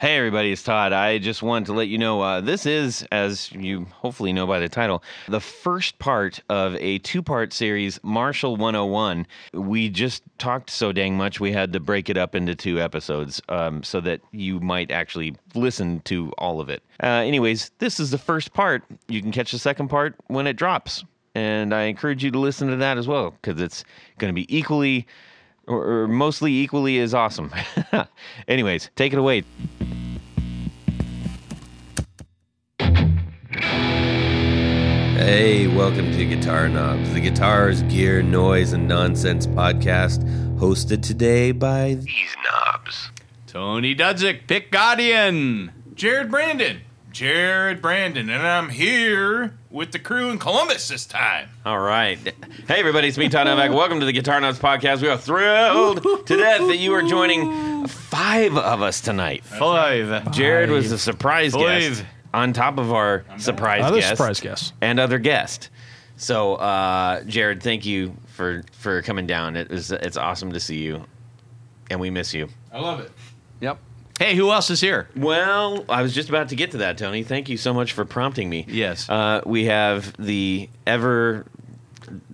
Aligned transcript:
Hey, 0.00 0.16
everybody, 0.16 0.50
it's 0.50 0.62
Todd. 0.62 0.94
I 0.94 1.18
just 1.18 1.42
wanted 1.42 1.66
to 1.66 1.74
let 1.74 1.88
you 1.88 1.98
know 1.98 2.22
uh, 2.22 2.40
this 2.40 2.64
is, 2.64 3.06
as 3.12 3.52
you 3.52 3.84
hopefully 3.92 4.32
know 4.32 4.46
by 4.46 4.58
the 4.58 4.66
title, 4.66 5.02
the 5.28 5.40
first 5.40 5.98
part 5.98 6.40
of 6.48 6.74
a 6.76 7.00
two 7.00 7.22
part 7.22 7.52
series, 7.52 8.00
Marshall 8.02 8.56
101. 8.56 9.26
We 9.52 9.90
just 9.90 10.22
talked 10.38 10.70
so 10.70 10.90
dang 10.90 11.18
much, 11.18 11.38
we 11.38 11.52
had 11.52 11.74
to 11.74 11.80
break 11.80 12.08
it 12.08 12.16
up 12.16 12.34
into 12.34 12.54
two 12.54 12.80
episodes 12.80 13.42
um, 13.50 13.82
so 13.82 14.00
that 14.00 14.22
you 14.32 14.58
might 14.58 14.90
actually 14.90 15.36
listen 15.54 16.00
to 16.06 16.32
all 16.38 16.62
of 16.62 16.70
it. 16.70 16.82
Uh, 17.02 17.06
anyways, 17.06 17.70
this 17.78 18.00
is 18.00 18.10
the 18.10 18.16
first 18.16 18.54
part. 18.54 18.82
You 19.06 19.20
can 19.20 19.32
catch 19.32 19.52
the 19.52 19.58
second 19.58 19.88
part 19.88 20.14
when 20.28 20.46
it 20.46 20.56
drops. 20.56 21.04
And 21.34 21.74
I 21.74 21.82
encourage 21.82 22.24
you 22.24 22.30
to 22.30 22.38
listen 22.38 22.68
to 22.68 22.76
that 22.76 22.96
as 22.96 23.06
well 23.06 23.32
because 23.32 23.60
it's 23.60 23.84
going 24.16 24.30
to 24.30 24.34
be 24.34 24.46
equally 24.56 25.06
or, 25.70 26.02
or 26.02 26.08
mostly 26.08 26.52
equally 26.52 26.98
as 26.98 27.14
awesome. 27.14 27.52
Anyways, 28.48 28.90
take 28.96 29.12
it 29.12 29.18
away. 29.18 29.44
Hey, 35.18 35.68
welcome 35.68 36.10
to 36.12 36.24
Guitar 36.26 36.68
Knobs, 36.68 37.12
the 37.12 37.20
guitars, 37.20 37.82
gear, 37.84 38.22
noise, 38.22 38.72
and 38.72 38.88
nonsense 38.88 39.46
podcast, 39.46 40.24
hosted 40.58 41.02
today 41.02 41.52
by 41.52 41.94
these 41.94 42.36
knobs. 42.42 43.10
Tony 43.46 43.94
Dudzik, 43.94 44.46
Pick 44.48 44.70
Guardian. 44.70 45.72
Jared 45.94 46.30
Brandon. 46.30 46.80
Jared 47.10 47.82
Brandon, 47.82 48.30
and 48.30 48.46
I'm 48.46 48.68
here 48.68 49.54
with 49.68 49.90
the 49.90 49.98
crew 49.98 50.30
in 50.30 50.38
Columbus 50.38 50.86
this 50.88 51.06
time. 51.06 51.48
All 51.66 51.78
right. 51.80 52.18
Hey, 52.68 52.78
everybody, 52.78 53.08
it's 53.08 53.18
me, 53.18 53.28
Todd 53.28 53.46
Novak. 53.46 53.72
Welcome 53.72 53.98
to 54.00 54.06
the 54.06 54.12
Guitar 54.12 54.40
Knobs 54.40 54.60
podcast. 54.60 55.02
We 55.02 55.08
are 55.08 55.16
thrilled 55.18 56.02
to 56.26 56.36
death 56.36 56.60
that 56.68 56.76
you 56.76 56.92
are 56.94 57.02
joining 57.02 57.86
five 57.88 58.56
of 58.56 58.80
us 58.82 59.00
tonight. 59.00 59.44
Five. 59.44 60.30
Jared 60.30 60.70
was 60.70 60.92
a 60.92 60.98
surprise 60.98 61.52
Five. 61.52 61.62
guest 61.62 62.04
on 62.32 62.52
top 62.52 62.78
of 62.78 62.92
our 62.92 63.24
surprise 63.38 63.82
Other 63.82 63.96
guest 63.98 64.08
surprise 64.10 64.40
guests. 64.40 64.72
and 64.80 65.00
other 65.00 65.18
guest. 65.18 65.68
So, 66.16 66.54
uh, 66.56 67.24
Jared, 67.24 67.60
thank 67.60 67.84
you 67.84 68.14
for 68.28 68.62
for 68.72 69.02
coming 69.02 69.26
down. 69.26 69.56
It 69.56 69.68
was 69.68 69.90
it's 69.90 70.16
awesome 70.16 70.52
to 70.52 70.60
see 70.60 70.78
you, 70.78 71.04
and 71.90 71.98
we 71.98 72.08
miss 72.10 72.32
you. 72.34 72.48
I 72.72 72.78
love 72.78 73.00
it. 73.00 73.10
Yep. 73.60 73.78
Hey, 74.20 74.34
who 74.34 74.50
else 74.50 74.68
is 74.68 74.82
here? 74.82 75.08
Well, 75.16 75.86
I 75.88 76.02
was 76.02 76.14
just 76.14 76.28
about 76.28 76.50
to 76.50 76.54
get 76.54 76.72
to 76.72 76.76
that, 76.78 76.98
Tony. 76.98 77.22
Thank 77.22 77.48
you 77.48 77.56
so 77.56 77.72
much 77.72 77.94
for 77.94 78.04
prompting 78.04 78.50
me. 78.50 78.66
Yes. 78.68 79.08
Uh, 79.08 79.40
we 79.46 79.64
have 79.64 80.14
the 80.18 80.68
ever 80.86 81.46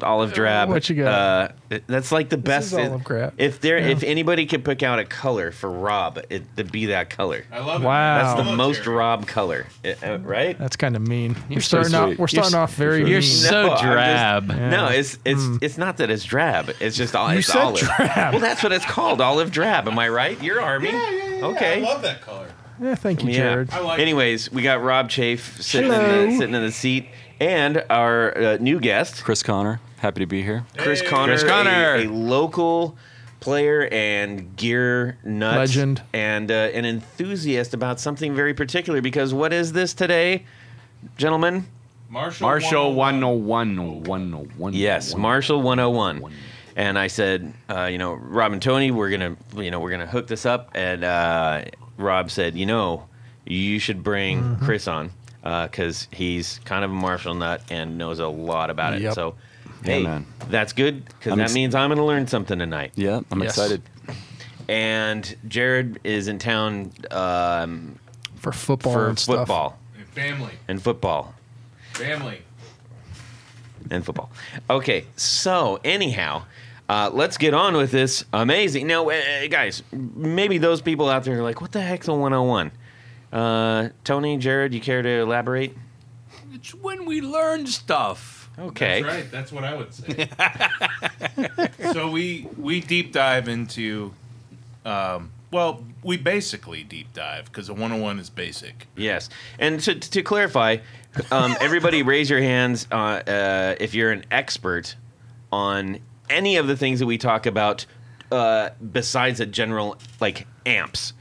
olive 0.02 0.32
drab. 0.32 0.69
What 0.69 0.88
you 0.88 0.96
got? 0.96 1.52
Uh, 1.70 1.78
that's 1.86 2.12
like 2.12 2.28
the 2.28 2.36
best. 2.36 2.69
is 2.72 2.74
olive 2.78 3.05
drab. 3.05 3.34
If 3.38 3.60
there, 3.60 3.78
Yeah. 3.78 3.88
if 3.88 4.02
anybody 4.02 4.46
could 4.46 4.64
pick 4.64 4.82
out 4.82 4.98
a 4.98 5.05
color 5.05 5.50
for 5.52 5.70
Rob, 5.70 6.19
it, 6.30 6.44
it'd 6.56 6.72
be 6.72 6.86
that 6.86 7.10
color. 7.10 7.44
I 7.52 7.58
love 7.60 7.82
Wow. 7.82 8.16
it. 8.19 8.22
That's 8.22 8.36
the 8.38 8.44
Hello, 8.44 8.56
most 8.56 8.82
Jared. 8.84 8.98
Rob 8.98 9.27
color, 9.27 9.66
uh, 9.84 9.88
uh, 10.04 10.19
right? 10.22 10.58
That's 10.58 10.77
kind 10.77 10.97
of 10.97 11.06
mean. 11.06 11.36
We're 11.48 11.60
so 11.60 11.82
starting 11.82 11.94
off. 11.94 12.08
We're 12.19 12.22
You're 12.22 12.28
starting 12.28 12.54
off 12.54 12.74
very 12.74 12.98
you're 13.00 13.20
mean. 13.20 13.22
so 13.22 13.62
I'm 13.62 13.69
just- 13.70 13.82
drab. 13.82 14.47
No, 14.48 14.88
it's 14.88 15.19
it's 15.24 15.42
it's 15.62 15.78
not 15.78 15.97
that 15.98 16.10
it's 16.10 16.24
drab. 16.24 16.70
It's 16.80 16.97
just 16.97 17.14
all 17.16 17.32
You 17.32 17.38
it's 17.38 17.48
said 17.48 17.60
olive. 17.62 17.80
drab. 17.80 18.32
Well, 18.34 18.41
that's 18.41 18.62
what 18.62 18.72
it's 18.72 18.84
called, 18.86 19.20
olive 19.20 19.50
drab. 19.50 19.88
Am 19.88 19.98
I 19.98 20.08
right? 20.08 20.41
You're 20.42 20.60
army. 20.60 20.91
Yeah, 20.91 21.10
yeah, 21.10 21.27
yeah. 21.36 21.44
Okay. 21.47 21.80
I 21.82 21.84
love 21.84 22.02
that 22.02 22.20
color. 22.22 22.47
yeah, 22.80 22.94
thank 22.94 23.22
you, 23.22 23.30
Yeah. 23.30 23.36
Jared. 23.36 23.70
I 23.72 23.80
like 23.80 23.98
it. 23.98 24.02
Anyways, 24.02 24.50
we 24.52 24.62
got 24.62 24.82
Rob 24.82 25.08
Chafe 25.08 25.60
sitting 25.62 25.91
in 25.92 25.98
the, 26.30 26.36
sitting 26.36 26.54
in 26.54 26.62
the 26.62 26.72
seat, 26.72 27.08
and 27.40 27.84
our 27.90 28.36
uh, 28.36 28.56
new 28.60 28.80
guest, 28.80 29.22
Chris 29.24 29.42
Connor, 29.42 29.80
happy 29.98 30.20
to 30.20 30.26
be 30.26 30.42
here. 30.42 30.64
Chris 30.76 31.02
Connor, 31.02 31.32
Chris 31.32 31.44
Connor. 31.44 31.94
A, 31.96 32.04
a 32.04 32.08
local 32.08 32.96
player 33.40 33.88
and 33.92 34.56
gear 34.56 35.18
nut, 35.24 35.56
Legend. 35.58 36.02
and 36.12 36.50
uh, 36.50 36.54
an 36.54 36.84
enthusiast 36.84 37.74
about 37.74 38.00
something 38.00 38.34
very 38.34 38.54
particular. 38.54 39.00
Because 39.00 39.32
what 39.34 39.52
is 39.52 39.72
this 39.72 39.94
today, 39.94 40.44
gentlemen? 41.16 41.66
Marshall. 42.08 42.46
Marshall 42.46 42.94
101. 42.94 43.44
101. 43.46 44.02
101. 44.04 44.72
Yes, 44.74 45.14
Marshall 45.16 45.60
101. 45.62 46.32
And 46.76 46.98
I 46.98 47.06
said, 47.06 47.52
uh, 47.70 47.84
you 47.84 47.98
know, 47.98 48.12
Rob 48.14 48.52
and 48.52 48.60
Tony, 48.62 48.91
we're 48.91 49.10
gonna, 49.10 49.36
you 49.56 49.70
know, 49.70 49.80
we're 49.80 49.91
gonna 49.91 50.06
hook 50.06 50.26
this 50.26 50.44
up. 50.46 50.70
And 50.75 51.04
uh, 51.04 51.64
Rob 51.96 52.30
said, 52.30 52.54
you 52.54 52.66
know, 52.66 53.08
you 53.46 53.78
should 53.78 54.02
bring 54.02 54.42
Mm-hmm. 54.42 54.64
Chris 54.64 54.86
on 54.86 55.10
because 55.68 56.08
he's 56.12 56.60
kind 56.64 56.84
of 56.84 56.90
a 56.90 56.94
Marshall 56.94 57.34
nut 57.34 57.62
and 57.70 57.98
knows 57.98 58.18
a 58.18 58.26
lot 58.26 58.70
about 58.70 58.94
it. 58.94 59.02
Yep. 59.02 59.14
So, 59.14 59.34
hey, 59.84 60.02
man. 60.02 60.26
that's 60.48 60.72
good 60.72 61.04
because 61.04 61.36
that 61.36 61.42
ex- 61.44 61.54
means 61.54 61.74
I'm 61.74 61.90
gonna 61.90 62.04
learn 62.04 62.26
something 62.26 62.58
tonight. 62.58 62.92
Yeah, 62.96 63.20
I'm 63.30 63.42
Yes. 63.42 63.52
excited. 63.52 63.82
And 64.68 65.36
Jared 65.46 66.00
is 66.02 66.26
in 66.28 66.38
town 66.38 66.92
um, 67.12 67.98
For 68.36 68.50
football 68.52 68.92
for 68.92 69.08
and 69.08 69.18
stuff. 69.18 69.36
football 69.38 69.78
And 69.96 70.06
family. 70.08 70.52
and 70.68 70.82
football. 70.82 71.34
Family. 71.92 72.42
and 73.90 74.04
football. 74.04 74.30
Okay, 74.68 75.04
so 75.14 75.78
anyhow, 75.84 76.42
uh, 76.88 77.08
let's 77.12 77.36
get 77.38 77.54
on 77.54 77.76
with 77.76 77.92
this 77.92 78.24
amazing. 78.32 78.88
Now, 78.88 79.08
uh, 79.08 79.46
guys, 79.48 79.82
maybe 79.92 80.58
those 80.58 80.80
people 80.82 81.08
out 81.08 81.22
there 81.22 81.38
are 81.38 81.42
like, 81.42 81.60
"What 81.60 81.70
the 81.70 81.80
heck's 81.82 82.08
a 82.08 82.12
101?" 82.14 82.72
Uh, 83.36 83.91
Tony, 84.02 84.38
Jared, 84.38 84.72
you 84.72 84.80
care 84.80 85.02
to 85.02 85.08
elaborate? 85.20 85.76
It's 86.54 86.72
when 86.74 87.04
we 87.04 87.20
learn 87.20 87.66
stuff. 87.66 88.48
Okay. 88.58 89.02
That's 89.02 89.14
right. 89.14 89.30
That's 89.30 89.52
what 89.52 89.62
I 89.62 89.74
would 89.76 89.92
say. 89.92 90.30
so 91.92 92.10
we 92.10 92.48
we 92.56 92.80
deep 92.80 93.12
dive 93.12 93.46
into, 93.46 94.14
um, 94.86 95.32
well, 95.50 95.84
we 96.02 96.16
basically 96.16 96.82
deep 96.82 97.12
dive 97.12 97.44
because 97.44 97.69
a 97.69 97.75
101 97.75 98.19
is 98.20 98.30
basic. 98.30 98.86
Yes, 98.96 99.28
and 99.58 99.80
to, 99.80 99.94
to 99.94 100.22
clarify, 100.22 100.78
um, 101.30 101.54
everybody 101.60 102.02
raise 102.04 102.30
your 102.30 102.41
hands 102.41 102.86
uh, 102.91 102.94
uh, 102.94 103.75
if 103.78 103.92
you're 103.92 104.12
an 104.12 104.25
expert 104.30 104.96
on 105.52 105.98
any 106.30 106.56
of 106.56 106.69
the 106.69 106.76
things 106.76 107.00
that 107.00 107.06
we 107.06 107.19
talk 107.19 107.44
about 107.44 107.84
uh, 108.32 108.70
besides 108.92 109.41
a 109.41 109.46
general 109.46 109.98
like 110.22 110.46
amps. 110.64 111.12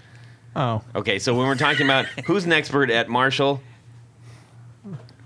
Oh, 0.56 0.82
Okay, 0.96 1.20
so 1.20 1.34
when 1.36 1.48
we're 1.48 1.56
talking 1.56 1.86
about 1.86 2.06
who's 2.26 2.46
an 2.46 2.54
expert 2.54 2.90
at 2.90 3.10
Marshall, 3.10 3.62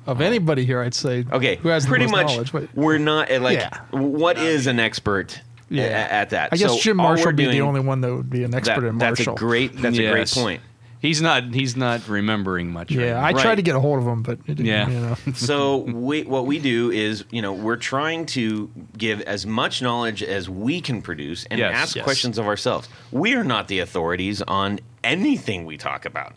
of 0.07 0.21
anybody 0.21 0.65
here, 0.65 0.81
I'd 0.81 0.93
say. 0.95 1.23
Okay, 1.31 1.57
Who 1.57 1.69
has 1.69 1.83
the 1.83 1.89
pretty 1.89 2.05
most 2.05 2.11
much 2.13 2.27
knowledge? 2.27 2.51
But 2.51 2.69
we're 2.75 2.97
not 2.97 3.31
uh, 3.31 3.39
like 3.41 3.59
Yeah. 3.59 3.79
what 3.91 4.39
is 4.39 4.65
an 4.65 4.79
expert 4.79 5.39
Yeah. 5.69 5.83
a- 5.83 6.11
at 6.13 6.29
that. 6.31 6.49
I 6.51 6.55
guess 6.57 6.71
So 6.73 6.79
Jim 6.79 6.99
all 6.99 7.09
Marshall 7.09 7.25
we're 7.25 7.29
would 7.29 7.35
be 7.35 7.45
the 7.45 7.51
doing- 7.51 7.61
only 7.67 7.79
one 7.81 8.01
that 8.01 8.15
would 8.15 8.29
be 8.29 8.43
an 8.43 8.55
expert 8.55 8.81
that- 8.81 8.87
in 8.87 8.97
That's 8.97 9.19
Marshall. 9.19 9.35
a 9.35 9.37
great. 9.37 9.73
That's 9.79 9.97
a 9.97 10.01
great 10.09 10.19
Yes. 10.19 10.33
point. 10.33 10.61
He's 11.01 11.21
not. 11.21 11.53
He's 11.53 11.77
not 11.77 12.07
remembering 12.09 12.71
much. 12.71 12.91
yeah, 12.91 13.11
right 13.13 13.27
I 13.27 13.31
now. 13.31 13.37
Right. 13.37 13.41
tried 13.43 13.55
to 13.55 13.61
get 13.61 13.75
a 13.75 13.79
hold 13.79 13.99
of 13.99 14.05
him, 14.05 14.21
but 14.21 14.39
it 14.39 14.47
didn't, 14.47 14.65
Yeah. 14.65 14.89
you 14.89 14.99
know. 14.99 15.17
So 15.35 15.77
we, 15.77 16.23
what 16.23 16.45
we 16.45 16.59
do 16.59 16.91
is, 16.91 17.23
you 17.31 17.41
know, 17.41 17.53
we're 17.53 17.77
trying 17.77 18.25
to 18.27 18.69
give 18.97 19.21
as 19.21 19.45
much 19.45 19.81
knowledge 19.81 20.21
as 20.23 20.49
we 20.49 20.81
can 20.81 21.01
produce 21.01 21.45
and 21.45 21.57
Yes, 21.59 21.73
ask 21.75 21.95
yes. 21.95 22.03
questions 22.03 22.37
of 22.37 22.47
ourselves. 22.47 22.89
We 23.11 23.33
are 23.35 23.45
not 23.45 23.69
the 23.69 23.79
authorities 23.79 24.41
on 24.41 24.79
anything 25.03 25.65
we 25.65 25.77
talk 25.77 26.03
about. 26.05 26.33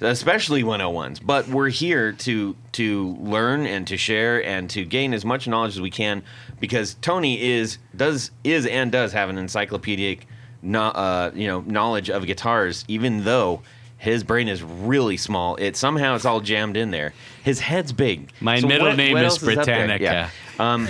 Especially 0.00 0.64
101s, 0.64 1.20
but 1.24 1.46
we're 1.46 1.68
here 1.68 2.10
to 2.10 2.56
to 2.72 3.16
learn 3.20 3.66
and 3.66 3.86
to 3.86 3.96
share 3.96 4.44
and 4.44 4.68
to 4.70 4.84
gain 4.84 5.14
as 5.14 5.24
much 5.24 5.46
knowledge 5.46 5.74
as 5.76 5.80
we 5.80 5.90
can 5.90 6.24
because 6.58 6.94
Tony 7.02 7.40
is 7.40 7.78
does 7.94 8.32
is 8.42 8.66
and 8.66 8.90
does 8.90 9.12
have 9.12 9.30
an 9.30 9.38
encyclopedic 9.38 10.26
no, 10.60 10.82
uh, 10.86 11.30
you 11.36 11.46
know 11.46 11.60
knowledge 11.68 12.10
of 12.10 12.26
guitars 12.26 12.84
even 12.88 13.22
though 13.22 13.62
his 14.02 14.24
brain 14.24 14.48
is 14.48 14.64
really 14.64 15.16
small. 15.16 15.54
It 15.56 15.76
somehow 15.76 16.16
it's 16.16 16.24
all 16.24 16.40
jammed 16.40 16.76
in 16.76 16.90
there. 16.90 17.14
His 17.44 17.60
head's 17.60 17.92
big. 17.92 18.30
My 18.40 18.58
So 18.58 18.66
middle 18.66 18.88
what- 18.88 18.96
name 18.96 19.12
what 19.12 19.22
is 19.24 19.34
else 19.34 19.42
up 19.42 19.46
there? 19.46 19.54
Britannica. 19.86 20.02
Yeah. 20.02 20.28
Um, 20.58 20.88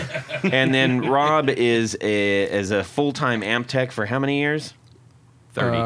and 0.51 0.73
then 0.73 1.03
Rob 1.07 1.51
is 1.51 1.95
a 2.01 2.45
is 2.45 2.71
a 2.71 2.83
full 2.83 3.13
time 3.13 3.43
amp 3.43 3.67
tech 3.67 3.93
for 3.93 4.07
how 4.07 4.19
many 4.19 4.41
years? 4.41 4.73
30. 5.53 5.77
Uh, 5.77 5.81
A 5.81 5.85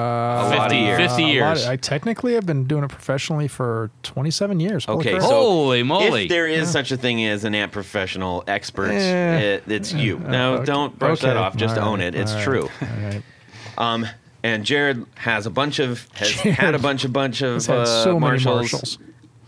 lot 0.56 0.70
of 0.70 0.78
years. 0.78 0.96
50 0.98 1.22
a 1.22 1.26
lot 1.26 1.32
years. 1.32 1.64
of- 1.64 1.70
I 1.70 1.74
technically 1.74 2.34
have 2.34 2.46
been 2.46 2.64
doing 2.68 2.84
it 2.84 2.90
professionally 2.90 3.48
for 3.48 3.90
27 4.04 4.60
years. 4.60 4.84
Holy 4.84 5.00
Okay, 5.00 5.10
crap. 5.14 5.22
so 5.22 5.28
Holy 5.30 5.82
moly. 5.82 6.22
if 6.24 6.28
there 6.28 6.46
is 6.46 6.70
such 6.70 6.92
a 6.92 6.96
thing 6.96 7.24
as 7.26 7.42
an 7.42 7.56
amp 7.56 7.72
professional 7.72 8.44
expert, 8.46 8.92
Eh. 8.92 9.38
it, 9.38 9.64
it's 9.66 9.92
you. 9.92 10.20
No, 10.20 10.54
okay. 10.58 10.64
don't 10.66 10.96
brush 10.96 11.18
that 11.22 11.30
Okay, 11.30 11.38
off. 11.44 11.56
Just 11.56 11.76
all 11.76 11.88
own 11.94 11.98
right, 11.98 12.14
it. 12.14 12.20
It's 12.20 12.30
all 12.30 12.36
right, 12.36 12.44
true. 12.44 12.70
all 12.80 12.88
right. 13.02 13.22
Um, 13.76 14.06
and 14.46 14.64
Jared 14.64 15.04
has 15.16 15.46
a 15.46 15.50
bunch 15.50 15.78
of 15.78 16.06
has 16.14 16.30
Jared 16.42 16.58
had 16.58 16.74
a 16.74 16.78
bunch 16.78 17.04
of 17.04 17.12
bunch 17.12 17.42
of 17.42 17.54
He's 17.54 17.66
had 17.66 17.78
uh, 17.78 18.04
so 18.04 18.12
many 18.20 18.20
Marshalls. 18.20 18.72
Marshalls. 18.72 18.98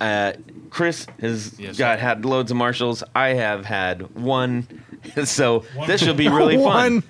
Uh, 0.00 0.32
Chris 0.70 1.06
has 1.20 1.58
Yes, 1.58 1.76
got 1.78 1.98
had 1.98 2.24
loads 2.24 2.50
of 2.50 2.56
Marshalls. 2.56 3.02
I 3.14 3.28
have 3.30 3.64
had 3.64 4.14
one, 4.14 4.66
so 5.24 5.64
this 5.86 6.02
should 6.02 6.16
be 6.16 6.28
really 6.28 6.56
fun. 6.56 7.02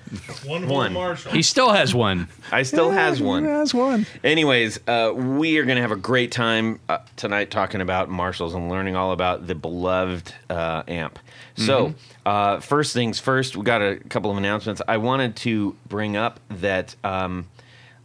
One. 0.45 0.63
One, 0.63 0.69
One. 0.69 0.93
Marshall. 0.93 1.33
he 1.33 1.43
still 1.43 1.71
has 1.71 1.95
one. 1.95 2.29
I 2.53 2.63
still 2.63 2.91
has 2.91 3.21
one. 3.21 3.45
He 3.45 3.51
has 3.51 3.75
one. 3.75 4.07
Anyways, 4.23 4.79
uh, 4.87 5.13
we 5.15 5.59
are 5.59 5.65
going 5.65 5.77
to 5.77 5.83
have 5.83 5.91
a 5.93 5.97
great 5.97 6.31
time 6.31 6.79
uh, 6.89 6.99
tonight 7.17 7.51
talking 7.51 7.81
about 7.81 8.09
Marshalls 8.09 8.55
and 8.55 8.71
learning 8.71 8.95
all 8.97 9.11
about 9.13 9.47
the 9.49 9.55
beloved 9.57 10.33
uh, 10.49 10.83
amp. 10.87 11.19
So, 11.57 11.95
uh, 12.25 12.61
first 12.61 12.95
things 12.95 13.19
first, 13.19 13.57
we 13.57 13.65
got 13.65 13.83
a 13.83 13.97
couple 14.09 14.31
of 14.31 14.37
announcements. 14.37 14.81
I 14.87 14.99
wanted 14.99 15.35
to 15.37 15.75
bring 15.89 16.17
up 16.17 16.39
that, 16.49 16.95
um, 17.03 17.47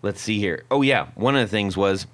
let's 0.04 0.22
see 0.22 0.38
here. 0.38 0.64
Oh, 0.70 0.84
yeah. 0.84 1.08
One 1.16 1.36
of 1.36 1.42
the 1.42 1.52
things 1.52 1.76
was 1.76 2.06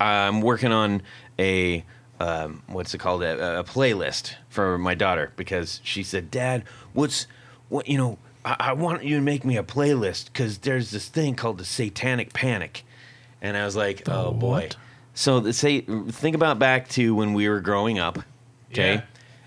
I'm 0.00 0.40
working 0.40 0.72
on 0.72 1.02
a 1.38 1.84
um, 2.20 2.62
what's 2.66 2.94
it 2.94 2.98
called 2.98 3.22
a, 3.22 3.60
a 3.60 3.64
playlist 3.64 4.34
for 4.48 4.76
my 4.78 4.94
daughter 4.94 5.32
because 5.36 5.80
she 5.84 6.02
said, 6.02 6.30
"Dad, 6.30 6.64
what's 6.92 7.26
what 7.68 7.88
you 7.88 7.98
know?" 7.98 8.18
I, 8.44 8.56
I 8.58 8.72
want 8.72 9.04
you 9.04 9.16
to 9.16 9.22
make 9.22 9.44
me 9.44 9.56
a 9.56 9.62
playlist 9.62 10.26
because 10.26 10.58
there's 10.58 10.90
this 10.90 11.08
thing 11.08 11.34
called 11.34 11.58
the 11.58 11.64
Satanic 11.64 12.32
Panic, 12.32 12.84
and 13.40 13.56
I 13.56 13.64
was 13.64 13.76
like, 13.76 14.04
The 14.04 14.14
"Oh 14.14 14.32
boy!" 14.32 14.70
So 15.14 15.40
the, 15.40 15.52
say, 15.52 15.80
think 15.80 16.34
about 16.34 16.58
back 16.58 16.88
to 16.90 17.14
when 17.14 17.34
we 17.34 17.48
were 17.48 17.60
growing 17.60 17.98
up, 17.98 18.18
okay? 18.72 18.94
Yeah. 18.94 19.02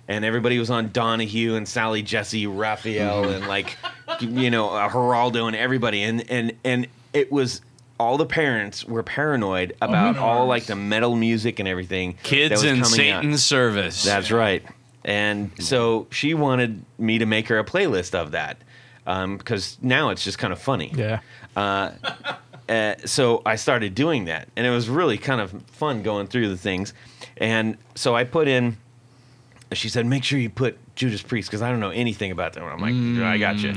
And 0.07 0.25
everybody 0.25 0.59
was 0.59 0.69
on 0.69 0.89
Donahue 0.89 1.55
and 1.55 1.65
Sally 1.65 2.01
Jessy, 2.01 2.45
Raphael, 2.45 3.29
and 3.29 3.47
like, 3.47 3.77
you 4.19 4.49
know, 4.49 4.69
uh, 4.69 4.89
Geraldo 4.89 5.47
and 5.47 5.55
everybody, 5.55 6.03
and 6.03 6.29
and 6.29 6.53
and 6.63 6.87
it 7.13 7.31
was 7.31 7.61
all 7.99 8.17
the 8.17 8.25
parents 8.25 8.83
were 8.83 9.03
paranoid 9.03 9.75
about 9.81 10.17
all 10.17 10.47
like 10.47 10.65
the 10.65 10.75
metal 10.75 11.15
music 11.15 11.59
and 11.59 11.67
everything. 11.67 12.15
Kids 12.23 12.51
was 12.51 12.63
in 12.63 12.81
coming 12.81 13.09
out. 13.11 13.21
Satan's 13.21 13.43
service. 13.43 14.03
That's 14.03 14.31
right. 14.31 14.63
And 15.05 15.51
so 15.59 16.07
she 16.11 16.33
wanted 16.33 16.83
me 16.97 17.19
to 17.19 17.25
make 17.25 17.47
her 17.47 17.59
a 17.59 17.63
playlist 17.63 18.15
of 18.15 18.31
that 18.31 18.57
because 19.05 19.77
now 19.81 20.09
it's 20.09 20.23
just 20.23 20.37
kind 20.37 20.53
of 20.53 20.59
funny. 20.59 20.91
Yeah. 20.95 21.19
Uh, 21.55 21.91
so 23.05 23.41
I 23.45 23.55
started 23.55 23.95
doing 23.95 24.25
that, 24.25 24.47
and 24.55 24.65
it 24.65 24.69
was 24.69 24.89
really 24.89 25.17
kind 25.17 25.41
of 25.41 25.51
fun 25.67 26.03
going 26.03 26.27
through 26.27 26.49
the 26.49 26.57
things. 26.57 26.93
And 27.37 27.77
so 27.95 28.15
I 28.15 28.23
put 28.23 28.47
in. 28.47 28.77
She 29.73 29.89
said, 29.89 30.05
"Make 30.05 30.23
sure 30.23 30.39
you 30.39 30.49
put 30.49 30.77
Judas 30.95 31.21
Priest 31.21 31.49
because 31.49 31.61
I 31.61 31.69
don't 31.69 31.79
know 31.79 31.91
anything 31.91 32.31
about 32.31 32.53
them." 32.53 32.63
I'm 32.63 32.79
like, 32.79 33.23
"I 33.25 33.37
got 33.37 33.59
you." 33.59 33.73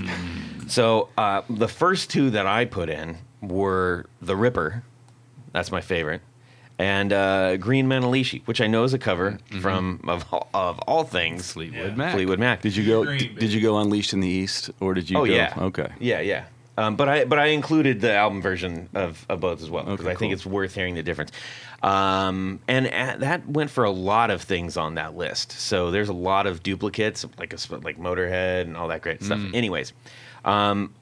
So 0.69 1.08
uh, 1.19 1.42
the 1.48 1.69
first 1.69 2.10
two 2.10 2.31
that 2.31 2.46
I 2.46 2.64
put 2.64 2.88
in 2.88 3.19
were 3.49 4.06
the 4.23 4.37
Ripper. 4.37 4.82
That's 5.52 5.70
my 5.70 5.81
favorite. 5.81 6.20
And 6.79 7.12
uh, 7.12 7.56
Green 7.58 7.87
Manalishi, 7.87 8.43
which 8.46 8.61
I 8.61 8.67
know 8.67 8.82
is 8.82 8.93
a 8.94 8.99
cover 8.99 9.38
from 9.61 10.00
of, 10.08 10.25
all- 10.32 10.49
of 10.52 10.79
all 10.81 11.05
things 11.05 11.52
Fleetwood 11.52 11.91
Yeah. 11.91 11.94
Mac. 11.94 12.14
Fleetwood 12.14 12.41
Mac. 12.41 12.62
Did 12.62 12.75
you 12.75 12.85
go? 12.85 13.05
Green, 13.05 13.37
Did 13.37 13.52
you 13.52 13.61
go 13.61 13.79
Unleashed 13.79 14.12
in 14.12 14.19
the 14.20 14.29
East, 14.29 14.70
or 14.81 14.93
did 14.94 15.08
you? 15.08 15.19
oh 15.19 15.25
go, 15.25 15.32
yeah. 15.32 15.55
Okay. 15.56 15.88
Yeah, 16.00 16.19
yeah. 16.20 16.46
Um, 16.76 16.96
but 16.96 17.08
I 17.08 17.25
but 17.26 17.38
I 17.38 17.46
included 17.46 18.00
the 18.00 18.12
album 18.12 18.43
version 18.43 18.88
of, 18.94 19.25
of 19.29 19.38
both 19.38 19.62
as 19.62 19.70
well 19.70 19.85
because 19.85 20.00
Okay, 20.06 20.11
I 20.11 20.17
think 20.17 20.32
it's 20.32 20.44
worth 20.44 20.75
hearing 20.75 20.96
the 20.96 21.05
difference. 21.05 21.31
Um, 21.85 22.58
and 22.67 22.87
a 22.87 23.17
that 23.20 23.49
went 23.49 23.70
for 23.70 23.85
a 23.85 23.91
lot 23.93 24.31
of 24.31 24.43
things 24.43 24.76
on 24.76 24.96
that 24.96 25.14
list. 25.17 25.52
So 25.52 25.93
there's 25.93 26.08
a 26.08 26.12
lot 26.14 26.49
of 26.49 26.64
duplicates 26.64 27.25
like 27.38 27.52
a, 27.52 27.58
like 27.82 27.99
Motorhead 28.00 28.62
and 28.62 28.76
all 28.76 28.88
that 28.88 29.02
great 29.02 29.23
stuff. 29.23 29.38
Anyways, 29.55 29.93
um, 30.44 30.93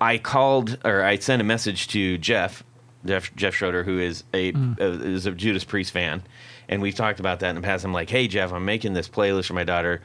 I 0.00 0.18
called 0.18 0.78
or 0.84 1.02
I 1.02 1.18
sent 1.18 1.42
a 1.42 1.44
message 1.44 1.88
to 1.88 2.16
Jeff, 2.18 2.64
Jeff, 3.04 3.34
Jeff 3.36 3.54
Schroeder, 3.54 3.84
who 3.84 3.98
is 3.98 4.24
a 4.32 4.52
uh, 4.52 4.74
is 4.78 5.26
a 5.26 5.32
Judas 5.32 5.64
Priest 5.64 5.92
fan, 5.92 6.22
and 6.68 6.80
we've 6.80 6.94
talked 6.94 7.20
about 7.20 7.40
that 7.40 7.50
in 7.50 7.56
the 7.56 7.62
past. 7.62 7.84
I'm 7.84 7.92
like, 7.92 8.10
hey 8.10 8.28
Jeff, 8.28 8.52
I'm 8.52 8.64
making 8.64 8.94
this 8.94 9.08
playlist 9.08 9.46
for 9.46 9.54
my 9.54 9.64
daughter. 9.64 10.02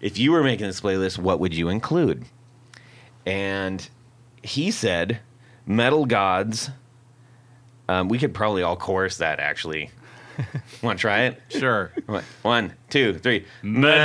If 0.00 0.18
you 0.18 0.32
were 0.32 0.42
making 0.42 0.66
this 0.66 0.80
playlist, 0.80 1.18
what 1.18 1.40
would 1.40 1.54
you 1.54 1.68
include? 1.68 2.24
And 3.26 3.88
he 4.42 4.70
said, 4.70 5.20
"Metal 5.66 6.06
Gods." 6.06 6.70
Um, 7.88 8.08
we 8.08 8.18
could 8.18 8.34
probably 8.34 8.62
all 8.62 8.76
chorus 8.76 9.16
that. 9.16 9.40
Actually, 9.40 9.90
want 10.82 10.98
to 10.98 11.00
try 11.00 11.22
it? 11.22 11.42
Sure. 11.48 11.90
One, 12.42 12.74
two, 12.90 13.18
three. 13.18 13.46
Metal 13.62 13.98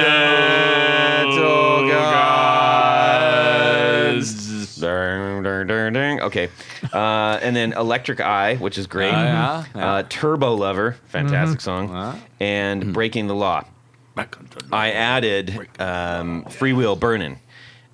gods. 1.90 4.53
Dun, 4.80 5.44
dun, 5.44 5.68
dun, 5.68 5.94
dun. 5.94 6.20
Okay. 6.22 6.50
Uh, 6.92 7.40
and 7.42 7.56
then 7.56 7.74
Electric 7.74 8.20
Eye, 8.20 8.56
which 8.56 8.78
is 8.78 8.88
great. 8.88 9.14
Uh, 9.14 9.24
yeah, 9.24 9.66
yeah. 9.76 9.94
Uh, 9.94 10.04
Turbo 10.10 10.54
Lover, 10.56 10.98
fantastic 11.08 11.62
song. 11.62 11.94
Uh. 11.96 12.20
And 12.40 12.94
Breaking 12.94 13.28
the 13.28 13.36
Law. 13.36 13.66
I 14.72 14.92
added 14.92 15.50
um, 15.80 16.44
Freewheel 16.46 17.00
Burnin', 17.00 17.40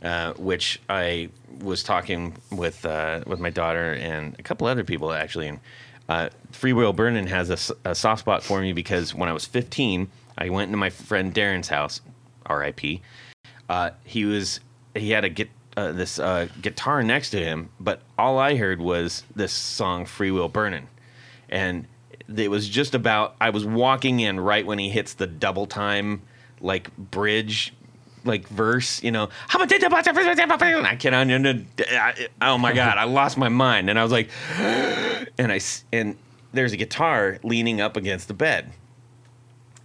uh, 0.04 0.34
which 0.34 0.82
I 0.90 1.30
was 1.62 1.82
talking 1.84 2.36
with 2.52 2.86
uh, 2.86 3.22
with 3.26 3.40
my 3.40 3.50
daughter 3.50 3.94
and 3.94 4.36
a 4.40 4.44
couple 4.44 4.68
other 4.68 4.84
people 4.84 5.12
actually. 5.14 5.48
And 5.48 5.60
uh, 6.10 6.30
Freewheel 6.52 6.96
Burnin' 6.96 7.28
has 7.28 7.50
a, 7.50 7.54
s- 7.54 7.72
a 7.86 7.96
soft 7.96 8.22
spot 8.22 8.44
for 8.44 8.60
me 8.62 8.74
because 8.74 9.14
when 9.16 9.30
I 9.30 9.34
was 9.34 9.46
15, 9.46 10.10
I 10.38 10.50
went 10.50 10.68
into 10.70 10.78
my 10.78 10.90
friend 10.90 11.34
Darren's 11.34 11.68
house, 11.70 12.02
R.I.P. 12.48 13.02
Uh, 13.70 13.92
he 14.04 14.26
was 14.26 14.60
he 14.96 15.12
had 15.12 15.24
a 15.24 15.30
git, 15.30 15.50
uh, 15.80 15.92
this 15.94 16.20
uh, 16.20 16.48
guitar 16.62 17.04
next 17.04 17.30
to 17.32 17.40
him, 17.40 17.70
but 17.80 18.02
all 18.18 18.38
I 18.38 18.56
heard 18.56 18.82
was 18.82 19.24
this 19.36 19.54
song 19.54 20.06
"Freewheel 20.06 20.52
Burnin'," 20.52 20.88
and 21.48 21.88
it 22.36 22.52
was 22.52 22.68
just 22.68 22.94
about 22.94 23.36
I 23.40 23.50
was 23.50 23.66
walking 23.66 24.20
in 24.20 24.40
right 24.40 24.66
when 24.66 24.78
he 24.78 24.90
hits 24.90 25.14
the 25.14 25.28
double 25.28 25.66
time 25.66 26.22
like 26.62 26.96
bridge 26.98 27.74
like 28.26 28.48
verse, 28.50 29.02
you 29.02 29.12
know. 29.12 29.30
I 30.86 30.96
cannot. 30.96 31.28
Oh 32.42 32.58
my 32.58 32.74
god, 32.74 32.98
I 32.98 33.06
lost 33.06 33.38
my 33.38 33.50
mind, 33.50 33.90
and 33.90 33.98
I 33.98 34.04
was 34.04 34.12
like, 34.12 34.30
and 34.58 35.52
I 35.52 35.60
and 35.94 36.18
there's 36.52 36.74
a 36.74 36.78
guitar 36.78 37.38
leaning 37.44 37.80
up 37.80 37.96
against 37.96 38.28
the 38.28 38.34
bed, 38.34 38.74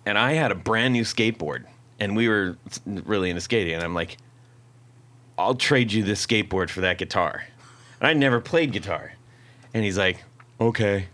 and 0.04 0.18
I 0.18 0.32
had 0.32 0.50
a 0.50 0.56
brand 0.56 0.92
new 0.92 1.04
skateboard, 1.04 1.64
and 2.00 2.16
we 2.16 2.28
were 2.28 2.56
really 2.84 3.30
into 3.30 3.40
skating, 3.40 3.74
and 3.74 3.82
I'm 3.82 3.94
like, 3.94 4.16
I'll 5.38 5.54
trade 5.54 5.92
you 5.92 6.02
this 6.02 6.24
skateboard 6.24 6.70
for 6.70 6.80
that 6.82 6.98
guitar, 6.98 7.44
and 8.00 8.06
I 8.08 8.12
never 8.12 8.40
played 8.40 8.72
guitar, 8.72 9.12
and 9.72 9.84
he's 9.84 9.98
like, 9.98 10.22
okay. 10.60 11.06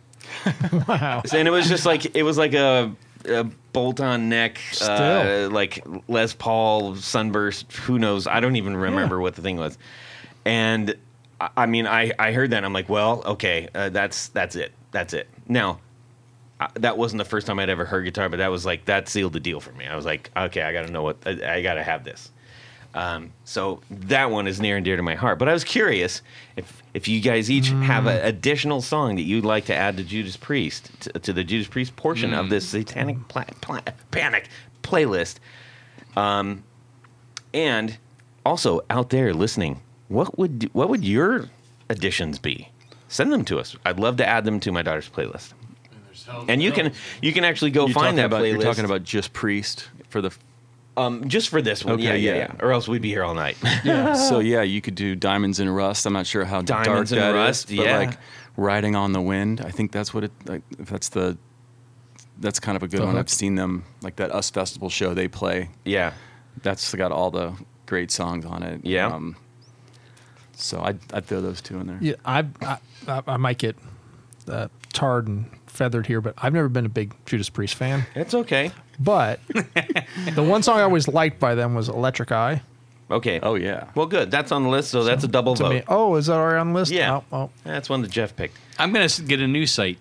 Wow. 0.86 1.22
And 1.32 1.48
it 1.48 1.50
was 1.50 1.68
just 1.68 1.84
like 1.86 2.14
it 2.14 2.22
was 2.22 2.38
like 2.38 2.54
a, 2.54 2.94
a 3.26 3.44
bolt-on 3.72 4.28
neck, 4.28 4.60
uh, 4.82 5.48
like 5.50 5.84
Les 6.08 6.32
Paul 6.34 6.94
sunburst. 6.96 7.72
Who 7.72 7.98
knows? 7.98 8.26
I 8.26 8.40
don't 8.40 8.56
even 8.56 8.76
remember 8.76 9.20
what 9.20 9.34
the 9.34 9.42
thing 9.42 9.56
was. 9.56 9.76
And 10.44 10.94
I- 11.40 11.50
I 11.56 11.66
mean, 11.66 11.86
I 11.86 12.12
I 12.18 12.32
heard 12.32 12.50
that. 12.50 12.58
and 12.58 12.66
I'm 12.66 12.72
like, 12.72 12.88
well, 12.88 13.22
okay, 13.24 13.68
uh, 13.74 13.88
that's 13.88 14.28
that's 14.28 14.54
it. 14.56 14.72
That's 14.92 15.14
it. 15.14 15.28
Now, 15.48 15.80
I, 16.60 16.68
that 16.74 16.96
wasn't 16.96 17.18
the 17.18 17.24
first 17.28 17.46
time 17.46 17.58
I'd 17.58 17.68
ever 17.70 17.84
heard 17.84 18.04
guitar, 18.04 18.28
but 18.28 18.36
that 18.36 18.48
was 18.48 18.64
like 18.64 18.84
that 18.84 19.08
sealed 19.08 19.32
the 19.32 19.40
deal 19.40 19.58
for 19.60 19.72
me. 19.72 19.86
I 19.86 19.96
was 19.96 20.04
like, 20.04 20.30
okay, 20.36 20.62
I 20.62 20.72
got 20.72 20.86
to 20.86 20.92
know 20.92 21.02
what 21.02 21.16
I, 21.26 21.56
I 21.56 21.62
got 21.62 21.74
to 21.74 21.82
have 21.82 22.04
this. 22.04 22.30
Um, 22.92 23.32
so 23.44 23.80
that 23.90 24.30
one 24.30 24.48
is 24.48 24.60
near 24.60 24.76
and 24.76 24.84
dear 24.84 24.96
to 24.96 25.02
my 25.02 25.14
heart. 25.14 25.38
But 25.38 25.48
I 25.48 25.52
was 25.52 25.62
curious 25.62 26.22
if 26.56 26.82
if 26.92 27.06
you 27.06 27.20
guys 27.20 27.50
each 27.50 27.68
have 27.68 28.06
an 28.06 28.24
additional 28.24 28.82
song 28.82 29.16
that 29.16 29.22
you'd 29.22 29.44
like 29.44 29.66
to 29.66 29.74
add 29.74 29.96
to 29.98 30.02
Judas 30.02 30.36
Priest 30.36 30.90
to, 31.02 31.12
to 31.12 31.32
the 31.32 31.44
Judas 31.44 31.68
Priest 31.68 31.94
portion 31.94 32.34
of 32.34 32.50
this 32.50 32.68
Satanic 32.68 33.28
pla- 33.28 33.44
pla- 33.60 33.80
Panic 34.10 34.48
playlist. 34.82 35.36
Um, 36.16 36.64
and 37.54 37.96
also 38.44 38.80
out 38.90 39.10
there 39.10 39.32
listening, 39.34 39.80
what 40.08 40.36
would 40.38 40.68
what 40.72 40.88
would 40.88 41.04
your 41.04 41.48
additions 41.88 42.38
be? 42.38 42.70
Send 43.08 43.32
them 43.32 43.44
to 43.46 43.58
us. 43.58 43.76
I'd 43.84 43.98
love 44.00 44.16
to 44.16 44.26
add 44.26 44.44
them 44.44 44.60
to 44.60 44.72
my 44.72 44.82
daughter's 44.82 45.08
playlist. 45.08 45.52
And 46.48 46.62
you 46.62 46.72
can 46.72 46.92
you 47.22 47.32
can 47.32 47.44
actually 47.44 47.70
go 47.70 47.86
You're 47.86 47.94
find 47.94 48.18
that 48.18 48.26
about, 48.26 48.42
playlist. 48.42 48.52
You're 48.52 48.62
talking 48.62 48.84
about 48.84 49.04
just 49.04 49.32
Priest 49.32 49.88
for 50.08 50.20
the. 50.20 50.34
Um, 51.00 51.28
just 51.28 51.48
for 51.48 51.60
this 51.62 51.84
one. 51.84 51.94
Okay, 51.94 52.04
yeah, 52.04 52.14
yeah, 52.14 52.30
yeah. 52.32 52.36
yeah. 52.54 52.64
Or 52.64 52.72
else 52.72 52.86
we'd 52.88 53.02
be 53.02 53.08
here 53.10 53.24
all 53.24 53.34
night. 53.34 53.56
So 54.28 54.38
yeah, 54.40 54.62
you 54.62 54.80
could 54.80 54.94
do 54.94 55.14
Diamonds 55.16 55.58
and 55.60 55.74
Rust. 55.74 56.06
I'm 56.06 56.12
not 56.12 56.26
sure 56.26 56.44
how 56.44 56.62
dark 56.62 56.84
Diamonds 56.84 57.12
and 57.12 57.20
that 57.20 57.30
is, 57.30 57.34
Rust, 57.34 57.66
but 57.68 57.74
yeah. 57.76 57.98
like 57.98 58.18
Riding 58.56 58.94
on 58.96 59.12
the 59.12 59.20
Wind. 59.20 59.60
I 59.60 59.70
think 59.70 59.92
that's 59.92 60.12
what 60.14 60.24
it. 60.24 60.32
Like, 60.46 60.62
if 60.78 60.88
that's 60.90 61.08
the. 61.08 61.36
That's 62.38 62.58
kind 62.60 62.74
of 62.76 62.82
a 62.82 62.88
good 62.88 63.00
The 63.00 63.04
one. 63.06 63.14
hook. 63.16 63.20
I've 63.26 63.30
seen 63.30 63.54
them 63.56 63.84
like 64.02 64.16
that 64.16 64.34
Us 64.34 64.48
Festival 64.50 64.88
show 64.88 65.12
they 65.14 65.28
play. 65.28 65.68
yeah. 65.84 66.12
That's 66.62 66.94
got 66.94 67.12
all 67.12 67.30
the 67.30 67.54
great 67.86 68.10
songs 68.10 68.44
on 68.44 68.62
it. 68.62 68.80
Yeah. 68.84 69.18
so 70.56 70.80
I'd, 70.82 70.98
I'd 71.12 71.26
throw 71.26 71.40
those 71.40 71.60
two 71.60 71.78
in 71.78 71.86
there. 71.86 71.98
Yeah, 72.00 72.14
I, 72.24 72.46
I 72.62 72.78
I- 73.06 73.22
I 73.26 73.36
might 73.36 73.58
get 73.58 73.76
uh, 74.48 74.68
tarred 74.92 75.28
and 75.28 75.50
feathered 75.70 76.06
here, 76.06 76.20
but 76.20 76.34
I've 76.38 76.52
never 76.52 76.68
been 76.68 76.86
a 76.86 76.90
big 76.90 77.14
Judas 77.26 77.48
Priest 77.48 77.74
fan. 77.74 78.04
It's 78.14 78.34
okay. 78.34 78.72
But 78.98 79.40
the 80.34 80.42
one 80.42 80.62
song 80.62 80.78
I 80.78 80.82
always 80.82 81.08
liked 81.08 81.40
by 81.40 81.54
them 81.54 81.74
was 81.74 81.88
Electric 81.88 82.32
Eye. 82.32 82.62
Okay. 83.10 83.40
Oh 83.42 83.54
yeah. 83.56 83.88
Well, 83.94 84.06
good. 84.06 84.30
That's 84.30 84.52
on 84.52 84.62
the 84.62 84.68
list, 84.68 84.90
so 84.90 85.02
that's 85.02 85.24
a 85.24 85.28
double 85.28 85.54
To 85.56 85.64
vote. 85.64 85.70
me, 85.70 85.82
oh, 85.88 86.14
is 86.16 86.26
that 86.26 86.34
already 86.34 86.58
on 86.58 86.68
the 86.72 86.78
list? 86.78 86.92
Yeah. 86.92 87.16
Oh, 87.16 87.24
oh. 87.32 87.50
That's 87.64 87.88
one 87.88 88.02
that 88.02 88.10
Jeff 88.10 88.36
picked. 88.36 88.56
I'm 88.78 88.92
gonna 88.92 89.08
get 89.26 89.40
a 89.40 89.48
new 89.48 89.66
site. 89.66 89.98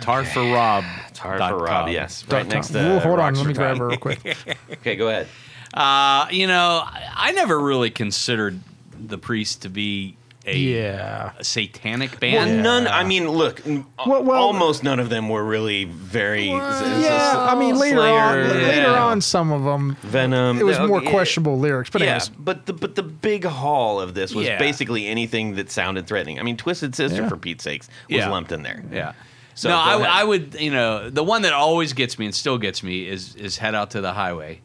Tar 0.00 0.24
for 0.24 0.40
Rob. 0.42 0.84
It's 1.08 1.18
hard 1.18 1.38
for 1.38 1.58
Rob. 1.58 1.88
Yes, 1.88 2.26
right 2.28 2.46
next 2.46 2.72
com. 2.72 2.82
to. 2.82 2.96
Ooh, 2.96 2.98
hold 2.98 3.20
on, 3.20 3.34
let 3.34 3.46
me 3.46 3.54
grab 3.54 3.76
Time. 3.76 3.78
her 3.78 3.88
real 3.88 3.98
quick. 3.98 4.18
Okay, 4.72 4.96
go 4.96 5.08
ahead. 5.08 5.28
Uh, 5.72 6.26
you 6.30 6.46
know, 6.46 6.82
I, 6.84 7.08
I 7.14 7.32
never 7.32 7.58
really 7.58 7.90
considered 7.90 8.58
the 8.98 9.16
priest 9.16 9.62
to 9.62 9.68
be 9.70 10.16
a, 10.44 10.56
Yeah. 10.56 11.32
a 11.38 11.44
satanic 11.44 12.10
Well, 12.12 12.18
band. 12.20 12.62
none. 12.62 12.88
I 12.88 13.04
mean, 13.04 13.28
look. 13.28 13.64
n- 13.66 13.84
Well- 14.04 14.24
well- 14.24 14.42
almost 14.42 14.82
none 14.82 14.98
of 14.98 15.08
them 15.08 15.28
were 15.28 15.44
really 15.44 15.84
very. 15.84 16.50
s- 16.50 16.82
s- 16.82 17.02
Yeah, 17.04 17.36
I 17.48 17.54
mean 17.54 17.76
later 17.78 18.00
on, 18.00 18.04
Slayer, 18.50 18.54
later 18.54 18.76
yeah. 18.90 19.04
on, 19.04 19.20
some 19.20 19.52
of 19.52 19.62
them 19.64 19.96
Venom. 20.02 20.58
it 20.58 20.64
was 20.64 20.78
uh, 20.78 20.86
more 20.88 21.02
yeah. 21.02 21.10
questionable 21.10 21.58
lyrics. 21.58 21.90
But 21.90 22.02
yeah, 22.02 22.06
anyways, 22.08 22.28
but 22.30 22.66
the 22.66 22.72
but 22.72 22.96
the 22.96 23.02
big 23.04 23.44
haul 23.44 24.00
of 24.00 24.14
this 24.14 24.34
was 24.34 24.46
Yeah. 24.46 24.58
basically 24.58 25.06
anything 25.06 25.54
that 25.54 25.70
sounded 25.70 26.06
threatening. 26.06 26.40
I 26.40 26.42
mean, 26.42 26.56
Twisted 26.56 26.94
Sister, 26.96 27.22
Yeah. 27.22 27.28
for 27.28 27.36
Pete's 27.36 27.62
sakes, 27.64 27.88
was 28.08 28.16
Yeah. 28.18 28.28
lumped 28.30 28.50
in 28.52 28.62
there. 28.64 28.82
Yeah. 28.92 29.12
So 29.54 29.68
no, 29.68 29.74
go 29.76 29.80
I, 29.80 29.94
ahead. 29.96 30.06
I 30.08 30.24
would. 30.24 30.56
You 30.58 30.70
know, 30.72 31.08
the 31.10 31.22
one 31.22 31.42
that 31.42 31.52
always 31.52 31.92
gets 31.92 32.18
me 32.18 32.24
and 32.26 32.34
still 32.34 32.58
gets 32.58 32.82
me 32.82 33.06
is 33.06 33.34
is 33.36 33.58
head 33.58 33.74
out 33.74 33.90
to 33.92 34.00
the 34.00 34.12
highway, 34.14 34.60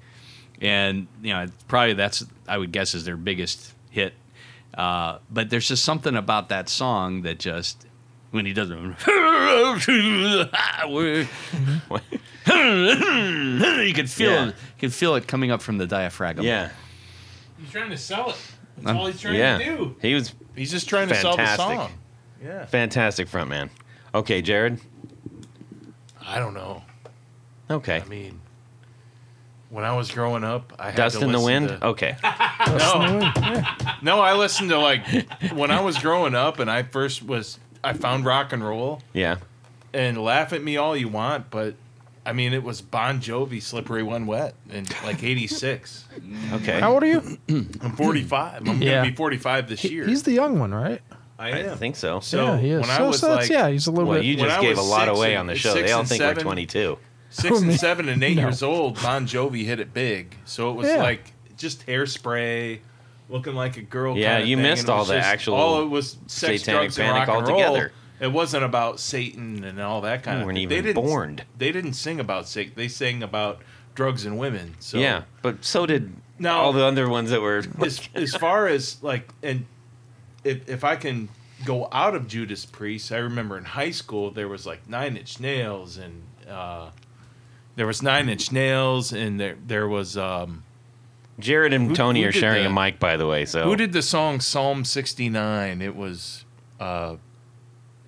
and 0.62 1.08
you 1.22 1.34
know, 1.34 1.46
probably 1.68 1.94
that's 1.94 2.24
I 2.48 2.58
would 2.58 2.72
guess 2.72 2.96
is 2.96 3.06
their 3.06 3.18
biggest 3.18 3.74
hit. 3.90 4.14
Uh, 4.78 5.18
but 5.32 5.50
there's 5.50 5.68
just 5.68 5.84
something 5.84 6.16
about 6.16 6.50
that 6.50 6.70
song 6.70 7.24
that 7.24 7.40
just 7.40 7.86
when 8.32 8.46
he 8.46 8.54
does 8.54 8.70
it, 8.70 8.78
you 12.48 13.94
can 13.94 14.08
feel 14.08 14.32
Yeah. 14.32 14.46
you 14.48 14.54
could 14.80 14.94
feel 14.94 15.16
it 15.16 15.28
coming 15.28 15.52
up 15.52 15.62
from 15.62 15.78
the 15.78 15.88
diaphragm. 15.88 16.42
Yeah. 16.42 16.70
He's 17.60 17.72
trying 17.72 17.90
to 17.90 17.98
sell 17.98 18.30
it. 18.30 18.38
That's 18.78 18.98
all 18.98 19.08
he's 19.08 19.20
trying 19.22 19.36
Yeah. 19.36 19.58
to 19.58 19.64
do. 19.66 19.96
He 20.02 20.14
was 20.14 20.34
He's 20.56 20.72
just 20.72 20.90
trying 20.90 21.08
to 21.10 21.16
sell 21.16 21.32
the 21.32 21.38
Fantastic. 21.44 21.78
song. 21.78 21.92
Yeah. 22.44 22.66
fantastic 22.66 23.28
front 23.28 23.50
man. 23.50 23.70
Okay, 24.14 24.42
Jared. 24.42 24.80
I 26.22 26.40
don't 26.40 26.54
know. 26.54 26.84
Okay. 27.70 28.02
I 28.02 28.06
mean, 28.08 28.40
when 29.70 29.84
I 29.84 29.96
was 29.96 30.12
growing 30.12 30.44
up, 30.44 30.74
I 30.80 30.86
had 30.88 30.96
Dust 30.96 31.20
to 31.20 31.26
in 31.26 31.32
the 31.32 31.38
listen 31.40 31.64
wind. 31.68 31.82
to- 31.82 31.88
Okay. 31.88 32.16
No, 32.68 33.32
no, 34.02 34.20
I 34.22 34.34
listened 34.34 34.70
to 34.70 34.80
like 34.80 35.06
when 35.54 35.72
I 35.72 35.82
was 35.82 35.98
growing 35.98 36.36
up, 36.36 36.60
and 36.60 36.70
I 36.70 36.84
first 36.84 37.24
was 37.24 37.60
I 37.84 37.94
found 37.94 38.26
rock 38.26 38.52
and 38.54 38.64
roll. 38.66 39.02
Yeah. 39.14 39.38
And 39.94 40.18
laugh 40.22 40.54
at 40.54 40.62
me 40.64 40.78
all 40.78 40.96
you 40.98 41.08
want, 41.08 41.50
but 41.50 41.76
I 42.26 42.34
mean 42.34 42.54
it 42.54 42.64
was 42.64 42.82
Bon 42.82 43.20
Jovi, 43.22 43.62
"Slippery 43.62 44.04
When 44.04 44.26
Wet" 44.26 44.54
in 44.70 44.86
like 45.06 45.24
'86. 45.24 46.06
Okay. 46.54 46.80
How 46.80 46.94
old 46.94 47.04
are 47.04 47.08
you? 47.08 47.38
I'm 47.50 47.96
45. 47.96 48.68
I'm 48.68 48.82
Yeah. 48.82 48.96
gonna 49.00 49.10
be 49.12 49.16
45 49.16 49.70
this 49.70 49.84
year. 49.86 50.06
he's 50.06 50.24
the 50.24 50.34
young 50.34 50.60
one, 50.60 50.74
right? 50.74 51.02
I 51.40 51.50
I 51.52 51.58
am. 51.60 51.78
think 51.78 51.96
so. 51.96 52.20
So 52.20 52.44
yeah, 52.44 52.58
he 52.58 52.70
is. 52.72 52.82
when 52.82 52.90
I 52.90 52.98
so, 52.98 53.08
was 53.08 53.20
so 53.20 53.28
that's- 53.30 53.50
like 53.50 53.52
yeah, 53.58 53.70
he's 53.70 53.88
a 53.88 53.92
little 53.92 54.10
Well, 54.10 54.18
bit. 54.20 54.26
you 54.26 54.38
when 54.38 54.46
just 54.48 54.58
I 54.58 54.62
gave 54.62 54.78
a 54.78 54.82
was 54.82 54.90
lot 54.90 55.06
six 55.08 55.18
away 55.18 55.32
and- 55.34 55.40
on 55.42 55.48
the 55.48 55.56
show. 55.56 55.74
six 55.74 55.88
They 55.88 55.94
all 55.94 56.00
and 56.02 56.10
think 56.10 56.20
seven- 56.22 56.38
we're 56.38 56.44
22. 56.44 56.98
Six 57.30 57.62
and 57.62 57.74
seven 57.74 58.10
and 58.10 58.24
eight 58.24 58.36
No. 58.38 58.44
years 58.44 58.64
old, 58.64 59.02
Bon 59.02 59.26
Jovi 59.28 59.66
hit 59.66 59.80
it 59.80 59.94
big. 59.94 60.36
So 60.46 60.72
it 60.72 60.74
was 60.76 60.88
Yeah. 60.88 60.98
like 61.04 61.34
just 61.58 61.86
hairspray, 61.88 62.80
looking 63.30 63.56
like 63.56 63.78
a 63.78 63.82
girl. 63.82 64.18
Yeah, 64.18 64.38
you 64.40 64.56
thing, 64.56 64.64
missed 64.64 64.90
all 64.90 65.00
was 65.00 65.08
the 65.10 65.16
just- 65.16 65.28
actual 65.28 65.56
All 65.56 65.82
it 65.82 65.88
was 65.88 66.18
sex, 66.28 66.62
satanic 66.62 66.82
drugs, 66.94 67.00
and 67.00 67.06
panic 67.14 67.28
rock 67.28 67.38
and 67.38 67.48
roll. 67.48 67.62
altogether. 67.62 67.92
It 68.20 68.32
wasn't 68.32 68.64
about 68.64 69.00
Satan 69.00 69.64
and 69.64 69.80
all 69.80 70.02
that 70.02 70.24
kind 70.24 70.38
We 70.38 70.42
of. 70.42 70.46
weren't 70.48 70.56
thing. 70.56 70.64
even 70.64 70.76
they 70.76 70.82
didn't, 70.94 71.04
born. 71.06 71.42
They 71.58 71.72
didn't 71.72 71.94
sing 71.94 72.20
about 72.20 72.48
Satan. 72.48 72.74
They 72.76 72.88
sang 72.88 73.22
about 73.22 73.62
drugs 73.94 74.26
and 74.26 74.38
women. 74.40 74.76
So 74.80 74.98
yeah, 74.98 75.24
but 75.42 75.64
so 75.66 75.86
did 75.86 76.14
Now- 76.40 76.60
all 76.62 76.74
the 76.74 76.84
other 76.84 77.08
ones 77.10 77.30
that 77.32 77.42
were. 77.42 77.64
as, 77.84 78.00
as 78.16 78.36
far 78.36 78.68
as 78.68 78.98
like 79.04 79.30
and 79.44 79.66
if 80.44 80.68
if 80.70 80.84
I 80.84 80.96
can 80.96 81.30
go 81.66 81.88
out 81.92 82.16
of 82.16 82.28
Judas 82.28 82.66
Priest, 82.66 83.12
I 83.12 83.18
remember 83.18 83.58
in 83.58 83.66
high 83.66 83.92
school 83.92 84.32
there 84.32 84.48
was 84.48 84.66
like 84.66 84.88
Nine 84.88 85.18
Inch 85.18 85.40
Nails 85.40 85.98
and 85.98 86.24
uh, 86.50 86.90
there 87.78 87.88
was 87.88 88.02
Nine 88.04 88.28
Inch 88.28 88.52
Nails 88.52 89.14
and 89.14 89.40
there 89.40 89.56
there 89.66 89.88
was 89.88 90.18
um, 90.18 90.64
Jared 91.40 91.72
and 91.74 91.88
Who- 91.90 91.96
Tony 91.96 92.24
who 92.24 92.28
are 92.30 92.32
sharing 92.34 92.64
the- 92.66 92.70
a 92.70 92.74
mic, 92.74 93.00
by 93.00 93.16
the 93.16 93.26
way. 93.26 93.46
So 93.46 93.64
who 93.64 93.78
did 93.78 93.94
the 93.94 94.02
song 94.02 94.42
Psalm 94.42 94.84
sixty 94.84 95.30
nine? 95.30 95.82
It 95.82 95.96
was 95.96 96.44
uh, 96.80 97.16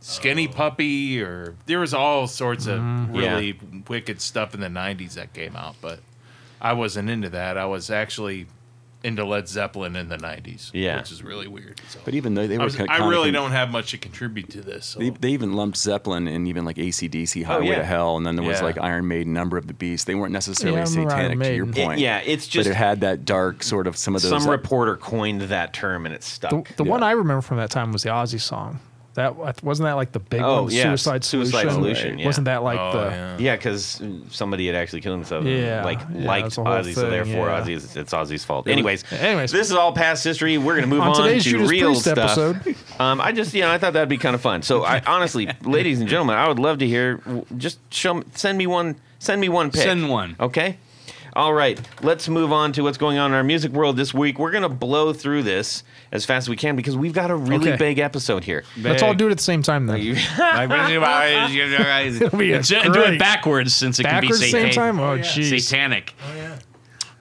Skinny 0.01 0.47
Puppy 0.47 1.21
or 1.21 1.55
there 1.65 1.79
was 1.79 1.93
all 1.93 2.27
sorts 2.27 2.67
of 2.67 2.81
really 3.15 3.57
wicked 3.87 4.19
stuff 4.21 4.53
in 4.53 4.59
the 4.59 4.69
nineties 4.69 5.15
that 5.15 5.33
came 5.33 5.55
out, 5.55 5.75
but 5.81 5.99
I 6.61 6.73
wasn't 6.73 7.09
into 7.09 7.29
that. 7.29 7.57
I 7.57 7.65
was 7.65 7.89
actually 7.89 8.47
into 9.03 9.23
Led 9.23 9.47
Zeppelin 9.47 9.95
in 9.95 10.09
the 10.09 10.17
nineties. 10.17 10.71
Yeah. 10.73 10.97
which 10.97 11.11
is 11.11 11.23
really 11.23 11.47
weird. 11.47 11.79
So. 11.87 11.99
But 12.03 12.15
even 12.15 12.33
though 12.33 12.47
they 12.47 12.55
I, 12.55 12.57
were, 12.57 12.65
was- 12.65 12.75
kind 12.75 12.89
I 12.89 12.97
of 13.03 13.09
really 13.09 13.31
don't 13.31 13.51
have 13.51 13.69
much 13.71 13.91
to 13.91 13.97
contribute 13.97 14.49
to 14.51 14.61
this. 14.61 14.85
So. 14.87 14.99
They, 14.99 15.09
they 15.11 15.29
even 15.29 15.53
lumped 15.53 15.77
Zeppelin 15.77 16.27
and 16.27 16.47
even 16.47 16.65
like 16.65 16.75
ACDC, 16.75 17.43
oh, 17.43 17.45
Highway 17.45 17.67
yeah. 17.67 17.75
to 17.77 17.85
Hell, 17.85 18.17
and 18.17 18.25
then 18.25 18.35
there 18.35 18.45
was 18.45 18.61
like 18.61 18.77
Iron 18.77 19.07
Maiden, 19.07 19.31
Number 19.33 19.57
of 19.57 19.67
the 19.67 19.73
Beast. 19.73 20.05
They 20.07 20.15
weren't 20.15 20.33
necessarily 20.33 20.77
Yeah, 20.79 20.85
I 20.85 20.89
remember 20.89 21.11
Iron 21.13 21.19
satanic 21.31 21.47
to 21.47 21.55
your 21.55 21.65
Maiden. 21.65 21.81
It- 21.81 21.85
point. 21.85 21.99
yeah, 21.99 22.17
it's 22.25 22.45
but 22.45 22.51
just 22.51 22.69
it 22.69 22.75
had 22.75 23.01
that 23.01 23.23
dark 23.25 23.63
sort 23.63 23.87
of 23.87 23.95
some 23.95 24.15
of 24.15 24.21
those. 24.21 24.31
some 24.31 24.49
reporter 24.49 24.97
coined 24.97 25.41
that 25.41 25.73
term 25.73 26.05
and 26.05 26.13
it 26.13 26.23
stuck. 26.23 26.67
The, 26.67 26.75
the 26.75 26.83
one 26.83 27.01
I 27.03 27.11
remember 27.11 27.41
from 27.41 27.57
that 27.57 27.71
time 27.71 27.91
was 27.91 28.03
the 28.03 28.09
Ozzy 28.09 28.39
song. 28.41 28.79
That 29.19 29.63
wasn't 29.63 29.85
that 29.87 29.93
like 29.93 30.11
the 30.11 30.19
big 30.19 30.41
Oh, 30.41 30.63
one, 30.63 30.71
yeah, 30.71 30.83
Suicide 30.83 31.23
Solution. 31.23 31.51
Suicide 31.51 31.71
Solution, 31.71 32.19
yeah. 32.19 32.25
Wasn't 32.25 32.45
that 32.45 32.63
like 32.63 32.79
oh, 32.79 32.91
the? 32.93 33.05
yeah. 33.09 33.37
yeah, 33.37 33.55
because 33.55 34.01
somebody 34.29 34.65
had 34.65 34.75
actually 34.75 35.01
killed 35.01 35.17
himself. 35.17 35.45
Yeah, 35.45 35.83
like 35.83 35.99
yeah, 36.13 36.27
liked 36.27 36.45
that's 36.45 36.55
the 36.55 36.63
whole 36.63 36.73
Ozzy, 36.73 36.95
so 36.95 37.09
therefore 37.09 37.47
yeah. 37.47 37.61
Ozzy 37.61 37.75
is, 37.75 37.95
it's 37.95 38.13
Ozzy's 38.13 38.45
fault. 38.45 38.67
Anyways, 38.67 39.03
Anyways. 39.11 39.51
this 39.51 39.69
is 39.69 39.73
all 39.75 39.91
past 39.93 40.23
history. 40.23 40.57
We're 40.57 40.75
gonna 40.75 40.87
move 40.87 41.01
On 41.01 41.09
on, 41.09 41.27
to 41.27 41.39
Judas 41.39 41.69
real 41.69 41.89
Priest 41.89 42.01
stuff. 42.01 42.17
episode. 42.17 42.75
Um, 42.99 43.21
I 43.21 43.31
just, 43.31 43.53
you 43.53 43.61
know, 43.61 43.71
I 43.71 43.77
thought 43.77 43.93
that'd 43.93 44.09
be 44.09 44.17
kind 44.17 44.35
of 44.35 44.41
fun. 44.41 44.61
So, 44.61 44.83
I 44.83 45.01
honestly, 45.07 45.47
ladies 45.63 46.01
and 46.01 46.09
gentlemen, 46.09 46.35
I 46.35 46.49
would 46.49 46.59
love 46.59 46.79
to 46.79 46.85
hear. 46.87 47.21
Just 47.55 47.79
show, 47.93 48.23
send 48.35 48.57
me 48.57 48.67
one, 48.67 48.97
send 49.19 49.39
me 49.39 49.47
one 49.47 49.71
pick. 49.71 49.83
Send 49.83 50.09
one. 50.09 50.35
Okay. 50.37 50.77
All 51.39 51.53
right, 51.53 51.79
let's 52.01 52.27
move 52.27 52.51
on 52.51 52.73
to 52.73 52.81
what's 52.81 52.97
going 52.97 53.17
on 53.17 53.31
in 53.31 53.37
our 53.37 53.45
music 53.45 53.71
world 53.71 53.95
this 53.95 54.13
week. 54.13 54.37
We're 54.37 54.51
gonna 54.51 54.67
blow 54.67 55.13
through 55.13 55.43
this 55.43 55.83
as 56.11 56.25
fast 56.25 56.43
as 56.43 56.49
we 56.49 56.57
can 56.57 56.75
because 56.75 56.97
we've 56.97 57.13
got 57.13 57.31
a 57.31 57.35
really 57.37 57.69
Okay. 57.69 57.77
big 57.77 57.99
episode 57.99 58.43
here. 58.43 58.65
Let's 58.77 59.01
all 59.01 59.13
do 59.13 59.27
it 59.27 59.31
at 59.31 59.37
the 59.37 59.43
same 59.43 59.63
time 59.63 59.87
then. 59.87 60.01
You- 60.01 60.15
do 60.15 60.19
be 62.37 62.51
a 62.51 62.59
it 62.59 62.65
do 62.67 62.91
great- 62.91 63.13
it 63.13 63.19
backwards 63.19 63.73
since 63.73 64.01
it 64.01 64.03
Backwards 64.03 64.39
can 64.41 64.47
be 64.47 64.51
the 64.51 64.59
same 64.65 64.73
time. 64.73 64.99
Oh, 64.99 65.17
jeez. 65.19 65.61
satanic. 65.61 66.13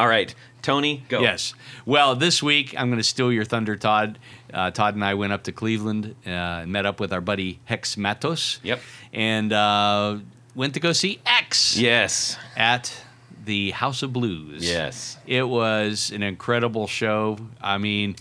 all 0.01 0.09
right, 0.09 0.35
Tony, 0.63 1.05
go. 1.09 1.21
Yes. 1.21 1.55
Well, 1.87 2.17
this 2.17 2.43
week 2.43 2.75
I'm 2.77 2.89
going 2.89 2.99
to 2.99 3.05
steal 3.05 3.31
your 3.33 3.45
thunder, 3.45 3.77
Todd. 3.77 4.19
Uh, 4.53 4.73
Todd 4.73 4.97
and 4.97 5.05
I 5.05 5.15
went 5.15 5.33
up 5.33 5.45
to 5.45 5.53
Cleveland 5.53 6.17
uh, 6.27 6.31
and 6.31 6.73
met 6.73 6.87
up 6.87 6.99
with 6.99 7.13
our 7.13 7.21
buddy 7.21 7.61
Hex 7.67 7.97
Matos. 7.97 8.59
Yep. 8.65 8.81
And 9.13 9.53
uh, 9.53 10.17
went 10.57 10.75
to 10.75 10.81
go 10.81 10.93
see 10.93 11.21
X 11.25 11.77
Yes. 11.79 12.37
at 12.57 13.05
the 13.49 13.71
House 13.73 14.03
of 14.03 14.13
Blues. 14.13 14.63
Yes. 14.69 15.17
It 15.27 15.43
was 15.49 16.13
an 16.15 16.23
incredible 16.23 16.87
show. 16.87 17.39
I 17.61 17.79
mean, 17.79 18.15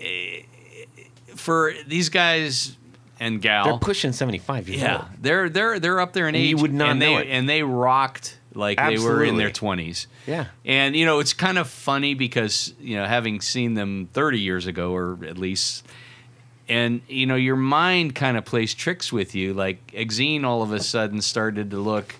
eh, 0.00 0.42
for 1.36 1.72
these 1.86 2.08
guys 2.08 2.76
and 3.20 3.40
gal, 3.40 3.64
They're 3.64 3.78
pushing 3.78 4.12
seventy-five 4.12 4.68
years 4.68 4.82
yeah, 4.82 4.96
old. 4.98 5.06
they're 5.20 5.48
they're 5.48 5.78
they're 5.78 6.00
up 6.00 6.12
there 6.12 6.28
in 6.28 6.34
And 6.34 6.42
age. 6.42 6.50
you 6.50 6.56
would 6.58 6.74
not 6.74 6.90
and 6.90 7.00
know 7.00 7.16
they, 7.16 7.22
it. 7.22 7.30
And 7.30 7.48
they 7.48 7.62
rocked 7.62 8.36
like 8.54 8.78
they 8.78 8.98
were 8.98 9.22
in 9.24 9.36
their 9.38 9.50
twenties. 9.52 10.08
Yeah. 10.26 10.46
And 10.64 10.94
you 10.96 11.06
know, 11.06 11.20
it's 11.20 11.32
kind 11.32 11.56
of 11.56 11.68
funny 11.68 12.14
because 12.14 12.74
you 12.80 12.96
know, 12.96 13.06
having 13.06 13.40
seen 13.40 13.74
them 13.74 14.08
30 14.12 14.40
years 14.40 14.66
ago, 14.66 14.92
or 14.94 15.18
at 15.24 15.38
least, 15.38 15.86
and 16.68 17.00
you 17.08 17.26
know, 17.26 17.36
your 17.36 17.56
mind 17.56 18.14
kind 18.16 18.36
of 18.36 18.44
plays 18.44 18.74
tricks 18.74 19.12
with 19.12 19.34
you. 19.36 19.54
Like 19.54 19.86
Exene, 19.92 20.44
all 20.44 20.62
of 20.62 20.72
a 20.72 20.80
sudden 20.80 21.22
started 21.22 21.70
to 21.70 21.78
look 21.78 22.16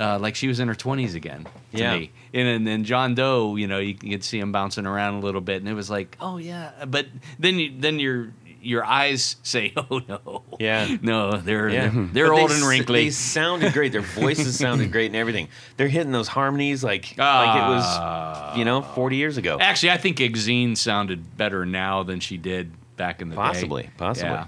uh, 0.00 0.18
like 0.18 0.34
she 0.34 0.48
was 0.48 0.58
in 0.60 0.66
her 0.68 0.74
20s 0.74 1.14
again 1.14 1.44
to 1.44 1.78
Yeah. 1.78 1.96
me. 1.98 2.10
And, 2.32 2.48
and 2.48 2.66
then 2.66 2.84
John 2.84 3.14
Doe, 3.14 3.56
you 3.56 3.66
know, 3.66 3.78
you, 3.78 3.96
you 4.02 4.10
could 4.12 4.24
see 4.24 4.38
him 4.38 4.50
bouncing 4.52 4.86
around 4.86 5.14
a 5.14 5.20
little 5.20 5.40
bit, 5.42 5.56
and 5.62 5.68
it 5.68 5.74
was 5.74 5.90
like, 5.90 6.16
oh 6.20 6.38
yeah. 6.38 6.70
But 6.88 7.06
then 7.38 7.58
you, 7.58 7.72
then 7.78 7.98
your 8.00 8.32
your 8.62 8.84
eyes 8.84 9.36
say, 9.42 9.72
oh 9.76 10.00
no, 10.08 10.42
Yeah. 10.58 10.96
no, 11.02 11.36
they're 11.38 11.68
Yeah, 11.70 11.88
they're, 11.88 12.06
they're 12.12 12.28
But 12.28 12.34
they 12.36 12.40
old 12.42 12.50
and 12.52 12.62
wrinkly. 12.64 13.04
They 13.04 13.10
sounded 13.10 13.72
great. 13.72 13.92
Their 13.92 14.00
voices 14.02 14.58
sounded 14.58 14.92
great 14.92 15.06
and 15.06 15.16
everything. 15.16 15.48
They're 15.76 15.88
hitting 15.88 16.12
those 16.12 16.28
harmonies 16.28 16.82
like 16.84 17.14
like 17.18 17.56
it 17.56 17.66
was, 17.68 18.56
you 18.58 18.64
know, 18.64 18.82
forty 18.82 19.16
years 19.16 19.36
ago. 19.38 19.58
Actually, 19.60 19.92
I 19.92 19.96
think 19.98 20.18
Exene 20.18 20.76
sounded 20.76 21.36
better 21.36 21.64
now 21.66 22.02
than 22.02 22.20
she 22.20 22.36
did 22.36 22.70
back 23.00 23.22
in 23.22 23.30
the 23.30 23.34
Possibly, 23.36 23.84
day. 23.84 23.90
possibly. 23.96 24.38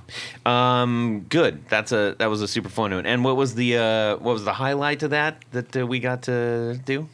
Yeah. 0.44 0.80
Um, 0.82 1.24
good. 1.28 1.54
That's 1.68 1.90
a 1.92 2.14
that 2.18 2.28
was 2.28 2.42
a 2.42 2.48
super 2.48 2.68
fun 2.68 2.92
one. 2.92 3.06
And 3.06 3.24
what 3.24 3.36
was 3.36 3.54
the 3.54 3.70
uh, 3.78 4.16
what 4.24 4.34
was 4.38 4.44
the 4.44 4.52
highlight 4.52 5.00
to 5.00 5.08
that 5.08 5.32
that 5.52 5.74
uh, 5.76 5.86
we 5.86 5.98
got 6.00 6.22
to 6.30 6.78
do? 6.84 7.08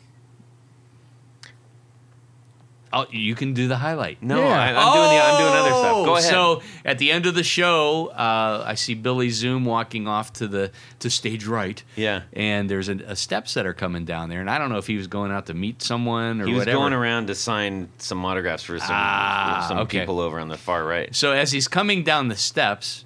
Oh, 3.01 3.07
you 3.11 3.35
can 3.35 3.53
do 3.53 3.69
the 3.69 3.77
highlight. 3.77 4.23
No, 4.23 4.39
Yeah. 4.43 4.49
I, 4.49 4.69
I'm 4.69 4.93
doing 4.95 5.09
the 5.17 5.23
I'm 5.25 5.39
doing 5.39 5.53
other 5.53 5.71
stuff. 5.71 6.05
Go 6.05 6.11
Oh, 6.13 6.17
ahead. 6.17 6.31
So 6.31 6.63
at 6.85 6.99
the 6.99 7.11
end 7.13 7.27
of 7.27 7.35
the 7.35 7.43
show, 7.43 8.07
uh, 8.09 8.65
I 8.67 8.75
see 8.75 8.95
Billy 8.95 9.31
Zoom 9.31 9.65
walking 9.65 10.09
off 10.09 10.33
to 10.35 10.49
the 10.49 10.71
to 11.01 11.11
stage 11.11 11.47
right. 11.47 11.83
Yeah. 11.97 12.23
And 12.33 12.69
there's 12.71 12.89
a, 12.89 12.97
a 13.07 13.17
steps 13.17 13.55
that 13.55 13.67
are 13.67 13.75
coming 13.75 14.05
down 14.05 14.29
there, 14.31 14.41
and 14.41 14.49
I 14.51 14.59
don't 14.59 14.71
know 14.71 14.79
if 14.79 14.87
he 14.87 14.97
was 14.97 15.07
going 15.07 15.31
out 15.31 15.47
to 15.47 15.55
meet 15.55 15.83
someone 15.83 16.41
or 16.41 16.47
he 16.47 16.53
was 16.53 16.61
whatever. 16.61 16.79
going 16.79 16.93
around 16.93 17.27
to 17.27 17.35
sign 17.35 17.89
some 17.99 18.25
autographs 18.25 18.63
for 18.63 18.79
some 18.79 18.89
Ah, 18.91 19.61
for 19.63 19.69
some 19.69 19.79
okay. 19.81 20.01
people 20.01 20.19
over 20.21 20.39
on 20.41 20.49
the 20.49 20.57
far 20.57 20.85
right. 20.85 21.15
So 21.15 21.33
as 21.33 21.53
he's 21.53 21.69
coming 21.69 22.03
down 22.05 22.29
the 22.29 22.37
steps, 22.37 23.05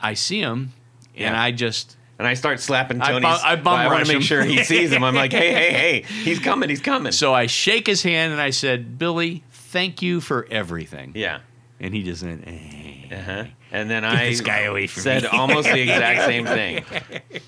I 0.00 0.14
see 0.14 0.40
him, 0.40 0.72
and 1.16 1.36
I 1.36 1.50
just 1.50 1.96
And 2.18 2.26
I 2.26 2.34
start 2.34 2.58
slapping 2.60 3.00
I 3.00 3.20
bu- 3.20 3.26
I 3.26 3.54
bum 3.56 3.74
I 3.78 3.86
want 3.86 4.06
to 4.06 4.12
make 4.14 4.22
sure 4.22 4.42
he 4.42 4.64
sees 4.64 4.90
him. 4.92 5.04
I'm 5.04 5.14
like, 5.14 5.32
hey, 5.32 5.52
hey, 5.52 5.70
hey, 5.72 6.00
he's 6.24 6.40
coming, 6.40 6.68
he's 6.68 6.80
coming. 6.80 7.12
so 7.12 7.32
I 7.32 7.46
shake 7.46 7.86
his 7.86 8.02
hand 8.02 8.32
and 8.32 8.42
I 8.42 8.50
said, 8.50 8.98
Billy, 8.98 9.44
thank 9.52 10.02
you 10.02 10.20
for 10.20 10.46
everything. 10.50 11.12
yeah. 11.14 11.40
And 11.80 11.94
he 11.94 12.02
just 12.02 12.24
went. 12.24 12.42
"Eh." 12.44 13.14
Uh-huh. 13.16 13.44
And 13.70 13.88
then 13.88 14.04
I 14.04 14.30
this 14.30 14.40
guy 14.40 14.62
away 14.62 14.88
from 14.88 15.00
said 15.04 15.24
almost 15.26 15.68
the 15.68 15.80
exact 15.80 16.24
same 16.26 16.44
thing. 16.58 16.84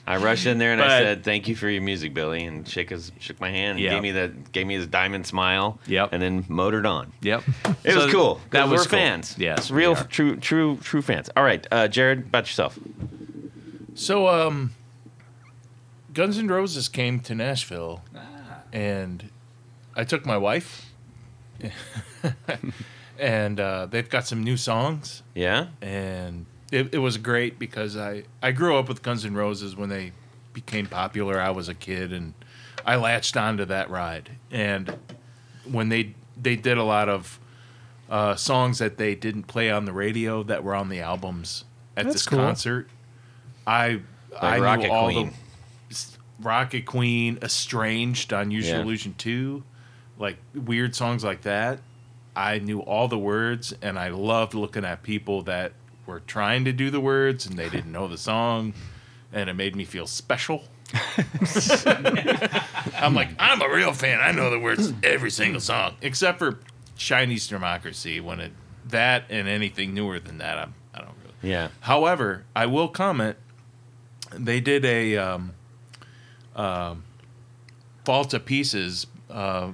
I 0.06 0.18
rushed 0.18 0.46
in 0.46 0.58
there 0.58 0.72
and 0.72 0.80
I 0.80 1.00
said, 1.00 1.24
"Thank 1.24 1.48
you 1.48 1.56
for 1.56 1.68
your 1.68 1.82
music, 1.82 2.14
Billy," 2.14 2.44
and 2.44 2.66
shook 2.68 2.90
his 2.90 3.10
shook 3.18 3.40
my 3.40 3.50
hand, 3.50 3.70
and 3.72 3.80
Yep. 3.80 3.92
gave 3.92 4.02
me 4.02 4.10
the 4.12 4.28
gave 4.52 4.68
me 4.68 4.74
his 4.76 4.86
diamond 4.86 5.26
smile, 5.26 5.80
Yep. 5.88 6.10
and 6.12 6.22
then 6.22 6.44
motored 6.48 6.86
on. 6.86 7.12
Yep. 7.22 7.42
It 7.82 7.96
was 7.96 8.06
cool. 8.12 8.40
That 8.50 8.68
was 8.68 8.82
we're 8.82 8.84
cool. 8.84 8.98
fans. 9.00 9.34
Yes, 9.36 9.72
real, 9.72 9.96
true, 9.96 10.36
true, 10.36 10.76
true 10.76 11.02
fans. 11.02 11.28
All 11.36 11.42
right, 11.42 11.66
uh, 11.72 11.88
Jared, 11.88 12.20
about 12.20 12.46
yourself. 12.46 12.78
So, 13.94 14.28
um, 14.28 14.72
Guns 16.14 16.38
N' 16.38 16.48
Roses 16.48 16.88
came 16.88 17.20
to 17.20 17.34
Nashville, 17.34 18.02
and 18.72 19.30
I 19.96 20.04
took 20.04 20.24
my 20.24 20.36
wife, 20.38 20.86
and 23.18 23.60
uh, 23.60 23.86
they've 23.86 24.08
got 24.08 24.26
some 24.26 24.42
new 24.42 24.56
songs, 24.56 25.22
Yeah. 25.34 25.68
and 25.82 26.46
it, 26.72 26.94
it 26.94 26.98
was 26.98 27.16
great 27.18 27.58
because 27.58 27.96
I 27.96 28.24
I 28.42 28.52
grew 28.52 28.76
up 28.76 28.88
with 28.88 29.02
Guns 29.02 29.24
N' 29.24 29.34
Roses 29.34 29.76
when 29.76 29.88
they 29.88 30.12
became 30.52 30.86
popular. 30.86 31.40
I 31.40 31.50
was 31.50 31.68
a 31.68 31.74
kid, 31.74 32.12
and 32.12 32.34
I 32.86 32.96
latched 32.96 33.36
onto 33.36 33.64
that 33.66 33.90
ride. 33.90 34.30
And 34.50 34.96
when 35.70 35.88
they 35.88 36.14
they 36.40 36.56
did 36.56 36.78
a 36.78 36.84
lot 36.84 37.08
of 37.08 37.38
uh, 38.08 38.34
songs 38.36 38.78
that 38.78 38.96
they 38.98 39.14
didn't 39.14 39.44
play 39.44 39.70
on 39.70 39.84
the 39.84 39.92
radio 39.92 40.42
that 40.44 40.64
were 40.64 40.74
on 40.74 40.88
the 40.88 41.00
albums 41.00 41.64
at 41.96 42.04
That's 42.04 42.14
this 42.16 42.26
cool. 42.26 42.38
concert, 42.38 42.88
I 43.66 44.00
I 44.40 44.58
Rocket 44.58 44.84
knew 44.88 44.90
all 44.92 45.04
Queen. 45.12 45.32
the 45.88 45.96
Rocket 46.40 46.86
Queen, 46.86 47.38
Estranged 47.42 48.32
on 48.32 48.50
Your 48.50 48.62
Yeah. 48.62 48.80
Illusion 48.80 49.14
two, 49.18 49.62
like 50.18 50.36
weird 50.54 50.94
songs 50.96 51.22
like 51.24 51.42
that. 51.42 51.80
I 52.36 52.58
knew 52.60 52.80
all 52.80 53.08
the 53.08 53.18
words, 53.18 53.74
and 53.82 53.98
I 53.98 54.08
loved 54.08 54.54
looking 54.54 54.84
at 54.84 55.02
people 55.02 55.42
that 55.42 55.72
were 56.06 56.20
trying 56.20 56.64
to 56.64 56.72
do 56.72 56.88
the 56.90 57.00
words 57.00 57.46
and 57.46 57.58
they 57.58 57.68
didn't 57.76 57.92
know 57.92 58.08
the 58.08 58.16
song, 58.18 58.72
and 59.32 59.50
it 59.50 59.54
made 59.54 59.76
me 59.76 59.84
feel 59.84 60.06
special. 60.06 60.64
I'm 62.94 63.14
like, 63.14 63.28
I'm 63.38 63.60
a 63.62 63.68
real 63.68 63.92
fan. 63.92 64.20
I 64.20 64.32
know 64.32 64.50
the 64.50 64.58
words 64.58 64.92
every 65.02 65.30
single 65.30 65.60
song, 65.60 65.94
except 66.02 66.38
for 66.38 66.58
Chinese 66.96 67.46
Democracy. 67.48 68.20
When 68.20 68.40
it 68.40 68.52
that 68.88 69.24
and 69.30 69.46
anything 69.48 69.94
newer 69.94 70.18
than 70.18 70.38
that, 70.38 70.58
I'm, 70.58 70.74
I 70.94 70.98
don't 70.98 71.14
really. 71.22 71.52
Yeah. 71.52 71.68
However, 71.80 72.44
I 72.56 72.66
will 72.66 72.88
comment. 72.88 73.36
They 74.32 74.60
did 74.60 74.84
a 74.84 75.16
um, 75.16 75.52
um, 76.56 77.04
Fall 78.04 78.24
to 78.26 78.40
Pieces. 78.40 79.06
Uh, 79.28 79.70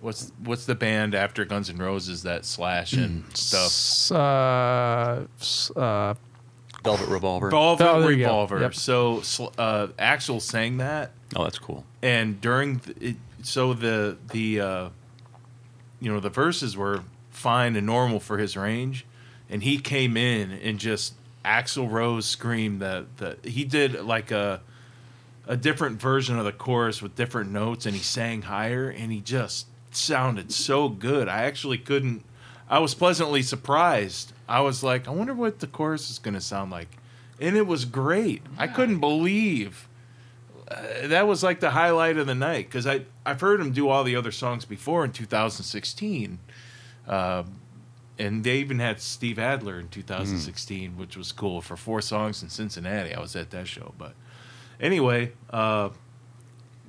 what's 0.00 0.32
what's 0.44 0.66
the 0.66 0.74
band 0.74 1.14
after 1.14 1.44
Guns 1.44 1.68
N' 1.70 1.78
Roses 1.78 2.22
that 2.22 2.44
Slash 2.44 2.92
and 2.92 3.24
stuff? 3.36 3.66
S- 3.66 4.10
uh, 4.10 5.24
s- 5.40 5.70
uh, 5.76 6.14
Velvet 6.84 7.08
Revolver. 7.08 7.50
Velvet 7.50 7.84
Oh, 7.86 8.00
there 8.00 8.10
you 8.12 8.18
go. 8.18 8.22
Revolver. 8.24 8.60
Yep. 8.60 8.74
So 8.74 9.20
sl- 9.22 9.48
uh, 9.58 9.88
Axl 9.98 10.40
sang 10.40 10.78
that, 10.78 11.12
oh, 11.36 11.44
that's 11.44 11.58
cool. 11.58 11.84
and 12.02 12.40
during 12.40 12.78
the, 12.78 13.08
it, 13.10 13.16
so 13.42 13.74
the 13.74 14.16
the 14.32 14.60
uh, 14.60 14.88
you 16.00 16.10
know 16.12 16.20
the 16.20 16.30
verses 16.30 16.76
were 16.76 17.02
fine 17.30 17.76
and 17.76 17.86
normal 17.86 18.20
for 18.20 18.38
his 18.38 18.56
range, 18.56 19.04
and 19.50 19.62
he 19.62 19.78
came 19.78 20.16
in 20.16 20.50
and 20.52 20.78
just 20.78 21.14
Axl 21.44 21.90
Rose 21.90 22.26
screamed 22.26 22.80
that 22.80 23.16
the 23.16 23.38
he 23.42 23.64
did 23.64 24.04
like 24.04 24.30
a 24.30 24.60
a 25.46 25.56
different 25.56 26.00
version 26.00 26.38
of 26.38 26.44
the 26.44 26.52
chorus 26.52 27.02
with 27.02 27.16
different 27.16 27.50
notes, 27.50 27.86
and 27.86 27.94
he 27.94 28.02
sang 28.02 28.42
higher, 28.42 28.88
and 28.88 29.10
he 29.10 29.20
just 29.20 29.66
sounded 29.90 30.52
so 30.52 30.88
good. 30.88 31.28
I 31.28 31.42
actually 31.42 31.78
couldn't. 31.78 32.24
I 32.68 32.78
was 32.78 32.94
pleasantly 32.94 33.42
surprised. 33.42 34.32
I 34.48 34.60
was 34.60 34.82
like, 34.82 35.08
I 35.08 35.10
wonder 35.10 35.34
what 35.34 35.58
the 35.58 35.66
chorus 35.66 36.10
is 36.10 36.18
going 36.18 36.34
to 36.34 36.40
sound 36.40 36.70
like, 36.70 36.88
and 37.40 37.56
it 37.56 37.66
was 37.66 37.84
great. 37.84 38.42
I 38.58 38.68
couldn't 38.68 39.00
believe 39.00 39.88
uh, 40.70 41.08
that 41.08 41.26
was 41.26 41.42
like 41.42 41.58
the 41.58 41.70
highlight 41.70 42.16
of 42.16 42.26
the 42.26 42.34
night 42.34 42.66
because 42.66 42.86
I 42.86 43.02
I've 43.26 43.40
heard 43.40 43.60
him 43.60 43.72
do 43.72 43.88
all 43.88 44.04
the 44.04 44.14
other 44.14 44.30
songs 44.30 44.64
before 44.64 45.04
in 45.04 45.10
2016, 45.10 46.38
uh, 47.08 47.42
and 48.20 48.44
they 48.44 48.58
even 48.58 48.78
had 48.78 49.00
Steve 49.00 49.38
Adler 49.38 49.80
in 49.80 49.88
2016, 49.88 50.96
which 50.98 51.16
was 51.16 51.32
cool 51.32 51.60
for 51.62 51.76
four 51.76 52.00
songs 52.02 52.42
in 52.42 52.50
Cincinnati. 52.50 53.14
I 53.14 53.20
was 53.20 53.34
at 53.34 53.50
that 53.50 53.66
show, 53.66 53.94
but 53.98 54.14
anyway, 54.78 55.32
uh, 55.50 55.88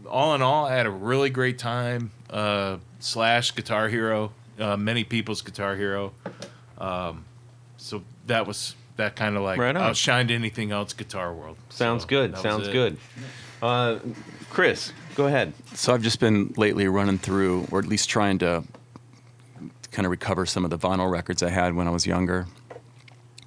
all 0.07 0.35
in 0.35 0.41
all, 0.41 0.65
I 0.65 0.75
had 0.75 0.85
a 0.85 0.91
really 0.91 1.29
great 1.29 1.57
time. 1.57 2.11
Uh, 2.29 2.77
slash 2.99 3.55
Guitar 3.55 3.87
Hero, 3.87 4.31
uh, 4.59 4.75
many 4.77 5.03
people's 5.03 5.41
Guitar 5.41 5.75
Hero. 5.75 6.13
Um, 6.77 7.25
so 7.77 8.03
that 8.27 8.45
was 8.45 8.75
that 8.97 9.15
kind 9.15 9.35
of 9.37 9.43
like 9.43 9.57
Right 9.57 9.75
outshined 9.75 10.31
anything 10.31 10.71
else 10.71 10.93
Guitar 10.93 11.33
World. 11.33 11.57
Sounds 11.69 12.03
So 12.03 12.07
good. 12.09 12.37
Sounds 12.37 12.67
good. 12.67 12.97
Uh, 13.61 13.99
Chris, 14.49 14.91
go 15.15 15.27
ahead. 15.27 15.53
So 15.73 15.93
I've 15.93 16.01
just 16.01 16.19
been 16.19 16.53
lately 16.57 16.87
running 16.87 17.17
through, 17.17 17.67
or 17.71 17.79
at 17.79 17.85
least 17.85 18.09
trying 18.09 18.39
to 18.39 18.63
kind 19.91 20.05
of 20.05 20.11
recover 20.11 20.45
some 20.45 20.63
of 20.63 20.71
the 20.71 20.77
vinyl 20.77 21.11
records 21.11 21.43
I 21.43 21.49
had 21.49 21.75
when 21.75 21.87
I 21.87 21.91
was 21.91 22.07
younger. 22.07 22.47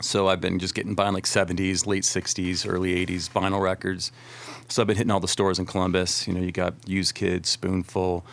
So 0.00 0.28
I've 0.28 0.40
been 0.40 0.58
just 0.58 0.74
getting 0.74 0.94
buying 0.94 1.14
like 1.14 1.24
70s, 1.24 1.86
late 1.86 2.02
60s, 2.02 2.70
early 2.70 3.06
80s 3.06 3.30
vinyl 3.30 3.62
records. 3.62 4.12
So 4.68 4.82
I've 4.82 4.86
been 4.86 4.96
hitting 4.96 5.10
all 5.10 5.20
the 5.20 5.28
stores 5.28 5.58
in 5.58 5.66
Columbus. 5.66 6.26
You 6.26 6.34
know, 6.34 6.40
you 6.40 6.52
got 6.52 6.74
Used 6.86 7.14
Kids, 7.14 7.48
Spoonful, 7.48 8.24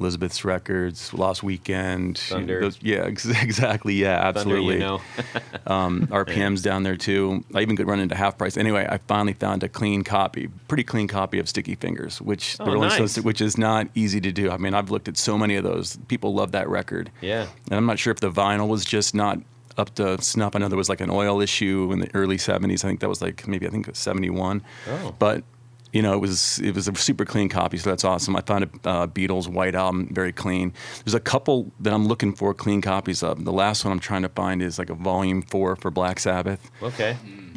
Elizabeth's 0.00 0.44
Records, 0.44 1.12
Lost 1.14 1.42
Weekend. 1.42 2.20
you 2.30 2.40
know, 2.40 2.60
those- 2.60 2.78
yeah, 2.82 2.96
ex- 3.04 3.26
exactly. 3.26 3.94
Yeah, 3.94 4.20
Thunder, 4.32 4.38
absolutely. 4.38 4.74
you 4.74 4.80
know. 4.80 5.00
um, 5.66 6.06
RPM's 6.06 6.62
down 6.62 6.82
there 6.82 6.96
too. 6.96 7.44
I 7.54 7.60
even 7.60 7.76
could 7.76 7.86
run 7.86 8.00
into 8.00 8.14
half 8.14 8.38
price. 8.38 8.56
Anyway, 8.56 8.86
I 8.88 8.98
finally 9.06 9.34
found 9.34 9.62
a 9.62 9.68
clean 9.68 10.02
copy, 10.02 10.48
pretty 10.68 10.84
clean 10.84 11.06
copy 11.06 11.38
of 11.38 11.48
Sticky 11.48 11.74
Fingers, 11.74 12.20
which 12.20 12.56
Oh, 12.58 12.64
the 12.64 12.70
Rolling 12.72 12.88
nice. 12.88 13.12
Stones, 13.12 13.20
which 13.24 13.40
is 13.40 13.58
not 13.58 13.88
easy 13.94 14.20
to 14.22 14.32
do. 14.32 14.50
I 14.50 14.56
mean, 14.56 14.74
I've 14.74 14.90
looked 14.90 15.06
at 15.08 15.16
so 15.16 15.36
many 15.36 15.54
of 15.56 15.64
those. 15.64 15.98
People 16.08 16.34
love 16.34 16.52
that 16.52 16.68
record. 16.68 17.10
Yeah. 17.20 17.46
And 17.66 17.74
I'm 17.74 17.86
not 17.86 17.98
sure 17.98 18.10
if 18.10 18.20
the 18.20 18.30
vinyl 18.30 18.68
was 18.68 18.84
just 18.84 19.14
not 19.14 19.38
up 19.76 19.94
to 19.96 20.20
snuff. 20.22 20.56
I 20.56 20.58
know 20.58 20.68
there 20.68 20.76
was 20.78 20.88
like 20.88 21.00
an 21.00 21.10
oil 21.10 21.40
issue 21.40 21.90
in 21.92 22.00
the 22.00 22.10
early 22.14 22.36
70s. 22.38 22.84
I 22.84 22.88
think 22.88 23.00
that 23.00 23.08
was 23.08 23.20
like 23.22 23.46
maybe 23.46 23.66
I 23.66 23.70
think 23.70 23.88
71. 23.94 24.62
Oh. 24.88 25.14
But 25.18 25.44
you 25.92 26.02
know, 26.02 26.12
it 26.14 26.18
was 26.20 26.58
it 26.60 26.74
was 26.74 26.86
a 26.88 26.94
super 26.94 27.24
clean 27.24 27.48
copy, 27.48 27.76
so 27.76 27.90
that's 27.90 28.04
awesome. 28.04 28.36
I 28.36 28.42
found 28.42 28.64
a 28.64 28.88
uh, 28.88 29.06
Beatles 29.08 29.48
White 29.48 29.74
Album 29.74 30.08
very 30.12 30.32
clean. 30.32 30.72
There's 31.04 31.14
a 31.14 31.20
couple 31.20 31.72
that 31.80 31.92
I'm 31.92 32.06
looking 32.06 32.32
for 32.34 32.54
clean 32.54 32.80
copies 32.80 33.22
of. 33.22 33.44
The 33.44 33.52
last 33.52 33.84
one 33.84 33.92
I'm 33.92 34.00
trying 34.00 34.22
to 34.22 34.28
find 34.28 34.62
is 34.62 34.78
like 34.78 34.90
a 34.90 34.94
Volume 34.94 35.42
Four 35.42 35.76
for 35.76 35.90
Black 35.90 36.20
Sabbath. 36.20 36.70
Okay. 36.82 37.16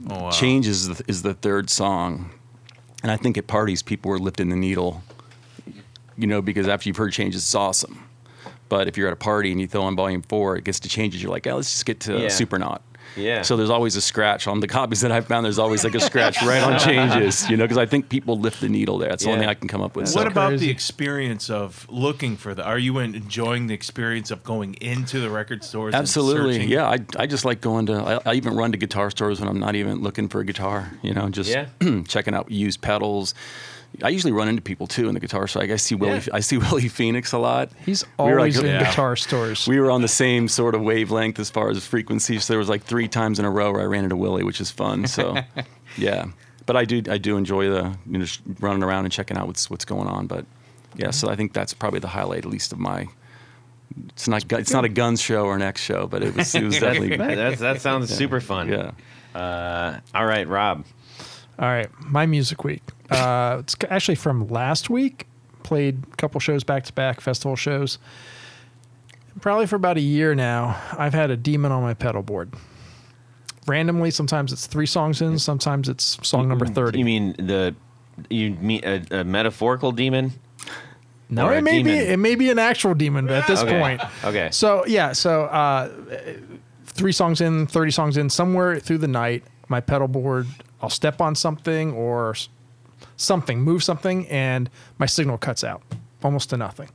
Oh, 0.10 0.24
wow. 0.24 0.30
Changes 0.32 0.88
is 0.88 0.98
the, 0.98 1.04
is 1.08 1.22
the 1.22 1.34
third 1.34 1.70
song, 1.70 2.32
and 3.04 3.12
I 3.12 3.18
think 3.18 3.38
at 3.38 3.48
parties 3.48 3.82
people 3.84 4.10
were 4.10 4.20
lifting 4.20 4.50
the 4.50 4.56
needle, 4.56 5.04
you 6.18 6.28
know, 6.28 6.42
because 6.42 6.68
after 6.68 6.90
you've 6.90 6.98
heard 6.98 7.14
Changes, 7.14 7.44
it's 7.44 7.56
awesome. 7.56 8.04
But 8.70 8.88
if 8.88 8.98
you're 8.98 9.08
at 9.08 9.14
a 9.14 9.18
party 9.18 9.52
and 9.52 9.62
you 9.62 9.68
throw 9.68 9.84
on 9.84 9.96
Volume 9.96 10.24
Four, 10.24 10.58
it 10.58 10.64
gets 10.64 10.80
to 10.82 10.90
Changes. 10.90 11.22
You're 11.22 11.32
like, 11.32 11.46
oh, 11.46 11.58
let's 11.58 11.72
just 11.72 11.86
get 11.86 12.00
to 12.02 12.14
Yeah. 12.18 12.28
Supernaut. 12.30 12.80
Yeah. 13.16 13.42
So 13.44 13.56
there's 13.58 13.70
always 13.70 13.96
a 13.96 14.02
scratch 14.02 14.48
on 14.48 14.60
the 14.60 14.68
copies 14.68 15.02
that 15.02 15.12
I 15.12 15.22
found. 15.22 15.46
There's 15.46 15.60
always 15.60 15.84
like 15.84 15.96
a 15.96 16.00
scratch 16.00 16.42
right 16.44 16.64
on 16.64 16.80
changes, 16.80 17.50
you 17.50 17.58
know, 17.58 17.64
because 17.66 17.78
I 17.78 17.86
think 17.86 18.10
people 18.10 18.40
lift 18.40 18.62
the 18.62 18.70
needle 18.70 18.98
there. 18.98 19.10
That's 19.10 19.24
the 19.24 19.30
only 19.32 19.42
thing 19.42 19.50
I 19.50 19.54
can 19.54 19.68
come 19.68 19.82
up 19.82 19.96
with. 19.96 20.06
What 20.16 20.24
So- 20.24 20.28
about 20.28 20.58
the 20.60 20.70
experience 20.70 21.50
of 21.50 21.86
looking 21.90 22.38
for 22.38 22.54
the? 22.56 22.64
Are 22.64 22.80
you 22.80 23.00
enjoying 23.00 23.68
the 23.68 23.74
experience 23.74 24.32
of 24.32 24.44
going 24.44 24.76
into 24.76 25.20
the 25.20 25.30
record 25.30 25.64
stores? 25.64 25.94
Absolutely, 25.94 26.54
searching? 26.56 26.70
yeah. 26.70 26.88
I, 26.90 26.98
I 27.18 27.26
just 27.28 27.46
like 27.46 27.62
going 27.62 27.86
to. 27.88 27.94
I, 28.26 28.32
I 28.32 28.34
even 28.36 28.56
run 28.56 28.72
to 28.72 28.78
guitar 28.78 29.10
stores 29.12 29.40
when 29.40 29.50
I'm 29.50 29.60
not 29.60 29.76
even 29.76 30.02
looking 30.02 30.28
for 30.30 30.40
a 30.40 30.46
guitar. 30.46 30.92
You 31.02 31.14
know, 31.14 31.30
just 31.30 31.50
Yeah. 31.50 31.68
checking 32.08 32.34
out 32.34 32.50
used 32.52 32.82
pedals. 32.82 33.34
I 34.02 34.10
usually 34.10 34.32
run 34.34 34.48
into 34.48 34.62
people 34.62 34.88
too 34.88 35.08
in 35.08 35.14
the 35.14 35.20
guitar 35.20 35.48
store. 35.48 35.62
Like 35.62 35.72
I 35.72 35.76
see 35.76 35.94
Willie. 35.96 36.14
Yeah. 36.16 36.34
I 36.34 36.40
see 36.40 36.58
Willie 36.66 36.88
Phoenix 36.88 37.32
a 37.32 37.38
lot. 37.38 37.70
he's 37.86 38.04
We 38.18 38.26
were 38.26 38.40
always 38.40 38.58
like- 38.58 38.66
in 38.66 38.72
Yeah. 38.72 38.84
guitar 38.90 39.16
stores. 39.16 39.68
We 39.68 39.80
were 39.80 39.92
on 39.92 40.02
the 40.02 40.08
same 40.08 40.48
sort 40.48 40.74
of 40.74 40.82
wavelength 40.82 41.38
as 41.40 41.50
far 41.50 41.70
as 41.70 41.86
frequency. 41.86 42.40
So 42.40 42.54
there 42.54 42.58
was 42.60 42.70
like 42.70 42.84
three 42.84 43.08
times 43.08 43.38
in 43.40 43.46
a 43.46 43.52
row 43.52 43.72
where 43.72 43.82
I 43.82 43.86
ran 43.86 44.04
into 44.04 44.16
Willie, 44.16 44.44
which 44.44 44.60
is 44.62 44.72
fun. 44.72 45.06
So, 45.08 45.38
yeah. 45.98 46.26
But 46.66 46.76
I 46.78 46.86
do 46.86 47.04
I 47.10 47.18
do 47.18 47.38
enjoy 47.38 47.70
the 47.70 47.96
you 48.08 48.18
know 48.18 48.26
just 48.26 48.42
running 48.62 48.84
around 48.84 49.04
and 49.06 49.12
checking 49.12 49.38
out 49.38 49.48
what's 49.48 49.70
what's 49.70 49.86
going 49.86 50.08
on. 50.08 50.28
But 50.28 50.46
yeah, 50.96 51.12
so 51.12 51.30
I 51.30 51.36
think 51.36 51.54
that's 51.54 51.74
probably 51.74 52.00
the 52.00 52.08
highlight, 52.08 52.46
at 52.46 52.52
least 52.52 52.72
of 52.72 52.80
my. 52.80 53.08
It's 54.10 54.28
not 54.28 54.52
it's 54.54 54.72
not 54.72 54.86
a 54.86 54.90
guns 54.90 55.22
show 55.22 55.46
or 55.46 55.56
an 55.56 55.62
X 55.62 55.82
show, 55.82 56.08
but 56.08 56.24
it 56.24 56.36
was 56.36 56.56
it 56.56 56.64
was 56.64 56.80
definitely 56.80 57.16
That, 57.18 57.36
that's, 57.36 57.60
that 57.60 57.82
sounds 57.82 58.10
super 58.16 58.42
fun. 58.42 58.70
yeah. 58.70 58.92
Uh, 59.40 60.00
all 60.16 60.26
right, 60.26 60.48
Rob. 60.48 60.86
All 61.60 61.68
right, 61.68 61.88
my 62.00 62.26
music 62.26 62.64
week. 62.64 62.82
Uh, 63.10 63.58
it's 63.60 63.76
actually 63.90 64.16
from 64.16 64.48
last 64.48 64.90
week. 64.90 65.28
Played 65.62 66.04
a 66.12 66.16
couple 66.18 66.40
shows 66.40 66.64
back 66.64 66.84
to 66.86 66.94
back, 66.94 67.22
festival 67.22 67.56
shows. 67.56 68.00
Probably 69.40 69.66
for 69.68 69.76
about 69.78 69.98
a 69.98 70.02
year 70.02 70.36
now, 70.36 70.80
I've 70.98 71.14
had 71.14 71.32
a 71.32 71.38
demon 71.38 71.72
on 71.72 71.82
my 71.82 71.94
pedal 71.94 72.22
board. 72.22 72.54
Randomly, 73.66 74.12
sometimes 74.12 74.52
it's 74.52 74.68
three 74.68 74.86
songs 74.86 75.22
in, 75.22 75.40
sometimes 75.40 75.88
it's 75.90 76.18
song 76.28 76.50
number 76.50 76.66
thirty. 76.66 77.00
You 77.00 77.06
mean 77.06 77.34
the 77.38 77.76
you 78.30 78.52
mean 78.52 78.82
a, 78.84 79.02
a 79.20 79.24
metaphorical 79.24 79.92
demon? 79.92 80.34
No, 81.30 81.48
Or 81.48 81.54
a 81.54 81.58
it 81.60 81.62
may 81.64 81.82
be 81.82 81.92
demon. 81.92 82.08
it 82.12 82.18
may 82.18 82.36
be 82.36 82.50
an 82.50 82.60
actual 82.60 82.94
demon 82.94 83.30
at 83.30 83.48
this 83.48 83.62
Okay. 83.64 83.80
point. 83.80 84.02
Okay. 84.26 84.50
So 84.52 84.86
yeah, 84.86 85.14
so 85.14 85.44
uh, 85.46 85.90
three 86.88 87.14
songs 87.14 87.40
in, 87.42 87.68
thirty 87.68 87.92
songs 87.92 88.18
in, 88.18 88.30
somewhere 88.30 88.80
through 88.80 88.98
the 89.00 89.08
night, 89.08 89.44
my 89.70 89.80
pedal 89.80 90.10
board, 90.10 90.46
I'll 90.84 90.90
step 90.90 91.22
on 91.22 91.34
something 91.34 91.94
or 91.94 92.36
something, 93.16 93.62
move 93.62 93.84
something, 93.84 94.28
and 94.28 94.70
my 94.98 95.06
signal 95.06 95.38
cuts 95.38 95.64
out 95.64 95.82
almost 96.22 96.50
to 96.50 96.58
nothing. 96.58 96.90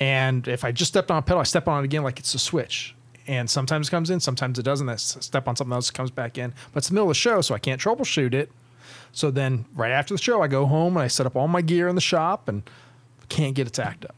And 0.00 0.46
if 0.48 0.64
I 0.64 0.72
just 0.72 0.90
stepped 0.90 1.10
on 1.12 1.18
a 1.18 1.22
pedal, 1.22 1.40
I 1.40 1.44
step 1.44 1.68
on 1.68 1.82
it 1.82 1.84
again 1.84 2.02
like 2.02 2.18
it's 2.18 2.34
a 2.34 2.40
switch. 2.40 2.96
And 3.28 3.48
sometimes 3.48 3.86
it 3.86 3.90
comes 3.92 4.10
in, 4.10 4.18
sometimes 4.18 4.58
it 4.58 4.64
doesn't. 4.64 4.88
I 4.88 4.96
step 4.96 5.46
on 5.46 5.54
something 5.54 5.72
else, 5.72 5.92
comes 5.92 6.10
back 6.10 6.38
in. 6.38 6.52
But 6.72 6.78
it's 6.78 6.88
the 6.88 6.94
middle 6.94 7.06
of 7.06 7.10
the 7.10 7.14
show, 7.20 7.40
so 7.40 7.54
I 7.54 7.60
can't 7.60 7.80
troubleshoot 7.80 8.34
it. 8.34 8.50
So 9.12 9.30
then, 9.30 9.64
right 9.74 9.92
after 9.92 10.14
the 10.14 10.18
show, 10.18 10.42
I 10.42 10.48
go 10.48 10.66
home 10.66 10.96
and 10.96 11.04
I 11.04 11.08
set 11.08 11.24
up 11.24 11.36
all 11.36 11.46
my 11.46 11.60
gear 11.60 11.86
in 11.86 11.94
the 11.94 12.00
shop 12.00 12.48
and 12.48 12.68
can't 13.28 13.54
get 13.54 13.68
it 13.68 13.78
act 13.78 14.06
up. 14.06 14.16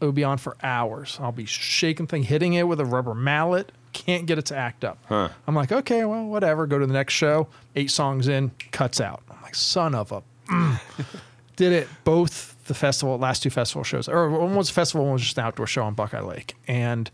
It 0.00 0.04
would 0.04 0.14
be 0.14 0.24
on 0.24 0.38
for 0.38 0.56
hours. 0.62 1.18
I'll 1.20 1.32
be 1.32 1.46
shaking 1.46 2.06
thing, 2.06 2.22
hitting 2.22 2.52
it 2.54 2.68
with 2.68 2.78
a 2.78 2.84
rubber 2.84 3.14
mallet. 3.14 3.72
Can't 4.04 4.26
get 4.26 4.38
it 4.38 4.46
to 4.46 4.56
act 4.56 4.84
up. 4.84 4.98
I'm 5.46 5.54
like, 5.54 5.72
okay, 5.72 6.04
well, 6.04 6.26
whatever. 6.26 6.66
Go 6.66 6.78
to 6.78 6.86
the 6.86 6.92
next 6.92 7.14
show. 7.14 7.48
Eight 7.74 7.90
songs 7.90 8.28
in, 8.28 8.50
cuts 8.72 9.00
out. 9.00 9.22
I'm 9.30 9.40
like, 9.42 9.54
son 9.54 9.94
of 9.94 10.12
a. 10.12 10.22
mm. 10.48 10.80
Did 11.56 11.72
it 11.72 11.88
both 12.04 12.54
the 12.66 12.74
festival, 12.74 13.16
last 13.16 13.42
two 13.42 13.48
festival 13.48 13.82
shows, 13.82 14.08
or 14.08 14.28
one 14.28 14.54
was 14.54 14.68
a 14.68 14.72
festival, 14.74 15.04
one 15.06 15.14
was 15.14 15.22
just 15.22 15.38
an 15.38 15.44
outdoor 15.44 15.66
show 15.66 15.84
on 15.84 15.94
Buckeye 15.94 16.20
Lake, 16.20 16.54
and 16.68 17.10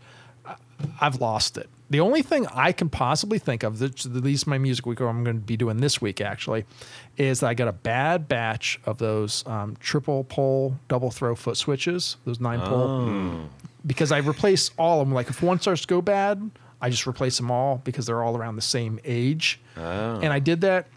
I've 0.99 1.21
lost 1.21 1.57
it. 1.57 1.69
The 1.89 1.99
only 2.01 2.21
thing 2.23 2.47
I 2.47 2.71
can 2.71 2.89
possibly 2.89 3.39
think 3.39 3.63
of, 3.63 3.81
at 3.81 4.05
least 4.05 4.47
my 4.47 4.57
music 4.57 4.85
week, 4.85 4.99
or 4.99 5.07
I'm 5.07 5.23
going 5.23 5.37
to 5.37 5.41
be 5.45 5.55
doing 5.55 5.77
this 5.77 6.01
week 6.01 6.19
actually, 6.21 6.65
is 7.17 7.39
that 7.39 7.47
I 7.47 7.53
got 7.53 7.67
a 7.69 7.73
bad 7.73 8.27
batch 8.27 8.79
of 8.85 8.97
those 8.97 9.45
um, 9.47 9.77
triple 9.79 10.23
pole, 10.25 10.75
double 10.87 11.11
throw 11.11 11.35
foot 11.35 11.55
switches, 11.55 12.17
those 12.25 12.39
nine 12.41 12.59
pole, 12.61 13.47
because 13.85 14.11
I 14.11 14.17
replace 14.17 14.71
all 14.77 15.01
of 15.01 15.07
them. 15.07 15.13
Like 15.13 15.29
if 15.29 15.41
one 15.41 15.59
starts 15.61 15.81
to 15.81 15.87
go 15.87 16.01
bad, 16.01 16.51
I 16.83 16.89
just 16.89 17.07
replace 17.07 17.37
them 17.37 17.49
all 17.49 17.81
because 17.85 18.07
they're 18.07 18.21
all 18.21 18.35
around 18.35 18.57
the 18.57 18.61
same 18.61 18.99
age. 19.05 19.57
Oh. 19.77 20.19
And 20.19 20.33
I 20.33 20.39
did 20.39 20.59
that 20.61 20.87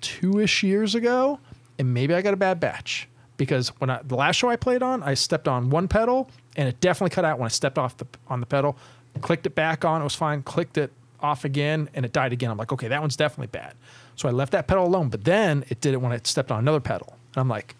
two 0.00 0.38
ish 0.38 0.62
years 0.62 0.94
ago, 0.94 1.40
and 1.76 1.92
maybe 1.92 2.14
I 2.14 2.22
got 2.22 2.34
a 2.34 2.36
bad 2.36 2.60
batch 2.60 3.08
because 3.36 3.70
when 3.80 3.90
I, 3.90 4.00
the 4.04 4.14
last 4.14 4.36
show 4.36 4.48
I 4.48 4.54
played 4.54 4.80
on, 4.80 5.02
I 5.02 5.14
stepped 5.14 5.48
on 5.48 5.70
one 5.70 5.88
pedal 5.88 6.30
and 6.54 6.68
it 6.68 6.80
definitely 6.80 7.12
cut 7.12 7.24
out 7.24 7.40
when 7.40 7.46
I 7.46 7.48
stepped 7.48 7.78
off 7.78 7.96
the 7.96 8.06
on 8.28 8.38
the 8.38 8.46
pedal. 8.46 8.78
Clicked 9.22 9.44
it 9.44 9.56
back 9.56 9.84
on, 9.84 10.00
it 10.00 10.04
was 10.04 10.14
fine. 10.14 10.40
Clicked 10.44 10.78
it 10.78 10.92
off 11.18 11.44
again, 11.44 11.88
and 11.94 12.04
it 12.04 12.12
died 12.12 12.32
again. 12.32 12.52
I'm 12.52 12.56
like, 12.56 12.72
okay, 12.72 12.86
that 12.86 13.00
one's 13.00 13.16
definitely 13.16 13.48
bad. 13.48 13.74
So 14.14 14.28
I 14.28 14.30
left 14.30 14.52
that 14.52 14.68
pedal 14.68 14.86
alone. 14.86 15.08
But 15.08 15.24
then 15.24 15.64
it 15.68 15.80
did 15.80 15.94
it 15.94 16.00
when 16.00 16.12
I 16.12 16.20
stepped 16.22 16.52
on 16.52 16.60
another 16.60 16.78
pedal, 16.78 17.16
and 17.34 17.40
I'm 17.40 17.48
like, 17.48 17.74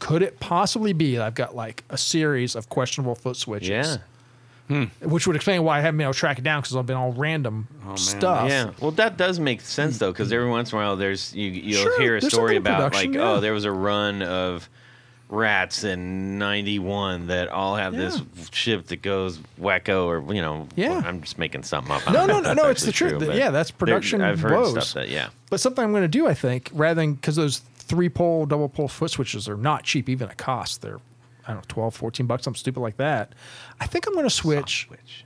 could 0.00 0.22
it 0.22 0.40
possibly 0.40 0.92
be 0.92 1.14
that 1.14 1.24
I've 1.24 1.34
got 1.36 1.54
like 1.54 1.84
a 1.90 1.96
series 1.96 2.56
of 2.56 2.68
questionable 2.68 3.14
foot 3.14 3.36
switches? 3.36 3.68
Yeah. 3.68 3.96
Hmm. 4.68 4.84
Which 5.00 5.26
would 5.26 5.36
explain 5.36 5.62
why 5.62 5.78
I 5.78 5.80
haven't 5.80 5.98
been 5.98 6.06
able 6.06 6.14
to 6.14 6.18
track 6.18 6.38
it 6.38 6.42
down 6.42 6.60
because 6.60 6.74
I've 6.74 6.86
been 6.86 6.96
all 6.96 7.12
random 7.12 7.68
oh, 7.84 7.88
man. 7.88 7.96
stuff. 7.96 8.48
Yeah, 8.48 8.70
well, 8.80 8.90
that 8.92 9.16
does 9.16 9.38
make 9.38 9.60
sense 9.60 9.98
though, 9.98 10.10
because 10.12 10.32
every 10.32 10.48
once 10.48 10.72
in 10.72 10.78
a 10.78 10.80
while, 10.82 10.96
there's 10.96 11.32
you 11.34 11.50
you'll 11.50 11.82
Sure, 11.82 12.00
hear 12.00 12.16
a 12.16 12.20
story 12.22 12.56
about 12.56 12.92
like, 12.92 13.08
oh, 13.10 13.12
yeah. 13.12 13.30
oh, 13.30 13.40
there 13.40 13.52
was 13.52 13.64
a 13.64 13.70
run 13.72 14.22
of 14.22 14.68
rats 15.28 15.82
in 15.84 16.38
'91 16.38 17.26
that 17.28 17.48
all 17.48 17.76
have 17.76 17.94
this 17.94 18.16
Yeah. 18.18 18.44
ship 18.52 18.86
that 18.86 19.02
goes 19.02 19.38
wacko, 19.60 20.04
or 20.06 20.34
you 20.34 20.40
know, 20.40 20.68
Yeah. 20.76 21.02
I'm 21.04 21.20
just 21.22 21.38
making 21.38 21.62
something 21.64 21.92
up. 21.92 22.08
I 22.08 22.12
No, 22.12 22.26
no, 22.26 22.40
no, 22.40 22.52
no, 22.52 22.68
it's 22.68 22.84
the 22.84 22.92
truth. 22.92 23.18
true, 23.22 23.32
Yeah, 23.32 23.50
that's 23.50 23.70
production 23.70 24.20
I've 24.20 24.40
heard 24.40 24.52
woes. 24.52 24.70
stuff 24.70 24.92
that 24.94 25.08
yeah. 25.08 25.28
But 25.50 25.60
something 25.60 25.82
I'm 25.84 25.90
going 25.92 26.02
to 26.02 26.08
do, 26.08 26.26
I 26.26 26.34
think, 26.34 26.70
rather 26.72 27.00
than 27.00 27.14
because 27.14 27.36
those 27.36 27.58
three 27.58 28.08
pole, 28.08 28.46
double 28.46 28.68
pole 28.68 28.88
foot 28.88 29.10
switches 29.10 29.48
are 29.48 29.56
not 29.56 29.84
cheap, 29.84 30.08
even 30.08 30.28
at 30.28 30.36
cost. 30.38 30.82
They're, 30.82 30.98
I 31.46 31.52
don't 31.52 31.58
know, 31.58 31.64
12, 31.68 31.94
14 31.94 32.26
bucks, 32.26 32.44
something 32.44 32.58
stupid 32.58 32.80
like 32.80 32.96
that. 32.96 33.32
I 33.80 33.86
think 33.86 34.06
I'm 34.06 34.14
going 34.14 34.26
to 34.26 34.30
switch 34.30 34.86
Which 34.90 35.24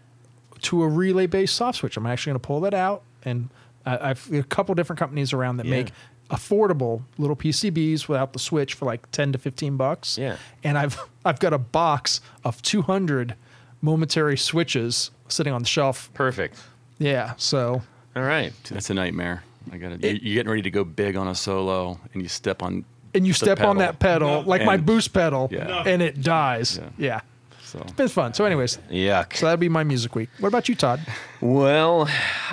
to 0.63 0.83
a 0.83 0.89
relay 0.89 1.27
based 1.27 1.57
soft 1.57 1.79
switch. 1.79 1.97
I'm 1.97 2.07
actually 2.07 2.31
going 2.33 2.41
to 2.41 2.47
pull 2.47 2.61
that 2.61 2.75
out. 2.75 3.03
And 3.25 3.49
I, 3.87 4.11
I've 4.11 4.33
a 4.33 4.43
couple 4.43 4.75
different 4.75 4.99
companies 4.99 5.33
around 5.33 5.57
that 5.59 5.67
Yeah. 5.67 5.71
make 5.73 5.93
affordable 6.31 7.03
little 7.19 7.35
PCBs 7.37 8.07
without 8.09 8.33
the 8.33 8.39
switch 8.39 8.75
for 8.75 8.85
like 8.85 9.11
10 9.11 9.33
to 9.33 9.39
15 9.39 9.77
bucks. 9.77 10.17
Yeah. 10.19 10.37
And 10.63 10.79
I've, 10.79 10.99
I've 11.25 11.41
got 11.41 11.53
a 11.53 11.59
box 11.59 12.21
of 12.45 12.61
200 12.63 13.35
momentary 13.83 14.37
switches 14.37 15.11
sitting 15.29 15.53
on 15.53 15.63
the 15.63 15.69
shelf. 15.69 16.11
perfect. 16.15 16.57
Yeah. 16.99 17.33
So 17.39 17.83
All 18.15 18.23
right. 18.23 18.53
That's 18.71 18.91
a 18.91 18.95
nightmare. 18.95 19.43
I 19.73 19.79
got 19.79 19.93
it. 19.93 20.03
You're, 20.03 20.13
you're 20.15 20.35
getting 20.35 20.51
ready 20.51 20.63
to 20.63 20.71
go 20.71 20.85
big 20.85 21.17
on 21.17 21.29
a 21.29 21.35
solo, 21.35 21.99
and 22.13 22.23
you 22.23 22.29
step 22.29 22.63
on. 22.63 22.85
And 23.15 23.27
you 23.27 23.33
the 23.33 23.39
step 23.39 23.61
on 23.61 23.79
that 23.79 23.99
pedal, 23.99 24.43
like 24.43 24.65
my 24.65 24.77
boost 24.77 25.13
pedal, 25.13 25.49
Yeah. 25.51 25.83
And 25.87 26.01
it 26.03 26.23
dies. 26.23 26.79
Yeah. 26.79 27.07
Yeah. 27.07 27.21
So 27.63 27.79
It's 27.83 27.93
been 27.93 28.09
fun. 28.09 28.35
So, 28.35 28.45
anyways, 28.45 28.79
Yuck. 28.91 29.37
so 29.37 29.47
that'd 29.47 29.61
be 29.61 29.69
my 29.69 29.85
music 29.85 30.15
week. 30.17 30.29
What 30.41 30.49
about 30.49 30.69
you, 30.69 30.75
Todd? 30.75 31.01
well, 31.41 32.09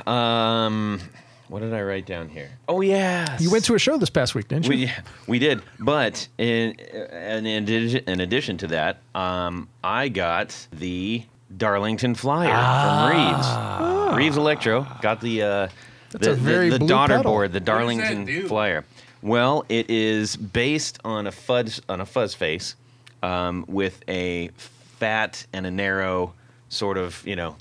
um, 0.05 0.99
what 1.47 1.61
did 1.61 1.73
I 1.73 1.81
write 1.81 2.05
down 2.05 2.29
here? 2.29 2.49
Oh 2.67 2.81
yeah, 2.81 3.37
You 3.39 3.49
went 3.51 3.65
to 3.65 3.75
a 3.75 3.79
show 3.79 3.97
this 3.97 4.09
past 4.09 4.35
week, 4.35 4.47
didn't 4.49 4.65
you? 4.65 4.69
We 4.71 4.91
we 5.27 5.39
did, 5.39 5.61
but 5.79 6.27
in 6.37 6.71
in, 6.73 7.45
addition, 7.45 8.03
in 8.07 8.19
addition 8.19 8.57
to 8.59 8.67
that, 8.67 8.97
um, 9.15 9.69
I 9.83 10.09
got 10.09 10.67
the 10.71 11.23
Darlington 11.55 12.13
Flyer 12.15 12.51
from 12.51 14.11
Reeves. 14.11 14.17
Reeves 14.17 14.37
Electro 14.37 14.85
got 15.01 15.21
the 15.21 15.41
uh, 15.41 15.67
the, 16.11 16.33
the, 16.35 16.77
the 16.77 16.79
daughter 16.79 17.17
pedal. 17.17 17.31
board, 17.31 17.53
the 17.53 17.59
does 17.59 17.65
that 17.65 17.71
Darlington 17.71 18.25
do? 18.25 18.47
Flyer. 18.47 18.85
Well, 19.21 19.65
it 19.69 19.89
is 19.89 20.35
based 20.35 20.99
on 21.03 21.27
a 21.27 21.31
fuzz 21.31 21.81
on 21.89 22.01
a 22.01 22.05
fuzz 22.05 22.33
face 22.33 22.75
um, 23.23 23.65
with 23.67 24.03
a 24.07 24.49
fat 24.57 25.45
and 25.53 25.65
a 25.65 25.71
narrow 25.71 26.33
sort 26.69 26.97
of 26.97 27.25
you 27.25 27.35
know 27.35 27.55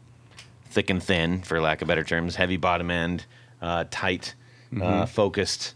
thick 0.71 0.90
and 0.90 1.03
thin, 1.03 1.42
for 1.42 1.61
lack 1.61 1.81
of 1.83 1.88
better 1.88 2.05
terms, 2.05 2.37
heavy 2.37 2.57
bottom 2.57 2.90
end, 2.90 3.25
uh, 3.62 3.85
tight, 3.90 4.35
uh, 4.81 5.07
focused. 5.07 5.75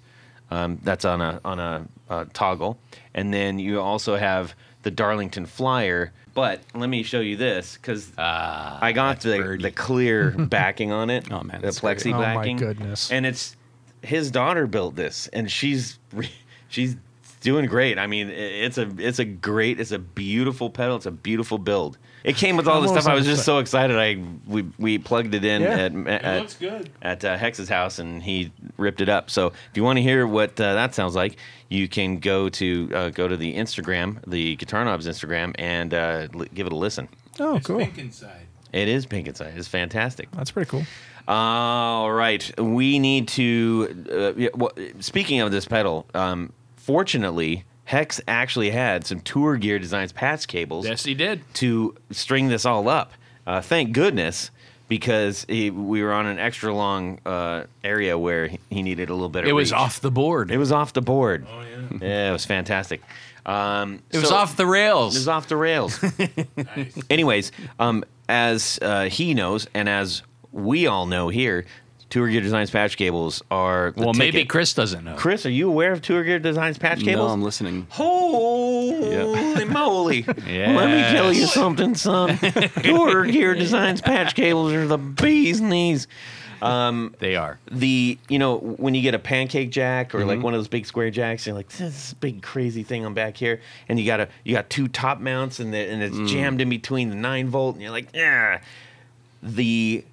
Um, 0.50 0.78
that's 0.82 1.04
on 1.04 1.20
a 1.20 1.40
on 1.44 1.58
a, 1.60 1.86
uh 2.08 2.24
toggle, 2.32 2.76
and 3.14 3.32
then 3.32 3.58
you 3.58 3.80
also 3.80 4.16
have 4.16 4.54
the 4.82 4.90
Darlington 4.90 5.46
Flyer. 5.46 6.12
But 6.34 6.60
let 6.74 6.88
me 6.88 7.02
show 7.02 7.20
you 7.20 7.36
this 7.36 7.76
because 7.76 8.12
I 8.18 8.92
got 8.92 9.20
the 9.20 9.58
the 9.60 9.70
clear 9.70 10.30
backing 10.38 10.92
on 10.92 11.10
it. 11.10 11.30
Oh, 11.30 11.42
man, 11.42 11.60
the 11.60 11.66
that's 11.66 11.80
great. 11.80 11.98
plexi 11.98 12.14
Oh, 12.14 12.34
my 12.34 12.52
goodness. 12.52 13.10
And 13.10 13.26
it's 13.26 13.56
his 14.02 14.30
daughter 14.30 14.66
built 14.66 14.96
this, 14.96 15.28
and 15.32 15.50
she's 15.50 15.98
she's 16.68 16.96
doing 17.40 17.66
great. 17.66 17.98
I 17.98 18.06
mean, 18.06 18.28
it's 18.30 18.78
a 18.78 18.90
it's 18.98 19.18
a 19.18 19.24
great, 19.24 19.80
it's 19.80 19.92
a 19.92 19.98
beautiful 19.98 20.70
pedal. 20.70 20.96
It's 20.96 21.06
a 21.06 21.10
beautiful 21.10 21.58
build. 21.58 21.98
It 22.22 22.36
came 22.36 22.58
with 22.58 22.68
all 22.68 22.82
the 22.82 22.88
stuff. 22.88 23.06
I 23.06 23.14
was 23.14 23.24
just 23.24 23.46
so 23.46 23.58
excited. 23.60 23.96
I 23.96 24.22
we 24.46 24.62
we 24.78 24.98
plugged 24.98 25.34
it 25.34 25.42
in 25.44 25.62
Yeah. 25.62 25.68
at 25.78 25.92
It 25.94 26.06
at, 26.24 26.40
looks 26.40 26.54
good. 26.56 26.90
at 27.00 27.24
uh, 27.24 27.36
Hex's 27.38 27.68
house, 27.70 27.98
and 27.98 28.22
he 28.22 28.52
ripped 28.76 29.00
it 29.00 29.08
up. 29.08 29.30
So 29.30 29.46
if 29.48 29.54
you 29.74 29.82
want 29.82 29.96
to 29.96 30.02
hear 30.02 30.26
what 30.26 30.60
uh, 30.60 30.74
that 30.74 30.94
sounds 30.94 31.14
like, 31.14 31.36
you 31.70 31.88
can 31.88 32.18
go 32.18 32.50
to 32.50 32.90
uh, 32.94 33.08
go 33.08 33.26
to 33.26 33.38
the 33.38 33.54
Instagram, 33.56 34.18
the 34.26 34.56
Guitar 34.56 34.84
Knobs 34.84 35.06
Instagram, 35.06 35.54
and 35.58 35.94
uh, 35.94 36.28
li- 36.34 36.48
give 36.52 36.66
it 36.66 36.74
a 36.74 36.76
listen. 36.76 37.08
oh, 37.38 37.56
It's 37.56 37.66
cool. 37.66 37.78
pink 37.78 37.96
inside. 37.96 38.46
It 38.72 38.86
is 38.86 39.06
pink 39.06 39.26
inside. 39.26 39.54
It's 39.56 39.66
fantastic. 39.66 40.30
That's 40.32 40.50
pretty 40.50 40.68
cool. 40.70 40.84
All 41.28 42.10
right, 42.12 42.58
we 42.60 42.98
need 42.98 43.28
to. 43.28 44.04
Uh, 44.10 44.32
yeah, 44.38 44.48
well, 44.54 44.72
speaking 45.00 45.40
of 45.40 45.50
this 45.50 45.66
pedal, 45.66 46.06
um, 46.14 46.52
fortunately, 46.76 47.64
Hex 47.84 48.20
actually 48.28 48.70
had 48.70 49.06
some 49.06 49.20
Tour 49.20 49.56
Gear 49.56 49.78
Designs 49.78 50.12
patch 50.12 50.46
cables 50.48 50.86
Yes, 50.86 51.04
he 51.04 51.14
did. 51.14 51.42
to 51.54 51.94
string 52.10 52.48
this 52.48 52.64
all 52.64 52.88
up. 52.88 53.12
Uh, 53.46 53.60
thank 53.60 53.92
goodness, 53.92 54.50
because 54.88 55.44
he, 55.48 55.70
we 55.70 56.02
were 56.02 56.12
on 56.12 56.26
an 56.26 56.38
extra 56.38 56.72
long 56.74 57.18
uh, 57.26 57.64
area 57.82 58.18
where 58.18 58.48
he- 58.48 58.58
he 58.70 58.82
needed 58.82 59.08
a 59.08 59.14
little 59.14 59.28
bit 59.28 59.44
of. 59.44 59.50
It 59.50 59.52
was 59.54 59.72
reach. 59.72 59.78
off 59.80 60.00
the 60.00 60.10
board. 60.10 60.50
It 60.50 60.58
was 60.58 60.72
off 60.72 60.92
the 60.92 61.02
board. 61.02 61.46
Oh 61.50 61.62
yeah. 61.62 61.98
Yeah, 62.00 62.28
it 62.30 62.32
was 62.32 62.44
fantastic. 62.44 63.00
Um, 63.46 64.02
It 64.12 64.18
was 64.18 64.30
off 64.30 64.56
the 64.56 64.66
rails. 64.66 65.16
It 65.16 65.20
was 65.20 65.28
off 65.28 65.48
the 65.48 65.56
rails. 65.56 66.00
nice. 66.76 66.98
Anyways, 67.08 67.52
um, 67.78 68.04
as 68.28 68.78
uh, 68.82 69.04
he 69.08 69.32
knows, 69.34 69.66
and 69.74 69.88
as 69.88 70.22
we 70.52 70.86
all 70.86 71.06
know 71.06 71.28
here, 71.28 71.64
Tour 72.08 72.28
Gear 72.28 72.40
Designs 72.40 72.70
patch 72.70 72.96
cables 72.96 73.40
are. 73.50 73.92
The 73.96 74.02
well, 74.02 74.14
maybe. 74.14 74.44
Chris 74.44 74.74
doesn't 74.74 75.04
know. 75.04 75.14
Chris, 75.14 75.46
are 75.46 75.50
you 75.50 75.68
aware 75.68 75.92
of 75.92 76.02
Tour 76.02 76.24
Gear 76.24 76.38
Designs 76.40 76.76
patch 76.78 76.98
cables? 76.98 77.06
no, 77.06 77.12
cables? 77.12 77.32
I'm 77.32 77.42
listening. 77.42 77.86
Holy 77.90 79.64
moly! 79.64 80.22
Let 80.26 80.36
me 80.36 81.16
tell 81.16 81.32
you 81.32 81.46
something, 81.46 81.94
son. 81.94 82.36
Tour 82.82 83.24
Gear 83.26 83.54
Designs 83.54 84.00
patch 84.00 84.34
cables 84.34 84.72
are 84.72 84.86
the 84.86 84.98
bee's 84.98 85.60
knees. 85.60 86.08
Um, 86.62 87.14
they 87.20 87.36
are. 87.36 87.58
the 87.70 88.18
you 88.28 88.38
know 88.38 88.58
when 88.58 88.94
you 88.94 89.00
get 89.00 89.14
a 89.14 89.18
pancake 89.18 89.70
jack 89.70 90.14
or 90.14 90.18
Mm-hmm. 90.18 90.28
like 90.28 90.42
one 90.42 90.52
of 90.52 90.58
those 90.58 90.68
big 90.68 90.84
square 90.84 91.10
jacks 91.10 91.46
you're 91.46 91.54
like 91.54 91.70
this 91.70 92.12
big 92.14 92.42
crazy 92.42 92.82
thing 92.82 93.06
on 93.06 93.14
back 93.14 93.38
here 93.38 93.62
and 93.88 93.98
you 93.98 94.04
got 94.04 94.20
a 94.20 94.28
you 94.44 94.54
got 94.54 94.68
two 94.68 94.86
top 94.86 95.20
mounts 95.20 95.58
and 95.58 95.72
the, 95.72 95.78
and 95.78 96.02
it's 96.02 96.14
Mm. 96.14 96.28
jammed 96.28 96.60
in 96.60 96.68
between 96.68 97.08
the 97.08 97.14
9 97.16 97.48
volt 97.48 97.76
and 97.76 97.82
you're 97.82 97.90
like 97.90 98.08
yeah 98.12 98.60
the 99.42 100.04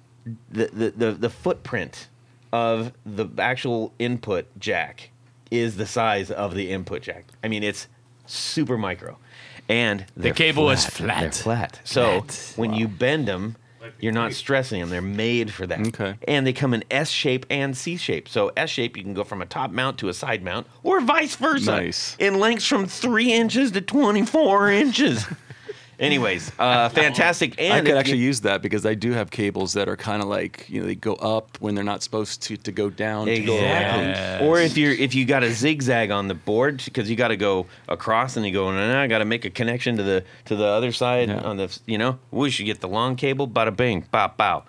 the, 0.50 0.66
the 0.66 0.90
the 0.90 1.12
the 1.12 1.30
footprint 1.30 2.08
of 2.52 2.92
the 3.04 3.26
actual 3.38 3.92
input 3.98 4.46
jack 4.58 5.10
is 5.50 5.76
the 5.76 5.86
size 5.86 6.30
of 6.30 6.54
the 6.54 6.70
input 6.70 7.02
jack 7.02 7.24
i 7.44 7.48
mean 7.48 7.62
it's 7.62 7.88
super 8.26 8.76
micro 8.78 9.16
and 9.68 10.06
they're 10.16 10.32
cable 10.34 10.70
is 10.70 10.84
flat. 10.86 11.20
they're 11.20 11.30
flat. 11.32 11.72
flat 11.76 11.80
so 11.84 12.20
Flat. 12.22 12.52
when 12.56 12.72
you 12.74 12.88
bend 12.88 13.26
them 13.28 13.56
you're 14.00 14.12
not 14.12 14.32
stressing 14.34 14.80
them 14.80 14.90
they're 14.90 15.00
made 15.00 15.52
for 15.52 15.66
that 15.66 15.80
Okay. 15.88 16.14
and 16.26 16.46
they 16.46 16.52
come 16.52 16.74
in 16.74 16.84
S 16.90 17.08
shape 17.10 17.46
and 17.48 17.74
C 17.76 17.96
shape. 17.96 18.28
So 18.28 18.52
S 18.54 18.68
shape, 18.68 18.96
you 18.98 19.02
can 19.02 19.14
go 19.14 19.24
from 19.24 19.40
a 19.40 19.46
top 19.46 19.70
mount 19.70 19.96
to 19.98 20.08
a 20.10 20.14
side 20.14 20.42
mount, 20.44 20.66
or 20.82 21.00
vice 21.00 21.36
versa. 21.36 21.70
Nice. 21.70 22.14
In 22.18 22.38
lengths 22.38 22.66
from 22.66 22.86
three 22.86 23.32
inches 23.32 23.70
to 23.72 23.80
twenty-four 23.80 24.70
inches. 24.70 25.24
Anyways, 25.98 26.52
uh, 26.60 26.88
fantastic. 26.90 27.60
And 27.60 27.72
I 27.72 27.78
if 27.78 27.84
could 27.84 27.90
you- 27.92 27.96
actually 27.96 28.18
use 28.18 28.42
that 28.42 28.62
because 28.62 28.86
I 28.86 28.94
do 28.94 29.12
have 29.12 29.30
cables 29.30 29.72
that 29.72 29.88
are 29.88 29.96
kind 29.96 30.22
of 30.22 30.28
like 30.28 30.64
you 30.68 30.80
know 30.80 30.86
they 30.86 30.94
go 30.94 31.14
up 31.14 31.56
when 31.60 31.74
they're 31.74 31.82
not 31.82 32.02
supposed 32.04 32.40
to 32.42 32.56
to 32.56 32.70
go 32.72 32.88
down. 32.88 33.26
To 33.26 33.40
go 33.40 33.54
Exactly. 33.54 34.46
Or 34.46 34.60
if 34.60 34.76
you're 34.76 34.92
if 34.92 35.14
you 35.14 35.24
got 35.24 35.42
a 35.42 35.50
zigzag 35.52 36.10
on 36.12 36.28
the 36.28 36.34
board 36.34 36.82
because 36.84 37.10
you 37.10 37.16
got 37.16 37.28
to 37.28 37.36
go 37.36 37.66
across 37.88 38.36
and 38.36 38.46
you 38.46 38.52
go, 38.52 38.70
no, 38.70 38.92
no, 38.92 39.00
I 39.00 39.08
got 39.08 39.18
to 39.18 39.24
make 39.24 39.44
a 39.44 39.50
connection 39.50 39.96
to 39.96 40.02
the 40.04 40.24
to 40.44 40.54
the 40.54 40.66
other 40.66 40.92
side 40.92 41.28
Yeah. 41.28 41.40
on 41.40 41.56
the 41.56 41.76
you 41.86 41.98
know, 41.98 42.18
we 42.30 42.50
should 42.50 42.66
get 42.66 42.80
the 42.80 42.88
long 42.88 43.16
cable, 43.16 43.48
bada 43.48 43.74
bing, 43.76 44.04
bow 44.10 44.28
bow. 44.36 44.64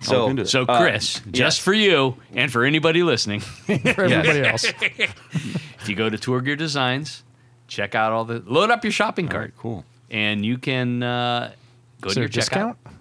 So, 0.00 0.22
look 0.22 0.30
into 0.30 0.42
it. 0.42 0.48
So, 0.48 0.64
uh, 0.64 0.80
Chris, 0.80 1.20
just 1.30 1.34
yes. 1.34 1.58
for 1.58 1.72
you 1.72 2.16
and 2.34 2.50
for 2.50 2.64
anybody 2.64 3.02
listening, 3.04 3.40
For 3.40 3.70
everybody 4.04 4.42
else. 4.42 4.64
if 4.80 5.88
you 5.88 5.94
go 5.94 6.10
to 6.10 6.18
Tour 6.18 6.40
Gear 6.40 6.56
Designs, 6.56 7.22
check 7.68 7.94
out 7.94 8.12
all 8.12 8.24
the 8.24 8.42
load 8.46 8.70
up 8.70 8.84
your 8.84 8.90
shopping 8.92 9.28
cart, 9.28 9.40
right, 9.42 9.56
cool. 9.56 9.84
And 10.14 10.46
you 10.46 10.58
can 10.58 11.02
uh, 11.02 11.52
go 12.00 12.08
Is 12.08 12.14
to 12.14 12.20
there 12.20 12.22
your 12.24 12.28
a 12.28 12.32
discount? 12.32 12.78
checkout. 12.84 12.92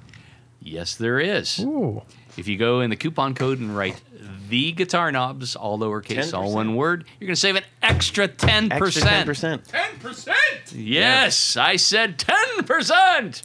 Yes, 0.62 0.96
there 0.96 1.20
is. 1.20 1.60
Ooh. 1.60 2.02
If 2.38 2.48
you 2.48 2.58
go 2.58 2.82
in 2.82 2.90
the 2.90 2.96
coupon 2.96 3.36
code 3.36 3.60
and 3.60 3.76
write 3.78 4.02
the 4.50 4.72
guitar 4.72 5.12
knobs, 5.12 5.56
all 5.56 5.78
lowercase, 5.78 6.34
all 6.34 6.50
10%. 6.50 6.54
one 6.54 6.76
word, 6.76 7.06
you're 7.20 7.28
going 7.28 7.36
to 7.36 7.40
save 7.40 7.56
an 7.56 7.64
extra 7.82 8.28
10%. 8.28 8.72
extra 8.72 9.02
ten 9.02 9.26
percent. 10.00 10.74
Yes, 10.74 11.56
I 11.58 11.76
said 11.76 12.18
10%. 12.18 13.44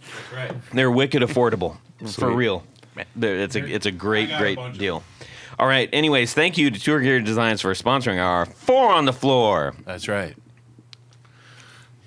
They're 0.72 0.90
wicked 0.90 1.22
affordable 1.22 1.76
for 2.14 2.31
real. 2.33 2.64
It's 3.20 3.54
a 3.57 3.64
it's 3.64 3.87
a 3.87 3.92
great 3.92 4.28
got 4.28 4.42
a 4.42 4.54
great 4.54 4.78
deal. 4.78 5.02
All 5.59 5.66
right. 5.68 5.88
Anyways, 5.92 6.35
thank 6.35 6.57
you 6.57 6.70
to 6.70 6.78
Tour 6.81 7.00
Gear 7.00 7.20
Designs 7.20 7.61
for 7.61 7.72
sponsoring 7.74 8.22
our 8.24 8.46
four 8.46 8.90
on 8.92 9.04
the 9.04 9.12
floor. 9.12 9.74
That's 9.85 10.09
right. 10.09 10.35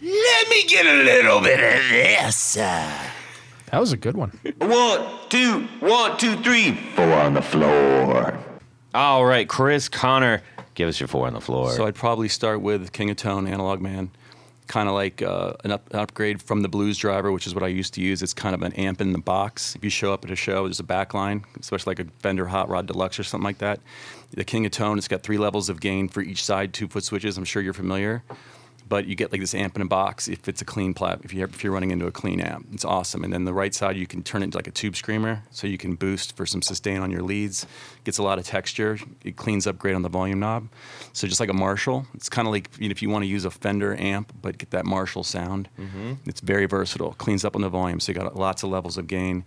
Let 0.04 0.50
me 0.50 0.64
get 0.66 0.86
a 0.88 1.04
little 1.04 1.42
bit 1.42 1.60
of 1.60 1.90
this. 1.90 2.56
That 2.56 3.14
was 3.74 3.92
a 3.92 3.98
good 3.98 4.18
one. 4.18 4.32
One, 4.58 5.08
two, 5.30 5.68
one, 5.80 6.18
two, 6.18 6.36
three. 6.38 6.72
Four 6.96 7.14
on 7.14 7.36
the 7.36 7.42
floor. 7.42 8.38
All 8.96 9.24
right, 9.26 9.48
Chris 9.48 9.88
Connor, 9.88 10.42
give 10.74 10.90
us 10.90 11.00
your 11.00 11.08
four 11.08 11.28
on 11.28 11.34
the 11.34 11.40
floor. 11.42 11.72
So 11.72 11.86
I'd 11.86 11.96
probably 11.96 12.30
start 12.30 12.62
with 12.62 12.92
King 12.92 13.12
of 13.12 13.18
Tone 13.18 13.46
Analog 13.48 13.80
Man, 13.80 14.10
kind 14.68 14.90
of 14.90 14.96
like 14.96 15.22
uh, 15.22 15.54
an, 15.64 15.72
up, 15.72 15.94
an 15.94 16.00
upgrade 16.00 16.42
from 16.42 16.64
the 16.64 16.68
Blues 16.68 16.98
Driver, 16.98 17.32
which 17.32 17.46
is 17.46 17.54
what 17.54 17.64
I 17.64 17.68
used 17.68 17.94
to 17.94 18.02
use. 18.02 18.24
It's 18.24 18.34
kind 18.34 18.56
of 18.56 18.64
an 18.64 18.74
amp 18.74 19.02
in 19.02 19.14
the 19.14 19.20
box. 19.20 19.76
If 19.76 19.84
you 19.84 19.92
show 19.92 20.14
up 20.14 20.26
at 20.26 20.32
a 20.32 20.36
show, 20.36 20.64
there's 20.64 20.80
a 20.80 20.84
back 20.84 21.14
line, 21.14 21.46
especially 21.60 21.92
like 21.92 22.00
a 22.00 22.06
Fender 22.20 22.48
Hot 22.48 22.70
Rod 22.70 22.88
Deluxe 22.88 23.20
or 23.20 23.24
something 23.24 23.46
like 23.46 23.60
that. 23.60 23.80
The 24.32 24.44
King 24.44 24.66
of 24.66 24.72
Tone, 24.72 24.98
it's 24.98 25.08
got 25.08 25.22
three 25.22 25.38
levels 25.38 25.70
of 25.70 25.80
gain 25.80 26.10
for 26.10 26.22
each 26.22 26.44
side, 26.44 26.74
two 26.74 26.88
foot 26.88 27.04
switches. 27.04 27.38
I'm 27.38 27.46
sure 27.46 27.62
you're 27.62 27.74
familiar. 27.74 28.24
But 28.91 29.08
you 29.08 29.15
get 29.15 29.32
like 29.32 29.39
this 29.39 29.56
amp 29.56 29.77
in 29.77 29.82
a 29.82 29.86
box 29.86 30.27
if 30.27 30.49
it's 30.49 30.62
a 30.62 30.65
clean 30.65 30.93
plat. 30.93 31.21
If 31.23 31.34
you're 31.34 31.47
if 31.47 31.63
you're 31.63 31.71
running 31.71 31.91
into 31.91 32.08
a 32.08 32.12
clean 32.12 32.41
amp, 32.41 32.67
it's 32.73 32.84
awesome. 32.84 33.23
And 33.23 33.32
then 33.32 33.45
the 33.45 33.54
right 33.54 33.73
side 33.73 33.95
you 33.95 34.06
can 34.06 34.21
turn 34.21 34.41
it 34.41 34.47
into 34.47 34.58
like 34.58 34.67
a 34.67 34.71
tube 34.71 34.97
screamer, 34.97 35.43
so 35.49 35.65
you 35.65 35.77
can 35.77 35.95
boost 35.95 36.36
for 36.36 36.45
some 36.45 36.62
sustain 36.62 36.99
on 36.99 37.10
your 37.10 37.21
leads. 37.21 37.65
Gets 38.04 38.17
a 38.17 38.23
lot 38.23 38.38
of 38.38 38.43
texture. 38.43 38.99
It 39.23 39.38
cleans 39.38 39.65
up 39.65 39.80
great 39.80 39.95
on 39.95 40.01
the 40.01 40.10
volume 40.10 40.41
knob. 40.41 40.67
So 41.13 41.25
just 41.25 41.39
like 41.39 41.47
a 41.47 41.54
Marshall, 41.54 42.06
it's 42.13 42.27
kind 42.27 42.49
of 42.49 42.51
like 42.51 42.69
you 42.80 42.89
know, 42.89 42.91
if 42.91 43.01
you 43.01 43.10
want 43.10 43.23
to 43.23 43.27
use 43.30 43.45
a 43.45 43.51
Fender 43.51 43.95
amp 43.97 44.34
but 44.41 44.58
get 44.58 44.71
that 44.71 44.86
Marshall 44.86 45.23
sound. 45.23 45.69
Mm-hmm. 45.80 46.15
It's 46.25 46.41
very 46.41 46.65
versatile. 46.65 47.13
Cleans 47.13 47.45
up 47.45 47.56
on 47.56 47.62
the 47.62 47.69
volume, 47.69 48.01
so 48.01 48.12
you 48.12 48.19
got 48.19 48.36
lots 48.36 48.62
of 48.62 48.71
levels 48.71 48.97
of 48.97 49.08
gain. 49.08 49.45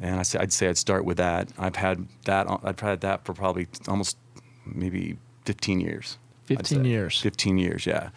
And 0.00 0.20
I 0.20 0.22
say, 0.22 0.38
I'd 0.38 0.52
say 0.52 0.68
I'd 0.68 0.76
start 0.76 1.06
with 1.06 1.16
that. 1.16 1.48
I've 1.58 1.76
had 1.76 2.08
that. 2.26 2.46
I've 2.62 2.80
had 2.80 3.00
that 3.00 3.24
for 3.24 3.32
probably 3.32 3.68
almost 3.88 4.18
maybe 4.66 5.16
15 5.46 5.80
years. 5.80 6.18
15 6.44 6.84
years. 6.84 7.20
15 7.20 7.58
years, 7.58 7.86
yeah. 7.86 8.10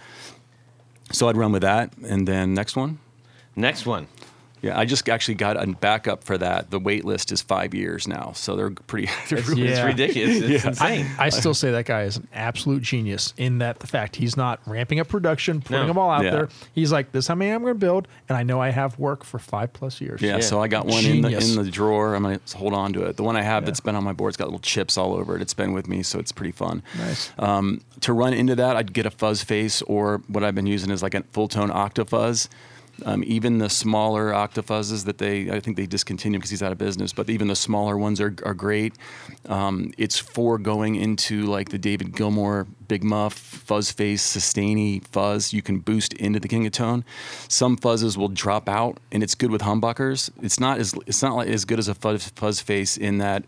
So 1.12 1.30
I'd 1.30 1.38
run 1.38 1.52
with 1.52 1.62
that, 1.62 1.94
and 2.08 2.28
then 2.28 2.54
next 2.54 2.76
one. 2.76 3.00
Next 3.56 3.86
one. 3.86 4.08
Yeah, 4.66 4.80
I 4.80 4.86
just 4.86 5.08
actually 5.08 5.36
got 5.36 5.62
a 5.62 5.68
backup 5.68 6.24
for 6.24 6.38
that. 6.40 6.72
The 6.72 6.80
wait 6.80 7.06
list 7.06 7.32
is 7.32 7.40
five 7.42 7.76
years 7.76 8.08
now, 8.08 8.32
so 8.34 8.56
they're 8.56 8.72
pretty. 8.72 9.08
They're 9.30 9.38
It's, 9.40 9.48
really, 9.48 9.68
it's 9.68 9.78
Yeah. 9.78 9.86
ridiculous. 9.86 10.42
It's 10.42 10.66
insane. 10.66 11.06
I 11.20 11.30
still 11.30 11.54
say 11.54 11.70
that 11.72 11.86
guy 11.86 12.02
is 12.04 12.18
an 12.18 12.28
absolute 12.34 12.82
genius 12.82 13.34
in 13.38 13.60
that 13.60 13.80
the 13.80 13.86
fact 13.86 14.16
he's 14.16 14.36
not 14.36 14.60
ramping 14.66 15.00
up 15.00 15.08
production, 15.08 15.62
putting 15.62 15.82
No. 15.84 15.88
them 15.88 15.98
all 16.00 16.10
out 16.10 16.24
Yeah. 16.24 16.32
there. 16.32 16.50
He's 16.74 16.92
like, 16.92 17.12
this 17.12 17.26
is 17.26 17.28
how 17.28 17.36
many 17.36 17.52
I'm 17.52 17.62
going 17.62 17.76
to 17.76 17.80
build, 17.80 18.08
and 18.28 18.36
I 18.38 18.42
know 18.44 18.60
I 18.60 18.70
have 18.70 18.98
work 18.98 19.24
for 19.24 19.38
five 19.38 19.72
plus 19.72 20.02
years. 20.02 20.20
Yeah, 20.22 20.38
Yeah. 20.38 20.40
so 20.42 20.62
I 20.64 20.68
got 20.68 20.88
one 20.88 21.06
in 21.06 21.22
the, 21.22 21.30
in 21.38 21.56
the 21.64 21.70
drawer. 21.70 22.16
I'm 22.16 22.24
gonna 22.24 22.40
hold 22.56 22.74
on 22.74 22.92
to 22.94 23.04
it. 23.04 23.18
The 23.18 23.24
one 23.24 23.36
I 23.36 23.44
have 23.44 23.62
Yeah. 23.64 23.68
that's 23.68 23.80
been 23.82 23.96
on 23.96 24.04
my 24.04 24.14
board's 24.14 24.36
got 24.36 24.46
little 24.48 24.60
chips 24.60 24.98
all 24.98 25.14
over 25.14 25.36
it. 25.36 25.44
It's 25.44 25.54
been 25.54 25.74
with 25.74 25.88
me, 25.88 26.02
so 26.02 26.18
it's 26.18 26.32
pretty 26.32 26.54
fun. 26.54 26.82
Nice. 26.98 27.32
Um, 27.38 27.82
to 28.02 28.14
run 28.14 28.34
into 28.34 28.56
that, 28.56 28.76
I'd 28.76 28.94
get 28.94 29.06
a 29.06 29.12
fuzz 29.12 29.44
face, 29.44 29.84
or 29.84 30.22
what 30.28 30.44
I've 30.44 30.56
been 30.56 30.66
using 30.66 30.90
is 30.90 31.04
like 31.04 31.14
a 31.14 31.22
Fulltone 31.22 31.70
octafuzz. 31.72 32.48
Um, 33.04 33.24
even 33.26 33.58
the 33.58 33.70
smaller 33.70 34.32
octafuzzes 34.32 35.06
that 35.06 35.18
they, 35.18 35.50
I 35.50 35.60
think 35.60 35.76
they 35.76 35.86
discontinued 35.86 36.40
because 36.42 36.50
he's 36.50 36.64
out 36.64 36.72
of 36.72 36.78
business. 36.78 37.12
But 37.12 37.30
even 37.30 37.48
the 37.48 37.56
smaller 37.56 37.98
ones 37.98 38.22
are, 38.22 38.34
are 38.44 38.54
great. 38.54 38.94
Um, 39.48 39.92
it's 39.98 40.18
for 40.18 40.58
going 40.58 40.96
into 40.96 41.46
like 41.46 41.70
the 41.70 41.78
David 41.78 42.14
Gilmour 42.14 42.68
Big 42.88 43.04
Muff 43.04 43.34
Fuzz 43.34 43.92
Face 43.92 44.22
Sustainy 44.22 45.00
Fuzz. 45.00 45.54
You 45.54 45.62
can 45.62 45.80
boost 45.80 46.14
into 46.14 46.40
the 46.40 46.48
King 46.48 46.66
of 46.66 46.72
Tone. 46.72 47.04
Some 47.48 47.78
fuzzes 47.78 48.16
will 48.16 48.30
drop 48.30 48.70
out, 48.70 49.00
and 49.12 49.24
it's 49.24 49.36
good 49.36 49.52
with 49.52 49.62
humbuckers. 49.62 50.30
It's 50.42 50.60
not 50.60 50.80
as 50.80 50.94
it's 51.06 51.22
not 51.22 51.36
like 51.36 51.50
as 51.50 51.66
good 51.66 51.80
as 51.80 51.88
a 51.88 51.96
fuzz, 51.96 52.30
fuzz 52.30 52.62
face 52.62 52.98
in 52.98 53.18
that 53.18 53.46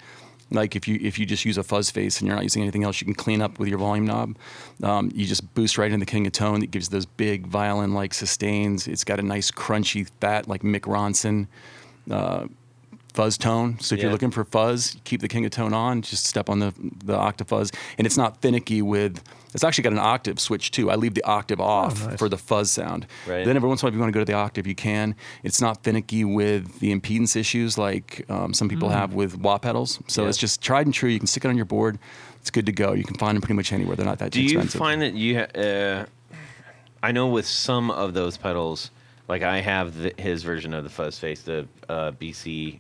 like 0.52 0.76
if 0.76 0.88
you 0.88 0.98
if 1.02 1.20
you 1.20 1.26
just 1.26 1.46
use 1.46 1.58
a 1.58 1.64
fuzz 1.64 1.90
face 1.92 2.20
and 2.20 2.28
you're 2.28 2.36
not 2.36 2.44
using 2.44 2.62
anything 2.62 2.84
else, 2.84 3.02
you 3.02 3.06
can 3.06 3.14
clean 3.16 3.42
up 3.42 3.60
with 3.60 3.68
your 3.68 3.78
volume 3.80 4.06
knob. 4.06 4.38
Um, 4.84 5.12
you 5.14 5.26
just 5.26 5.54
boost 5.54 5.78
right 5.78 5.92
into 5.92 6.06
the 6.06 6.10
king 6.10 6.26
of 6.26 6.34
tone. 6.34 6.64
It 6.64 6.72
gives 6.72 6.90
those 6.90 7.06
big 7.06 7.48
violin 7.48 7.94
like 7.94 8.14
sustains. 8.14 8.88
It's 8.88 9.04
got 9.04 9.20
a 9.20 9.24
nice 9.24 9.52
crunchy 9.52 10.08
fat 10.22 10.48
like 10.48 10.62
Mick 10.62 10.82
Ronson 10.82 11.48
uh, 12.10 12.48
fuzz 13.14 13.38
tone. 13.38 13.80
So 13.80 13.94
if 13.96 14.00
Yeah. 14.00 14.04
you're 14.04 14.12
looking 14.14 14.32
for 14.32 14.46
fuzz, 14.46 14.98
keep 15.04 15.22
the 15.22 15.28
king 15.28 15.44
of 15.46 15.52
tone 15.52 15.74
on. 15.74 16.02
Just 16.02 16.26
step 16.26 16.50
on 16.50 16.60
the 16.60 16.74
the 17.04 17.18
octafuzz, 17.18 17.74
and 17.98 18.08
it's 18.08 18.18
not 18.18 18.42
finicky 18.42 18.82
with. 18.82 19.22
It's 19.54 19.64
actually 19.64 19.84
got 19.84 19.94
an 19.94 20.00
octave 20.00 20.40
switch 20.40 20.72
too. 20.72 20.92
I 20.92 20.96
leave 20.96 21.14
the 21.14 21.24
octave 21.24 21.60
off 21.62 22.06
nice. 22.06 22.18
for 22.20 22.30
the 22.30 22.38
fuzz 22.38 22.70
sound. 22.70 23.08
Right. 23.26 23.46
Then 23.46 23.56
every 23.56 23.68
once 23.70 23.82
in 23.82 23.86
a 23.86 23.88
while, 23.88 23.90
if 23.92 23.96
you 23.96 24.00
want 24.02 24.14
to 24.14 24.14
go 24.14 24.22
to 24.22 24.26
the 24.26 24.34
octave, 24.38 24.68
you 24.68 24.76
can. 24.76 25.16
It's 25.44 25.62
not 25.62 25.84
finicky 25.84 26.24
with 26.26 26.80
the 26.80 26.94
impedance 26.94 27.36
issues 27.36 27.78
like 27.78 28.26
um, 28.30 28.54
some 28.54 28.68
people 28.70 28.90
have 28.90 29.14
with 29.14 29.38
wah 29.38 29.58
pedals. 29.58 30.00
So 30.08 30.24
Yeah. 30.24 30.30
it's 30.30 30.38
just 30.38 30.62
tried 30.62 30.86
and 30.86 30.94
true. 30.94 31.10
You 31.10 31.20
can 31.20 31.28
stick 31.28 31.46
it 31.46 31.48
on 31.48 31.56
your 31.56 31.66
board. 31.66 31.98
It's 32.42 32.52
good 32.52 32.66
to 32.68 32.72
go. 32.72 32.94
You 32.94 33.04
can 33.04 33.16
find 33.18 33.36
them 33.36 33.42
pretty 33.42 33.56
much 33.56 33.72
anywhere. 33.74 33.96
They're 33.96 34.06
not 34.06 34.20
that 34.20 34.32
Do 34.32 34.40
too 34.40 34.44
you 34.46 34.60
expensive. 34.60 34.80
find 34.80 35.02
that 35.02 35.14
you? 35.14 35.40
Ha- 35.40 35.60
uh, 35.60 36.06
I 37.04 37.12
know 37.12 37.28
with 37.28 37.46
some 37.46 37.90
of 37.92 38.14
those 38.14 38.38
pedals, 38.38 38.92
like 39.28 39.44
I 39.44 39.60
have 39.62 39.98
the, 39.98 40.14
his 40.18 40.44
version 40.44 40.74
of 40.74 40.84
the 40.84 40.90
fuzz 40.90 41.18
face, 41.20 41.42
the 41.42 41.68
uh, 41.90 42.12
BC 42.12 42.80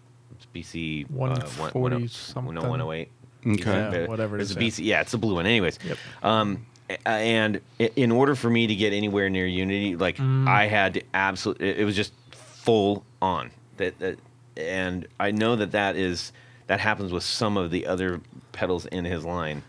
BC 0.56 1.06
uh, 1.06 1.08
140 1.10 2.08
something. 2.08 2.54
No, 2.54 2.62
108. 2.62 3.10
Okay. 3.54 4.02
Yeah, 4.02 4.08
whatever 4.08 4.38
it 4.38 4.42
it's 4.42 4.52
is, 4.52 4.58
a 4.58 4.60
BC. 4.60 4.86
Yeah, 4.86 5.02
it's 5.02 5.14
a 5.14 5.18
blue 5.18 5.36
one. 5.36 5.46
Anyways, 5.46 5.80
Yep. 5.86 5.98
um, 6.24 6.66
and 7.06 7.62
in 7.96 8.12
order 8.12 8.36
for 8.36 8.50
me 8.50 8.68
to 8.68 8.76
get 8.76 8.94
anywhere 8.94 9.30
near 9.30 9.46
Unity, 9.46 9.96
like 9.96 10.18
Mm. 10.18 10.48
I 10.48 10.68
had 10.68 10.94
to 10.96 11.02
absolutely, 11.14 11.70
it, 11.70 11.80
it 11.80 11.86
was 11.86 11.96
just 11.96 12.14
full 12.32 13.04
on. 13.22 13.52
That, 13.78 13.98
that, 14.00 14.20
and 14.56 15.06
I 15.20 15.32
know 15.32 15.56
that 15.56 15.72
that 15.72 15.96
is 15.96 16.32
that 16.68 16.80
happens 16.80 17.12
with 17.14 17.24
some 17.24 17.56
of 17.58 17.72
the 17.72 17.86
other 17.88 18.20
pedals 18.52 18.86
in 18.88 19.06
his 19.06 19.24
line. 19.24 19.64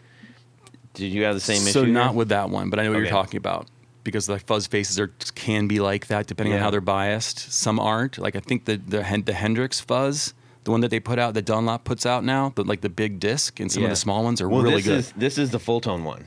Did 0.95 1.13
you 1.13 1.25
have 1.25 1.35
the 1.35 1.41
same 1.41 1.59
so 1.61 1.83
issue? 1.83 1.93
not 1.93 2.11
here? 2.11 2.19
with 2.19 2.29
that 2.31 2.51
one, 2.51 2.71
but 2.71 2.79
I 2.81 2.83
know 2.85 2.91
what 2.91 2.97
Okay. 2.97 3.05
you're 3.05 3.13
talking 3.13 3.37
about 3.39 3.69
because 4.03 4.27
the 4.27 4.39
fuzz 4.39 4.67
faces 4.67 4.99
are 4.99 5.13
can 5.35 5.69
be 5.69 5.79
like 5.81 6.07
that 6.09 6.27
depending 6.27 6.55
on 6.55 6.61
how 6.61 6.71
they're 6.71 6.81
biased. 6.81 7.53
Some 7.53 7.79
aren't. 7.79 8.19
Like 8.19 8.35
I 8.35 8.41
think 8.41 8.65
the 8.65 8.77
the, 8.77 9.03
Hen- 9.05 9.23
the 9.25 9.35
Hendrix 9.35 9.79
fuzz, 9.81 10.35
the 10.69 10.73
one 10.73 10.83
that 10.83 10.91
they 10.91 11.01
put 11.01 11.19
out, 11.19 11.33
that 11.33 11.47
Dunlop 11.47 11.85
puts 11.85 12.05
out 12.05 12.25
now, 12.25 12.53
but 12.55 12.67
like 12.67 12.83
the 12.83 12.91
big 12.91 13.19
disc 13.21 13.59
and 13.59 13.73
some 13.73 13.85
of 13.85 13.89
the 13.91 13.97
small 13.97 14.23
ones 14.23 14.43
are 14.43 14.49
well, 14.51 14.61
really 14.61 14.77
this 14.83 14.85
good. 14.85 14.99
Is, 14.99 15.13
this 15.17 15.39
is 15.39 15.51
the 15.51 15.59
Fulltone 15.59 16.03
one. 16.03 16.27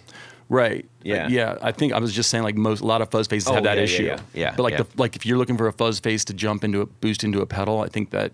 Right. 0.49 0.83
Yeah. 1.03 1.27
Yeah. 1.27 1.59
I 1.61 1.71
think 1.71 1.93
I 1.93 1.99
was 1.99 2.11
just 2.11 2.31
saying 2.31 2.43
like 2.43 2.55
most 2.55 2.81
a 2.81 2.85
lot 2.87 3.03
of 3.03 3.11
fuzz 3.11 3.27
faces 3.27 3.47
Oh, 3.47 3.53
have 3.53 3.63
that 3.65 3.75
yeah, 3.77 3.81
yeah, 3.81 3.83
issue. 3.83 4.03
yeah. 4.05 4.19
Yeah, 4.33 4.53
But 4.57 4.63
like 4.63 4.71
yeah. 4.73 4.77
the 4.83 4.87
like 4.97 5.15
if 5.15 5.27
you're 5.27 5.37
looking 5.37 5.57
for 5.57 5.67
a 5.67 5.71
fuzz 5.73 5.99
face 5.99 6.25
to 6.25 6.33
jump 6.33 6.63
into 6.63 6.81
a 6.81 6.87
boost 6.87 7.23
into 7.23 7.39
a 7.41 7.45
pedal, 7.45 7.81
I 7.81 7.87
think 7.87 8.09
that 8.09 8.31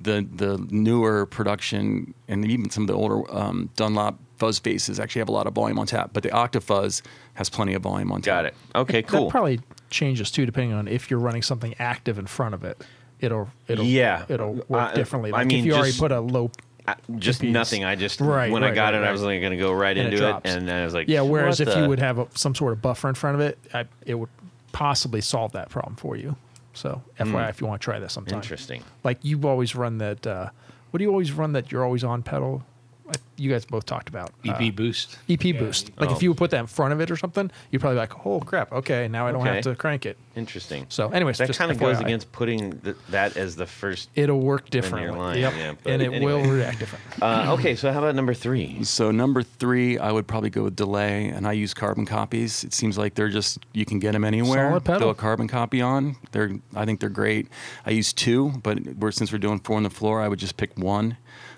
the 0.00 0.26
the 0.34 0.56
newer 0.70 1.26
production 1.26 2.14
and 2.28 2.44
even 2.50 2.70
some 2.70 2.84
of 2.84 2.88
the 2.88 2.94
older 2.94 3.30
um, 3.32 3.68
Dunlop 3.76 4.18
fuzz 4.38 4.58
faces 4.58 4.98
actually 4.98 5.20
have 5.20 5.28
a 5.28 5.32
lot 5.32 5.46
of 5.46 5.52
volume 5.52 5.78
on 5.78 5.86
tap. 5.86 6.10
But 6.14 6.22
the 6.22 6.30
Octafuzz 6.30 7.02
has 7.34 7.50
plenty 7.50 7.74
of 7.74 7.82
volume 7.82 8.10
on 8.10 8.22
tap. 8.22 8.32
Got 8.38 8.44
it. 8.46 8.54
Okay, 8.74 9.02
cool. 9.02 9.10
That 9.12 9.18
cool. 9.24 9.30
probably 9.30 9.60
changes 9.90 10.30
too, 10.30 10.46
depending 10.46 10.72
on 10.72 10.88
if 10.88 11.10
you're 11.10 11.20
running 11.20 11.42
something 11.42 11.74
active 11.78 12.18
in 12.18 12.26
front 12.26 12.54
of 12.54 12.64
it. 12.64 12.82
It'll 13.22 13.48
it'll 13.68 13.84
Yeah. 13.86 14.24
it'll 14.28 14.60
work 14.68 14.94
differently. 14.94 15.32
I 15.32 15.38
Like 15.38 15.46
mean, 15.46 15.60
if 15.60 15.64
you 15.64 15.74
already 15.74 15.96
put 15.96 16.12
a 16.12 16.20
low 16.20 16.50
I- 16.86 16.96
just 17.16 17.40
piece. 17.40 17.52
nothing. 17.52 17.84
I 17.84 17.94
just 17.94 18.20
Right, 18.20 18.50
when 18.52 18.64
I 18.64 18.72
got 18.74 18.92
right, 18.92 19.02
it, 19.02 19.06
I 19.06 19.12
was 19.12 19.22
like 19.22 19.40
going 19.40 19.52
to 19.52 19.56
go 19.56 19.72
right 19.72 19.96
and 19.96 20.08
into 20.12 20.16
it, 20.16 20.28
drops. 20.28 20.50
and 20.50 20.66
then 20.68 20.82
I 20.82 20.84
was 20.84 20.92
like, 20.92 21.08
yeah. 21.08 21.20
Whereas 21.20 21.60
if 21.60 21.68
the- 21.68 21.80
you 21.82 21.88
would 21.88 22.00
have 22.00 22.18
a, 22.18 22.26
some 22.34 22.54
sort 22.54 22.72
of 22.72 22.82
buffer 22.82 23.08
in 23.08 23.14
front 23.14 23.36
of 23.36 23.40
it, 23.40 23.58
I, 23.72 23.86
it 24.04 24.16
would 24.16 24.28
possibly 24.72 25.20
solve 25.20 25.52
that 25.52 25.68
problem 25.70 25.94
for 25.96 26.16
you. 26.16 26.34
So 26.74 27.00
FYI, 27.20 27.50
if 27.50 27.60
you 27.60 27.66
want 27.68 27.80
to 27.80 27.84
try 27.84 27.98
that 28.00 28.10
sometime. 28.10 28.36
Interesting. 28.36 28.82
Like 29.04 29.18
you 29.22 29.40
always 29.46 29.76
run 29.76 29.98
that. 29.98 30.26
Uh, 30.26 30.50
what 30.90 30.98
do 30.98 31.04
you 31.04 31.10
always 31.10 31.30
run 31.30 31.52
that 31.52 31.70
you're 31.70 31.84
always 31.84 32.02
on 32.02 32.22
pedal? 32.22 32.64
I- 33.14 33.18
you 33.38 33.50
guys 33.50 33.64
both 33.64 33.86
talked 33.86 34.08
about 34.08 34.30
uh, 34.46 34.52
EP 34.52 34.74
boost. 34.76 35.18
EP 35.28 35.40
boost. 35.58 35.90
Like 35.98 36.10
Oh. 36.10 36.14
if 36.14 36.22
you 36.22 36.30
would 36.30 36.38
put 36.38 36.50
that 36.52 36.60
in 36.60 36.66
front 36.68 36.92
of 36.92 37.00
it 37.00 37.10
or 37.10 37.16
something, 37.16 37.50
you'd 37.70 37.80
probably 37.80 37.96
be 37.96 38.00
like, 38.00 38.24
oh 38.26 38.38
crap, 38.40 38.70
okay, 38.72 39.08
now 39.08 39.26
I 39.26 39.32
don't 39.32 39.40
Okay. 39.40 39.54
have 39.56 39.64
to 39.64 39.74
crank 39.74 40.06
it. 40.06 40.16
Interesting. 40.36 40.86
So, 40.90 41.08
anyways, 41.10 41.38
that 41.38 41.52
kind 41.56 41.70
of 41.72 41.78
goes 41.78 41.98
against 41.98 42.30
putting 42.30 42.72
th- 42.80 42.96
that 43.10 43.36
as 43.36 43.56
the 43.56 43.66
first. 43.66 44.10
It'll 44.14 44.38
work 44.40 44.72
your 44.72 44.80
differently. 44.82 45.18
line, 45.18 45.38
yep. 45.38 45.54
yeah, 45.56 45.92
and 45.92 46.00
it 46.02 46.22
will 46.22 46.42
react 46.44 46.78
different. 46.78 47.04
Uh, 47.22 47.54
okay, 47.58 47.74
so 47.74 47.92
how 47.92 47.98
about 47.98 48.14
number 48.14 48.34
three? 48.34 48.82
So 48.84 49.10
number 49.10 49.42
three, 49.42 49.98
I 49.98 50.10
would 50.12 50.26
probably 50.26 50.50
go 50.50 50.62
with 50.64 50.76
delay, 50.76 51.26
and 51.28 51.46
I 51.46 51.52
use 51.52 51.74
carbon 51.74 52.06
copies. 52.06 52.64
It 52.64 52.72
seems 52.74 52.96
like 52.98 53.14
they're 53.14 53.28
just 53.28 53.58
you 53.72 53.84
can 53.84 53.98
get 53.98 54.12
them 54.12 54.24
anywhere. 54.24 54.70
Solid 54.70 54.84
pedal. 54.84 55.00
Throw 55.00 55.10
a 55.10 55.14
carbon 55.14 55.48
copy 55.48 55.80
on. 55.82 56.16
They're 56.32 56.52
I 56.74 56.84
think 56.84 57.00
they're 57.00 57.08
great. 57.08 57.48
I 57.86 57.90
use 57.90 58.12
two, 58.12 58.52
but 58.62 58.78
we're, 58.98 59.10
since 59.12 59.32
we're 59.32 59.38
doing 59.38 59.58
four 59.60 59.76
on 59.76 59.82
the 59.82 59.90
floor, 59.90 60.20
I 60.22 60.28
would 60.28 60.38
just 60.38 60.56
pick 60.56 60.76
one. 60.78 61.16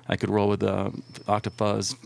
I 0.08 0.16
could 0.16 0.28
roll 0.30 0.48
with 0.48 0.62
uh, 0.62 0.90
Octafuzz, 1.26 1.96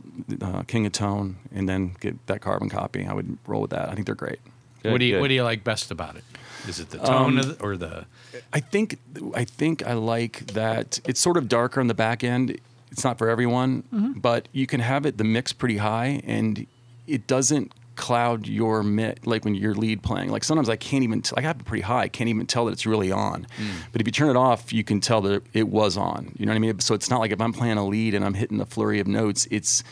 uh, 0.43 0.63
King 0.63 0.87
of 0.87 0.93
Tone, 0.93 1.37
and 1.53 1.69
then 1.69 1.97
get 2.01 2.27
that 2.27 2.41
carbon 2.41 2.69
copy. 2.69 3.07
I 3.07 3.13
would 3.13 3.39
roll 3.47 3.63
with 3.63 3.71
that. 3.71 3.89
I 3.89 3.95
think 3.95 4.07
they're 4.07 4.15
great. 4.15 4.39
Good, 4.83 4.93
what 4.93 4.99
do 4.99 5.05
you 5.05 5.15
good. 5.15 5.21
What 5.21 5.29
do 5.29 5.35
you 5.35 5.43
like 5.43 5.65
best 5.65 5.91
about 5.91 6.17
it? 6.17 6.25
Is 6.69 6.79
it 6.81 6.91
the 6.91 6.99
tone 6.99 7.33
Um, 7.33 7.39
of 7.39 7.59
the, 7.59 7.65
or 7.65 7.77
the? 7.77 8.07
I 8.53 8.61
think 8.61 8.99
I 9.35 9.45
think 9.45 9.85
I 9.87 9.95
like 9.95 10.47
that 10.53 11.01
it's 11.05 11.21
sort 11.21 11.37
of 11.37 11.49
darker 11.49 11.81
on 11.81 11.87
the 11.89 11.95
back 11.95 12.23
end. 12.23 12.59
It's 12.91 13.05
not 13.05 13.19
for 13.19 13.29
everyone, 13.29 14.15
but 14.21 14.49
you 14.53 14.67
can 14.67 14.81
have 14.81 15.05
it 15.07 15.19
the 15.19 15.25
mix 15.25 15.53
pretty 15.53 15.77
high, 15.79 16.21
and 16.25 16.67
it 17.07 17.27
doesn't 17.27 17.73
cloud 17.99 18.47
your 18.47 18.83
mit 18.83 19.27
like 19.27 19.45
when 19.45 19.55
you're 19.55 19.75
lead 19.75 20.03
playing. 20.03 20.31
Like 20.31 20.45
sometimes 20.45 20.71
I 20.71 20.77
can't 20.77 21.05
even 21.05 21.21
t- 21.21 21.35
like 21.37 21.45
I 21.45 21.49
have 21.49 21.61
it 21.61 21.67
pretty 21.67 21.83
high. 21.83 22.03
I 22.05 22.09
can't 22.09 22.31
even 22.31 22.47
tell 22.47 22.65
that 22.67 22.73
it's 22.73 22.87
really 22.87 23.13
on. 23.13 23.47
But 23.93 24.01
if 24.01 24.07
you 24.09 24.13
turn 24.13 24.31
it 24.31 24.37
off, 24.37 24.73
you 24.73 24.85
can 24.85 25.01
tell 25.01 25.21
that 25.23 25.43
it 25.53 25.69
was 25.69 25.97
on. 25.99 26.33
You 26.39 26.47
know 26.47 26.53
what 26.53 26.57
I 26.57 26.61
mean? 26.61 26.81
So 26.81 26.95
it's 26.95 27.11
not 27.11 27.21
like 27.21 27.33
if 27.33 27.41
I'm 27.41 27.53
playing 27.53 27.77
a 27.77 27.87
lead 27.87 28.15
and 28.15 28.25
I'm 28.25 28.35
hitting 28.35 28.57
the 28.57 28.65
flurry 28.67 29.01
of 29.01 29.07
notes, 29.07 29.47
it's 29.51 29.85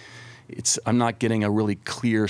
it's 0.49 0.79
I'm 0.87 0.97
not 0.97 1.19
getting 1.19 1.43
a 1.43 1.51
really 1.51 1.75
clear 1.75 2.29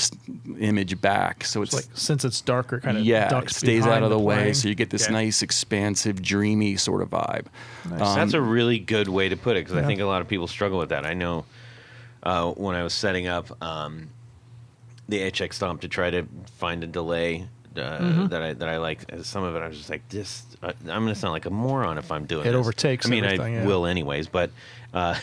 image 0.58 0.98
back. 1.00 1.44
So 1.44 1.60
it's, 1.62 1.74
It's 1.74 1.88
like 1.88 1.96
since 1.98 2.24
it's 2.24 2.40
darker, 2.40 2.80
kind 2.80 2.96
of 2.96 3.04
yeah, 3.04 3.38
it 3.40 3.50
stays 3.50 3.86
out 3.86 4.02
of 4.02 4.08
the, 4.08 4.18
way, 4.18 4.54
so 4.54 4.68
you 4.68 4.74
get 4.74 4.88
this 4.88 5.04
Okay. 5.04 5.12
nice, 5.12 5.42
expansive, 5.42 6.22
dreamy 6.22 6.76
sort 6.76 7.02
of 7.02 7.10
vibe. 7.10 7.46
Um, 7.84 7.98
That's 7.98 8.32
a 8.32 8.40
really 8.40 8.78
good 8.78 9.08
way 9.08 9.28
to 9.28 9.36
put 9.36 9.56
it 9.58 9.64
because 9.66 9.76
I 9.76 9.86
think 9.86 10.00
a 10.00 10.06
lot 10.06 10.22
of 10.22 10.28
people 10.28 10.46
struggle 10.46 10.78
with 10.78 10.88
that. 10.88 11.04
I 11.04 11.12
know 11.12 11.44
uh, 12.22 12.52
when 12.52 12.74
I 12.74 12.82
was 12.82 12.94
setting 12.94 13.26
up 13.26 13.62
um, 13.62 14.08
the 15.08 15.20
HX 15.30 15.54
Stomp 15.54 15.80
to 15.82 15.88
try 15.88 16.10
to 16.10 16.26
find 16.58 16.82
a 16.84 16.86
delay 16.86 17.48
uh, 17.76 17.80
Mm-hmm. 17.98 18.26
that 18.28 18.42
I 18.42 18.52
that 18.54 18.68
I 18.68 18.78
like, 18.78 19.04
some 19.22 19.44
of 19.44 19.54
it 19.54 19.60
I 19.60 19.68
was 19.68 19.76
just 19.76 19.90
like, 19.90 20.08
this. 20.08 20.44
Uh, 20.62 20.72
I'm 20.88 21.02
going 21.02 21.08
to 21.08 21.14
sound 21.14 21.32
like 21.32 21.44
a 21.46 21.50
moron 21.50 21.98
if 21.98 22.10
I'm 22.10 22.24
doing 22.24 22.46
It 22.46 22.52
this. 22.52 22.54
overtakes 22.58 23.06
I 23.06 23.10
mean, 23.10 23.24
everything, 23.24 23.56
I 23.56 23.60
yeah. 23.60 23.66
will 23.66 23.84
anyways, 23.84 24.28
but 24.28 24.50
uh, 24.94 25.14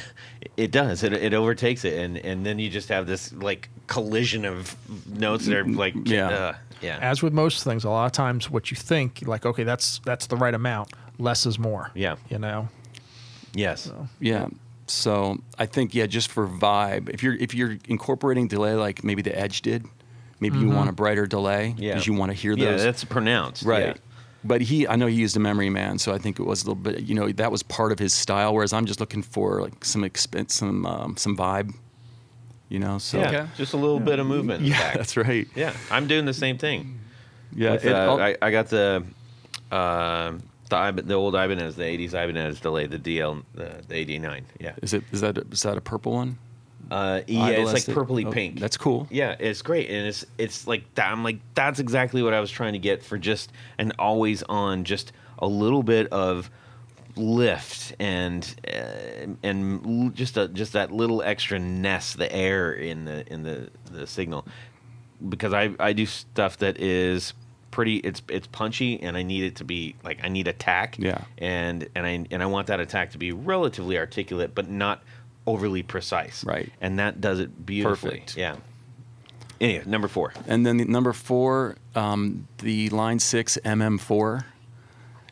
it 0.55 0.69
does. 0.71 1.01
It, 1.03 1.13
it 1.13 1.33
overtakes 1.33 1.83
it, 1.83 1.93
and 1.99 2.17
and 2.19 2.45
then 2.45 2.59
you 2.59 2.69
just 2.69 2.89
have 2.89 3.07
this 3.07 3.33
like 3.33 3.69
collision 3.87 4.45
of 4.45 4.75
notes 5.09 5.47
that 5.47 5.57
are 5.57 5.65
like, 5.65 5.95
Yeah. 6.05 6.29
uh, 6.29 6.55
yeah, 6.81 6.99
As 7.01 7.23
with 7.23 7.33
most 7.33 7.63
things, 7.63 7.83
a 7.85 7.89
lot 7.89 8.05
of 8.05 8.11
times 8.11 8.51
what 8.51 8.69
you 8.69 8.75
think, 8.77 9.23
like, 9.25 9.45
okay, 9.47 9.63
that's 9.63 9.99
that's 10.05 10.27
the 10.27 10.35
right 10.37 10.53
amount. 10.53 10.91
Less 11.17 11.45
is 11.47 11.57
more. 11.57 11.89
Yeah. 11.95 12.17
You 12.29 12.37
know. 12.37 12.67
yes, 13.55 13.91
Yeah. 14.19 14.47
So 14.87 15.37
I 15.57 15.65
think 15.65 15.95
yeah, 15.95 16.05
just 16.07 16.29
for 16.29 16.47
vibe, 16.47 17.09
if 17.09 17.23
you're 17.23 17.35
if 17.35 17.53
you're 17.53 17.77
incorporating 17.87 18.47
delay 18.47 18.73
like 18.75 19.03
maybe 19.03 19.21
the 19.21 19.37
Edge 19.37 19.61
did, 19.61 19.85
maybe 20.39 20.59
you 20.59 20.69
want 20.69 20.89
a 20.89 20.93
brighter 20.93 21.25
delay 21.25 21.73
yeah, 21.77 21.91
because 21.93 22.05
you 22.07 22.13
want 22.13 22.31
to 22.31 22.37
hear 22.37 22.53
Yeah, 22.53 22.71
those. 22.71 22.83
that's 22.83 23.03
pronounced, 23.03 23.63
right. 23.63 23.85
yeah. 23.87 23.93
But 24.45 24.59
he, 24.59 24.85
I 24.85 24.97
know 24.97 25.07
he 25.07 25.15
used 25.15 25.37
a 25.37 25.39
memory 25.39 25.69
man, 25.69 25.97
so 25.99 26.13
I 26.13 26.17
think 26.17 26.37
it 26.37 26.43
was 26.43 26.63
a 26.63 26.65
little 26.65 26.75
bit. 26.75 27.03
You 27.03 27.15
know, 27.15 27.31
that 27.31 27.49
was 27.49 27.63
part 27.63 27.93
of 27.93 27.99
his 27.99 28.13
style. 28.13 28.53
Whereas 28.53 28.73
I'm 28.73 28.85
just 28.85 28.99
looking 28.99 29.23
for 29.23 29.61
like 29.61 29.85
some 29.85 30.03
expense, 30.03 30.55
some 30.55 30.85
um, 30.85 31.15
some 31.15 31.37
vibe. 31.37 31.73
You 32.67 32.79
know, 32.79 32.97
so 32.97 33.19
Yeah, 33.19 33.27
Okay. 33.29 33.45
just 33.55 33.71
a 33.73 33.77
little 33.77 34.01
bit 34.01 34.19
of 34.19 34.25
movement. 34.27 34.63
yeah, 34.63 34.79
back. 34.79 34.95
that's 34.95 35.15
right. 35.15 35.47
Yeah, 35.55 35.73
I'm 35.89 36.07
doing 36.07 36.25
the 36.25 36.33
same 36.33 36.57
thing. 36.57 36.99
Yeah, 37.55 37.71
With, 37.73 37.85
it- 37.85 37.93
uh, 37.93 37.97
I'll- 37.99 38.19
I, 38.21 38.35
I 38.41 38.51
got 38.51 38.67
the 38.67 39.05
uh, 39.71 40.33
the 40.73 41.01
the 41.01 41.13
old 41.13 41.35
Ibanez, 41.35 41.75
the 41.75 41.83
'80s 41.83 42.09
Ibanez 42.13 42.59
delay, 42.59 42.87
the 42.87 42.99
DL, 42.99 43.43
the, 43.53 43.83
the 43.87 43.95
'89. 43.95 44.45
Yeah, 44.59 44.73
is 44.81 44.93
it 44.93 45.03
is 45.11 45.21
that 45.21 45.37
is 45.37 45.61
that 45.63 45.77
a 45.77 45.81
purple 45.81 46.13
one? 46.13 46.37
uh, 46.91 47.21
yeah, 47.27 47.47
it's 47.49 47.73
like 47.73 47.83
purpley 47.83 48.25
Oh, 48.25 48.31
pink. 48.31 48.59
That's 48.59 48.77
cool. 48.77 49.07
Yeah, 49.09 49.35
it's 49.39 49.61
great, 49.61 49.89
and 49.89 50.07
it's 50.07 50.25
it's 50.37 50.67
like 50.67 50.93
that. 50.95 51.11
I'm 51.11 51.23
like 51.23 51.39
that's 51.55 51.79
exactly 51.79 52.21
what 52.21 52.33
I 52.33 52.39
was 52.39 52.51
trying 52.51 52.73
to 52.73 52.79
get 52.79 53.03
for 53.03 53.17
just 53.17 53.51
an 53.77 53.93
always 53.97 54.43
on, 54.43 54.83
just 54.83 55.11
a 55.39 55.47
little 55.47 55.83
bit 55.83 56.07
of 56.11 56.49
lift 57.15 57.93
and 57.99 58.55
uh, 58.67 59.27
and 59.43 60.15
just 60.15 60.37
a, 60.37 60.47
just 60.47 60.73
that 60.73 60.91
little 60.91 61.21
extra 61.21 61.59
ness, 61.59 62.13
the 62.13 62.31
air 62.31 62.73
in 62.73 63.05
the 63.05 63.31
in 63.31 63.43
the 63.43 63.69
the 63.91 64.05
signal, 64.05 64.45
because 65.29 65.53
I 65.53 65.71
I 65.79 65.93
do 65.93 66.05
stuff 66.05 66.57
that 66.57 66.79
is 66.79 67.33
pretty 67.73 67.95
it's 67.97 68.21
it's 68.29 68.45
punchy 68.45 69.01
and 69.01 69.17
I 69.17 69.23
need 69.23 69.43
it 69.45 69.55
to 69.55 69.63
be 69.63 69.95
like 70.03 70.19
I 70.23 70.29
need 70.29 70.47
attack 70.47 70.95
Yeah. 70.99 71.23
and 71.39 71.87
and 71.95 72.05
I 72.05 72.23
and 72.29 72.43
I 72.43 72.45
want 72.45 72.67
that 72.67 72.79
attack 72.79 73.11
to 73.13 73.17
be 73.17 73.31
relatively 73.31 73.97
articulate 73.97 74.53
but 74.53 74.69
not 74.69 75.01
overly 75.47 75.81
precise 75.81 76.43
Right. 76.45 76.71
and 76.81 76.99
that 76.99 77.19
does 77.19 77.39
it 77.39 77.65
beautifully 77.65 78.11
Perfect. 78.19 78.37
yeah 78.37 78.57
anyway 79.59 79.83
number 79.87 80.07
four 80.07 80.33
And 80.45 80.63
then 80.67 80.77
the 80.77 80.85
number 80.85 81.13
four, 81.13 81.77
um, 81.95 82.47
the 82.59 82.89
line 82.89 83.17
six 83.17 83.57
MM4, 83.65 84.45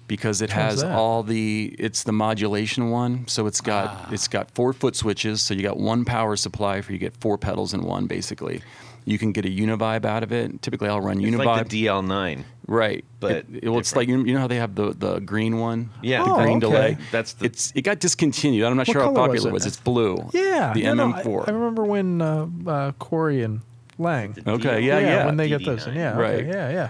because 0.07 0.41
it 0.41 0.45
Which 0.45 0.51
has 0.53 0.83
all 0.83 1.21
the 1.23 1.75
it's 1.77 2.03
the 2.03 2.11
modulation 2.11 2.89
one. 2.89 3.27
So 3.27 3.45
it's 3.45 3.61
got 3.61 3.87
Ah. 3.87 4.09
it's 4.11 4.27
got 4.27 4.49
four 4.51 4.73
foot 4.73 4.95
switches. 4.95 5.41
So 5.43 5.53
you 5.53 5.61
got 5.61 5.77
one 5.77 6.05
power 6.05 6.35
supply 6.35 6.81
for 6.81 6.91
you 6.91 6.97
get 6.97 7.15
four 7.17 7.37
pedals 7.37 7.73
in 7.73 7.83
one 7.83 8.07
basically. 8.07 8.61
You 9.05 9.17
can 9.17 9.31
get 9.31 9.45
a 9.45 9.49
univibe 9.49 10.05
out 10.05 10.23
of 10.23 10.31
it. 10.31 10.61
Typically, 10.61 10.87
I'll 10.89 11.01
run 11.01 11.19
it's 11.19 11.35
univibe. 11.35 11.45
like 11.45 11.67
the 11.69 11.85
DL9 11.85 12.43
right, 12.67 13.03
but 13.19 13.31
it, 13.31 13.45
it- 13.63 13.69
well, 13.69 13.79
it's 13.79 13.95
like 13.95 14.07
you, 14.07 14.23
you 14.23 14.33
know 14.33 14.39
how 14.39 14.47
they 14.47 14.55
have 14.57 14.75
the, 14.75 14.93
the 14.93 15.19
green 15.19 15.57
one. 15.59 15.89
Yeah. 16.01 16.23
the 16.23 16.31
Oh, 16.31 16.35
green 16.37 16.57
okay. 16.57 16.59
delay. 16.59 16.97
That's 17.11 17.33
the- 17.33 17.45
it's 17.45 17.71
it 17.75 17.81
got 17.81 17.99
discontinued. 17.99 18.63
I'm 18.65 18.77
not 18.77 18.87
What 18.87 18.93
sure 18.93 19.01
how 19.01 19.07
color 19.13 19.29
was 19.29 19.39
popular 19.39 19.47
it 19.47 19.51
it? 19.51 19.53
was. 19.53 19.65
It's 19.65 19.77
blue. 19.77 20.29
Yeah. 20.33 20.73
the 20.73 20.83
no, 20.83 20.93
no, 20.93 21.13
I- 21.15 21.23
MM4. 21.23 21.47
I, 21.47 21.51
remember 21.51 21.83
when 21.83 22.21
uh, 22.21 22.47
uh, 22.67 22.91
Corey 22.93 23.41
and 23.43 23.61
Lang. 23.97 24.35
Okay, 24.47 24.81
yeah, 24.81 24.99
yeah. 24.99 25.25
When 25.25 25.37
they 25.37 25.49
get 25.49 25.65
those, 25.65 25.85
in. 25.87 25.95
Yeah, 25.95 26.17
Right. 26.17 26.35
okay, 26.35 26.47
yeah, 26.47 26.69
yeah. 26.69 26.89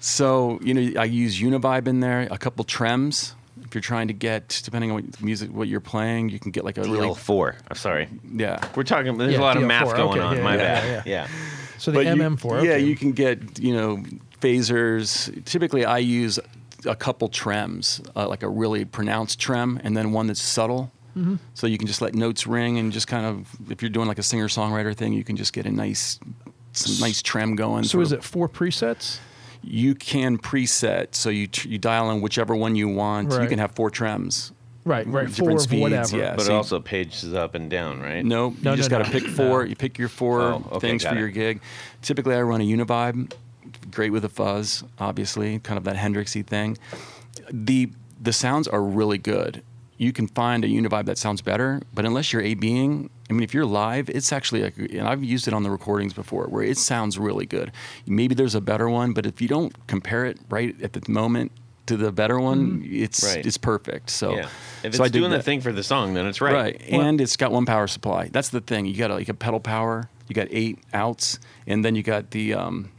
So 0.00 0.58
you 0.62 0.74
know, 0.74 1.00
I 1.00 1.04
use 1.04 1.40
Univibe 1.40 1.88
in 1.88 2.00
there, 2.00 2.28
a 2.30 2.38
couple 2.38 2.64
trems. 2.64 3.34
If 3.68 3.74
you're 3.74 3.82
trying 3.82 4.08
to 4.08 4.14
get, 4.14 4.60
depending 4.64 4.90
on 4.90 4.96
what 4.96 5.22
music 5.22 5.50
what 5.50 5.68
you're 5.68 5.80
playing, 5.80 6.30
you 6.30 6.38
can 6.40 6.50
get 6.50 6.64
like 6.64 6.78
a 6.78 6.82
really 6.82 7.06
DL4 7.08 7.54
I'm 7.70 7.76
sorry 7.76 8.08
yeah. 8.34 8.58
we're 8.74 8.82
talking 8.82 9.16
there's 9.18 9.34
Yeah, 9.34 9.40
a 9.40 9.42
lot 9.42 9.56
of 9.56 9.62
DL4, 9.62 9.66
math 9.66 9.96
going 9.96 10.18
okay, 10.18 10.20
on 10.20 10.36
yeah, 10.38 10.42
my 10.42 10.56
yeah, 10.56 10.62
bad 10.62 11.06
yeah, 11.06 11.12
yeah, 11.12 11.28
So 11.78 11.90
the 11.90 11.98
But 11.98 12.06
you- 12.06 12.22
MM4. 12.22 12.64
yeah, 12.64 12.70
okay. 12.72 12.80
you 12.84 12.96
can 12.96 13.12
get 13.12 13.58
you 13.60 13.74
know 13.76 14.02
phasers. 14.40 15.44
Typically, 15.44 15.84
I 15.84 15.98
use 15.98 16.38
a 16.86 16.94
couple 16.96 17.28
trems, 17.28 18.00
uh, 18.16 18.28
like 18.28 18.42
a 18.42 18.48
really 18.48 18.84
pronounced 18.84 19.38
trem, 19.40 19.80
and 19.82 19.96
then 19.96 20.12
one 20.12 20.26
that's 20.28 20.40
subtle. 20.40 20.90
Mm-hmm. 21.16 21.36
So 21.54 21.66
you 21.66 21.76
can 21.78 21.86
just 21.88 22.00
let 22.00 22.14
notes 22.14 22.46
ring, 22.46 22.78
and 22.78 22.92
just 22.92 23.08
kind 23.08 23.26
of, 23.26 23.48
if 23.70 23.82
you're 23.82 23.90
doing 23.90 24.06
like 24.06 24.18
a 24.18 24.22
singer 24.22 24.46
songwriter 24.48 24.94
thing, 24.94 25.12
you 25.12 25.24
can 25.24 25.36
just 25.36 25.52
get 25.52 25.66
a 25.66 25.70
nice, 25.72 26.20
some 26.72 27.00
nice 27.00 27.20
trem 27.22 27.56
going. 27.56 27.82
So 27.84 27.90
sort 27.92 28.04
is 28.04 28.12
it 28.12 28.22
four 28.22 28.48
presets? 28.48 29.18
You 29.70 29.94
can 29.94 30.38
preset, 30.38 31.14
so 31.14 31.28
you 31.30 31.46
tr- 31.46 31.68
you 31.68 31.78
dial 31.78 32.10
in 32.10 32.20
whichever 32.20 32.54
one 32.56 32.74
you 32.76 32.88
want. 32.88 33.32
You 33.32 33.46
can 33.48 33.58
have 33.58 33.72
four 33.72 33.90
trems. 33.90 34.52
Right, 34.84 35.06
right. 35.06 35.28
Four 35.28 35.50
of 35.50 35.60
speeds, 35.60 35.82
whatever. 35.82 36.16
yeah. 36.16 36.34
but 36.36 36.44
so 36.46 36.50
it 36.50 36.52
you- 36.52 36.56
also 36.56 36.80
pages 36.80 37.34
up 37.34 37.54
and 37.54 37.68
down 37.68 38.00
right 38.00 38.24
No, 38.24 38.54
No, 38.62 38.70
you 38.70 38.76
just 38.78 38.90
no, 38.90 38.98
got 38.98 39.04
to 39.06 39.12
no. 39.12 39.18
pick 39.20 39.28
four. 39.28 39.62
No. 39.64 39.68
You 39.68 39.76
pick 39.76 39.98
your 39.98 40.08
four 40.08 40.40
Oh, 40.40 40.64
okay, 40.72 40.88
things 40.88 41.04
for 41.04 41.14
it. 41.14 41.18
your 41.18 41.28
gig. 41.28 41.60
Typically, 42.00 42.34
I 42.34 42.40
run 42.40 42.62
a 42.62 42.64
Univibe, 42.64 43.30
great 43.90 44.10
with 44.12 44.24
a 44.24 44.30
fuzz, 44.30 44.84
obviously, 44.98 45.58
kind 45.58 45.76
of 45.76 45.84
that 45.84 45.96
Hendrixy 45.96 46.46
thing. 46.46 46.78
The 47.52 47.90
the 48.20 48.32
sounds 48.32 48.66
are 48.66 48.82
really 48.82 49.18
good. 49.18 49.62
You 49.98 50.12
can 50.12 50.26
find 50.28 50.64
a 50.64 50.68
Univibe 50.68 51.04
that 51.06 51.18
sounds 51.18 51.42
better, 51.42 51.82
but 51.92 52.04
unless 52.06 52.32
you're 52.32 52.42
A-Being, 52.42 53.10
I 53.30 53.32
mean, 53.34 53.42
if 53.42 53.52
you're 53.52 53.66
live, 53.66 54.08
it's 54.08 54.32
actually, 54.32 54.62
like, 54.62 54.78
and 54.78 55.06
I've 55.06 55.22
used 55.22 55.48
it 55.48 55.54
on 55.54 55.62
the 55.62 55.70
recordings 55.70 56.14
before, 56.14 56.46
where 56.46 56.62
it 56.62 56.78
sounds 56.78 57.18
really 57.18 57.46
good. 57.46 57.72
Maybe 58.06 58.34
there's 58.34 58.54
a 58.54 58.60
better 58.60 58.88
one, 58.88 59.12
but 59.12 59.26
if 59.26 59.42
you 59.42 59.48
don't 59.48 59.74
compare 59.86 60.24
it 60.24 60.38
right 60.48 60.74
at 60.82 60.94
the 60.94 61.02
moment 61.10 61.52
to 61.86 61.96
the 61.96 62.12
better 62.12 62.38
one, 62.40 62.82
it's 62.86 63.22
Right. 63.24 63.44
it's 63.46 63.58
perfect. 63.58 64.10
So, 64.10 64.36
yeah 64.36 64.48
if 64.84 64.94
so 64.94 65.02
I 65.02 65.06
it's 65.06 65.12
doing 65.12 65.30
the 65.30 65.42
thing 65.42 65.60
for 65.60 65.72
the 65.72 65.82
song 65.82 66.14
then 66.14 66.26
it's 66.26 66.40
right 66.40 66.54
Right. 66.54 66.82
And 66.90 67.20
it's 67.20 67.36
got 67.36 67.50
one 67.50 67.66
power 67.66 67.86
supply. 67.86 68.28
That's 68.32 68.50
the 68.50 68.60
thing. 68.60 68.86
You 68.86 68.96
got 68.96 69.10
like 69.10 69.28
a 69.28 69.34
pedal 69.34 69.58
power. 69.60 70.08
You 70.28 70.34
got 70.34 70.48
eight 70.50 70.78
outs, 70.92 71.38
and 71.66 71.82
then 71.84 71.94
you 71.94 72.02
got 72.02 72.30
the. 72.32 72.54
Um, 72.54 72.90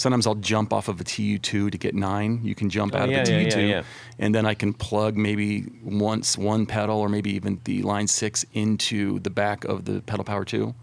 sometimes 0.00 0.26
I'll 0.26 0.34
jump 0.52 0.72
off 0.72 0.88
of 0.88 0.98
a 1.00 1.04
TU2 1.04 1.70
to 1.70 1.78
get 1.78 1.94
nine. 1.94 2.40
You 2.42 2.54
can 2.54 2.70
jump 2.70 2.94
Oh, 2.94 2.98
out 3.00 3.10
yeah, 3.10 3.18
of 3.22 3.28
a 3.28 3.32
yeah, 3.32 3.48
TU2, 3.48 3.56
yeah, 3.56 3.66
yeah. 3.66 3.82
and 4.18 4.34
then 4.34 4.46
I 4.46 4.54
can 4.54 4.72
plug 4.72 5.16
maybe 5.16 5.66
once 5.84 6.38
one 6.38 6.64
pedal 6.64 6.98
or 6.98 7.08
maybe 7.08 7.30
even 7.34 7.60
the 7.64 7.82
line 7.82 8.06
six 8.08 8.44
into 8.54 9.18
the 9.20 9.30
back 9.30 9.64
of 9.64 9.84
the 9.84 10.00
pedal 10.00 10.24
power 10.24 10.44
2 10.44 10.74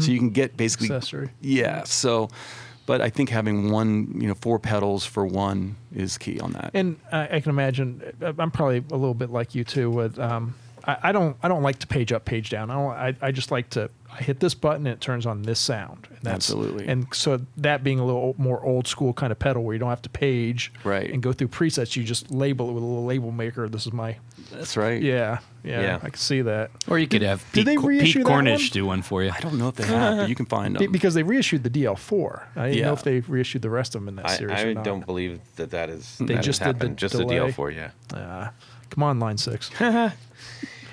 So 0.00 0.10
you 0.10 0.18
can 0.18 0.30
get 0.30 0.56
basically 0.56 0.88
Accessory. 0.90 1.30
Yeah. 1.40 1.84
So, 1.84 2.28
but 2.86 3.00
I 3.00 3.08
think 3.10 3.30
having 3.30 3.70
one, 3.72 4.20
you 4.20 4.28
know, 4.28 4.34
four 4.34 4.58
pedals 4.58 5.06
for 5.06 5.24
one 5.26 5.76
is 5.94 6.18
key 6.18 6.38
on 6.40 6.52
that. 6.52 6.70
And 6.74 6.96
I, 7.10 7.36
I 7.36 7.40
can 7.40 7.50
imagine. 7.50 8.02
uh, 8.22 8.32
I'm 8.38 8.50
probably 8.50 8.78
a 8.92 8.96
little 8.96 9.14
bit 9.14 9.30
like 9.30 9.54
you 9.56 9.64
too. 9.64 9.88
With 9.90 10.18
um, 10.18 10.54
I, 10.86 10.98
I 11.04 11.12
don't 11.12 11.36
I 11.42 11.48
don't 11.48 11.62
like 11.62 11.78
to 11.80 11.86
page 11.86 12.12
up, 12.12 12.24
page 12.24 12.50
down. 12.50 12.70
I 12.70 12.74
don't. 12.74 12.92
I, 13.22 13.26
I 13.28 13.30
just 13.32 13.50
like 13.50 13.70
to. 13.70 13.90
I 14.08 14.22
hit 14.22 14.40
this 14.40 14.54
button 14.54 14.86
and 14.86 14.94
it 14.94 15.00
turns 15.02 15.26
on 15.26 15.42
this 15.42 15.58
sound. 15.58 16.06
And 16.08 16.18
that's, 16.22 16.34
Absolutely. 16.50 16.86
And 16.86 17.06
so 17.12 17.40
that 17.58 17.84
being 17.84 17.98
a 17.98 18.06
little 18.06 18.34
more 18.38 18.64
old 18.64 18.86
school 18.86 19.12
kind 19.12 19.30
of 19.30 19.38
pedal 19.38 19.62
where 19.62 19.74
you 19.74 19.78
don't 19.78 19.90
have 19.90 20.00
to 20.02 20.08
page 20.08 20.72
Right. 20.84 21.10
and 21.12 21.22
go 21.22 21.32
through 21.34 21.48
presets, 21.48 21.96
you 21.96 22.02
just 22.04 22.30
label 22.30 22.70
it 22.70 22.72
with 22.72 22.82
a 22.82 22.86
little 22.86 23.04
label 23.04 23.30
maker. 23.30 23.68
This 23.68 23.84
is 23.86 23.92
my 23.92 24.16
That's 24.52 24.74
right. 24.76 25.02
yeah 25.02 25.40
yeah. 25.64 25.80
Yeah. 25.82 25.96
I 26.02 26.08
can 26.08 26.14
see 26.18 26.40
that 26.42 26.70
Or 26.88 26.98
you 26.98 27.06
could 27.08 27.20
have 27.22 27.40
Did 27.52 27.66
Pete, 27.66 27.66
they 27.66 27.76
reissue 27.76 28.20
Pete 28.20 28.26
that 28.26 28.32
Cornish 28.32 28.70
one? 28.70 28.72
do 28.72 28.86
one 28.86 29.02
for 29.02 29.22
you. 29.22 29.32
I 29.36 29.40
don't 29.40 29.58
know 29.58 29.68
if 29.68 29.74
they 29.74 29.84
have, 29.86 30.16
but 30.18 30.28
you 30.30 30.34
can 30.36 30.46
find 30.46 30.76
them. 30.76 30.92
because 30.92 31.12
they 31.12 31.24
reissued 31.24 31.62
the 31.64 31.70
DL4. 31.70 32.42
I 32.56 32.68
didn't 32.70 32.84
know 32.84 32.92
if 32.94 33.02
they 33.02 33.20
reissued 33.20 33.60
the 33.60 33.70
rest 33.70 33.94
of 33.96 34.00
them 34.00 34.08
in 34.08 34.16
that 34.16 34.30
I, 34.30 34.36
series. 34.36 34.58
I 34.58 34.62
or 34.68 34.74
don't 34.82 35.04
believe 35.04 35.40
that 35.56 35.72
that 35.72 35.90
is. 35.90 36.16
They 36.18 36.26
that 36.26 36.36
has 36.36 36.46
just 36.46 36.62
did 36.62 36.78
the 36.78 36.88
just 36.90 37.16
delay. 37.16 37.38
the 37.40 37.46
DL4, 37.48 37.74
yeah. 37.74 37.90
Ah, 38.14 38.52
come 38.88 39.02
on, 39.02 39.18
line 39.20 39.36
six. 39.36 39.68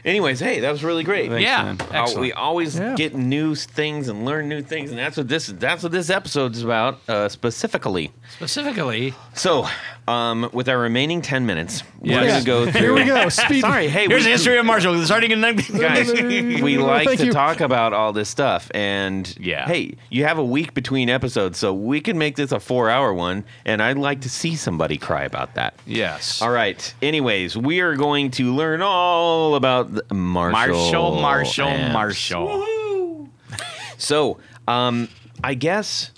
Anyways, 0.06 0.39
hey, 0.41 0.60
that 0.60 0.72
was 0.72 0.84
really 0.84 1.04
great. 1.04 1.30
Thanks, 1.30 1.43
Yeah. 1.43 1.64
man. 1.64 1.78
Uh, 1.91 2.08
we 2.20 2.34
always 2.34 2.78
Yeah. 2.78 2.93
get 2.95 3.16
new 3.16 3.56
things 3.56 4.10
and 4.10 4.26
learn 4.26 4.49
new 4.49 4.62
things, 4.62 4.89
and 4.89 4.99
that's 4.99 5.16
what 5.16 5.28
this 5.30 5.47
that's 5.47 5.82
what 5.84 5.91
this 5.93 6.10
episode 6.10 6.56
is 6.56 6.64
about 6.64 6.99
uh, 7.08 7.30
specifically. 7.30 8.12
Specifically, 8.36 9.14
So, 9.34 9.66
um, 10.08 10.49
with 10.51 10.68
our 10.68 10.78
remaining 10.78 11.22
ten 11.22 11.45
minutes, 11.45 11.84
Yeah. 12.01 12.20
we're 12.22 12.28
gonna 12.28 12.43
go 12.43 12.70
through. 12.70 12.82
Here 12.82 12.93
we 12.93 13.06
go. 13.06 13.30
Speed. 13.30 13.62
Sorry, 13.62 13.88
hey, 13.88 14.08
here's 14.08 14.20
we, 14.22 14.24
the 14.26 14.30
history 14.32 14.58
of 14.58 14.66
Marshall. 14.66 15.01
Starting 15.06 15.32
in 15.32 15.39
guys, 15.41 15.72
we 16.22 16.78
like 16.78 17.08
Thank 17.08 17.20
to 17.22 17.26
you. 17.28 17.32
talk 17.32 17.62
about 17.62 17.93
all 17.93 18.12
this 18.12 18.28
stuff, 18.28 18.70
and 18.74 19.34
Yeah. 19.39 19.66
hey, 19.66 19.95
you 20.10 20.26
have 20.26 20.38
a 20.38 20.43
week 20.43 20.74
between 20.74 21.10
episodes, 21.10 21.58
so 21.58 21.74
we 21.74 22.01
can 22.01 22.18
make 22.18 22.36
this 22.36 22.51
a 22.51 22.60
four-hour 22.60 23.14
one, 23.14 23.45
and 23.66 23.82
I'd 23.82 23.97
like 23.97 24.20
to 24.22 24.30
see 24.30 24.56
somebody 24.56 24.97
cry 24.97 25.24
about 25.24 25.56
that. 25.56 25.76
Yes. 25.86 26.41
All 26.41 26.49
right. 26.51 26.93
Anyways, 27.01 27.56
we 27.56 27.80
are 27.80 27.95
going 27.95 28.32
to 28.32 28.54
learn 28.54 28.82
all 28.82 29.56
about 29.56 29.93
the 29.93 29.93
Marshall. 30.12 30.74
Marshall, 30.74 31.22
Marshall, 31.22 31.68
amps. 31.68 31.94
Marshall. 31.94 33.30
So, 33.98 34.38
um, 34.68 35.08
I 35.44 35.54
guess 35.54 36.12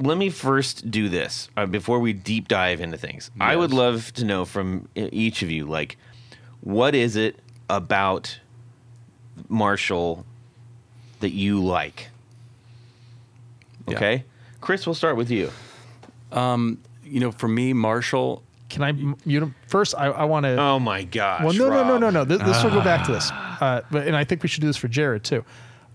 let 0.00 0.16
me 0.16 0.30
first 0.30 0.90
do 0.90 1.08
this 1.08 1.48
uh, 1.56 1.66
before 1.66 2.00
we 2.00 2.12
deep 2.12 2.48
dive 2.48 2.80
into 2.80 2.96
things. 2.96 3.30
I 3.38 3.54
would 3.54 3.72
love 3.72 4.12
to 4.14 4.24
know 4.24 4.44
from 4.44 4.88
each 4.94 5.42
of 5.42 5.50
you, 5.50 5.66
like, 5.66 5.98
what 6.62 6.94
is 6.94 7.16
it 7.16 7.38
about 7.68 8.38
Marshall 9.48 10.24
that 11.20 11.30
you 11.30 11.62
like? 11.62 12.08
Yeah. 13.86 13.96
Okay, 13.96 14.24
Chris, 14.60 14.86
we'll 14.86 14.94
start 14.94 15.16
with 15.16 15.30
you. 15.30 15.50
you 17.04 17.20
know, 17.20 17.32
for 17.32 17.48
me, 17.48 17.72
Marshall, 17.72 18.42
Can 18.70 18.82
I? 18.82 18.90
You 19.28 19.40
know, 19.40 19.52
first, 19.66 19.94
I, 19.98 20.06
I 20.06 20.24
want 20.24 20.44
to. 20.44 20.56
Oh 20.56 20.78
my 20.78 21.04
gosh! 21.04 21.42
well, 21.44 21.52
no, 21.52 21.68
no, 21.68 21.82
no, 21.82 21.92
Rob. 21.92 22.00
no, 22.00 22.10
no. 22.10 22.24
This, 22.24 22.40
this 22.42 22.64
will 22.64 22.70
go 22.70 22.82
back 22.82 23.04
to 23.06 23.12
this. 23.12 23.30
Uh, 23.30 23.82
but 23.90 24.06
and 24.06 24.16
I 24.16 24.24
think 24.24 24.42
we 24.42 24.48
should 24.48 24.62
do 24.62 24.66
this 24.66 24.76
for 24.76 24.88
Jared 24.88 25.24
too. 25.24 25.44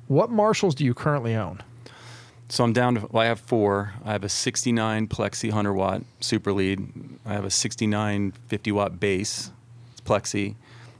What 0.07 0.29
Marshalls 0.29 0.75
do 0.75 0.85
you 0.85 0.93
currently 0.93 1.33
own? 1.33 1.61
So 2.47 2.63
I'm 2.63 2.73
down 2.73 2.95
to, 2.95 3.07
well, 3.11 3.23
I 3.23 3.25
have 3.25 3.39
four. 3.39 3.93
I 4.03 4.11
have 4.11 4.23
a 4.23 4.29
69 4.29 5.07
Plexi 5.07 5.49
100 5.49 5.73
watt 5.73 6.03
super 6.19 6.53
lead. 6.53 6.87
I 7.25 7.33
have 7.33 7.45
a 7.45 7.49
69 7.49 8.33
50 8.47 8.71
watt 8.71 8.99
bass, 8.99 9.51
it's 9.91 10.01
Plexi, 10.01 10.55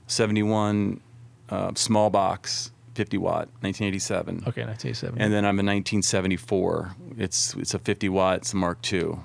71 0.08 1.02
uh, 1.50 1.72
small 1.76 2.10
box 2.10 2.72
50 2.96 3.18
watt 3.18 3.50
1987. 3.62 4.38
Okay, 4.48 4.64
1987. 4.64 5.22
And 5.22 5.32
then 5.32 5.46
I'm 5.46 5.60
a 5.60 5.64
1974. 5.64 6.96
It's 7.18 7.54
it's 7.56 7.74
a 7.74 7.80
50 7.80 8.10
watt. 8.10 8.38
It's 8.38 8.54
a 8.54 8.56
Mark 8.56 8.92
II. 8.92 9.18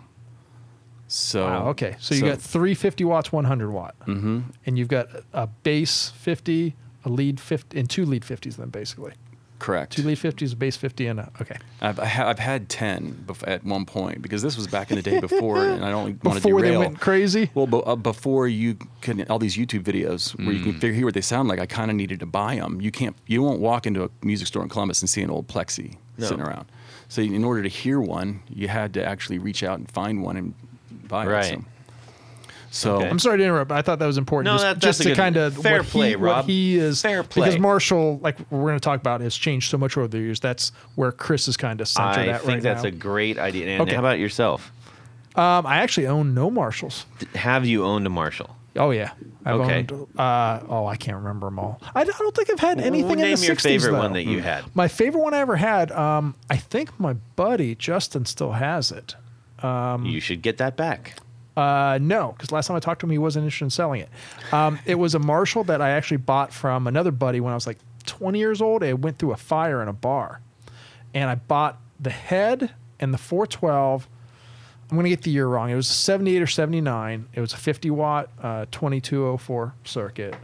So 1.13 1.45
wow. 1.45 1.69
Okay, 1.71 1.97
so 1.99 2.15
you 2.15 2.23
got 2.23 2.41
three 2.41 2.73
50 2.73 3.03
watts, 3.03 3.33
100 3.33 3.71
watt, 3.73 3.97
mm-hmm. 4.07 4.43
and 4.65 4.79
you've 4.79 4.87
got 4.87 5.09
a 5.33 5.49
base 5.49 6.11
50, 6.11 6.77
a 7.05 7.09
lead 7.09 7.41
50, 7.41 7.81
and 7.81 7.91
two 7.91 8.07
lead 8.07 8.23
50s. 8.23 8.55
Then 8.55 8.69
basically, 8.69 9.15
correct. 9.59 9.95
two 9.95 10.05
lead 10.05 10.19
50s, 10.19 10.53
a 10.53 10.57
base 10.57 10.77
50, 10.77 11.09
and 11.09 11.19
a 11.19 11.33
okay. 11.41 11.57
I've 11.81 11.99
I 11.99 12.07
ha- 12.07 12.29
I've 12.29 12.39
had 12.39 12.69
10 12.69 13.25
bef- 13.27 13.43
at 13.49 13.65
one 13.65 13.87
point 13.87 14.23
because 14.23 14.41
this 14.41 14.57
was 14.57 14.69
back 14.69 14.93
in 14.93 14.99
the 14.99 15.03
day 15.03 15.19
before, 15.19 15.59
and 15.59 15.85
I 15.85 15.91
don't 15.91 16.23
want 16.23 16.37
to 16.37 16.43
derail. 16.43 16.59
Before 16.59 16.63
they 16.63 16.77
went 16.77 17.01
crazy. 17.01 17.51
Well, 17.55 17.67
but, 17.67 17.79
uh, 17.89 17.97
before 17.97 18.47
you 18.47 18.77
can 19.01 19.27
all 19.29 19.41
these 19.41 19.57
YouTube 19.57 19.83
videos 19.83 20.39
where 20.39 20.55
you 20.55 20.63
can 20.63 20.75
figure, 20.75 20.93
hear 20.93 21.07
what 21.07 21.15
they 21.15 21.21
sound 21.23 21.49
like, 21.49 21.59
I 21.59 21.67
kind 21.67 21.91
of 21.91 21.97
needed 21.97 22.21
to 22.21 22.27
buy 22.27 22.55
them. 22.55 22.81
You 22.81 22.93
can't, 22.93 23.17
you 23.27 23.43
won't 23.43 23.59
walk 23.59 23.85
into 23.85 24.05
a 24.05 24.11
music 24.23 24.47
store 24.47 24.63
in 24.63 24.69
Columbus 24.69 25.01
and 25.01 25.11
see 25.11 25.23
an 25.23 25.31
old 25.31 25.49
Plexi 25.49 25.97
No. 26.19 26.27
sitting 26.29 26.45
around. 26.45 26.71
So 27.09 27.21
in 27.21 27.43
order 27.43 27.65
to 27.65 27.69
hear 27.69 27.99
one, 28.01 28.45
you 28.49 28.69
had 28.69 28.95
to 28.95 29.05
actually 29.05 29.41
reach 29.41 29.65
out 29.65 29.77
and 29.81 29.91
find 29.91 30.23
one 30.23 30.37
and 30.37 30.55
buy 31.11 31.27
Right. 31.27 31.53
it. 31.53 31.61
So, 32.73 32.91
so 32.93 32.97
Okay. 32.99 33.09
I'm 33.09 33.19
sorry 33.19 33.39
to 33.39 33.45
interrupt, 33.45 33.69
but 33.71 33.79
I 33.79 33.83
thought 33.83 33.99
that 33.99 34.07
was 34.07 34.17
important. 34.17 34.47
No, 34.47 34.53
just, 34.55 34.63
that- 34.65 34.75
that's 34.81 34.85
just 34.99 35.01
a 35.01 35.03
to 35.05 35.09
good- 35.11 35.17
kind 35.17 35.37
of 35.37 35.57
fair 35.57 35.79
what 35.79 35.87
play, 35.89 36.09
he, 36.11 36.15
Rob. 36.17 36.37
What 36.37 36.45
he 36.45 36.77
is 36.79 37.03
Fair 37.03 37.25
play 37.25 37.47
because. 37.49 37.61
Marshall, 37.61 38.21
like 38.23 38.37
we're 38.51 38.61
going 38.61 38.77
to 38.77 38.81
talk 38.81 39.01
about, 39.01 39.21
has 39.23 39.35
changed 39.37 39.71
so 39.71 39.77
much 39.77 39.97
over 39.97 40.07
the 40.07 40.19
years. 40.19 40.39
That's 40.39 40.71
where 40.95 41.11
Chris 41.11 41.49
is 41.49 41.57
kind 41.57 41.81
of 41.81 41.89
centered 41.89 42.21
I 42.21 42.27
at 42.29 42.41
think 42.43 42.49
right 42.53 42.63
that's 42.63 42.85
now. 42.85 42.89
a 42.89 42.93
great 42.93 43.39
idea. 43.39 43.67
And 43.67 43.83
Okay. 43.83 43.95
how 43.95 43.99
about 44.01 44.19
yourself? 44.21 44.71
um, 45.35 45.67
I 45.67 45.79
actually 45.79 46.07
own 46.07 46.33
no 46.35 46.49
Marshalls. 46.51 47.07
Have 47.35 47.67
you 47.67 47.85
owned 47.85 48.07
a 48.07 48.11
Marshall? 48.11 48.57
Oh 48.77 48.93
yeah, 48.93 49.11
I've 49.45 49.61
Okay. 49.61 49.79
owned. 49.91 50.07
Uh, 50.17 50.61
oh, 50.69 50.87
I 50.87 50.95
can't 50.95 51.17
remember 51.17 51.49
them 51.49 51.59
all. 51.59 51.81
I 51.95 52.05
don't 52.05 52.15
I 52.15 52.19
don't 52.19 52.37
think 52.37 52.51
I've 52.51 52.61
had 52.61 52.81
anything 52.81 53.03
Well, 53.07 53.13
in 53.15 53.19
name 53.21 53.37
the 53.37 53.47
your 53.47 53.57
60s, 53.57 53.63
favorite 53.63 53.93
though. 53.93 53.99
one 53.99 54.13
that 54.13 54.27
you 54.27 54.43
had. 54.43 54.65
My 54.75 54.87
favorite 54.87 55.23
one 55.23 55.35
I 55.35 55.39
ever 55.39 55.57
had. 55.57 55.91
Um, 55.91 56.37
I 56.49 56.57
think 56.57 56.99
my 57.01 57.15
buddy 57.35 57.75
Justin 57.75 58.27
still 58.27 58.53
has 58.53 58.93
it. 58.93 59.17
Um, 59.63 60.05
you 60.07 60.21
should 60.21 60.43
get 60.43 60.59
that 60.59 60.77
back. 60.77 61.17
Uh, 61.57 61.99
no, 62.01 62.33
because 62.33 62.53
last 62.53 62.69
time 62.69 62.77
I 62.77 62.81
talked 62.81 63.01
to 63.01 63.07
him, 63.07 63.11
he 63.11 63.19
wasn't 63.19 63.45
interested 63.45 63.65
in 63.67 63.71
selling 63.71 64.01
it. 64.01 64.09
Um, 64.53 64.79
it 64.87 64.95
was 64.95 65.15
a 65.15 65.19
Marshall 65.19 65.65
that 65.65 65.83
I 65.83 65.91
actually 65.91 66.17
bought 66.19 66.53
from 66.53 66.87
another 66.87 67.11
buddy 67.11 67.41
when 67.41 67.53
I 67.53 67.57
was 67.57 67.67
like 67.67 67.79
20 68.07 68.39
years 68.39 68.63
old. 68.63 68.83
It 68.83 68.99
went 69.01 69.19
through 69.19 69.33
a 69.33 69.37
fire 69.37 69.83
in 69.83 69.89
a 69.89 69.93
bar, 69.93 70.41
and 71.13 71.29
I 71.29 71.35
bought 71.35 71.79
the 71.99 72.11
head 72.11 72.71
and 72.99 73.13
the 73.13 73.19
412. 73.19 74.09
I'm 74.91 74.97
gonna 74.97 75.09
get 75.09 75.23
the 75.23 75.31
year 75.31 75.47
wrong. 75.47 75.71
It 75.71 75.75
was 75.77 75.87
78 75.87 76.41
or 76.43 76.47
79. 76.49 77.29
It 77.35 77.41
was 77.41 77.53
a 77.53 77.57
50 77.57 77.91
watt 77.91 78.29
uh, 78.43 78.67
2204 78.71 79.75
circuit, 79.85 80.35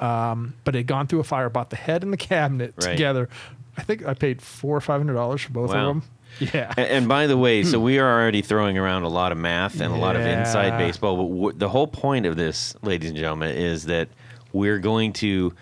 um, 0.00 0.54
but 0.64 0.74
it 0.74 0.78
had 0.80 0.86
gone 0.86 1.06
through 1.06 1.20
a 1.20 1.24
fire. 1.24 1.48
Bought 1.48 1.70
the 1.70 1.76
head 1.76 2.02
and 2.02 2.12
the 2.12 2.16
cabinet 2.32 2.74
Right. 2.76 2.92
together. 2.92 3.28
I 3.76 3.82
think 3.82 4.06
I 4.06 4.14
paid 4.14 4.40
four 4.40 4.76
or 4.76 4.80
five 4.80 5.00
hundred 5.00 5.14
dollars 5.14 5.42
for 5.42 5.52
both 5.52 5.70
Wow. 5.70 5.76
of 5.76 5.86
them. 5.86 6.02
Yeah. 6.40 6.72
And, 6.76 6.88
and 6.88 7.08
by 7.08 7.26
the 7.26 7.36
way, 7.36 7.62
so 7.64 7.78
we 7.78 7.98
are 7.98 8.20
already 8.20 8.42
throwing 8.42 8.76
around 8.78 9.02
a 9.04 9.08
lot 9.08 9.32
of 9.32 9.38
math 9.38 9.80
and 9.80 9.92
a 9.92 9.96
lot 9.96 10.16
of 10.16 10.22
inside 10.22 10.68
Yeah. 10.68 10.78
baseball. 10.78 11.16
But 11.16 11.28
w- 11.34 11.52
the 11.58 11.68
whole 11.68 11.86
point 11.86 12.26
of 12.26 12.36
this, 12.36 12.74
ladies 12.82 13.10
and 13.10 13.18
gentlemen, 13.18 13.56
is 13.56 13.84
that 13.84 14.08
we're 14.52 14.78
going 14.78 15.12
to 15.14 15.52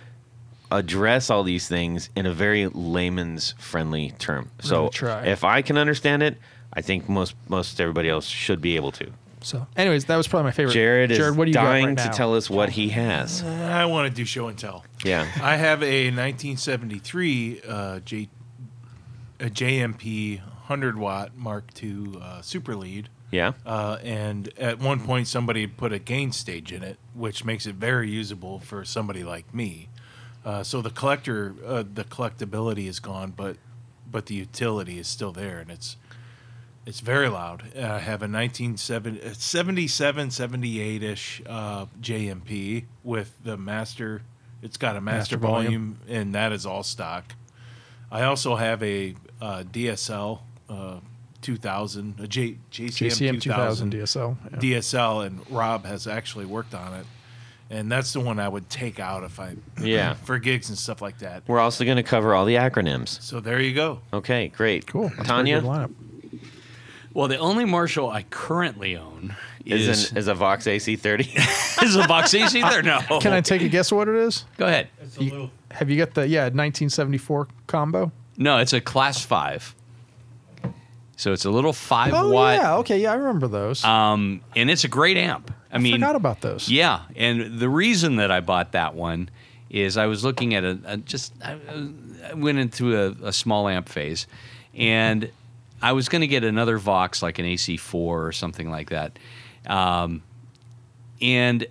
address 0.70 1.28
all 1.28 1.42
these 1.42 1.68
things 1.68 2.08
in 2.16 2.24
a 2.24 2.32
very 2.32 2.66
layman's 2.68 3.54
friendly 3.58 4.12
term. 4.18 4.50
So 4.60 4.76
gonna 4.76 4.90
try. 4.90 5.26
if 5.26 5.44
I 5.44 5.60
can 5.62 5.76
understand 5.76 6.22
it, 6.22 6.38
I 6.72 6.80
think 6.80 7.08
most 7.08 7.34
most 7.48 7.78
everybody 7.80 8.08
else 8.08 8.26
should 8.26 8.62
be 8.62 8.76
able 8.76 8.92
to. 8.92 9.10
So, 9.44 9.66
anyways, 9.76 10.04
that 10.04 10.16
was 10.16 10.28
probably 10.28 10.44
my 10.44 10.50
favorite. 10.52 10.72
Jared 10.72 11.10
is 11.10 11.18
Jared, 11.18 11.36
what 11.36 11.46
do 11.46 11.50
you 11.50 11.54
got 11.54 11.64
dying 11.64 11.86
right 11.88 11.98
to 11.98 12.04
now? 12.06 12.10
tell 12.12 12.34
us 12.36 12.48
what 12.48 12.70
he 12.70 12.90
has. 12.90 13.42
I 13.42 13.84
want 13.86 14.08
to 14.08 14.14
do 14.14 14.24
show 14.24 14.46
and 14.46 14.56
tell. 14.56 14.84
Yeah. 15.04 15.26
I 15.42 15.56
have 15.56 15.82
a 15.82 16.06
1973 16.12 17.60
uh, 17.68 17.98
J, 18.00 18.28
a 19.40 19.46
JMP 19.46 20.40
100 20.72 20.98
watt 20.98 21.36
Mark 21.36 21.66
II 21.82 22.14
uh, 22.18 22.40
Super 22.40 22.74
Lead. 22.74 23.10
Yeah. 23.30 23.52
Uh, 23.66 23.98
and 24.02 24.50
at 24.58 24.78
one 24.78 25.00
point, 25.00 25.28
somebody 25.28 25.66
put 25.66 25.92
a 25.92 25.98
gain 25.98 26.32
stage 26.32 26.72
in 26.72 26.82
it, 26.82 26.96
which 27.14 27.44
makes 27.44 27.66
it 27.66 27.74
very 27.74 28.08
usable 28.08 28.58
for 28.58 28.82
somebody 28.82 29.22
like 29.22 29.54
me. 29.54 29.88
Uh, 30.46 30.62
so 30.62 30.80
the 30.80 30.88
collector, 30.88 31.54
uh, 31.66 31.82
the 31.82 32.04
collectability 32.04 32.88
is 32.88 33.00
gone, 33.00 33.34
but 33.36 33.58
but 34.10 34.26
the 34.26 34.34
utility 34.34 34.98
is 34.98 35.08
still 35.08 35.30
there, 35.30 35.58
and 35.58 35.70
it's 35.70 35.98
it's 36.86 37.00
very 37.00 37.28
loud. 37.28 37.64
Uh, 37.76 37.80
I 37.80 37.98
have 37.98 38.22
a 38.22 38.28
1977, 38.28 40.30
78 40.30 41.02
ish 41.02 41.42
uh, 41.46 41.84
JMP 42.00 42.84
with 43.04 43.34
the 43.44 43.58
master. 43.58 44.22
It's 44.62 44.78
got 44.78 44.96
a 44.96 45.02
master, 45.02 45.36
Master 45.36 45.38
volume. 45.38 45.94
volume, 45.94 45.98
and 46.08 46.34
that 46.34 46.52
is 46.52 46.64
all 46.64 46.82
stock. 46.82 47.34
I 48.10 48.22
also 48.22 48.56
have 48.56 48.82
a 48.82 49.16
uh, 49.40 49.64
DSL 49.64 50.40
uh, 50.68 51.00
2000, 51.42 52.20
a 52.20 52.26
J, 52.28 52.56
JCM, 52.70 53.36
JCM 53.36 53.40
2000 53.40 53.90
2000 53.90 53.92
DSL. 53.92 54.36
yeah. 54.52 54.58
DSL, 54.78 55.26
and 55.26 55.50
Rob 55.50 55.84
has 55.84 56.06
actually 56.06 56.44
worked 56.46 56.74
on 56.74 56.94
it, 56.94 57.06
and 57.70 57.90
that's 57.90 58.12
the 58.12 58.20
one 58.20 58.38
I 58.38 58.48
would 58.48 58.68
take 58.70 59.00
out 59.00 59.24
if 59.24 59.40
I 59.40 59.56
Yeah. 59.82 60.14
for 60.24 60.38
gigs 60.38 60.68
and 60.68 60.78
stuff 60.78 61.02
like 61.02 61.18
that. 61.18 61.42
We're 61.46 61.58
also 61.60 61.84
going 61.84 61.96
to 61.96 62.02
cover 62.02 62.34
all 62.34 62.44
the 62.44 62.54
acronyms. 62.56 63.20
So 63.22 63.40
there 63.40 63.60
you 63.60 63.74
go. 63.74 64.00
Okay, 64.12 64.48
great. 64.48 64.86
Cool. 64.86 65.10
That's 65.16 65.28
Tony. 65.28 65.60
Well, 67.14 67.28
the 67.28 67.36
only 67.36 67.66
Marshall 67.66 68.08
I 68.08 68.22
currently 68.22 68.96
own 68.96 69.36
is 69.66 69.86
is 69.86 70.12
an, 70.12 70.18
is 70.18 70.28
a 70.28 70.34
Vox 70.34 70.64
AC30. 70.64 71.82
is 71.82 71.94
a 71.96 72.04
Vox 72.06 72.32
AC. 72.32 72.62
There, 72.62 72.82
no. 72.82 73.00
Can 73.20 73.34
I 73.34 73.42
take 73.42 73.60
a 73.60 73.68
guess 73.68 73.92
what 73.92 74.08
it 74.08 74.14
is? 74.14 74.46
Go 74.56 74.66
ahead. 74.66 74.88
You- 75.18 75.50
have 75.72 75.90
you 75.90 75.96
got 75.98 76.14
the 76.14 76.26
yeah 76.28 76.44
1974 76.44 77.48
combo? 77.66 78.12
No, 78.38 78.58
it's 78.58 78.72
a 78.72 78.80
class 78.80 79.22
five. 79.24 79.74
So 81.16 81.32
it's 81.32 81.44
a 81.44 81.50
little 81.50 81.72
five 81.72 82.12
Oh 82.14 82.30
watt, 82.30 82.56
yeah, 82.56 82.76
okay, 82.78 83.00
yeah, 83.00 83.12
I 83.12 83.14
remember 83.16 83.46
those. 83.46 83.84
um, 83.84 84.40
and 84.56 84.70
it's 84.70 84.84
a 84.84 84.88
great 84.88 85.16
amp. 85.16 85.52
I, 85.70 85.76
I 85.76 85.78
mean, 85.78 85.94
forgot 85.94 86.16
about 86.16 86.40
those. 86.40 86.68
yeah, 86.68 87.02
and 87.16 87.58
the 87.60 87.68
reason 87.68 88.16
that 88.16 88.30
I 88.30 88.40
bought 88.40 88.72
that 88.72 88.94
one 88.94 89.28
is 89.70 89.96
I 89.96 90.06
was 90.06 90.24
looking 90.24 90.54
at 90.54 90.64
a, 90.64 90.78
a 90.84 90.96
just 90.98 91.32
I, 91.44 91.56
I 92.30 92.34
went 92.34 92.58
into 92.58 92.96
a, 92.96 93.28
a 93.28 93.32
small 93.32 93.68
amp 93.68 93.88
phase, 93.88 94.26
and 94.74 95.30
I 95.80 95.92
was 95.92 96.08
going 96.08 96.20
to 96.22 96.26
get 96.26 96.44
another 96.44 96.78
Vox 96.78 97.22
like 97.22 97.38
an 97.38 97.46
AC4 97.46 97.94
or 97.94 98.32
something 98.32 98.70
like 98.70 98.90
that, 98.90 99.18
um, 99.66 100.22
and 101.20 101.66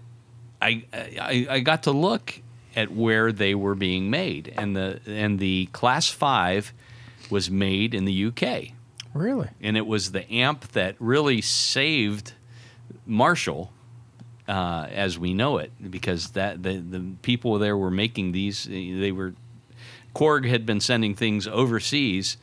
I, 0.61 0.83
I 0.93 1.47
I 1.49 1.59
got 1.59 1.83
to 1.83 1.91
look 1.91 2.39
at 2.75 2.91
where 2.91 3.31
they 3.31 3.53
were 3.55 3.75
being 3.75 4.09
made, 4.09 4.53
and 4.55 4.75
the 4.75 4.99
and 5.05 5.39
the 5.39 5.67
Class 5.73 6.07
Five 6.09 6.73
was 7.29 7.49
made 7.51 7.93
in 7.93 8.05
the 8.05 8.25
UK, 8.27 8.73
Really? 9.13 9.49
and 9.61 9.75
it 9.75 9.85
was 9.85 10.11
the 10.11 10.29
amp 10.31 10.71
that 10.71 10.95
really 10.99 11.41
saved 11.41 12.33
Marshall 13.05 13.71
uh, 14.47 14.87
as 14.91 15.17
we 15.17 15.33
know 15.33 15.57
it, 15.57 15.71
because 15.89 16.31
that 16.31 16.63
the 16.63 16.77
the 16.77 17.13
people 17.21 17.57
there 17.59 17.77
were 17.77 17.91
making 17.91 18.31
these. 18.31 18.65
They 18.65 19.11
were 19.11 19.33
Korg 20.13 20.47
had 20.47 20.65
been 20.65 20.81
sending 20.81 21.15
things 21.15 21.47
overseas, 21.47 22.37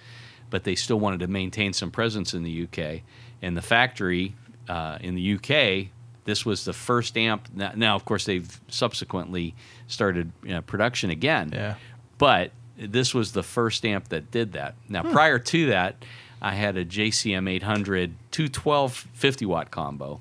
but 0.51 0.65
they 0.65 0.75
still 0.75 0.99
wanted 0.99 1.21
to 1.21 1.27
maintain 1.27 1.73
some 1.73 1.91
presence 1.91 2.35
in 2.35 2.43
the 2.43 2.65
UK. 2.65 3.03
And 3.43 3.57
the 3.57 3.63
factory 3.63 4.35
uh, 4.69 4.99
in 5.01 5.15
the 5.15 5.35
UK, 5.35 5.91
this 6.25 6.47
was 6.47 6.65
the 6.65 6.73
first 6.73 7.17
amp. 7.17 7.49
Now, 7.55 7.73
now, 7.75 7.95
of 7.95 8.05
course, 8.05 8.25
they've 8.25 8.61
subsequently 8.69 9.55
started 9.87 10.33
you 10.43 10.51
know, 10.51 10.63
production 10.63 11.11
again. 11.11 11.51
Yeah. 11.53 11.75
But 12.17 12.53
this 12.77 13.15
was 13.15 13.33
the 13.33 13.43
first 13.43 13.85
amp 13.85 14.09
that 14.09 14.31
did 14.31 14.53
that. 14.53 14.75
Now, 14.89 15.03
prior 15.03 15.39
to 15.39 15.67
that, 15.67 16.05
I 16.41 16.55
had 16.55 16.77
a 16.77 16.85
JCM 16.85 17.49
800 17.51 18.13
212 18.31 18.93
50 19.13 19.47
watt 19.47 19.71
combo, 19.71 20.21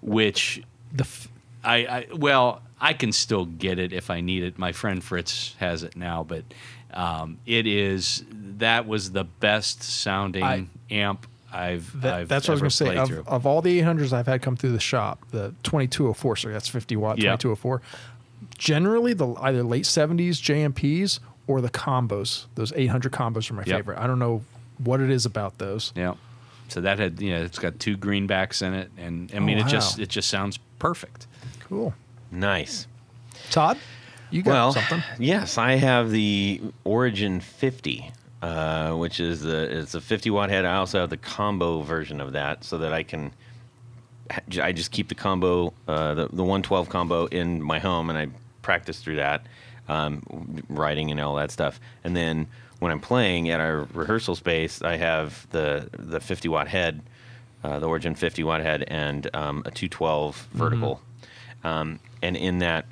which 0.00 0.62
The 0.92 1.04
f- 1.04 1.28
I, 1.62 1.76
I 1.86 2.06
well, 2.14 2.62
I 2.80 2.92
can 2.92 3.12
still 3.12 3.46
get 3.46 3.78
it 3.78 3.92
if 3.92 4.10
I 4.10 4.20
need 4.20 4.42
it. 4.42 4.58
My 4.58 4.72
friend 4.72 5.02
Fritz 5.02 5.54
has 5.58 5.82
it 5.82 5.96
now, 5.96 6.22
but 6.22 6.44
um, 6.92 7.38
it 7.46 7.66
is 7.66 8.24
that 8.58 8.86
was 8.86 9.12
the 9.12 9.24
best 9.24 9.82
sounding 9.82 10.44
I- 10.44 10.66
amp 10.90 11.26
I've. 11.52 12.00
that, 12.02 12.14
I've 12.14 12.28
that's 12.28 12.46
what 12.48 12.60
I 12.60 12.62
was 12.62 12.78
going 12.78 12.94
to 12.96 13.06
say. 13.06 13.16
Of, 13.18 13.28
of 13.28 13.46
all 13.46 13.62
the 13.62 13.80
800s 13.80 14.12
I've 14.12 14.26
had 14.26 14.42
come 14.42 14.56
through 14.56 14.72
the 14.72 14.80
shop, 14.80 15.20
the 15.30 15.54
2204, 15.62 16.36
so 16.36 16.48
that's 16.50 16.68
50 16.68 16.96
watt, 16.96 17.18
Yeah. 17.18 17.36
2204. 17.36 17.80
Generally, 18.58 19.14
the 19.14 19.34
either 19.40 19.62
late 19.62 19.84
70s 19.84 20.40
JMPs 20.40 21.18
or 21.46 21.60
the 21.60 21.70
combos. 21.70 22.46
Those 22.54 22.72
800 22.74 23.12
combos 23.12 23.50
are 23.50 23.54
my 23.54 23.62
Yep. 23.66 23.76
favorite. 23.78 23.98
I 23.98 24.06
don't 24.06 24.18
know 24.18 24.42
what 24.78 25.00
it 25.00 25.10
is 25.10 25.26
about 25.26 25.58
those. 25.58 25.92
yeah. 25.96 26.14
So 26.68 26.80
that 26.80 26.98
had 26.98 27.20
you 27.20 27.30
know 27.32 27.42
it's 27.42 27.58
got 27.58 27.78
two 27.78 27.96
greenbacks 27.96 28.62
in 28.62 28.72
it, 28.74 28.90
and 28.96 29.30
I 29.34 29.38
mean 29.38 29.58
Oh, 29.58 29.66
it 29.66 29.68
just 29.68 29.98
it 29.98 30.08
just 30.08 30.28
sounds 30.30 30.58
perfect. 30.78 31.26
Cool. 31.60 31.94
Nice. 32.30 32.86
Todd, 33.50 33.78
you 34.30 34.42
got 34.42 34.50
well, 34.50 34.72
something? 34.72 35.02
yes, 35.18 35.58
I 35.58 35.72
have 35.74 36.10
the 36.10 36.60
Origin 36.84 37.40
50, 37.40 38.10
uh, 38.42 38.94
which 38.94 39.20
is 39.20 39.42
the 39.42 39.78
it's 39.80 39.94
a 39.94 40.00
50 40.00 40.30
watt 40.30 40.48
head. 40.48 40.64
I 40.64 40.76
also 40.76 41.00
have 41.00 41.10
the 41.10 41.18
combo 41.18 41.82
version 41.82 42.20
of 42.20 42.32
that, 42.32 42.64
so 42.64 42.78
that 42.78 42.92
I 42.92 43.02
can. 43.02 43.32
I 44.60 44.72
just 44.72 44.90
keep 44.90 45.08
the 45.10 45.14
combo, 45.14 45.74
uh, 45.86 46.14
the 46.14 46.28
the 46.28 46.42
112 46.42 46.88
combo 46.88 47.26
in 47.26 47.62
my 47.62 47.78
home, 47.78 48.08
and 48.08 48.18
I 48.18 48.28
practice 48.62 49.00
through 49.00 49.16
that, 49.16 49.44
um, 49.88 50.22
writing 50.70 51.10
and 51.10 51.20
all 51.20 51.34
that 51.36 51.50
stuff. 51.50 51.78
And 52.04 52.16
then 52.16 52.46
when 52.84 52.92
I'm 52.92 53.00
playing 53.00 53.48
at 53.48 53.60
our 53.60 53.88
rehearsal 53.94 54.34
space, 54.34 54.82
I 54.82 54.96
have 54.96 55.48
the 55.50 55.88
the 55.98 56.20
50 56.20 56.50
watt 56.50 56.68
head, 56.68 57.02
uh, 57.64 57.78
the 57.78 57.88
Origin 57.88 58.14
50 58.14 58.44
watt 58.44 58.60
head, 58.60 58.84
and 58.88 59.26
um, 59.32 59.62
a 59.64 59.70
212 59.70 60.48
vertical. 60.52 61.00
Um, 61.64 61.98
and 62.20 62.36
in 62.36 62.58
that 62.58 62.84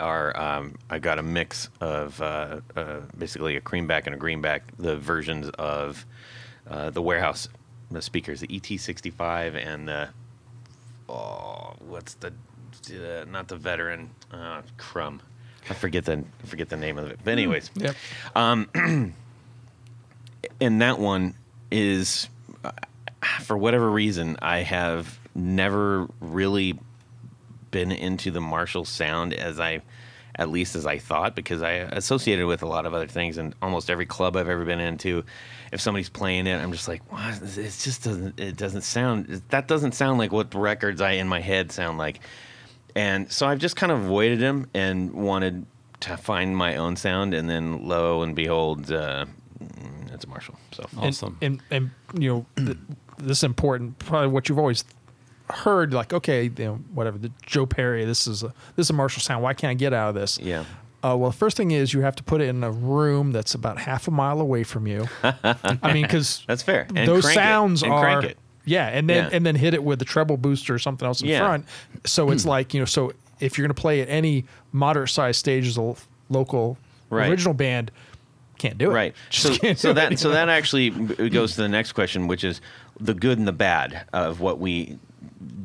are 0.00 0.34
um, 0.40 0.78
I 0.88 0.98
got 0.98 1.18
a 1.18 1.22
mix 1.22 1.68
of 1.82 2.22
uh, 2.22 2.60
uh, 2.74 3.00
basically 3.18 3.56
a 3.56 3.60
creamback 3.60 4.06
and 4.06 4.14
a 4.14 4.18
greenback, 4.18 4.62
the 4.78 4.96
versions 4.96 5.50
of 5.50 6.06
uh, 6.66 6.88
the 6.88 7.02
warehouse 7.02 7.48
the 7.90 8.00
speakers, 8.00 8.40
the 8.40 8.48
ET65 8.48 9.56
and 9.62 9.88
the 9.88 10.08
oh, 11.10 11.74
what's 11.80 12.14
the 12.14 12.32
uh, 12.88 13.26
not 13.26 13.48
the 13.48 13.56
veteran 13.56 14.08
uh, 14.32 14.62
crumb. 14.78 15.20
I 15.70 15.74
forget 15.74 16.04
the 16.04 16.24
I 16.42 16.46
forget 16.46 16.68
the 16.68 16.76
name 16.76 16.98
of 16.98 17.08
it. 17.10 17.20
But 17.24 17.30
anyways, 17.30 17.70
Yep. 17.76 17.96
and 18.34 19.12
that 20.60 20.98
one 20.98 21.34
is 21.70 22.28
uh, 22.64 22.72
for 23.40 23.56
whatever 23.56 23.90
reason 23.90 24.36
I 24.42 24.58
have 24.58 25.18
never 25.34 26.08
really 26.20 26.78
been 27.70 27.92
into 27.92 28.30
the 28.30 28.40
Marshall 28.40 28.84
sound 28.84 29.32
as 29.32 29.60
I 29.60 29.82
at 30.34 30.48
least 30.48 30.74
as 30.74 30.86
I 30.86 30.98
thought 30.98 31.36
because 31.36 31.62
I 31.62 31.72
associated 31.72 32.42
it 32.42 32.46
with 32.46 32.62
a 32.62 32.66
lot 32.66 32.86
of 32.86 32.94
other 32.94 33.06
things 33.06 33.36
and 33.36 33.54
almost 33.60 33.90
every 33.90 34.06
club 34.06 34.36
I've 34.36 34.48
ever 34.48 34.64
been 34.64 34.80
into 34.80 35.24
if 35.72 35.80
somebody's 35.80 36.08
playing 36.08 36.46
it 36.46 36.56
I'm 36.56 36.72
just 36.72 36.88
like 36.88 37.02
it 37.12 37.76
just 37.78 38.02
doesn't 38.04 38.40
it 38.40 38.56
doesn't 38.56 38.82
sound 38.82 39.42
that 39.50 39.68
doesn't 39.68 39.92
sound 39.92 40.18
like 40.18 40.32
what 40.32 40.50
the 40.50 40.58
records 40.58 41.00
I 41.00 41.12
in 41.12 41.28
my 41.28 41.40
head 41.40 41.70
sound 41.70 41.98
like 41.98 42.20
and 42.96 43.30
so 43.30 43.46
I've 43.46 43.58
just 43.58 43.76
kind 43.76 43.92
of 43.92 44.00
avoided 44.04 44.40
them 44.40 44.68
and 44.74 45.12
wanted 45.12 45.66
to 46.00 46.16
find 46.16 46.56
my 46.56 46.76
own 46.76 46.96
sound 46.96 47.34
and 47.34 47.48
then 47.48 47.86
lo 47.86 48.22
and 48.22 48.34
behold 48.34 48.90
uh, 48.90 49.26
mm, 49.62 50.14
it's 50.14 50.24
a 50.24 50.28
Marshall 50.28 50.56
so 50.72 50.86
Awesome. 50.98 51.36
And, 51.42 51.62
and, 51.70 51.90
and 52.12 52.22
you 52.22 52.46
know, 52.56 52.64
th- 52.64 52.78
this 53.18 53.38
is 53.38 53.44
important. 53.44 53.98
Probably 53.98 54.28
what 54.28 54.48
you've 54.48 54.58
always 54.58 54.82
heard, 55.50 55.92
like, 55.92 56.12
okay, 56.12 56.44
you 56.44 56.64
know, 56.64 56.74
whatever. 56.94 57.18
The 57.18 57.30
Joe 57.44 57.66
Perry, 57.66 58.04
this 58.04 58.26
is 58.26 58.42
a 58.42 58.48
this 58.76 58.86
is 58.86 58.90
a 58.90 58.94
Marshall 58.94 59.20
sound. 59.20 59.42
Why 59.42 59.52
can't 59.54 59.70
I 59.70 59.74
get 59.74 59.92
out 59.92 60.10
of 60.10 60.14
this? 60.14 60.38
yeah 60.38 60.64
Uh, 61.02 61.16
well, 61.18 61.30
the 61.30 61.36
first 61.36 61.56
thing 61.56 61.70
is 61.70 61.92
you 61.92 62.00
have 62.02 62.16
to 62.16 62.22
put 62.22 62.40
it 62.40 62.48
in 62.48 62.62
a 62.64 62.70
room 62.70 63.32
that's 63.32 63.54
about 63.54 63.78
half 63.78 64.06
a 64.08 64.10
mile 64.10 64.40
away 64.40 64.62
from 64.62 64.86
you. 64.86 65.06
I 65.22 65.92
mean, 65.92 66.02
because 66.02 66.44
That's 66.46 66.62
fair. 66.62 66.86
And 66.94 67.08
those 67.08 67.24
crank 67.24 67.36
it. 67.36 67.40
sounds 67.40 67.82
And 67.82 67.92
are 67.92 68.00
crank 68.00 68.24
it. 68.24 68.38
Yeah, 68.64 68.86
and 68.88 69.08
then 69.08 69.24
Yeah. 69.24 69.36
and 69.36 69.44
then 69.46 69.54
hit 69.56 69.74
it 69.74 69.82
with 69.82 69.98
the 69.98 70.04
treble 70.04 70.36
booster 70.36 70.74
or 70.74 70.78
something 70.78 71.06
else 71.06 71.20
in 71.22 71.28
Yeah. 71.28 71.40
front. 71.40 71.66
So 72.06 72.30
it's 72.30 72.42
hmm. 72.44 72.48
like 72.50 72.74
you 72.74 72.80
know, 72.80 72.86
so 72.86 73.12
if 73.40 73.56
you're 73.56 73.66
going 73.66 73.74
to 73.74 73.80
play 73.80 74.00
at 74.00 74.08
any 74.08 74.44
moderate 74.72 75.10
sized 75.10 75.38
stage 75.38 75.66
as 75.66 75.76
a 75.78 75.94
local 76.28 76.78
Right. 77.08 77.28
original 77.30 77.54
band, 77.54 77.90
can't 78.58 78.78
do 78.78 78.90
it. 78.90 78.94
Right. 78.94 79.14
Just 79.30 79.60
So, 79.60 79.74
so 79.74 79.92
that 79.94 80.12
it. 80.12 80.18
so 80.18 80.30
that 80.30 80.48
actually 80.48 80.90
goes 80.90 81.54
to 81.56 81.62
the 81.62 81.68
next 81.68 81.92
question, 81.92 82.28
which 82.28 82.44
is 82.44 82.60
the 83.00 83.14
good 83.14 83.38
and 83.38 83.48
the 83.48 83.52
bad 83.52 84.04
of 84.12 84.40
what 84.40 84.58
we 84.60 84.98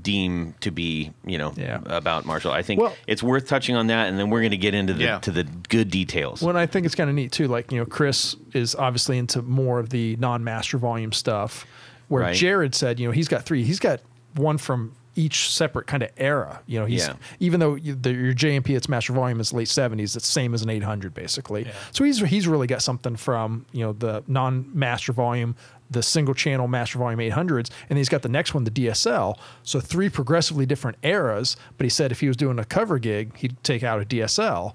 deem 0.01 0.53
to 0.61 0.71
be, 0.71 1.11
you 1.25 1.37
know, 1.37 1.53
Yeah. 1.57 1.79
about 1.85 2.25
Marshall. 2.25 2.51
I 2.51 2.61
think 2.61 2.79
Well- 2.81 2.95
it's 3.07 3.21
worth 3.23 3.47
touching 3.47 3.75
on 3.75 3.87
that, 3.87 4.07
and 4.07 4.17
then 4.17 4.29
we're 4.29 4.41
going 4.41 4.51
to 4.51 4.57
get 4.57 4.73
into 4.73 4.93
the 4.93 5.03
Yeah. 5.03 5.19
to 5.19 5.31
the 5.31 5.43
good 5.43 5.89
details. 5.89 6.41
Well, 6.41 6.49
and 6.51 6.57
I 6.59 6.65
think 6.65 6.85
it's 6.85 6.95
kind 6.95 7.09
of 7.09 7.15
neat 7.15 7.31
too. 7.31 7.47
Like 7.47 7.71
you 7.71 7.79
know, 7.79 7.85
Chris 7.85 8.35
is 8.53 8.75
obviously 8.75 9.17
into 9.17 9.41
more 9.41 9.79
of 9.79 9.89
the 9.89 10.15
non-master 10.17 10.77
volume 10.77 11.11
stuff, 11.11 11.65
where 12.07 12.23
Right. 12.23 12.35
Jared 12.35 12.75
said, 12.75 12.99
you 12.99 13.07
know, 13.07 13.11
he's 13.11 13.27
got 13.27 13.43
three. 13.45 13.63
He's 13.63 13.79
got 13.79 14.01
one 14.35 14.57
from 14.57 14.93
each 15.17 15.49
separate 15.49 15.87
kind 15.87 16.03
of 16.03 16.09
era. 16.17 16.61
You 16.67 16.79
know, 16.79 16.85
he's 16.85 17.07
Yeah. 17.07 17.13
even 17.39 17.61
though 17.61 17.75
you, 17.75 17.95
the, 17.95 18.11
your 18.13 18.33
JMP 18.33 18.75
its 18.75 18.89
master 18.89 19.13
volume 19.13 19.39
is 19.39 19.53
late 19.53 19.69
seventies, 19.69 20.15
it's 20.17 20.27
same 20.27 20.53
as 20.53 20.61
an 20.61 20.69
eight 20.69 20.83
hundred 20.83 21.13
basically. 21.13 21.65
So 21.93 22.03
he's 22.03 22.19
he's 22.19 22.47
really 22.47 22.67
got 22.67 22.81
something 22.81 23.15
from 23.15 23.65
you 23.71 23.81
know 23.85 23.93
the 23.93 24.23
non-master 24.27 25.13
volume. 25.13 25.55
The 25.91 26.01
single 26.01 26.33
channel 26.33 26.67
master 26.67 26.97
volume 26.97 27.19
800s, 27.19 27.69
and 27.91 27.97
he's 27.99 28.09
got 28.09 28.23
the 28.23 28.27
next 28.27 28.55
one, 28.55 28.63
the 28.63 28.71
DSL. 28.71 29.37
So, 29.61 29.79
three 29.79 30.09
progressively 30.09 30.65
different 30.65 30.97
eras. 31.03 31.57
But 31.77 31.83
he 31.85 31.89
said 31.91 32.11
if 32.11 32.21
he 32.21 32.27
was 32.27 32.35
doing 32.35 32.57
a 32.57 32.65
cover 32.65 32.97
gig, 32.97 33.37
he'd 33.37 33.63
take 33.63 33.83
out 33.83 34.01
a 34.01 34.03
DSL. 34.05 34.73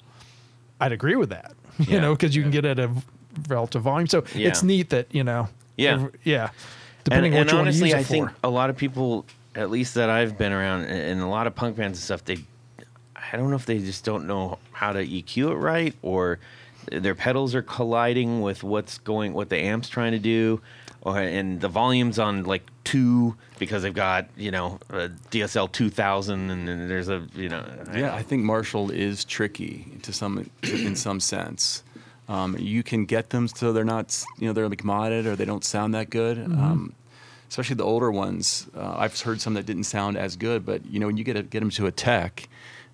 I'd 0.81 0.93
agree 0.93 1.17
with 1.17 1.31
that, 1.31 1.53
you 1.81 1.87
Yeah. 1.95 2.01
know, 2.01 2.15
because 2.15 2.37
you 2.37 2.43
can 2.43 2.53
get 2.53 2.65
it 2.65 2.79
at 2.79 2.89
a 2.89 2.93
relative 3.49 3.83
volume. 3.83 4.07
So 4.07 4.23
Yeah. 4.37 4.49
it's 4.49 4.63
neat 4.63 4.91
that 4.91 5.13
you 5.13 5.25
know, 5.25 5.49
Yeah. 5.77 5.95
every- 5.95 6.11
yeah. 6.23 6.51
And, 7.11 7.33
Depending 7.33 7.35
on 7.35 7.41
and 7.41 7.47
what 7.47 7.53
you 7.53 7.57
want 7.59 7.67
to 7.67 7.71
honestly, 7.71 7.89
use 7.89 7.95
it 7.95 7.99
I 7.99 8.03
for. 8.03 8.09
think 8.09 8.31
a 8.45 8.51
lot 8.51 8.71
of 8.71 8.77
people, 8.77 9.25
at 9.55 9.71
least 9.71 9.95
that 9.95 10.11
I've 10.11 10.37
been 10.39 10.53
around, 10.53 10.83
and 10.85 10.93
and 10.93 11.21
a 11.23 11.27
lot 11.27 11.47
of 11.47 11.55
punk 11.55 11.77
bands 11.77 11.99
and 11.99 12.03
stuff, 12.05 12.25
they, 12.25 12.39
I 13.17 13.37
don't 13.37 13.51
know 13.51 13.57
if 13.57 13.67
they 13.67 13.79
just 13.79 14.05
don't 14.05 14.27
know 14.27 14.59
how 14.73 14.93
to 14.93 15.07
EQ 15.07 15.53
it 15.53 15.57
right, 15.57 15.95
or 16.03 16.39
their 16.91 17.15
pedals 17.15 17.55
are 17.55 17.63
colliding 17.63 18.41
with 18.41 18.63
what's 18.63 18.99
going, 18.99 19.33
what 19.33 19.49
the 19.49 19.59
amp's 19.59 19.89
trying 19.89 20.13
to 20.13 20.19
do, 20.19 20.61
or 21.03 21.19
and 21.19 21.61
the 21.61 21.69
volumes 21.69 22.19
on 22.19 22.45
like 22.45 22.63
two 22.85 23.37
because 23.59 23.83
they've 23.83 23.95
got 23.95 24.27
you 24.37 24.51
know 24.51 24.79
a 24.91 25.09
DSL 25.31 25.71
two 25.73 25.91
thousand, 25.91 26.51
and 26.51 26.67
then 26.69 26.89
there's 26.89 27.09
a 27.09 27.27
you 27.35 27.49
know 27.49 27.65
Yeah, 27.95 28.15
I 28.15 28.23
think 28.23 28.43
Marshall 28.45 28.91
is 28.91 29.25
tricky 29.25 29.99
to 30.03 30.13
some 30.13 30.51
in 30.63 30.97
some 30.97 31.21
sense. 31.21 31.83
Um, 32.31 32.57
you 32.59 32.85
can 32.85 33.07
get 33.07 33.31
them 33.31 33.49
so 33.49 33.73
they're 33.73 33.85
not, 33.85 34.25
you 34.39 34.47
know, 34.47 34.53
they're 34.53 34.69
like 34.69 34.85
modded 34.85 35.27
or 35.27 35.35
they 35.35 35.45
don't 35.45 35.65
sound 35.65 35.95
that 35.95 36.11
good. 36.11 36.39
Um, 36.39 36.95
especially 37.49 37.75
the 37.75 37.85
older 37.85 38.13
ones. 38.13 38.69
Uh, 38.77 38.95
I've 38.97 39.21
heard 39.21 39.41
some 39.41 39.55
that 39.55 39.67
didn't 39.67 39.85
sound 39.85 40.17
as 40.17 40.37
good, 40.37 40.65
but 40.65 40.87
you 40.87 41.01
know, 41.01 41.07
when 41.09 41.17
you 41.17 41.25
get 41.25 41.37
a, 41.37 41.43
get 41.43 41.59
them 41.59 41.71
to 41.71 41.87
a 41.87 41.93
tech, 41.93 42.49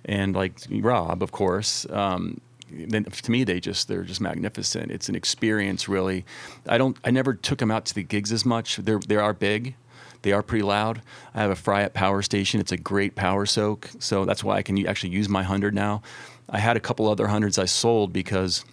and 0.07 0.35
like 0.35 0.59
Rob, 0.71 1.23
of 1.23 1.31
course, 1.31 1.87
um, 1.91 2.41
then 2.71 3.05
to 3.05 3.31
me 3.31 3.45
they 3.45 3.61
just 3.61 3.89
they're 3.89 4.05
just 4.05 4.21
magnificent. 4.21 4.91
It's 4.91 5.09
an 5.11 5.15
experience, 5.15 5.89
really. 5.89 6.25
I 6.67 6.79
don't, 6.79 6.97
I 7.05 7.11
never 7.11 7.35
took 7.35 7.59
them 7.59 7.71
out 7.71 7.85
to 7.87 7.95
the 7.95 8.03
gigs 8.03 8.33
as 8.33 8.47
much. 8.47 8.77
They're 8.77 8.99
they 8.99 9.17
are 9.17 9.35
big. 9.35 9.75
They 10.23 10.33
are 10.33 10.43
pretty 10.43 10.65
loud. 10.65 11.03
I 11.35 11.43
have 11.43 11.51
a 11.51 11.55
Fryette 11.55 11.93
power 11.93 12.23
station. 12.23 12.59
It's 12.59 12.73
a 12.73 12.77
great 12.79 13.15
power 13.15 13.45
soak, 13.45 13.91
so 13.99 14.25
that's 14.25 14.43
why 14.43 14.57
I 14.57 14.63
can 14.63 14.85
actually 14.87 15.11
use 15.11 15.29
my 15.29 15.43
hundred 15.43 15.75
now. 15.75 16.01
I 16.49 16.59
had 16.59 16.77
a 16.77 16.81
couple 16.81 17.09
other 17.09 17.27
hundreds 17.27 17.59
I 17.59 17.67
sold 17.67 18.13
because 18.13 18.65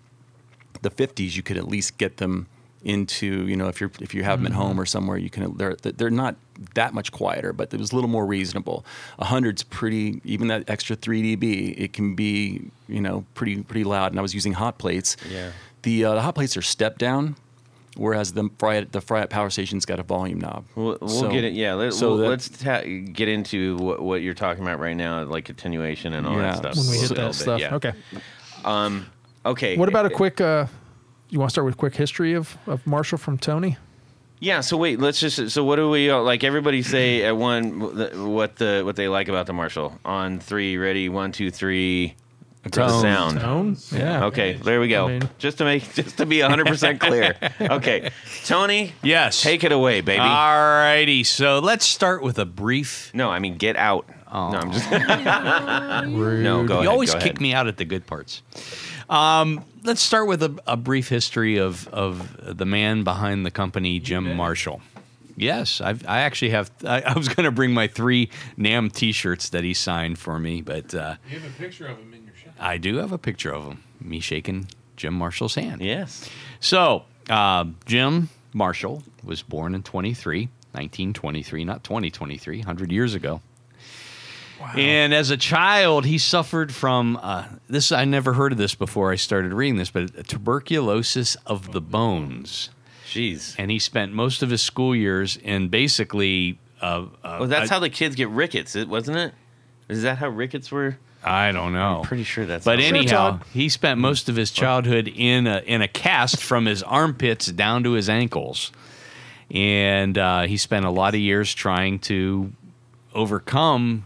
the 0.84 0.92
50s 0.92 1.36
you 1.36 1.42
could 1.44 1.58
at 1.58 1.68
least 1.68 1.98
get 1.98 2.18
them 2.18 2.46
into 2.86 3.48
you 3.48 3.56
know 3.56 3.70
if 3.70 3.80
you're 3.80 3.92
if 4.02 4.14
you 4.14 4.24
have 4.24 4.40
them 4.40 4.46
at 4.48 4.52
home 4.52 4.78
or 4.80 4.86
somewhere 4.86 5.18
you 5.18 5.30
can 5.30 5.56
they're 5.56 5.76
they're 5.82 6.10
not 6.10 6.36
that 6.76 6.94
much 6.94 7.14
quieter 7.14 7.54
but 7.54 7.74
it 7.74 7.80
was 7.80 7.94
a 7.94 7.96
little 7.96 8.10
more 8.10 8.26
reasonable 8.26 8.86
a 9.20 9.24
hundred's 9.26 9.64
pretty 9.64 10.20
even 10.26 10.50
that 10.50 10.70
extra 10.70 10.94
3 10.96 11.38
db 11.38 11.74
it 11.78 11.94
can 11.94 12.14
be 12.14 12.62
you 12.90 13.00
know 13.00 13.24
pretty 13.36 13.62
pretty 13.64 13.86
loud 13.86 14.12
and 14.12 14.20
i 14.20 14.22
was 14.22 14.34
using 14.34 14.52
hot 14.54 14.78
plates 14.78 15.16
Yeah. 15.30 15.52
the, 15.84 16.04
uh, 16.04 16.16
the 16.16 16.22
hot 16.22 16.36
plates 16.36 16.58
are 16.58 16.62
step 16.62 16.98
down 16.98 17.38
whereas 17.96 18.34
the 18.34 18.44
Fryette 18.60 18.92
the 18.92 19.00
Fryette 19.00 19.30
power 19.30 19.50
station's 19.50 19.86
got 19.86 20.00
a 20.00 20.04
volume 20.04 20.42
knob 20.42 20.66
We'll, 20.76 20.98
we'll 21.00 21.08
So- 21.10 21.32
get 21.32 21.46
it. 21.46 21.54
Yeah, 21.54 21.76
let, 21.76 21.94
so 21.94 22.18
we'll, 22.18 22.28
let's 22.32 22.50
ta- 22.50 22.82
get 22.82 23.30
into 23.30 23.78
what, 23.78 24.02
what 24.02 24.22
you're 24.24 24.34
talking 24.34 24.62
about 24.64 24.80
right 24.80 24.98
now, 24.98 25.24
like 25.24 25.48
attenuation 25.48 26.12
and 26.14 26.26
all 26.28 26.36
Yeah. 26.36 26.42
that 26.52 26.58
stuff. 26.58 26.76
when 26.76 26.88
we 26.90 26.98
hit 26.98 27.10
little 27.12 27.16
that 27.28 27.30
bit, 27.30 27.36
stuff. 27.36 27.62
yeah. 27.62 27.76
Okay. 27.76 27.94
Okay. 29.46 29.78
What 29.78 29.90
about 29.90 30.06
a 30.06 30.10
quick? 30.10 30.40
Uh, 30.42 30.68
you 31.30 31.40
want 31.40 31.50
to 31.50 31.54
start 31.54 31.66
with 31.66 31.76
a 31.76 31.78
quick 31.78 31.96
history 31.96 32.34
of, 32.34 32.58
of 32.68 32.86
Marshall 32.88 33.18
from 33.18 33.38
Tony? 33.38 33.78
Yeah. 34.40 34.62
So 34.62 34.78
wait, 34.78 35.00
let's 35.00 35.20
just. 35.20 35.50
So 35.52 35.64
what 35.64 35.78
do 35.78 35.90
we 35.90 36.12
like? 36.14 36.44
Everybody 36.44 36.82
say 36.84 37.24
at 37.24 37.36
one 37.36 37.80
what 38.34 38.56
the 38.58 38.84
what 38.86 38.96
they 38.96 39.08
like 39.08 39.28
about 39.28 39.46
the 39.48 39.54
Marshall 39.54 40.00
on 40.06 40.40
three. 40.40 40.78
Ready? 40.78 41.10
One, 41.10 41.32
two, 41.32 41.52
three. 41.52 42.16
The 42.64 42.70
Tone. 42.70 43.02
sound. 43.02 43.40
Tone. 43.42 43.78
Yeah. 43.92 44.26
Okay, 44.28 44.54
there 44.54 44.80
we 44.80 44.88
go. 44.88 45.08
I 45.08 45.20
mean- 45.20 45.30
just 45.38 45.58
to 45.58 45.66
make, 45.66 45.94
just 45.96 46.16
to 46.20 46.26
be 46.26 46.38
100% 46.38 46.98
clear. 46.98 47.36
Okay, 47.60 48.10
Tony, 48.46 48.94
Yes. 49.04 49.42
take 49.42 49.66
it 49.66 49.74
away, 49.74 50.00
baby. 50.00 50.22
All 50.22 50.30
righty. 50.30 51.26
So 51.26 51.60
let's 51.60 51.86
start 51.86 52.24
with 52.24 52.40
a 52.40 52.46
brief. 52.46 53.12
no, 53.14 53.30
I 53.30 53.40
mean 53.40 53.58
get 53.58 53.76
out. 53.76 54.08
No, 54.32 54.40
I'm 54.58 54.72
just. 54.72 54.90
no, 54.92 56.64
go 56.66 56.76
you 56.76 56.80
ahead. 56.80 56.88
always 56.88 57.12
go 57.14 57.20
kick 57.20 57.32
ahead. 57.34 57.42
me 57.42 57.54
out 57.54 57.68
at 57.68 57.76
the 57.76 57.84
good 57.86 58.08
parts. 58.08 58.42
Um, 59.14 59.64
let's 59.84 60.02
start 60.02 60.28
with 60.28 60.42
a, 60.42 60.60
a 60.66 60.76
brief 60.76 61.08
history 61.08 61.58
of, 61.58 61.88
of 61.90 62.58
the 62.58 62.66
man 62.66 63.04
behind 63.04 63.46
the 63.46 63.52
company, 63.52 64.00
Jim 64.00 64.36
Marshall. 64.36 64.82
Yes, 65.38 65.82
I've, 65.82 66.08
I 66.08 66.22
actually 66.22 66.50
have. 66.50 66.72
I, 66.84 67.02
I 67.02 67.14
was 67.14 67.28
going 67.28 67.44
to 67.44 67.52
bring 67.52 67.76
my 67.76 67.88
three 67.88 68.30
NAMM 68.58 68.92
T-shirts 68.92 69.50
that 69.50 69.64
he 69.64 69.76
signed 69.76 70.18
for 70.18 70.40
me, 70.40 70.62
but 70.62 70.96
uh, 70.96 71.16
You 71.30 71.40
have 71.40 71.50
a 71.50 71.58
picture 71.60 71.86
of 71.86 72.00
him 72.00 72.12
in 72.14 72.26
your 72.26 72.36
shop. 72.36 72.54
I 72.60 72.78
do 72.78 72.98
have 72.98 73.12
a 73.12 73.20
picture 73.20 73.54
of 73.54 73.66
him, 73.66 73.84
me 74.02 74.20
shaking 74.20 74.68
Jim 74.96 75.14
Marshall's 75.14 75.56
hand. 75.56 75.82
Yes. 75.82 76.28
So, 76.60 77.04
uh, 77.30 77.66
Jim 77.86 78.30
Marshall 78.52 79.04
was 79.24 79.44
born 79.44 79.76
in 79.76 79.84
23, 79.84 80.46
1923, 80.72 81.66
not 81.66 81.84
2023, 81.84 82.58
100 82.60 82.92
years 82.92 83.14
ago. 83.14 83.42
And 84.76 85.14
as 85.14 85.30
a 85.30 85.38
child, 85.38 86.06
he 86.06 86.18
suffered 86.18 86.74
from 86.74 87.18
uh, 87.22 87.46
this. 87.70 87.92
I 87.92 88.06
never 88.06 88.34
heard 88.34 88.52
of 88.52 88.58
this 88.58 88.76
before 88.76 89.12
I 89.12 89.16
started 89.16 89.54
reading 89.54 89.78
this, 89.78 89.90
but 89.92 90.28
tuberculosis 90.28 91.36
of 91.46 91.72
the 91.72 91.82
bones. 91.82 92.70
Jeez. 93.06 93.56
And 93.60 93.70
he 93.70 93.78
spent 93.80 94.14
most 94.14 94.42
of 94.42 94.50
his 94.50 94.62
school 94.62 94.96
years 94.96 95.38
in 95.38 95.68
basically. 95.70 96.58
Uh, 96.82 97.06
uh, 97.24 97.38
Well, 97.42 97.48
that's 97.48 97.70
I- 97.72 97.76
how 97.76 97.80
the 97.80 97.90
kids 97.90 98.16
get 98.16 98.30
rickets, 98.30 98.76
wasn't 98.76 99.18
it? 99.18 99.34
Is 99.90 100.02
that 100.04 100.18
how 100.18 100.30
rickets 100.30 100.72
were? 100.72 100.98
I 101.24 101.52
don't 101.54 101.72
know. 101.74 102.02
Pretty 102.04 102.24
sure 102.24 102.46
that's. 102.46 102.66
But 102.66 102.80
how- 102.80 102.86
anyhow, 102.86 103.30
Todd. 103.32 103.44
he 103.54 103.70
spent 103.70 104.00
most 104.00 104.28
of 104.30 104.36
his 104.36 104.52
childhood 104.52 105.08
in 105.08 105.48
a, 105.48 105.60
in 105.60 105.82
a 105.82 105.88
cast 105.88 106.42
from 106.44 106.66
his 106.66 106.84
armpits 106.84 107.46
down 107.48 107.84
to 107.84 107.92
his 107.92 108.10
ankles, 108.10 108.72
and 109.52 110.18
uh, 110.18 110.42
he 110.42 110.58
spent 110.58 110.86
a 110.86 110.90
lot 110.90 111.14
of 111.14 111.20
years 111.22 111.54
trying 111.54 112.00
to 112.00 112.52
overcome, 113.14 114.06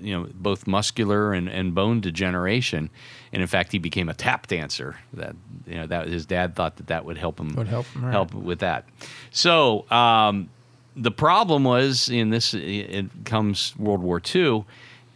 you 0.00 0.16
know, 0.16 0.28
both 0.34 0.66
muscular 0.66 1.32
and, 1.32 1.48
and 1.48 1.74
bone 1.74 2.00
degeneration. 2.00 2.90
And 3.32 3.42
in 3.42 3.48
fact, 3.48 3.72
he 3.72 3.78
became 3.78 4.08
a 4.08 4.14
tap 4.14 4.46
dancer. 4.46 4.96
That 5.12 5.36
you 5.66 5.76
know, 5.76 5.86
that 5.86 6.08
his 6.08 6.26
dad 6.26 6.54
thought 6.54 6.76
that 6.76 6.86
that 6.88 7.04
would 7.04 7.18
help 7.18 7.38
him 7.40 7.54
Would 7.56 7.68
help 7.68 7.86
him, 7.86 8.04
right. 8.04 8.12
help 8.12 8.34
with 8.34 8.60
that. 8.60 8.84
So 9.30 9.90
um, 9.90 10.48
the 10.96 11.10
problem 11.10 11.64
was 11.64 12.08
in 12.08 12.30
this. 12.30 12.54
It 12.54 13.06
comes 13.24 13.74
World 13.76 14.00
War 14.00 14.20
II. 14.34 14.64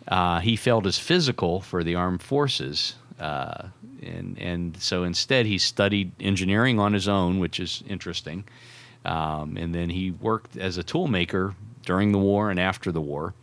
Uh, 0.09 0.41
he 0.41 0.57
failed 0.57 0.85
his 0.85 0.99
physical 0.99 1.61
for 1.61 1.85
the 1.85 1.95
armed 1.95 2.23
forces, 2.23 2.95
uh, 3.19 3.69
and 4.03 4.37
and 4.39 4.77
so 4.81 5.05
instead 5.05 5.47
he 5.47 5.59
studied 5.59 6.11
engineering 6.21 6.79
on 6.81 6.93
his 6.93 7.07
own, 7.09 7.39
which 7.39 7.61
is 7.61 7.83
interesting. 7.89 8.45
Um, 9.05 9.57
and 9.57 9.75
then 9.75 9.89
he 9.91 10.11
worked 10.11 10.57
as 10.57 10.77
a 10.77 10.85
toolmaker 10.85 11.55
during 11.87 12.13
the 12.13 12.19
war 12.19 12.51
and 12.51 12.61
after 12.61 12.93
the 12.93 13.01
war. 13.01 13.35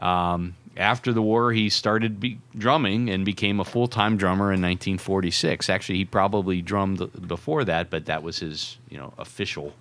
Um, 0.00 0.54
after 0.76 1.12
the 1.12 1.20
war, 1.22 1.52
he 1.52 1.68
started 1.68 2.20
be- 2.20 2.38
drumming 2.56 3.10
and 3.10 3.24
became 3.24 3.60
a 3.60 3.64
full 3.64 3.86
time 3.86 4.16
drummer 4.16 4.46
in 4.46 4.60
1946. 4.62 5.68
Actually, 5.68 5.98
he 5.98 6.04
probably 6.04 6.62
drummed 6.62 7.26
before 7.28 7.64
that, 7.64 7.90
but 7.90 8.06
that 8.06 8.22
was 8.22 8.38
his, 8.38 8.78
you 8.88 8.96
know, 8.96 9.12
official. 9.18 9.74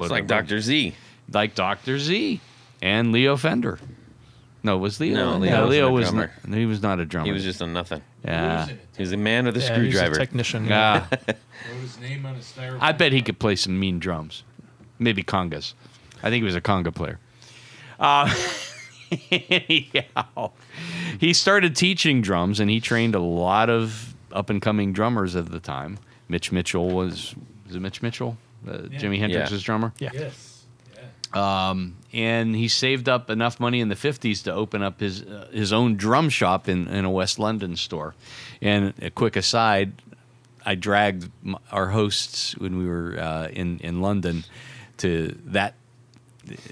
it's 0.00 0.10
like 0.10 0.26
Doctor 0.26 0.60
Z. 0.60 0.94
like 1.32 1.54
Doctor 1.54 1.98
Z 1.98 2.40
and 2.80 3.12
Leo 3.12 3.36
Fender. 3.36 3.78
No, 4.64 4.78
was 4.78 5.00
Leo? 5.00 5.16
No, 5.16 5.36
Leo 5.38 5.50
yeah, 5.50 5.60
wasn't 5.60 5.70
Leo 5.72 5.88
a 5.88 5.92
was 5.92 6.08
drummer. 6.10 6.32
not, 6.46 6.56
he 6.56 6.66
was 6.66 6.82
not 6.82 7.00
a 7.00 7.04
drummer. 7.04 7.26
He 7.26 7.32
was 7.32 7.42
just 7.42 7.60
a 7.60 7.66
nothing. 7.66 8.00
yeah. 8.24 8.68
He 8.96 9.02
was 9.02 9.12
a 9.12 9.16
man 9.16 9.44
with 9.46 9.56
a 9.56 9.60
Yeah, 9.60 9.64
he's 9.64 9.70
a 9.70 9.74
screwdriver. 9.74 10.14
technician. 10.14 10.68
Ah, 10.70 11.08
Wrote 11.26 11.36
his 11.80 11.98
name 12.00 12.24
on 12.24 12.36
a 12.36 12.38
styrofoam. 12.38 12.78
I 12.80 12.92
bet 12.92 13.12
he 13.12 13.22
could 13.22 13.38
play 13.40 13.56
some 13.56 13.78
mean 13.78 13.98
drums, 13.98 14.44
maybe 15.00 15.22
congas. 15.24 15.74
I 16.22 16.30
think 16.30 16.42
he 16.42 16.44
was 16.44 16.54
a 16.54 16.60
conga 16.60 16.94
player. 16.94 17.18
Uh, 17.98 18.32
anyhow, 19.30 20.50
he 21.18 21.32
started 21.32 21.76
teaching 21.76 22.22
drums, 22.22 22.60
and 22.60 22.70
he 22.70 22.80
trained 22.80 23.14
a 23.14 23.20
lot 23.20 23.70
of 23.70 24.14
up 24.32 24.50
and 24.50 24.62
coming 24.62 24.92
drummers 24.92 25.34
of 25.34 25.50
the 25.50 25.60
time. 25.60 25.98
Mitch 26.28 26.52
Mitchell 26.52 26.90
was 26.90 27.34
was 27.66 27.76
it 27.76 27.80
Mitch 27.80 28.02
Mitchell, 28.02 28.36
uh, 28.66 28.72
Jimi 28.72 29.18
Hendrix's 29.18 29.62
drummer? 29.62 29.92
Yeah. 29.98 30.10
Yes. 30.12 30.64
Yeah. 31.34 31.70
and 32.12 32.54
he 32.54 32.68
saved 32.68 33.08
up 33.08 33.30
enough 33.30 33.58
money 33.58 33.80
in 33.80 33.88
the 33.88 33.94
50s 33.94 34.44
to 34.44 34.52
open 34.52 34.82
up 34.82 35.00
his 35.00 35.22
uh, 35.22 35.48
his 35.52 35.72
own 35.72 35.96
drum 35.96 36.28
shop 36.28 36.68
in, 36.68 36.88
in 36.88 37.04
a 37.04 37.10
West 37.10 37.38
London 37.38 37.76
store. 37.76 38.14
And 38.60 38.94
a 39.00 39.10
quick 39.10 39.36
aside, 39.36 39.92
I 40.64 40.74
dragged 40.74 41.30
our 41.70 41.88
hosts 41.88 42.56
when 42.58 42.78
we 42.78 42.86
were 42.86 43.18
uh, 43.18 43.48
in 43.48 43.78
in 43.80 44.00
London 44.00 44.44
to 44.98 45.36
that. 45.46 45.74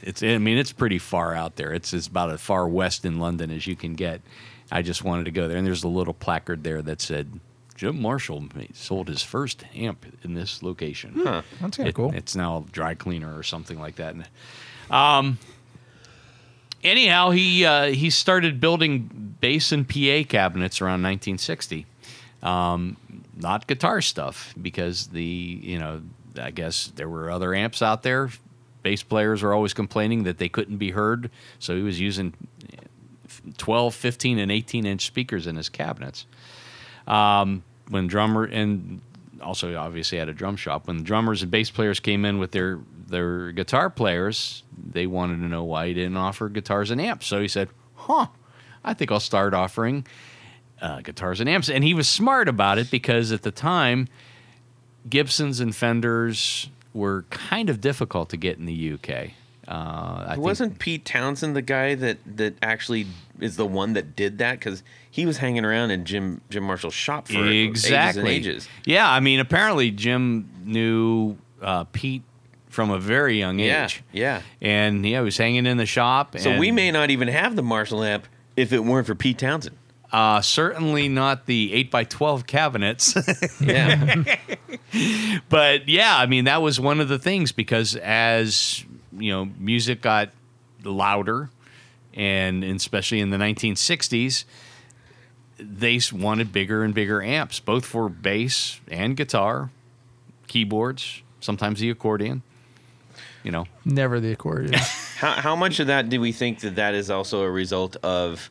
It's 0.02 0.22
I 0.22 0.38
mean 0.38 0.58
it's 0.58 0.72
pretty 0.72 0.98
far 0.98 1.34
out 1.34 1.56
there. 1.56 1.72
It's 1.72 1.92
it's 1.92 2.06
about 2.06 2.30
as 2.30 2.40
far 2.40 2.66
west 2.68 3.04
in 3.04 3.18
London 3.18 3.50
as 3.50 3.66
you 3.66 3.76
can 3.76 3.94
get. 3.94 4.20
I 4.72 4.82
just 4.82 5.02
wanted 5.04 5.24
to 5.24 5.30
go 5.32 5.48
there, 5.48 5.56
and 5.58 5.66
there's 5.66 5.82
a 5.84 5.88
little 5.88 6.14
placard 6.14 6.64
there 6.64 6.82
that 6.82 7.00
said. 7.00 7.40
Jim 7.76 8.02
Marshall 8.02 8.44
sold 8.74 9.08
his 9.08 9.22
first 9.22 9.64
amp 9.74 10.04
in 10.22 10.34
this 10.34 10.62
location. 10.62 11.14
Huh. 11.16 11.40
That's 11.62 11.78
kind 11.78 11.88
of 11.88 11.90
It- 11.90 11.94
cool. 11.94 12.12
It's 12.14 12.36
now 12.36 12.58
a 12.58 12.70
dry 12.70 12.92
cleaner 12.94 13.34
or 13.34 13.42
something 13.42 13.80
like 13.80 13.96
that. 13.96 14.14
Um, 14.90 15.38
anyhow, 16.82 17.30
he 17.30 17.64
uh, 17.64 17.86
he 17.86 18.10
started 18.10 18.60
building 18.60 19.36
bass 19.40 19.72
and 19.72 19.88
PA 19.88 20.24
cabinets 20.28 20.80
around 20.80 21.02
1960. 21.02 21.86
Um, 22.42 22.96
not 23.36 23.66
guitar 23.66 24.00
stuff 24.02 24.54
because 24.60 25.08
the 25.08 25.24
you 25.24 25.78
know 25.78 26.02
I 26.40 26.50
guess 26.50 26.92
there 26.96 27.08
were 27.08 27.30
other 27.30 27.54
amps 27.54 27.82
out 27.82 28.02
there. 28.02 28.30
Bass 28.82 29.02
players 29.02 29.42
were 29.42 29.52
always 29.52 29.74
complaining 29.74 30.22
that 30.24 30.38
they 30.38 30.48
couldn't 30.48 30.78
be 30.78 30.90
heard, 30.90 31.30
so 31.58 31.76
he 31.76 31.82
was 31.82 32.00
using 32.00 32.34
12, 33.58 33.94
15, 33.94 34.38
and 34.38 34.50
18 34.50 34.86
inch 34.86 35.06
speakers 35.06 35.46
in 35.46 35.56
his 35.56 35.68
cabinets 35.68 36.26
um, 37.06 37.62
when 37.88 38.06
drummer 38.06 38.44
and 38.44 39.00
also 39.42 39.76
obviously 39.76 40.18
had 40.18 40.28
a 40.28 40.34
drum 40.34 40.56
shop. 40.56 40.86
When 40.86 41.02
drummers 41.02 41.42
and 41.42 41.50
bass 41.50 41.70
players 41.70 42.00
came 42.00 42.24
in 42.24 42.38
with 42.38 42.52
their 42.52 42.78
their 43.08 43.50
guitar 43.52 43.90
players, 43.90 44.62
they 44.78 45.06
wanted 45.06 45.38
to 45.38 45.48
know 45.48 45.64
why 45.64 45.88
he 45.88 45.94
didn't 45.94 46.16
offer 46.16 46.48
guitars 46.48 46.90
and 46.90 47.00
amps. 47.00 47.26
So 47.26 47.40
he 47.40 47.48
said, 47.48 47.68
"Huh, 47.94 48.28
I 48.84 48.94
think 48.94 49.10
I'll 49.10 49.20
start 49.20 49.54
offering 49.54 50.06
uh, 50.80 51.00
guitars 51.00 51.40
and 51.40 51.48
amps." 51.48 51.68
And 51.68 51.82
he 51.82 51.94
was 51.94 52.08
smart 52.08 52.48
about 52.48 52.78
it 52.78 52.90
because 52.90 53.32
at 53.32 53.42
the 53.42 53.50
time, 53.50 54.08
Gibsons 55.08 55.60
and 55.60 55.74
Fenders 55.74 56.70
were 56.94 57.24
kind 57.30 57.70
of 57.70 57.80
difficult 57.80 58.28
to 58.30 58.36
get 58.36 58.58
in 58.58 58.66
the 58.66 58.92
UK. 58.92 59.30
Uh, 59.68 60.24
I 60.30 60.36
Wasn't 60.36 60.80
Pete 60.80 61.04
Townshend 61.04 61.54
the 61.54 61.62
guy 61.62 61.94
that 61.94 62.18
that 62.36 62.56
actually 62.60 63.06
is 63.38 63.56
the 63.56 63.66
one 63.66 63.92
that 63.92 64.16
did 64.16 64.38
that? 64.38 64.58
Because 64.58 64.82
he 65.08 65.26
was 65.26 65.38
hanging 65.38 65.64
around 65.64 65.92
in 65.92 66.04
Jim 66.04 66.40
Jim 66.50 66.64
Marshall's 66.64 66.94
shop 66.94 67.28
for 67.28 67.46
exactly 67.46 68.02
ages 68.02 68.16
and 68.16 68.28
ages. 68.28 68.68
Yeah, 68.84 69.08
I 69.08 69.20
mean, 69.20 69.38
apparently 69.38 69.92
Jim 69.92 70.48
knew 70.64 71.36
uh, 71.62 71.84
Pete 71.92 72.22
from 72.68 72.90
a 72.90 72.98
very 72.98 73.38
young 73.38 73.60
age. 73.60 74.02
yeah. 74.12 74.40
yeah, 74.40 74.42
and 74.60 75.06
yeah, 75.06 75.18
he 75.18 75.24
was 75.24 75.36
hanging 75.36 75.66
in 75.66 75.76
the 75.76 75.86
shop. 75.86 76.36
So 76.38 76.58
we 76.58 76.72
may 76.72 76.90
not 76.90 77.10
even 77.10 77.28
have 77.28 77.54
the 77.54 77.62
Marshall 77.62 78.02
amp 78.02 78.26
if 78.56 78.72
it 78.72 78.80
weren't 78.80 79.06
for 79.06 79.14
Pete 79.14 79.38
Townshend. 79.38 79.76
Uh, 80.12 80.40
certainly 80.40 81.08
not 81.08 81.46
the 81.46 81.72
eight 81.72 81.90
by 81.90 82.04
twelve 82.04 82.46
cabinets, 82.46 83.14
Yeah, 83.60 84.24
but 85.48 85.88
yeah, 85.88 86.16
I 86.16 86.26
mean 86.26 86.44
that 86.44 86.62
was 86.62 86.80
one 86.80 87.00
of 87.00 87.08
the 87.08 87.18
things 87.18 87.52
because 87.52 87.96
as 87.96 88.84
you 89.12 89.30
know, 89.32 89.48
music 89.58 90.00
got 90.00 90.30
louder, 90.84 91.50
and 92.14 92.64
especially 92.64 93.20
in 93.20 93.30
the 93.30 93.36
1960s, 93.36 94.44
they 95.58 96.00
wanted 96.12 96.52
bigger 96.52 96.82
and 96.82 96.94
bigger 96.94 97.22
amps, 97.22 97.60
both 97.60 97.84
for 97.84 98.08
bass 98.08 98.80
and 98.88 99.16
guitar, 99.16 99.70
keyboards, 100.46 101.22
sometimes 101.40 101.80
the 101.80 101.90
accordion. 101.90 102.42
You 103.42 103.52
know, 103.52 103.66
Never 103.84 104.20
the 104.20 104.32
accordion. 104.32 104.74
How, 105.16 105.32
how 105.32 105.54
much 105.56 105.80
of 105.80 105.88
that 105.88 106.08
do 106.08 106.18
we 106.18 106.32
think 106.32 106.60
that 106.60 106.76
that 106.76 106.94
is 106.94 107.10
also 107.10 107.42
a 107.42 107.50
result 107.50 107.96
of 107.96 108.50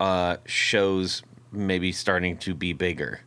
uh, 0.00 0.36
shows 0.46 1.22
maybe 1.52 1.92
starting 1.92 2.36
to 2.38 2.54
be 2.54 2.72
bigger? 2.72 3.20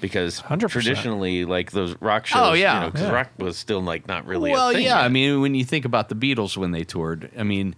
Because 0.00 0.40
100%. 0.40 0.70
traditionally, 0.70 1.44
like 1.44 1.72
those 1.72 1.94
rock 2.00 2.24
shows, 2.26 2.40
Oh, 2.42 2.52
yeah. 2.54 2.74
you 2.74 2.86
know, 2.86 2.90
'cause 2.92 3.02
Yeah. 3.02 3.10
rock 3.10 3.28
was 3.38 3.58
still 3.58 3.82
like 3.82 4.08
not 4.08 4.24
really. 4.26 4.50
well, 4.50 4.70
a 4.70 4.72
thing 4.72 4.82
yeah. 4.84 4.96
yet. 4.98 5.04
I 5.04 5.08
mean, 5.08 5.42
when 5.42 5.54
you 5.54 5.64
think 5.64 5.84
about 5.84 6.08
the 6.08 6.14
Beatles 6.14 6.56
when 6.56 6.70
they 6.70 6.84
toured, 6.84 7.30
I 7.38 7.42
mean, 7.42 7.74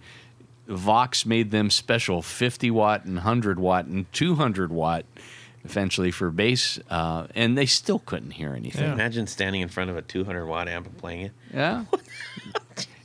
Vox 0.69 1.25
made 1.25 1.51
them 1.51 1.69
special 1.69 2.21
50 2.21 2.71
watt 2.71 3.03
and 3.03 3.15
100 3.17 3.59
watt 3.59 3.85
and 3.85 4.09
200 4.13 4.71
watt 4.71 5.03
eventually 5.65 6.11
for 6.11 6.29
bass, 6.31 6.79
uh, 6.89 7.27
and 7.35 7.57
they 7.57 7.65
still 7.65 7.99
couldn't 7.99 8.31
hear 8.31 8.53
anything. 8.53 8.83
Yeah. 8.85 8.93
imagine 8.93 9.27
standing 9.27 9.59
in 9.59 9.67
front 9.67 9.89
of 9.89 9.97
a 9.97 10.01
200 10.01 10.45
watt 10.45 10.69
amp 10.69 10.85
and 10.87 10.97
playing 10.97 11.21
it. 11.23 11.31
Yeah. 11.53 11.83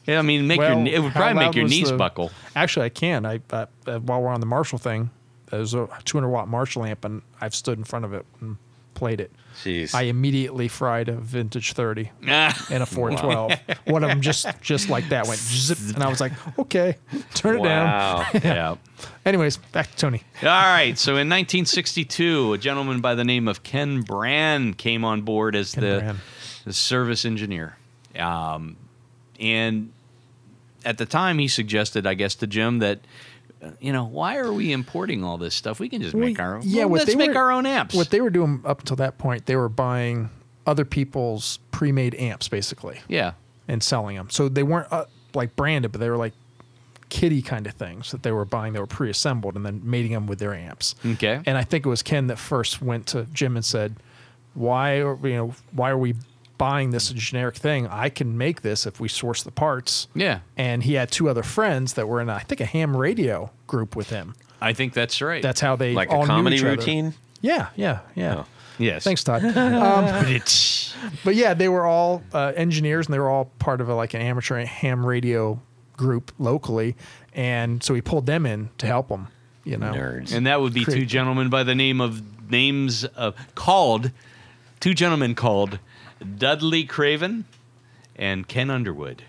yeah, 0.06 0.20
I 0.20 0.22
mean, 0.22 0.46
make 0.46 0.58
Well, 0.60 0.78
your 0.84 0.94
it 0.94 1.02
would 1.02 1.12
probably 1.12 1.44
make 1.44 1.54
your 1.56 1.66
knees 1.66 1.90
the- 1.90 1.96
buckle. 1.96 2.30
Actually, 2.54 2.86
I 2.86 2.88
can. 2.90 3.26
I 3.26 3.40
uh, 3.50 3.66
uh, 3.86 3.98
while 3.98 4.22
we're 4.22 4.30
on 4.30 4.38
the 4.40 4.46
Marshall 4.46 4.78
thing, 4.78 5.10
there's 5.50 5.74
a 5.74 5.88
200 6.04 6.28
watt 6.28 6.48
Marshall 6.48 6.84
amp, 6.84 7.04
and 7.04 7.22
I've 7.40 7.54
stood 7.54 7.78
in 7.78 7.84
front 7.84 8.04
of 8.04 8.12
it 8.12 8.24
and 8.40 8.56
played 8.94 9.20
it. 9.20 9.30
Jeez. 9.62 9.94
I 9.94 10.02
immediately 10.02 10.68
fried 10.68 11.08
a 11.08 11.12
vintage 11.12 11.72
30 11.72 12.10
Ah. 12.28 12.66
and 12.70 12.82
a 12.82 12.86
412. 12.86 13.78
One 13.86 14.04
of 14.04 14.08
them 14.10 14.20
just 14.20 14.46
just 14.60 14.88
like 14.88 15.08
that 15.08 15.26
went 15.26 15.40
zip, 15.40 15.78
and 15.94 16.02
I 16.02 16.08
was 16.08 16.20
like, 16.20 16.32
okay, 16.58 16.96
turn 17.34 17.58
it 17.60 17.62
down. 17.62 17.86
wow. 17.86 18.26
yeah. 18.34 18.76
Anyways, 19.24 19.56
back 19.56 19.90
to 19.90 19.96
Tony. 19.96 20.22
All 20.42 20.48
right. 20.48 20.96
So 20.98 21.12
in 21.12 21.28
1962, 21.28 22.52
a 22.54 22.58
gentleman 22.58 23.00
by 23.00 23.14
the 23.14 23.24
name 23.24 23.46
of 23.48 23.62
Ken 23.62 24.02
Brand 24.02 24.78
came 24.78 25.04
on 25.04 25.22
board 25.22 25.54
as 25.56 25.72
the, 25.72 26.16
the 26.64 26.72
service 26.72 27.24
engineer. 27.24 27.76
Um, 28.16 28.76
and 29.38 29.92
at 30.84 30.98
the 30.98 31.06
time, 31.06 31.38
he 31.38 31.46
suggested, 31.48 32.06
I 32.06 32.14
guess, 32.14 32.34
to 32.36 32.46
Jim 32.46 32.78
that, 32.78 33.00
you 33.80 33.92
know, 33.92 34.04
why 34.04 34.36
are 34.36 34.52
we 34.52 34.72
importing 34.72 35.24
all 35.24 35.38
this 35.38 35.54
stuff? 35.54 35.80
We 35.80 35.88
can 35.88 36.02
just 36.02 36.14
make 36.14 36.38
our 36.38 36.56
own. 36.56 36.62
yeah, 36.64 36.84
well, 36.84 36.98
let's 36.98 37.10
they 37.10 37.16
make 37.16 37.30
were- 37.30 37.38
our 37.38 37.50
own 37.50 37.66
amps. 37.66 37.94
What 37.94 38.10
they 38.10 38.20
were 38.20 38.30
doing 38.30 38.62
up 38.64 38.80
until 38.80 38.96
that 38.96 39.18
point, 39.18 39.46
they 39.46 39.56
were 39.56 39.68
buying 39.68 40.30
other 40.66 40.84
people's 40.84 41.58
pre-made 41.70 42.14
amps, 42.16 42.48
basically, 42.48 43.00
yeah. 43.08 43.32
and 43.66 43.82
selling 43.82 44.16
them. 44.16 44.28
So 44.30 44.48
they 44.48 44.62
weren't 44.62 44.92
uh, 44.92 45.06
like 45.34 45.56
branded, 45.56 45.92
but 45.92 46.00
they 46.00 46.10
were 46.10 46.16
like 46.16 46.34
kitty 47.08 47.40
kind 47.40 47.66
of 47.66 47.72
things 47.72 48.10
that 48.10 48.22
they 48.22 48.32
were 48.32 48.44
buying. 48.44 48.74
They 48.74 48.80
were 48.80 48.86
pre-assembled 48.86 49.56
and 49.56 49.64
then 49.64 49.80
mating 49.82 50.12
them 50.12 50.26
with 50.26 50.38
their 50.38 50.54
amps. 50.54 50.94
Okay. 51.04 51.40
And 51.46 51.56
I 51.56 51.64
think 51.64 51.86
it 51.86 51.88
was 51.88 52.02
Ken 52.02 52.26
that 52.26 52.38
first 52.38 52.82
went 52.82 53.06
to 53.08 53.24
Jim 53.32 53.56
and 53.56 53.64
said, 53.64 53.96
"Why 54.54 55.00
are 55.00 55.16
you 55.26 55.36
know 55.36 55.54
why 55.72 55.90
are 55.90 55.98
we 55.98 56.14
buying 56.58 56.90
this 56.90 57.10
generic 57.10 57.54
thing? 57.56 57.86
I 57.86 58.08
can 58.08 58.36
make 58.36 58.62
this 58.62 58.86
if 58.86 59.00
we 59.00 59.08
source 59.08 59.42
the 59.42 59.50
parts." 59.50 60.08
Yeah. 60.14 60.40
And 60.56 60.82
he 60.82 60.94
had 60.94 61.10
two 61.10 61.28
other 61.28 61.42
friends 61.42 61.94
that 61.94 62.08
were 62.08 62.20
in 62.20 62.28
I 62.28 62.40
think 62.40 62.60
a 62.60 62.66
ham 62.66 62.96
radio 62.96 63.50
group 63.66 63.96
with 63.96 64.10
him. 64.10 64.34
I 64.60 64.72
think 64.72 64.92
that's 64.92 65.22
right. 65.22 65.42
That's 65.42 65.60
how 65.60 65.76
they 65.76 65.94
like 65.94 66.10
all 66.10 66.22
a 66.22 66.22
knew 66.22 66.26
comedy 66.26 66.56
each 66.56 66.62
other. 66.62 66.76
routine. 66.76 67.14
Yeah, 67.40 67.68
yeah, 67.76 68.00
yeah. 68.14 68.34
Oh. 68.38 68.46
yes. 68.78 69.04
Thanks, 69.04 69.22
Todd. 69.24 69.42
Um, 69.56 70.42
but 71.24 71.34
yeah, 71.34 71.54
they 71.54 71.68
were 71.68 71.86
all 71.86 72.22
uh, 72.32 72.52
engineers, 72.56 73.06
and 73.06 73.14
they 73.14 73.18
were 73.18 73.30
all 73.30 73.46
part 73.58 73.80
of 73.80 73.88
a, 73.88 73.94
like 73.94 74.14
an 74.14 74.20
amateur 74.20 74.64
ham 74.64 75.06
radio 75.06 75.60
group 75.96 76.32
locally, 76.38 76.96
and 77.32 77.82
so 77.82 77.94
he 77.94 78.00
pulled 78.00 78.26
them 78.26 78.46
in 78.46 78.70
to 78.78 78.86
help 78.86 79.08
him. 79.08 79.28
You 79.64 79.76
know, 79.76 79.92
Nerds. 79.92 80.32
And 80.32 80.46
that 80.46 80.60
would 80.60 80.72
be 80.72 80.84
two 80.84 81.04
gentlemen 81.04 81.50
by 81.50 81.62
the 81.62 81.74
name 81.74 82.00
of 82.00 82.22
names 82.50 83.04
of 83.04 83.36
called 83.54 84.10
two 84.80 84.94
gentlemen 84.94 85.34
called 85.34 85.78
Dudley 86.38 86.84
Craven 86.84 87.44
and 88.16 88.46
Ken 88.48 88.70
Underwood. 88.70 89.22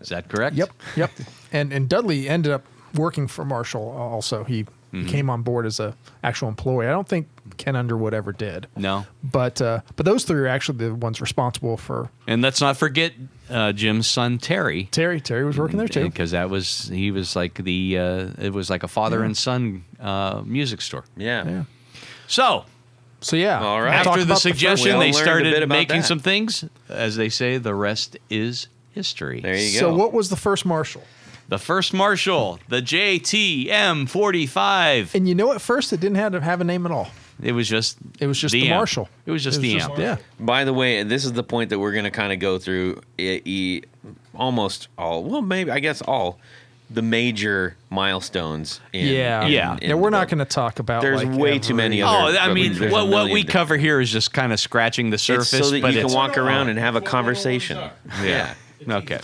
Is 0.00 0.08
that 0.08 0.28
correct? 0.28 0.56
Yep, 0.56 0.70
yep. 0.96 1.10
and 1.52 1.72
and 1.72 1.88
Dudley 1.88 2.28
ended 2.28 2.52
up 2.52 2.64
working 2.94 3.26
for 3.28 3.44
Marshall. 3.44 3.90
Also, 3.90 4.44
he 4.44 4.66
Mm-hmm. 4.92 5.06
came 5.06 5.30
on 5.30 5.42
board 5.42 5.66
as 5.66 5.78
a 5.78 5.94
actual 6.24 6.48
employee. 6.48 6.88
I 6.88 6.90
don't 6.90 7.06
think 7.08 7.28
Ken 7.58 7.76
Underwood 7.76 8.12
ever 8.12 8.32
did. 8.32 8.66
No. 8.76 9.06
But 9.22 9.62
uh, 9.62 9.82
but 9.94 10.04
those 10.04 10.24
three 10.24 10.40
are 10.40 10.48
actually 10.48 10.78
the 10.78 10.92
ones 10.96 11.20
responsible 11.20 11.76
for 11.76 12.10
And 12.26 12.42
let's 12.42 12.60
not 12.60 12.76
forget 12.76 13.12
uh, 13.48 13.70
Jim's 13.70 14.08
son 14.08 14.38
Terry. 14.38 14.88
Terry. 14.90 15.20
Terry 15.20 15.44
was 15.44 15.56
working 15.56 15.78
there 15.78 15.86
too. 15.86 16.06
Because 16.06 16.32
that 16.32 16.50
was 16.50 16.88
he 16.88 17.12
was 17.12 17.36
like 17.36 17.54
the 17.62 17.98
uh, 17.98 18.28
it 18.40 18.52
was 18.52 18.68
like 18.68 18.82
a 18.82 18.88
father 18.88 19.22
and 19.22 19.36
son 19.38 19.84
uh, 20.00 20.42
music 20.44 20.80
store. 20.80 21.04
yeah. 21.16 21.44
Yeah. 21.48 21.64
So 22.26 22.64
So 23.22 23.36
yeah. 23.36 23.60
All 23.60 23.80
right. 23.82 23.94
after 24.06 24.24
the 24.24 24.36
suggestion, 24.36 24.98
We 24.98 25.10
they 25.12 25.18
all 25.18 25.24
learned 25.24 25.46
a 25.46 25.50
bit 25.50 25.54
started 25.56 25.68
making 25.68 26.00
that. 26.00 26.06
some 26.06 26.20
things. 26.20 26.64
As 26.88 27.16
they 27.16 27.28
say, 27.28 27.58
the 27.58 27.74
rest 27.74 28.16
is 28.30 28.68
history. 28.92 29.40
There 29.40 29.54
you 29.56 29.72
go. 29.80 29.86
So 29.90 29.94
what 29.94 30.12
was 30.12 30.30
the 30.30 30.36
first 30.36 30.64
Marshall? 30.64 31.02
The 31.48 31.58
first 31.58 31.92
Marshall, 31.92 32.60
the 32.68 32.80
JTM 32.80 34.08
45. 34.08 35.14
And 35.14 35.28
you 35.28 35.34
know, 35.34 35.52
at 35.52 35.60
first 35.60 35.92
it 35.92 36.00
didn't 36.00 36.16
have 36.16 36.32
to 36.32 36.40
have 36.40 36.60
a 36.60 36.64
name 36.64 36.86
at 36.86 36.92
all. 36.92 37.08
It 37.42 37.52
was 37.52 37.68
just 37.68 37.98
It 38.20 38.26
was 38.26 38.38
just 38.38 38.52
the, 38.52 38.68
amp. 38.68 38.76
Marshall. 38.76 39.08
It 39.26 39.30
was 39.32 39.42
just 39.42 39.58
It 39.58 39.62
the 39.62 39.74
just- 39.74 39.88
amp. 39.90 39.98
Yeah. 39.98 40.16
By 40.38 40.64
the 40.64 40.72
way, 40.72 41.02
this 41.02 41.24
is 41.24 41.32
the 41.32 41.42
point 41.42 41.70
that 41.70 41.78
we're 41.78 41.92
going 41.92 42.04
to 42.04 42.10
kind 42.10 42.32
of 42.32 42.38
go 42.38 42.58
through 42.58 43.00
e- 43.18 43.40
e- 43.44 43.82
almost 44.34 44.88
all, 44.98 45.24
well, 45.24 45.42
maybe, 45.42 45.70
I 45.70 45.80
guess 45.80 46.02
all 46.02 46.38
the 46.92 47.02
major 47.02 47.76
milestones. 47.88 48.80
In, 48.92 49.06
Yeah. 49.06 49.44
in- 49.44 49.52
Yeah. 49.52 49.76
in 49.80 49.88
Yeah, 49.90 49.94
we're 49.94 50.10
not 50.10 50.28
going 50.28 50.38
to 50.40 50.44
talk 50.44 50.78
about. 50.80 51.02
There's 51.02 51.22
like, 51.22 51.38
way 51.38 51.58
too 51.60 51.74
many 51.74 52.02
other- 52.02 52.36
Oh, 52.36 52.40
I 52.40 52.52
mean, 52.52 52.74
there's 52.78 52.92
what, 52.92 53.06
what 53.08 53.24
we 53.26 53.30
million 53.30 53.46
cover 53.46 53.76
here 53.76 54.00
is 54.00 54.10
just 54.10 54.32
kind 54.32 54.52
of 54.52 54.58
scratching 54.58 55.10
the 55.10 55.14
It's 55.14 55.22
surface. 55.22 55.48
so 55.50 55.70
that 55.70 55.82
but 55.82 55.94
you 55.94 56.02
can 56.04 56.12
walk 56.12 56.36
around 56.36 56.68
and 56.68 56.78
have 56.78 56.96
a 56.96 57.00
conversation. 57.00 57.78
Yeah. 58.22 58.54
Okay. 58.88 59.20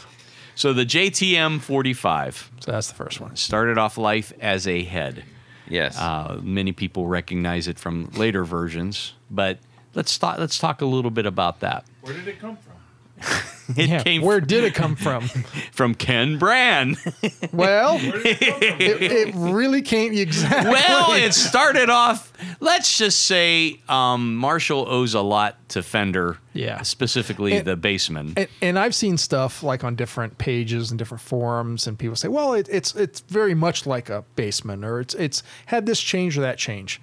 So 0.55 0.73
the 0.73 0.87
JTM 0.87 1.61
45 1.61 2.51
So 2.61 2.73
that's 2.73 2.89
the 2.89 2.95
first 2.95 3.21
one. 3.21 3.37
started 3.37 3.79
off 3.79 3.99
life 3.99 4.33
as 4.41 4.67
a 4.67 4.85
head. 4.85 5.25
Yes. 5.69 5.99
Uh, 5.99 6.39
many 6.43 6.71
people 6.73 7.09
recognize 7.09 7.67
it 7.69 7.79
from 7.79 8.11
later 8.14 8.45
versions, 8.45 9.14
but 9.31 9.59
let's 9.95 10.17
talk. 10.17 10.39
Let's 10.39 10.59
talk 10.59 10.81
a 10.81 10.87
little 10.87 11.11
bit 11.11 11.27
about 11.27 11.59
that. 11.61 11.85
Where 12.03 12.14
did 12.14 12.29
it 12.29 12.39
come 12.41 12.57
from? 12.57 12.75
It 13.77 13.89
Yeah, 13.89 14.01
came 14.05 14.23
Where 14.23 14.41
did 14.41 14.62
it 14.62 14.75
come 14.77 14.95
from? 14.95 15.23
from 15.73 15.97
Ken 15.97 16.39
Brand. 16.39 16.99
well, 17.53 17.99
it, 18.01 19.03
it 19.03 19.35
really 19.35 19.83
came 19.83 20.12
exactly. 20.12 20.71
well, 20.71 21.12
it 21.14 21.35
started 21.35 21.91
off. 21.91 22.33
Let's 22.61 22.97
just 22.97 23.27
say 23.27 23.81
um, 23.89 24.37
Marshall 24.37 24.87
owes 24.89 25.14
a 25.14 25.21
lot 25.21 25.57
to 25.71 25.83
Fender. 25.83 26.39
Yeah. 26.53 26.83
specifically 26.83 27.57
And- 27.57 27.67
the 27.67 27.77
bassman. 27.77 28.35
and, 28.37 28.47
and 28.62 28.79
I've 28.79 28.95
seen 28.95 29.19
stuff 29.19 29.64
like 29.64 29.83
on 29.83 29.97
different 29.97 30.39
pages 30.39 30.93
and 30.93 30.99
different 30.99 31.21
forums, 31.23 31.89
and 31.89 31.99
people 31.99 32.14
say, 32.14 32.29
"Well, 32.29 32.55
it, 32.55 32.69
it's 32.71 32.95
it's 32.95 33.19
very 33.21 33.55
much 33.55 33.85
like 33.85 34.09
a 34.09 34.23
Bassman, 34.37 34.85
or 34.85 35.01
it's 35.01 35.14
it's 35.14 35.43
had 35.67 35.87
this 35.87 36.01
change 36.01 36.39
or 36.39 36.43
that 36.43 36.57
change." 36.57 37.01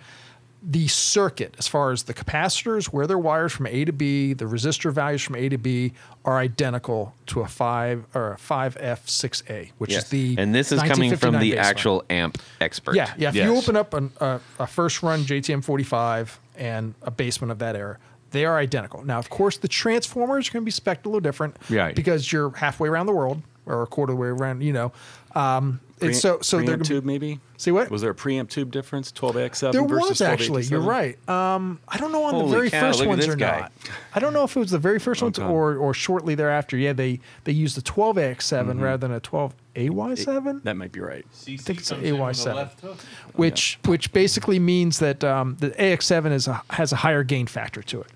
The 0.65 0.87
circuit, 0.87 1.55
as 1.59 1.67
far 1.67 1.91
as 1.91 2.03
the 2.03 2.13
capacitors, 2.13 2.85
where 2.85 3.05
they're 3.05 3.17
wired 3.17 3.51
from 3.51 3.67
A 3.67 3.83
to 3.83 3.91
B, 3.91 4.31
the 4.31 4.45
resistor 4.45 4.93
values 4.93 5.21
from 5.21 5.35
A 5.35 5.49
to 5.49 5.57
B 5.57 5.91
are 6.23 6.37
identical 6.37 7.13
to 7.27 7.41
a 7.41 7.47
five 7.47 8.05
or 8.15 8.31
a 8.31 8.37
five 8.37 8.77
F 8.79 9.09
six 9.09 9.43
A, 9.49 9.71
which 9.77 9.91
Yes. 9.91 10.05
is 10.05 10.09
the 10.09 10.35
and 10.37 10.55
this 10.55 10.71
is 10.71 10.81
coming 10.81 11.15
from 11.17 11.39
the 11.39 11.51
baseline. 11.51 11.57
actual 11.57 12.03
amp 12.09 12.37
expert. 12.61 12.95
Yeah, 12.95 13.13
yeah. 13.17 13.29
If 13.29 13.35
you 13.35 13.55
open 13.57 13.75
up 13.75 13.93
an, 13.93 14.11
a, 14.21 14.39
a 14.57 14.65
first 14.67 15.03
run 15.03 15.23
JTM 15.25 15.65
45 15.65 16.39
and 16.57 16.93
a 17.01 17.11
Bassman 17.11 17.51
of 17.51 17.59
that 17.59 17.75
era, 17.75 17.97
they 18.31 18.45
are 18.45 18.57
identical. 18.57 19.03
Now, 19.03 19.19
of 19.19 19.29
course, 19.29 19.57
the 19.57 19.67
transformers 19.67 20.47
are 20.47 20.53
going 20.53 20.61
to 20.63 20.65
be 20.65 20.71
spec 20.71 21.05
a 21.05 21.09
little 21.09 21.19
different, 21.19 21.57
Right. 21.69 21.93
Because 21.93 22.31
you're 22.31 22.51
halfway 22.51 22.87
around 22.87 23.07
the 23.07 23.13
world 23.13 23.41
or 23.65 23.81
a 23.83 23.87
quarter 23.87 24.15
way 24.15 24.27
around, 24.29 24.61
you 24.61 24.71
know. 24.73 24.91
Um, 25.35 25.79
it's 26.01 26.19
so 26.19 26.39
so 26.41 26.61
they're 26.61 26.75
tube 26.77 27.05
maybe. 27.05 27.39
See 27.57 27.71
what? 27.71 27.89
Was 27.89 28.01
there 28.01 28.11
a 28.11 28.15
preamp 28.15 28.49
tube 28.49 28.71
difference? 28.71 29.09
12AX7 29.13 29.71
There 29.71 29.87
versus 29.87 30.09
was 30.09 30.21
actually. 30.21 30.63
You're 30.63 30.81
right. 30.81 31.17
Um, 31.29 31.79
I 31.87 31.97
don't 31.97 32.11
know 32.11 32.23
on 32.25 32.33
Holy 32.33 32.45
the 32.47 32.51
very 32.51 32.69
cow, 32.69 32.81
first 32.81 33.05
ones 33.05 33.25
or 33.25 33.35
guy. 33.37 33.59
not. 33.61 33.71
I 34.13 34.19
don't 34.19 34.33
know 34.33 34.43
if 34.43 34.55
it 34.55 34.59
was 34.59 34.71
the 34.71 34.79
very 34.79 34.99
first 34.99 35.21
ones 35.21 35.39
Okay. 35.39 35.47
or 35.47 35.77
or 35.77 35.93
shortly 35.93 36.35
thereafter. 36.35 36.75
Yeah, 36.75 36.91
they 36.93 37.21
they 37.45 37.53
used 37.53 37.77
the 37.77 37.81
12AX7 37.81 38.65
Mm-hmm. 38.65 38.79
rather 38.81 39.07
than 39.07 39.15
a 39.15 39.21
12AY7. 39.21 40.63
That 40.63 40.75
might 40.77 40.91
be 40.91 40.99
right. 40.99 41.25
CC 41.33 41.61
think 41.61 41.79
it's 41.79 41.89
comes 41.89 42.03
in 42.03 42.19
with 42.19 42.21
a 42.21 42.33
AY7. 42.49 42.55
left 42.55 42.81
hook. 42.81 42.97
which 43.35 43.79
which 43.85 44.11
basically 44.13 44.59
means 44.59 44.99
that 44.99 45.23
um, 45.23 45.55
the 45.59 45.71
AX7 45.71 46.31
is 46.31 46.47
a, 46.47 46.61
has 46.71 46.91
a 46.91 46.97
higher 46.97 47.23
gain 47.23 47.47
factor 47.47 47.81
to 47.83 48.01
it. 48.01 48.07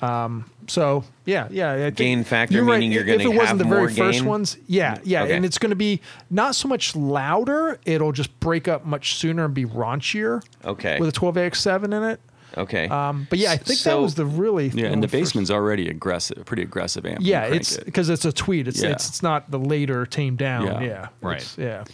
Um, 0.00 0.48
so 0.68 1.02
yeah, 1.24 1.48
yeah. 1.50 1.72
I 1.72 1.76
think 1.78 1.96
Gain 1.96 2.24
factor 2.24 2.54
you're 2.56 2.64
meaning 2.64 2.92
you're 2.92 3.02
If 3.02 3.18
gonna 3.18 3.28
if 3.30 3.34
it 3.34 3.38
wasn't 3.38 3.58
the 3.58 3.64
very 3.64 3.80
more 3.82 3.88
first 3.90 4.20
gain? 4.20 4.28
ones, 4.28 4.56
yeah, 4.66 4.98
yeah, 5.02 5.24
Okay. 5.24 5.34
and 5.36 5.44
it's 5.44 5.58
going 5.58 5.70
to 5.70 5.76
be 5.76 6.00
not 6.30 6.54
so 6.54 6.68
much 6.68 6.94
louder. 6.94 7.78
It'll 7.84 8.12
just 8.12 8.38
break 8.40 8.68
up 8.68 8.84
much 8.86 9.16
sooner 9.16 9.44
and 9.44 9.54
be 9.54 9.64
raunchier. 9.64 10.42
Okay. 10.64 10.98
With 11.00 11.08
a 11.08 11.12
12AX7 11.20 11.84
in 11.86 12.02
it. 12.04 12.20
Okay. 12.56 12.88
Um, 12.88 13.26
but 13.28 13.38
yeah, 13.38 13.52
I 13.52 13.56
think 13.56 13.80
that 13.80 13.98
was 14.00 14.14
the 14.14 14.24
really 14.24 14.68
Yeah, 14.68 14.86
and 14.86 15.02
the 15.02 15.06
of 15.06 15.10
first- 15.10 15.50
already 15.50 15.88
aggressive, 15.88 16.44
pretty 16.46 16.62
aggressive 16.62 17.04
amp. 17.04 17.18
Yeah, 17.20 17.40
crank 17.46 17.56
it's 17.60 17.76
it. 17.76 17.84
because 17.84 18.08
it's 18.08 18.24
a 18.24 18.32
tweed. 18.32 18.68
It's 18.68 18.82
Yeah. 18.82 18.90
it's 18.90 19.08
it's 19.08 19.22
not 19.22 19.50
the 19.50 19.58
later 19.58 20.06
tamed 20.06 20.38
down. 20.38 20.64
Yeah. 20.66 20.80
Yeah, 20.80 21.06
Right. 21.20 21.54
Yeah. 21.58 21.84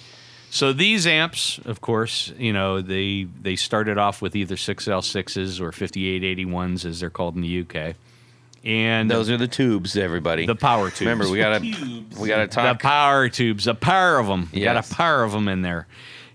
So 0.55 0.73
these 0.73 1.05
amps, 1.05 1.59
of 1.65 1.81
course, 1.81 2.33
you 2.39 2.53
know 2.53 2.81
they 2.81 3.25
they 3.43 3.57
started 3.57 3.99
off 3.99 4.23
with 4.23 4.37
either 4.37 4.55
6L6s 4.55 5.61
or 5.61 5.73
5881s, 5.73 6.85
as 6.85 7.01
they're 7.01 7.11
called 7.11 7.35
in 7.35 7.41
the 7.41 7.63
UK, 7.63 7.97
and 8.63 9.11
Those 9.11 9.31
are 9.31 9.37
the 9.37 9.49
tubes, 9.49 9.97
everybody. 9.97 10.47
the 10.47 10.55
power 10.55 10.91
tubes. 10.91 11.01
Remember, 11.01 11.29
we 11.29 11.39
gotta 11.39 11.59
we 12.21 12.29
gotta 12.29 12.47
the 12.47 12.79
power 12.81 13.29
tubes, 13.29 13.67
a 13.67 13.75
pair 13.75 14.21
of 14.21 14.29
them. 14.29 14.49
You 14.53 14.63
got 14.63 14.77
a 14.77 14.95
pair 14.95 15.25
of 15.25 15.33
them 15.33 15.49
in 15.49 15.63
there. 15.63 15.89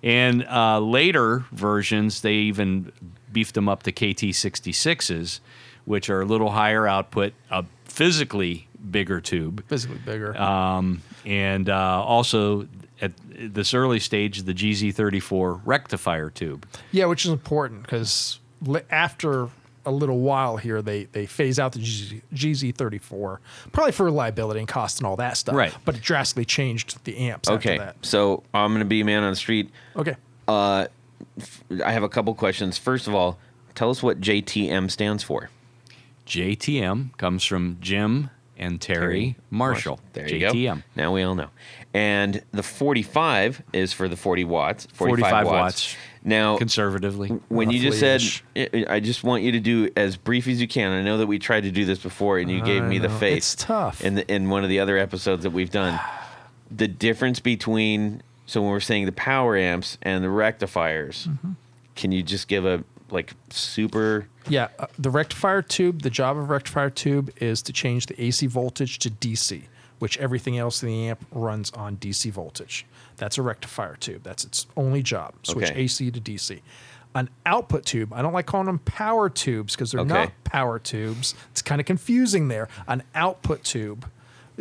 And 0.03 0.45
uh, 0.47 0.81
later 0.81 1.45
versions, 1.53 2.19
they 2.19 2.33
even 2.33 2.91
beefed 3.31 3.55
them 3.55 3.69
up 3.69 3.83
to 3.83 3.93
KT66s, 3.93 5.39
which 5.85 6.09
are 6.09 6.19
a 6.19 6.25
little 6.25 6.51
higher 6.51 6.85
output, 6.85 7.31
a 7.49 7.63
physically 7.85 8.67
bigger 8.91 9.21
tube. 9.21 9.63
Physically 9.67 9.99
bigger. 10.05 10.37
Um, 10.37 11.03
and 11.25 11.69
uh, 11.69 12.03
also 12.03 12.67
at 13.01 13.11
this 13.33 13.73
early 13.73 13.99
stage, 13.99 14.43
the 14.43 14.53
GZ34 14.53 15.61
rectifier 15.65 16.29
tube. 16.29 16.65
yeah, 16.91 17.05
which 17.05 17.25
is 17.25 17.31
important 17.31 17.83
because 17.83 18.39
after 18.89 19.49
a 19.85 19.91
little 19.91 20.19
while 20.19 20.57
here, 20.57 20.81
they 20.81 21.05
they 21.05 21.25
phase 21.25 21.57
out 21.57 21.71
the 21.71 21.79
GZ, 21.79 22.21
GZ34, 22.33 23.37
probably 23.71 23.91
for 23.93 24.03
reliability 24.03 24.59
and 24.59 24.67
cost 24.67 24.99
and 24.99 25.07
all 25.07 25.15
that 25.15 25.37
stuff. 25.37 25.55
Right. 25.55 25.73
But 25.85 25.95
it 25.95 26.01
drastically 26.01 26.45
changed 26.45 27.03
the 27.05 27.17
amps 27.17 27.49
Okay, 27.49 27.73
after 27.79 27.85
that. 27.85 28.05
so 28.05 28.43
I'm 28.53 28.73
gonna 28.73 28.85
be 28.85 29.01
a 29.01 29.05
man 29.05 29.23
on 29.23 29.31
the 29.31 29.35
street. 29.37 29.71
Okay. 29.95 30.15
Uh, 30.47 30.87
I 31.85 31.91
have 31.93 32.03
a 32.03 32.09
couple 32.09 32.33
questions. 32.35 32.77
First 32.77 33.07
of 33.07 33.15
all, 33.15 33.37
tell 33.75 33.89
us 33.89 34.03
what 34.03 34.19
JTM 34.19 34.91
stands 34.91 35.23
for. 35.23 35.49
JTM 36.27 37.15
comes 37.17 37.43
from 37.43 37.77
Jim 37.81 38.29
and 38.59 38.79
Terry, 38.81 39.35
Marshall. 39.49 39.99
There 40.13 40.27
you 40.29 40.47
JTM. 40.47 40.75
go. 40.77 40.81
Now 40.95 41.13
we 41.13 41.23
all 41.23 41.35
know. 41.35 41.49
And 41.93 42.41
the 42.51 42.61
45 42.63 43.63
is 43.73 43.93
for 43.93 44.07
the 44.07 44.15
40 44.15 44.43
watts. 44.43 44.85
45, 44.93 45.19
45 45.31 45.45
watts. 45.45 45.53
watts. 45.55 45.95
Now, 46.23 46.57
Conservatively. 46.57 47.29
when 47.47 47.71
you 47.71 47.79
just 47.79 47.99
said. 47.99 48.21
I 48.89 48.99
just 48.99 49.23
want 49.23 49.41
you 49.43 49.53
to 49.53 49.59
do 49.59 49.89
as 49.95 50.17
brief 50.17 50.47
as 50.47 50.59
you 50.61 50.67
can. 50.67 50.91
I 50.91 51.01
know 51.01 51.17
that 51.17 51.27
we 51.27 51.39
tried 51.39 51.63
to 51.63 51.71
do 51.71 51.85
this 51.85 51.97
before, 51.99 52.37
and 52.37 52.51
you 52.51 52.61
gave 52.61 52.83
I 52.83 52.87
me 52.87 52.97
the 52.99 53.09
face. 53.09 53.53
It's 53.53 53.63
tough. 53.63 54.01
In 54.03 54.15
the, 54.15 54.31
in 54.31 54.49
one 54.49 54.63
of 54.63 54.69
the 54.69 54.79
other 54.81 54.97
episodes 54.97 55.43
that 55.43 55.51
we've 55.51 55.71
done, 55.71 55.99
the 56.69 56.87
difference 56.87 57.39
between 57.39 58.21
so 58.45 58.61
when 58.61 58.71
we're 58.71 58.79
saying 58.79 59.05
the 59.05 59.11
power 59.11 59.55
amps 59.55 59.97
and 60.01 60.23
the 60.23 60.29
rectifiers, 60.29 61.27
Mm-hmm. 61.27 61.51
can 61.95 62.11
you 62.11 62.21
just 62.23 62.47
give 62.47 62.65
a 62.65 62.83
like 63.11 63.33
super? 63.49 64.27
Yeah, 64.47 64.69
uh, 64.79 64.87
the 64.97 65.09
rectifier 65.09 65.61
tube, 65.61 66.01
the 66.01 66.09
job 66.09 66.37
of 66.37 66.49
rectifier 66.49 66.89
tube 66.89 67.31
is 67.41 67.61
to 67.63 67.73
change 67.73 68.05
the 68.07 68.21
AC 68.21 68.47
voltage 68.47 68.99
to 68.99 69.09
DC, 69.09 69.63
which 69.99 70.17
everything 70.17 70.57
else 70.57 70.81
in 70.83 70.89
the 70.89 71.07
amp 71.07 71.25
runs 71.31 71.71
on 71.71 71.97
DC 71.97 72.31
voltage. 72.31 72.85
That's 73.17 73.37
a 73.37 73.41
rectifier 73.41 73.95
tube. 73.97 74.23
That's 74.23 74.43
its 74.43 74.65
only 74.77 75.03
job. 75.03 75.33
Switch 75.43 75.69
Okay. 75.71 75.81
AC 75.81 76.11
to 76.11 76.19
DC. 76.21 76.61
An 77.15 77.29
output 77.45 77.85
tube, 77.85 78.13
I 78.13 78.21
don't 78.21 78.33
like 78.33 78.45
calling 78.45 78.67
them 78.67 78.79
power 78.79 79.29
tubes 79.29 79.75
because 79.75 79.91
they're 79.91 80.01
Okay. 80.01 80.09
not 80.09 80.43
power 80.43 80.77
tubes. 80.79 81.33
It's 81.51 81.61
kind 81.61 81.81
of 81.81 81.87
confusing 81.87 82.47
there. 82.49 82.69
An 82.87 83.01
output 83.15 83.63
tube, 83.63 84.07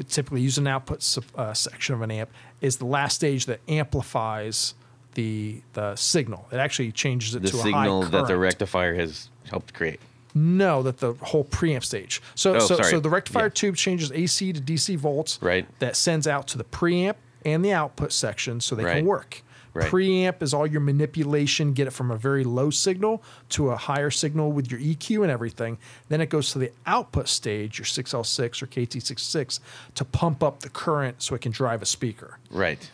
typically 0.08 0.40
used 0.40 0.56
in 0.58 0.66
an 0.66 0.72
output 0.72 1.06
uh, 1.36 1.52
section 1.52 1.94
of 1.94 2.00
an 2.02 2.10
amp, 2.10 2.30
is 2.62 2.78
the 2.78 2.86
last 2.86 3.14
stage 3.16 3.46
that 3.46 3.60
amplifies 3.68 4.74
the 5.18 5.60
the 5.72 5.96
signal. 5.96 6.46
It 6.52 6.58
actually 6.58 6.92
changes 6.92 7.34
it 7.34 7.42
The 7.42 7.48
to 7.50 7.56
a 7.56 7.58
high 7.60 7.64
signal 7.66 8.02
that 8.04 8.28
the 8.28 8.36
rectifier 8.38 8.94
has 8.94 9.28
helped 9.50 9.74
create. 9.74 9.98
No, 10.32 10.82
that 10.84 10.98
the 10.98 11.14
whole 11.14 11.44
preamp 11.44 11.82
stage. 11.82 12.22
So, 12.36 12.54
Oh, 12.54 12.58
so, 12.60 12.76
sorry. 12.76 12.90
so 12.90 13.00
the 13.00 13.10
rectifier 13.10 13.46
Yeah. 13.46 13.50
tube 13.60 13.74
changes 13.76 14.12
AC 14.12 14.52
to 14.52 14.60
DC 14.60 14.94
volts. 14.94 15.38
Right. 15.42 15.66
That 15.80 15.96
sends 15.96 16.28
out 16.28 16.46
to 16.48 16.58
the 16.58 16.62
preamp 16.64 17.16
and 17.44 17.64
the 17.64 17.72
output 17.72 18.12
section 18.12 18.60
so 18.60 18.76
they 18.76 18.84
Right. 18.84 18.96
can 18.98 19.06
work. 19.06 19.42
Right. 19.74 19.90
Preamp 19.90 20.40
is 20.42 20.54
all 20.54 20.66
your 20.66 20.80
manipulation, 20.80 21.72
get 21.72 21.86
it 21.88 21.92
from 21.92 22.10
a 22.12 22.16
very 22.16 22.44
low 22.44 22.70
signal 22.70 23.22
to 23.50 23.70
a 23.70 23.76
higher 23.76 24.10
signal 24.10 24.52
with 24.52 24.70
your 24.70 24.78
EQ 24.80 25.22
and 25.24 25.30
everything. 25.32 25.78
Then 26.08 26.20
it 26.20 26.28
goes 26.30 26.52
to 26.52 26.58
the 26.60 26.70
output 26.86 27.28
stage, 27.28 27.78
your 27.78 27.86
6L6 27.86 28.62
or 28.62 28.66
KT66, 28.66 29.58
to 29.96 30.04
pump 30.04 30.42
up 30.44 30.60
the 30.60 30.68
current 30.68 31.22
so 31.22 31.34
it 31.34 31.40
can 31.40 31.50
drive 31.52 31.82
a 31.82 31.86
speaker. 31.86 32.38
Right. 32.50 32.88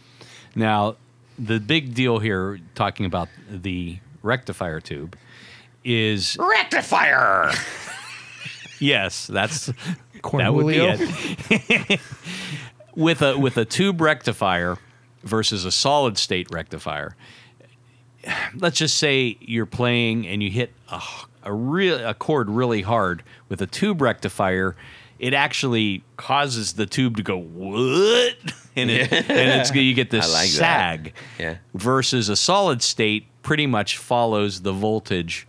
Now, 0.55 0.97
the 1.39 1.61
big 1.61 1.95
deal 1.95 2.19
here, 2.19 2.61
talking 2.75 3.07
about 3.07 3.29
the 3.51 3.99
rectifier 4.23 4.81
tube, 4.81 5.17
is 5.85 6.37
Rectifier. 6.41 7.53
yes, 8.81 9.27
that's 9.27 9.67
that 10.33 10.55
would 10.55 10.67
be 10.67 10.79
it. 10.79 12.01
with 12.95 13.23
a 13.23 13.39
with 13.39 13.57
a 13.57 13.65
tube 13.65 14.01
rectifier 14.01 14.79
versus 15.23 15.65
a 15.65 15.73
solid 15.73 16.19
state 16.19 16.49
rectifier. 16.51 17.17
Let's 18.55 18.79
just 18.79 18.97
say 18.97 19.37
you're 19.41 19.67
playing 19.67 20.27
and 20.27 20.43
you 20.43 20.51
hit 20.51 20.73
a, 20.89 21.01
a 21.43 21.53
real 21.53 22.09
a 22.09 22.15
chord 22.15 22.49
really 22.49 22.83
hard 22.83 23.23
with 23.49 23.61
a 23.61 23.67
tube 23.67 24.01
rectifier. 24.01 24.77
It 25.19 25.35
actually 25.35 26.03
causes 26.17 26.75
the 26.75 26.87
tube 26.87 27.17
to 27.17 27.23
go 27.23 27.39
what, 27.39 28.37
and 28.77 28.91
it, 28.91 29.13
and 29.13 29.61
it's 29.61 29.75
you 29.75 29.95
get 29.95 30.11
this 30.11 30.33
like 30.33 30.49
sag. 30.49 31.15
Yeah. 31.39 31.57
Versus 31.75 32.29
a 32.29 32.37
solid 32.37 32.83
state 32.83 33.27
pretty 33.43 33.67
much 33.67 33.99
follows 33.99 34.63
the 34.63 34.73
voltage, 34.73 35.47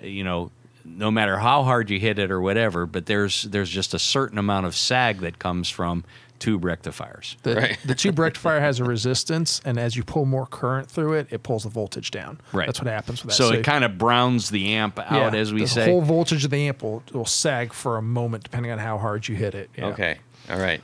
you 0.00 0.22
know, 0.22 0.50
no 0.84 1.10
matter 1.10 1.38
how 1.38 1.64
hard 1.64 1.90
you 1.90 1.98
hit 1.98 2.18
it 2.18 2.30
or 2.30 2.40
whatever. 2.40 2.86
But 2.86 3.06
there's 3.06 3.42
there's 3.42 3.70
just 3.70 3.94
a 3.94 3.98
certain 3.98 4.38
amount 4.38 4.66
of 4.66 4.76
sag 4.76 5.18
that 5.18 5.38
comes 5.38 5.68
from 5.68 6.04
tube 6.38 6.64
rectifiers. 6.64 7.36
The, 7.42 7.54
Right. 7.56 7.78
the 7.84 7.94
tube 7.94 8.18
rectifier 8.18 8.60
has 8.60 8.80
a 8.80 8.84
resistance, 8.84 9.60
and 9.64 9.78
as 9.78 9.96
you 9.96 10.04
pull 10.04 10.24
more 10.24 10.46
current 10.46 10.90
through 10.90 11.14
it, 11.14 11.26
it 11.30 11.42
pulls 11.42 11.64
the 11.64 11.68
voltage 11.68 12.10
down. 12.10 12.40
Right. 12.52 12.66
That's 12.66 12.80
what 12.80 12.88
happens 12.88 13.22
with 13.24 13.30
that. 13.30 13.36
So 13.36 13.52
it 13.52 13.64
kind 13.64 13.84
of 13.84 13.98
browns 13.98 14.50
the 14.50 14.74
amp 14.74 14.98
out, 14.98 15.34
as 15.34 15.52
we 15.52 15.60
the 15.62 15.66
say. 15.66 15.84
The 15.84 15.90
whole 15.92 16.02
voltage 16.02 16.44
of 16.44 16.50
the 16.50 16.68
amp 16.68 16.82
will, 16.82 17.02
will 17.12 17.24
sag 17.26 17.72
for 17.72 17.96
a 17.96 18.02
moment 18.02 18.44
depending 18.44 18.72
on 18.72 18.78
how 18.78 18.98
hard 18.98 19.28
you 19.28 19.34
hit 19.36 19.54
it. 19.54 19.70
Yeah. 19.76 19.86
Okay. 19.86 20.18
All 20.50 20.58
right. 20.58 20.80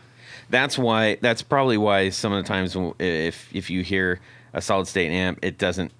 That's 0.51 0.77
why. 0.77 1.17
That's 1.21 1.43
probably 1.43 1.79
why 1.79 2.11
some 2.11 2.33
of 2.33 2.45
the 2.45 2.49
times 2.49 2.77
if 2.99 3.49
if 3.55 3.71
you 3.71 3.83
hear 3.83 4.21
a 4.53 4.61
solid 4.61 4.87
state 4.87 5.11
amp, 5.11 5.39
it 5.43 5.59
doesn't. 5.59 5.91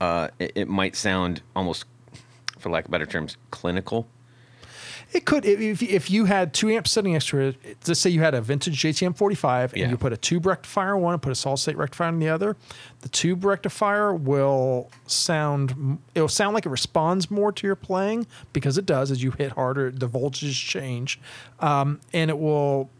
Uh, 0.00 0.28
it, 0.38 0.52
it 0.56 0.68
might 0.68 0.96
sound 0.96 1.40
almost, 1.54 1.84
for 2.58 2.68
lack 2.70 2.84
of 2.86 2.90
better 2.90 3.06
terms, 3.06 3.36
clinical. 3.52 4.06
It 5.14 5.24
could 5.26 5.44
if, 5.44 5.80
if 5.80 6.10
you 6.10 6.24
had 6.24 6.52
two 6.52 6.68
amps 6.70 6.90
sitting 6.90 7.12
next 7.12 7.28
to 7.28 7.38
it. 7.38 7.76
Let's 7.86 8.00
say 8.00 8.10
you 8.10 8.20
had 8.20 8.34
a 8.34 8.40
vintage 8.40 8.80
JTM 8.82 9.16
45 9.16 9.72
and 9.72 9.80
Yeah. 9.80 9.88
you 9.90 9.96
put 9.96 10.12
a 10.12 10.16
tube 10.16 10.44
rectifier 10.44 10.96
on 10.96 11.02
one 11.02 11.12
and 11.14 11.22
put 11.22 11.30
a 11.30 11.36
solid 11.36 11.58
state 11.58 11.76
rectifier 11.76 12.08
on 12.08 12.18
the 12.18 12.28
other. 12.28 12.56
The 13.02 13.08
tube 13.08 13.44
rectifier 13.44 14.12
will 14.12 14.90
sound. 15.06 15.98
It'll 16.16 16.28
sound 16.28 16.54
like 16.54 16.66
it 16.66 16.70
responds 16.70 17.30
more 17.30 17.52
to 17.52 17.66
your 17.66 17.76
playing 17.76 18.26
because 18.52 18.76
it 18.76 18.86
does 18.86 19.10
as 19.12 19.22
you 19.22 19.30
hit 19.30 19.52
harder. 19.52 19.90
The 19.92 20.08
voltages 20.08 20.54
change, 20.54 21.20
um, 21.60 22.00
and 22.12 22.28
it 22.28 22.38
will 22.38 22.90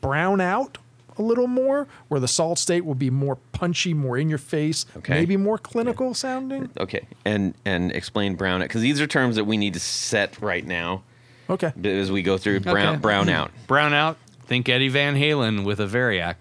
brown 0.00 0.40
out 0.40 0.78
a 1.16 1.22
little 1.22 1.48
more. 1.48 1.88
Where 2.06 2.20
the 2.20 2.28
solid 2.28 2.58
state 2.58 2.84
will 2.84 2.94
be 2.94 3.10
more 3.10 3.36
punchy, 3.52 3.94
more 3.94 4.16
in 4.16 4.28
your 4.28 4.38
face, 4.38 4.86
Okay. 4.98 5.14
maybe 5.14 5.36
more 5.36 5.58
clinical 5.58 6.14
sounding. 6.14 6.70
Okay. 6.78 7.06
And 7.24 7.54
and 7.64 7.90
explain 7.90 8.36
brown 8.36 8.62
it, 8.62 8.66
because 8.68 8.82
these 8.82 9.00
are 9.00 9.06
terms 9.08 9.34
that 9.34 9.44
we 9.44 9.56
need 9.56 9.74
to 9.74 9.80
set 9.80 10.40
right 10.40 10.64
now 10.64 11.02
Okay. 11.50 11.72
as 11.84 12.10
we 12.12 12.22
go 12.22 12.36
through 12.38 12.60
brown 12.60 12.94
Okay. 12.94 13.00
brown 13.00 13.28
out. 13.28 13.50
Brown 13.66 13.94
out. 13.94 14.16
Think 14.46 14.68
Eddie 14.68 14.88
Van 14.88 15.14
Halen 15.16 15.64
with 15.64 15.80
a 15.80 15.86
Variac. 15.86 16.36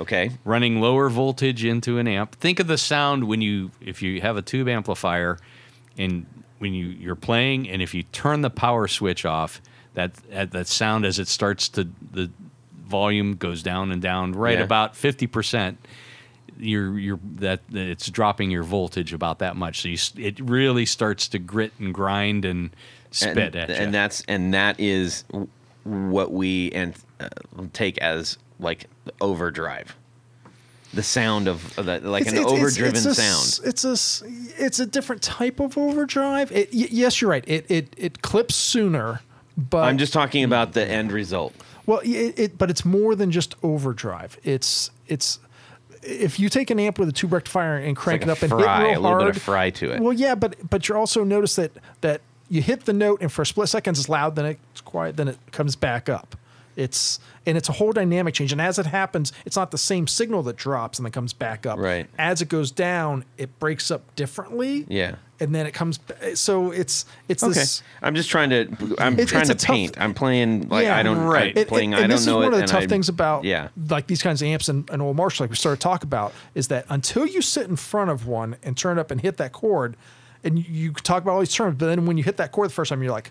Okay. 0.00 0.30
running 0.44 0.80
lower 0.80 1.08
voltage 1.08 1.64
into 1.64 1.98
an 1.98 2.06
amp. 2.06 2.36
Think 2.36 2.60
of 2.60 2.66
the 2.68 2.78
sound 2.78 3.24
when 3.24 3.40
you 3.42 3.70
if 3.80 4.00
you 4.02 4.20
have 4.20 4.36
a 4.36 4.42
tube 4.42 4.68
amplifier 4.68 5.38
and 5.96 6.24
when 6.58 6.72
you 6.74 6.86
you're 6.86 7.16
playing 7.16 7.68
and 7.68 7.82
if 7.82 7.94
you 7.94 8.02
turn 8.04 8.42
the 8.42 8.50
power 8.50 8.86
switch 8.88 9.24
off, 9.24 9.60
that 9.94 10.14
that, 10.30 10.52
that 10.52 10.66
sound 10.68 11.04
as 11.04 11.18
it 11.18 11.26
starts 11.28 11.68
to 11.70 11.88
the 12.12 12.30
volume 12.86 13.34
goes 13.36 13.62
down 13.62 13.90
and 13.92 14.00
down 14.00 14.32
right 14.32 14.58
Yeah. 14.58 14.64
about 14.64 14.94
50%. 14.94 15.76
You're, 16.60 16.98
you're 16.98 17.20
that 17.36 17.60
it's 17.72 18.08
dropping 18.10 18.50
your 18.50 18.64
voltage 18.64 19.12
about 19.12 19.38
that 19.40 19.54
much, 19.54 19.82
so 19.82 19.88
you, 19.88 19.94
s- 19.94 20.12
it 20.16 20.40
really 20.40 20.86
starts 20.86 21.28
to 21.28 21.38
grit 21.38 21.72
and 21.78 21.94
grind 21.94 22.44
and 22.44 22.70
spit 23.10 23.36
and, 23.38 23.56
at 23.56 23.68
you. 23.68 23.74
and 23.74 23.94
that's 23.94 24.22
and 24.28 24.54
that 24.54 24.78
is 24.80 25.24
what 25.84 26.32
we 26.32 26.70
and 26.72 26.94
uh, 27.20 27.28
take 27.72 27.98
as 27.98 28.38
like 28.60 28.86
overdrive. 29.20 29.94
The 30.94 31.02
sound 31.02 31.48
of, 31.48 31.78
of 31.78 31.84
that, 31.86 32.02
like 32.04 32.26
an 32.26 32.38
overdriven 32.38 32.96
it's 32.96 33.04
a, 33.04 33.14
sound. 33.14 33.68
It's 33.68 33.84
a 33.84 33.90
s- 33.90 34.22
it's 34.58 34.80
a 34.80 34.86
different 34.86 35.20
type 35.20 35.60
of 35.60 35.76
overdrive. 35.76 36.50
It, 36.50 36.70
y- 36.72 36.88
yes, 36.90 37.20
you're 37.20 37.30
right. 37.30 37.44
It 37.46 37.70
it 37.70 37.94
it 37.98 38.22
clips 38.22 38.54
sooner, 38.54 39.20
but 39.56 39.84
I'm 39.84 39.98
just 39.98 40.14
talking 40.14 40.44
about 40.44 40.72
the 40.72 40.86
end 40.86 41.12
result. 41.12 41.54
well, 41.84 42.00
it, 42.02 42.38
it 42.38 42.58
but 42.58 42.70
it's 42.70 42.86
more 42.86 43.14
than 43.14 43.30
just 43.30 43.54
overdrive. 43.62 44.38
It's 44.44 44.90
it's 45.06 45.38
if 46.02 46.40
you 46.40 46.48
take 46.48 46.70
an 46.70 46.80
amp 46.80 46.98
with 46.98 47.10
a 47.10 47.12
tube 47.12 47.34
rectifier 47.34 47.76
and 47.76 47.94
crank 47.94 48.22
like 48.22 48.28
it 48.28 48.30
a 48.30 48.32
up 48.32 48.42
and 48.42 48.50
fry, 48.50 48.80
hit 48.80 48.92
real 48.92 48.94
hard, 48.94 48.96
a 48.96 49.00
little 49.00 49.26
bit 49.26 49.36
of 49.36 49.42
fry 49.42 49.68
to 49.70 49.92
it. 49.92 50.00
Well, 50.00 50.14
yeah, 50.14 50.34
but 50.34 50.56
but 50.70 50.88
you 50.88 50.96
also 50.96 51.22
notice 51.22 51.56
that 51.56 51.72
that 52.00 52.22
you 52.48 52.62
hit 52.62 52.84
the 52.84 52.92
note 52.92 53.20
and 53.20 53.30
for 53.32 53.42
a 53.42 53.46
split 53.46 53.68
second 53.68 53.96
it's 53.98 54.08
loud, 54.08 54.36
then 54.36 54.46
it's 54.72 54.80
quiet, 54.80 55.16
then 55.16 55.28
it 55.28 55.38
comes 55.52 55.76
back 55.76 56.08
up. 56.08 56.36
It's 56.76 57.18
and 57.44 57.56
it's 57.58 57.68
a 57.68 57.72
whole 57.72 57.90
dynamic 57.92 58.34
change. 58.34 58.52
And 58.52 58.60
as 58.60 58.78
it 58.78 58.86
happens, 58.86 59.32
it's 59.44 59.56
not 59.56 59.72
the 59.72 59.78
same 59.78 60.06
signal 60.06 60.44
that 60.44 60.54
drops 60.56 60.98
and 60.98 61.04
then 61.06 61.10
comes 61.12 61.32
back 61.32 61.66
up. 61.66 61.76
Right. 61.78 62.06
As 62.18 62.40
it 62.40 62.48
goes 62.48 62.70
down, 62.70 63.24
it 63.36 63.58
breaks 63.58 63.90
up 63.90 64.14
differently. 64.14 64.84
Yeah. 64.88 65.16
And 65.40 65.52
then 65.52 65.66
it 65.66 65.74
comes. 65.74 65.98
So 66.34 66.70
it's 66.70 67.04
it's 67.28 67.42
Okay. 67.42 67.54
this. 67.54 67.82
I'm 68.00 68.14
just 68.14 68.30
trying 68.30 68.50
to. 68.50 68.68
I'm 69.00 69.14
It's- 69.14 69.28
trying 69.30 69.42
it's 69.42 69.50
to 69.50 69.54
tough- 69.56 69.74
paint. 69.74 70.00
I'm 70.00 70.14
playing 70.14 70.68
like 70.68 70.84
Yeah, 70.84 70.96
I 70.96 71.02
don't. 71.02 71.18
right. 71.18 71.56
I'm 71.58 71.66
playing. 71.66 71.94
and, 71.94 71.98
I 72.04 72.06
don't 72.06 72.10
this 72.10 72.26
know 72.26 72.42
is 72.42 72.44
one 72.44 72.54
it, 72.54 72.56
of 72.56 72.60
the 72.62 72.66
tough 72.68 72.82
I- 72.84 72.86
things 72.86 73.08
about 73.08 73.42
Yeah. 73.42 73.68
like 73.88 74.06
these 74.06 74.22
kinds 74.22 74.40
of 74.42 74.46
amps 74.46 74.68
and, 74.68 74.88
and 74.90 75.02
old 75.02 75.16
Marshall, 75.16 75.44
like 75.44 75.50
we 75.50 75.56
started 75.56 75.80
to 75.80 75.82
talk 75.84 76.04
about, 76.04 76.32
is 76.54 76.68
that 76.68 76.86
until 76.88 77.26
you 77.26 77.42
sit 77.42 77.66
in 77.68 77.74
front 77.74 78.10
of 78.10 78.26
one 78.28 78.54
and 78.62 78.76
turn 78.76 79.00
up 79.00 79.10
and 79.10 79.20
hit 79.20 79.36
that 79.38 79.50
chord, 79.52 79.96
and 80.44 80.58
you, 80.58 80.64
you 80.68 80.92
talk 80.92 81.22
about 81.22 81.32
all 81.32 81.40
these 81.40 81.52
terms, 81.52 81.76
but 81.78 81.86
then 81.86 82.06
when 82.06 82.16
you 82.16 82.22
hit 82.24 82.36
that 82.38 82.52
chord 82.52 82.68
the 82.70 82.74
first 82.74 82.88
time, 82.90 83.02
you're 83.02 83.12
like, 83.12 83.30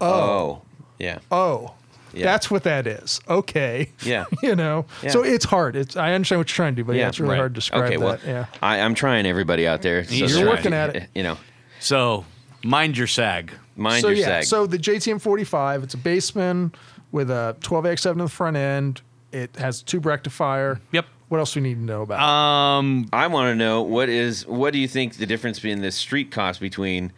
Oh. 0.00 0.06
oh 0.10 0.62
yeah. 0.98 1.18
oh, 1.30 1.74
Yeah. 2.12 2.24
that's 2.24 2.50
what 2.50 2.62
that 2.64 2.86
is. 2.86 3.20
Okay. 3.28 3.90
Yeah. 4.02 4.24
you 4.42 4.54
know, 4.56 4.86
Yeah. 5.02 5.10
so 5.10 5.22
it's 5.22 5.44
hard. 5.44 5.76
It's 5.76 5.96
I 5.96 6.12
understand 6.12 6.40
what 6.40 6.48
you're 6.50 6.54
trying 6.56 6.74
to 6.74 6.82
do, 6.82 6.84
but 6.84 6.96
yeah, 6.96 7.08
it's 7.08 7.18
really 7.20 7.32
right. 7.32 7.38
hard 7.38 7.52
to 7.54 7.58
describe 7.58 7.84
okay, 7.84 7.96
well, 7.96 8.16
that. 8.16 8.24
yeah. 8.26 8.46
I, 8.62 8.80
I'm 8.80 8.94
trying 8.94 9.26
everybody 9.26 9.66
out 9.66 9.82
there. 9.82 10.04
So 10.04 10.14
You're 10.14 10.28
sorry. 10.28 10.48
working 10.48 10.72
at 10.74 10.96
it. 10.96 11.08
You 11.14 11.22
know, 11.22 11.38
So 11.80 12.24
mind 12.64 12.96
your 12.98 13.06
sag. 13.06 13.52
mind 13.76 14.02
so 14.02 14.08
your 14.08 14.18
yeah, 14.18 14.26
sag. 14.26 14.44
so 14.44 14.66
the 14.66 14.78
JTM 14.78 15.20
45, 15.20 15.82
it's 15.84 15.94
a 15.94 15.98
Bassman 15.98 16.72
with 17.12 17.30
a 17.30 17.56
12AX7 17.60 18.12
in 18.12 18.18
the 18.18 18.28
front 18.28 18.56
end. 18.56 19.00
It 19.32 19.56
has 19.56 19.82
a 19.82 19.84
tube 19.84 20.06
rectifier. 20.06 20.80
Yep. 20.92 21.06
What 21.28 21.38
else 21.38 21.54
do 21.54 21.60
we 21.60 21.68
need 21.68 21.74
to 21.76 21.80
know 21.84 22.02
about? 22.02 22.20
Um, 22.20 23.08
I 23.12 23.26
want 23.26 23.50
to 23.50 23.56
know 23.56 23.82
what 23.82 24.08
is 24.08 24.46
what 24.46 24.72
do 24.72 24.78
you 24.78 24.86
think 24.88 25.16
the 25.16 25.26
difference 25.26 25.64
in 25.64 25.80
the 25.82 25.90
street 25.90 26.30
cost 26.30 26.60
between 26.60 27.12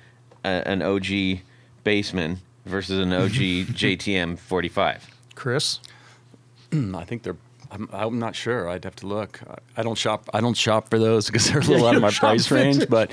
a, 0.44 0.66
an 0.66 0.80
OG 0.82 1.40
Bassman 1.84 2.38
versus 2.64 2.98
an 2.98 3.12
OG 3.12 3.32
JTM 3.74 4.38
45? 4.38 5.08
Chris. 5.34 5.80
I 6.72 7.04
think 7.04 7.22
they're. 7.22 7.36
I'm, 7.70 7.86
I'm 7.92 8.18
not 8.18 8.34
sure. 8.34 8.66
I'd 8.68 8.84
have 8.84 8.96
to 8.96 9.06
look. 9.06 9.40
I- 9.48 9.56
I 9.80 9.82
don't 9.82 9.98
shop. 9.98 10.28
I 10.32 10.40
don't 10.40 10.56
shop 10.56 10.88
for 10.88 10.98
those 10.98 11.26
because 11.26 11.46
they're 11.48 11.58
a 11.58 11.60
little 11.60 11.80
Yeah, 11.82 11.88
out 11.88 11.94
of 11.96 12.02
my 12.02 12.08
don't 12.08 12.18
price 12.18 12.50
range. 12.50 12.88
But 12.88 13.10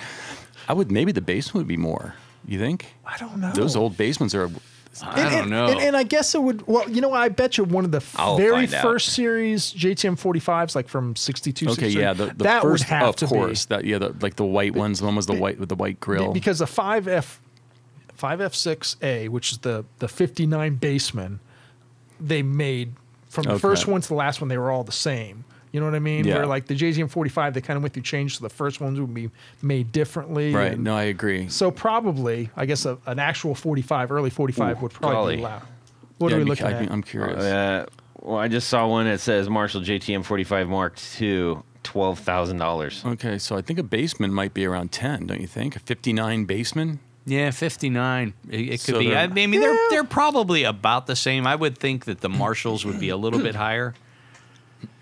I 0.70 0.74
would 0.74 0.92
maybe 0.92 1.12
the 1.12 1.22
Bassman 1.22 1.56
would 1.56 1.68
be 1.68 1.78
more. 1.78 2.16
You 2.48 2.58
think? 2.58 2.86
I 3.06 3.18
don't 3.18 3.38
know. 3.42 3.52
Those 3.52 3.76
old 3.76 3.98
Bassmans 3.98 4.34
are. 4.34 4.50
I 5.04 5.20
And- 5.22 5.30
don't 5.32 5.42
and, 5.42 5.50
know. 5.50 5.66
And, 5.68 5.80
and 5.82 5.98
I 5.98 6.04
guess 6.04 6.34
it 6.36 6.42
would. 6.42 6.66
Well, 6.68 6.90
you 6.90 7.02
know, 7.02 7.12
I 7.14 7.30
bet 7.30 7.58
you 7.58 7.64
one 7.64 7.86
of 7.86 7.92
the 7.92 8.04
I'll 8.16 8.38
very 8.38 8.64
out. 8.74 8.82
first 8.82 9.10
series 9.14 9.72
JTM 9.74 10.16
45s, 10.20 10.76
like 10.76 10.88
from 10.88 11.16
62, 11.16 11.66
Okay, 11.66 11.74
63, 11.76 12.02
yeah, 12.02 12.14
the, 12.14 12.26
the 12.28 12.44
that 12.46 12.62
first, 12.62 12.84
would 12.86 12.90
have 12.90 13.10
of 13.10 13.16
to 13.18 13.28
course, 13.28 13.66
that 13.66 13.84
yeah, 13.86 13.98
the, 13.98 14.16
like 14.22 14.36
the 14.36 14.46
white 14.46 14.74
ones. 14.76 15.00
The 15.00 15.06
one 15.06 15.16
was 15.16 15.26
the 15.26 15.36
white 15.36 15.60
with 15.60 15.70
the 15.70 15.76
white 15.76 16.00
grill. 16.00 16.32
because 16.34 16.60
the 16.60 16.66
5F 16.66 17.40
5F6A, 18.18 19.30
which 19.30 19.52
is 19.52 19.58
the 19.60 19.86
the 20.00 20.08
59 20.08 20.78
Bassman, 20.78 21.40
they 22.20 22.42
made 22.42 22.94
from 23.30 23.44
the 23.44 23.52
Okay. 23.52 23.60
first 23.60 23.88
one 23.88 24.02
to 24.02 24.08
the 24.08 24.14
last 24.16 24.40
one, 24.42 24.48
they 24.48 24.58
were 24.58 24.72
all 24.72 24.84
the 24.84 24.92
same. 24.92 25.44
You 25.76 25.82
know 25.82 25.88
what 25.88 25.96
I 25.96 26.00
mean? 26.00 26.24
Yeah. 26.26 26.36
Where 26.38 26.46
like 26.46 26.68
the 26.68 26.74
JTM 26.74 27.10
45, 27.10 27.54
they 27.54 27.60
kind 27.60 27.76
of 27.76 27.84
went 27.84 27.94
through 27.94 28.04
change, 28.04 28.38
so 28.38 28.44
the 28.44 28.50
first 28.50 28.80
ones 28.80 28.98
would 28.98 29.14
be 29.14 29.30
made 29.62 29.92
differently. 29.92 30.54
right? 30.56 30.72
and- 30.72 30.86
No, 30.86 30.96
I 30.96 31.04
agree. 31.04 31.50
So 31.50 31.70
probably, 31.70 32.50
I 32.56 32.66
guess 32.66 32.86
a, 32.86 32.98
an 33.06 33.20
actual 33.20 33.54
45, 33.56 34.10
early 34.10 34.30
45 34.30 34.82
would 34.82 34.94
probably 34.94 35.14
golly. 35.16 35.36
be 35.36 35.42
loud. 35.42 35.62
What 36.18 36.30
Yeah, 36.32 36.36
are 36.36 36.38
we 36.38 36.42
I'd 36.42 36.46
be- 36.46 36.50
looking 36.50 36.66
I'd 36.68 36.74
at? 36.86 36.92
I'm 36.94 37.04
curious. 37.04 37.44
Uh, 37.44 37.86
well, 38.22 38.38
I 38.38 38.48
just 38.48 38.70
saw 38.70 38.88
one 38.88 39.06
that 39.06 39.20
says 39.20 39.50
Marshall 39.50 39.82
JTM 39.82 40.24
45 40.24 40.70
Mark 40.70 40.98
II, 41.20 41.58
twelve 41.84 42.20
thousand 42.20 42.58
dollars. 42.58 43.04
Okay, 43.06 43.38
so 43.38 43.58
I 43.58 43.62
think 43.62 43.78
a 43.78 43.84
Bassman 43.84 44.32
might 44.32 44.54
be 44.54 44.66
around 44.66 44.94
ten, 44.94 45.28
don't 45.28 45.42
you 45.42 45.48
think? 45.48 45.76
A 45.76 45.80
fifty-nine 45.80 46.48
Bassman. 46.48 47.00
yeah, 47.28 47.52
59. 47.52 48.34
It, 48.50 48.60
it 48.60 48.68
could 48.70 48.80
So 48.80 49.00
be. 49.00 49.10
they're- 49.10 49.18
I 49.18 49.28
mean, 49.28 49.52
they're 49.52 49.78
they're 49.90 50.04
probably 50.06 50.64
about 50.64 51.06
the 51.08 51.16
same. 51.18 51.46
I 51.46 51.56
would 51.56 51.78
think 51.78 52.06
that 52.06 52.22
the 52.22 52.30
Marshalls 52.30 52.86
would 52.86 53.00
be 53.00 53.10
a 53.10 53.18
little 53.18 53.40
bit 53.42 53.56
higher. 53.56 53.94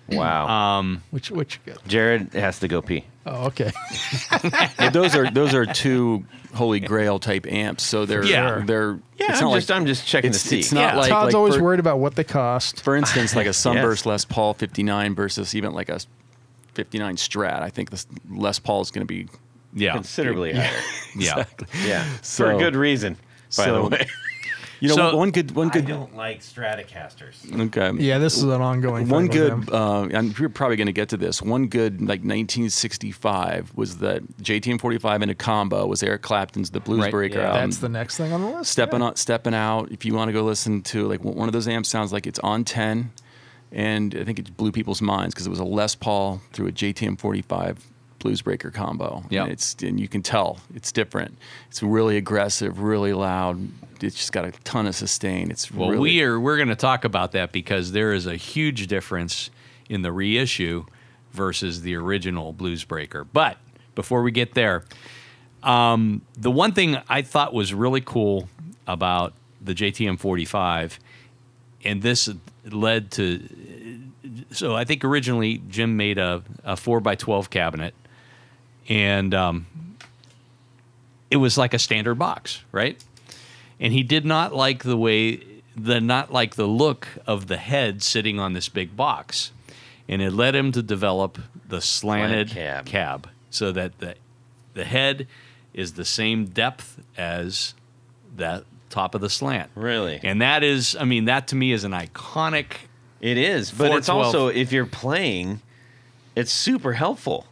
Wow. 0.18 0.48
Um, 0.80 1.02
which 1.12 1.32
which 1.32 1.60
good? 1.66 1.78
Jared 1.88 2.34
has 2.34 2.60
to 2.60 2.68
go 2.68 2.82
pee. 2.82 3.06
Oh, 3.26 3.46
okay. 3.48 3.72
But 4.78 4.92
those 4.92 5.16
are 5.16 5.32
those 5.32 5.54
are 5.54 5.66
two 5.66 6.26
holy 6.54 6.80
grail 6.82 7.20
type 7.20 7.48
amps. 7.48 7.84
So 7.84 8.06
they're 8.06 8.24
Yeah. 8.26 8.64
they're 8.66 9.00
Yeah, 9.18 9.28
it's 9.32 9.42
I'm 9.42 9.48
not 9.50 9.56
just 9.56 9.70
like 9.70 9.78
I'm 9.78 9.86
just 9.86 10.06
checking 10.06 10.32
it's, 10.32 10.42
to 10.44 10.48
see. 10.50 10.60
it's 10.60 10.74
not 10.74 10.94
Yeah. 10.94 11.00
like 11.00 11.10
Todd's 11.10 11.34
like 11.34 11.36
always 11.36 11.56
for, 11.56 11.64
worried 11.64 11.80
about 11.80 12.00
what 12.00 12.16
they 12.16 12.24
cost. 12.26 12.82
for 12.82 12.96
instance 12.98 13.36
like 13.36 13.48
a 13.48 13.54
Sunburst 13.64 14.06
Les 14.06 14.26
Paul 14.26 14.54
59 14.54 15.16
versus 15.16 15.56
even 15.56 15.72
like 15.74 15.88
a 15.90 16.00
59 16.74 17.16
Strat. 17.16 17.62
I 17.62 17.70
think 17.70 17.90
this 17.90 18.06
Les 18.30 18.60
Paul 18.60 18.82
is 18.82 18.92
going 18.92 19.08
to 19.08 19.12
be 19.14 19.28
yeah, 19.74 19.94
considerably 19.94 20.54
higher. 20.54 20.70
yeah. 21.16 21.46
Yeah, 21.86 22.04
for 22.18 22.24
So- 22.24 22.56
a 22.58 22.60
good 22.60 22.76
reason. 22.76 23.16
By 23.58 23.66
so- 23.66 23.84
the 23.84 23.90
way, 23.90 24.08
you 24.84 24.90
know, 24.90 24.96
So, 24.96 25.16
one 25.16 25.32
good, 25.32 25.52
one 25.52 25.72
I 25.74 25.80
don't 25.80 26.14
like 26.14 26.42
Stratocasters. 26.42 27.58
Okay. 27.68 27.94
Yeah, 28.04 28.18
this 28.18 28.36
is 28.36 28.44
an 28.44 28.62
ongoing. 28.62 29.08
One 29.08 29.30
thing 29.30 29.40
with 29.52 29.68
good, 29.68 29.74
uh, 29.74 30.10
and 30.12 30.38
we're 30.38 30.50
probably 30.50 30.76
going 30.76 30.88
to 30.88 30.92
get 30.92 31.08
to 31.10 31.16
this. 31.16 31.42
One 31.42 31.68
good, 31.68 32.02
like 32.02 32.20
1965, 32.20 33.72
was 33.76 34.00
the 34.00 34.22
JTM45 34.42 35.24
in 35.24 35.30
a 35.30 35.36
combo 35.36 35.86
was 35.86 36.04
Eric 36.04 36.22
Clapton's 36.22 36.72
"The 36.72 36.82
Blues 36.82 37.00
Right. 37.00 37.12
Breaker." 37.12 37.40
Yeah. 37.40 37.54
That's 37.54 37.78
the 37.78 37.88
next 37.88 38.18
thing 38.18 38.34
on 38.34 38.42
the 38.42 38.50
list. 38.50 38.74
stepping 38.74 39.02
out, 39.02 39.18
stepping 39.18 39.54
out. 39.54 39.90
If 39.90 40.04
you 40.04 40.14
want 40.16 40.28
to 40.28 40.34
go 40.34 40.44
listen 40.44 40.82
to 40.84 41.08
like 41.08 41.24
one 41.24 41.48
of 41.48 41.54
those 41.54 41.68
amps 41.70 41.88
sounds 41.88 42.12
like 42.12 42.28
it's 42.28 42.40
on 42.40 42.66
ten, 42.66 43.12
and 43.72 44.14
I 44.14 44.26
think 44.26 44.38
it 44.38 44.58
blew 44.58 44.74
people's 44.74 45.02
minds 45.02 45.34
because 45.34 45.48
it 45.48 45.50
was 45.50 45.60
a 45.60 45.64
Les 45.64 45.96
Paul 45.96 46.42
through 46.52 46.68
a 46.68 46.72
JTM45 46.74 47.78
Bluesbreaker 48.24 48.74
combo. 48.74 49.24
Yeah, 49.30 49.46
it's 49.46 49.76
and 49.82 50.00
you 50.00 50.08
can 50.08 50.22
tell 50.22 50.60
it's 50.74 50.92
different. 50.92 51.38
It's 51.70 51.84
really 51.84 52.18
aggressive, 52.18 52.80
really 52.80 53.14
loud. 53.14 53.68
It's 54.02 54.16
just 54.16 54.32
got 54.32 54.46
a 54.46 54.52
ton 54.64 54.88
of 54.88 54.96
sustain. 54.96 55.52
It's 55.52 55.72
well, 55.72 55.90
really 55.90 56.02
we 56.02 56.24
are 56.24 56.40
we're 56.40 56.58
going 56.58 56.70
to 56.70 56.76
talk 56.76 57.04
about 57.06 57.34
that 57.34 57.52
because 57.52 57.92
there 57.92 58.14
is 58.14 58.26
a 58.26 58.36
huge 58.36 58.88
difference 58.88 59.50
in 59.90 60.02
the 60.02 60.12
reissue 60.12 60.86
versus 61.32 61.82
the 61.82 61.96
original 61.96 62.54
Bluesbreaker. 62.54 63.28
But 63.32 63.58
before 63.96 64.24
we 64.24 64.32
get 64.32 64.54
there, 64.54 64.86
um, 65.62 66.22
the 66.38 66.52
one 66.52 66.72
thing 66.74 66.98
I 67.10 67.22
thought 67.22 67.54
was 67.54 67.74
really 67.74 68.02
cool 68.02 68.48
about 68.88 69.34
the 69.62 69.74
JTM 69.74 70.20
45, 70.20 71.00
and 71.84 72.02
this 72.02 72.30
led 72.66 73.12
to 73.12 73.42
so 74.52 74.76
I 74.76 74.86
think 74.86 75.04
originally 75.04 75.62
Jim 75.68 75.98
made 75.98 76.18
a, 76.18 76.44
a 76.64 76.78
4 76.78 77.00
by 77.02 77.16
12 77.16 77.50
cabinet 77.50 77.94
and 78.90 79.34
um, 79.34 79.66
it 81.32 81.38
was 81.38 81.58
like 81.58 81.74
a 81.74 81.80
standard 81.80 82.16
box, 82.16 82.62
right? 82.72 83.02
and 83.80 83.92
he 83.92 84.04
did 84.04 84.24
not 84.24 84.54
like 84.54 84.84
the 84.84 84.96
way 84.96 85.42
the 85.76 86.00
not 86.00 86.32
like 86.32 86.56
the 86.56 86.68
look 86.68 87.08
of 87.26 87.48
the 87.48 87.58
head 87.58 88.04
sitting 88.04 88.40
on 88.40 88.54
this 88.54 88.70
big 88.70 88.96
box 88.96 89.52
and 90.08 90.22
it 90.22 90.32
led 90.32 90.54
him 90.54 90.72
to 90.72 90.82
develop 90.84 91.40
the 91.68 91.82
slanted 91.82 92.52
Slant 92.52 92.86
cab. 92.86 92.86
cab 92.86 93.30
so 93.50 93.72
that 93.72 93.98
the 93.98 94.14
the 94.76 94.84
head 94.86 95.28
is 95.74 95.94
the 95.94 96.06
same 96.06 96.46
depth 96.46 97.02
as 97.18 97.74
that 98.38 98.64
top 98.92 99.16
of 99.16 99.22
the 99.22 99.30
slant 99.30 99.72
Really? 99.74 100.20
and 100.24 100.40
that 100.40 100.64
is 100.64 100.96
i 101.00 101.04
mean 101.04 101.26
that 101.26 101.48
to 101.48 101.56
me 101.56 101.72
is 101.72 101.84
an 101.84 101.94
iconic 101.94 102.74
It 103.22 103.38
is, 103.40 103.72
but 103.72 103.92
it's 103.92 104.08
412. 104.08 104.26
also 104.26 104.48
if 104.50 104.72
you're 104.72 104.86
playing, 104.86 105.62
it's 106.36 106.52
super 106.54 106.94
helpful 106.94 107.48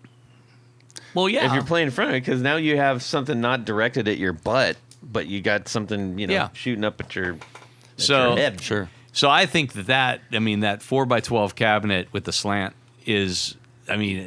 well 1.14 1.28
yeah 1.30 1.45
if 1.45 1.53
you're 1.53 1.64
playing 1.64 1.88
in 1.88 1.91
front 1.91 2.09
of 2.12 2.16
it 2.16 2.22
because 2.22 2.41
now 2.41 2.55
you 2.55 2.78
have 2.78 3.01
something 3.03 3.39
not 3.41 3.66
directed 3.66 4.07
at 4.07 4.18
your 4.18 4.34
butt, 4.34 4.78
but 5.03 5.28
you 5.28 5.41
got 5.41 5.68
something 5.68 6.18
you 6.20 6.28
know 6.28 6.34
Yeah. 6.34 6.49
shooting 6.53 6.84
up 6.84 6.99
at 7.01 7.16
your, 7.16 7.34
at 7.34 7.39
So- 7.97 8.30
your 8.30 8.38
head. 8.38 8.62
sure 8.62 8.89
So 9.14 9.30
I 9.30 9.45
think 9.45 9.74
that 9.74 9.88
that 9.88 10.22
I 10.32 10.39
mean 10.39 10.62
that 10.62 10.82
four 10.82 11.05
by 11.05 11.20
twelve 11.20 11.55
cabinet 11.55 12.07
with 12.12 12.24
the 12.26 12.32
slant 12.34 12.74
is 13.05 13.55
I 13.89 13.97
mean 13.97 14.18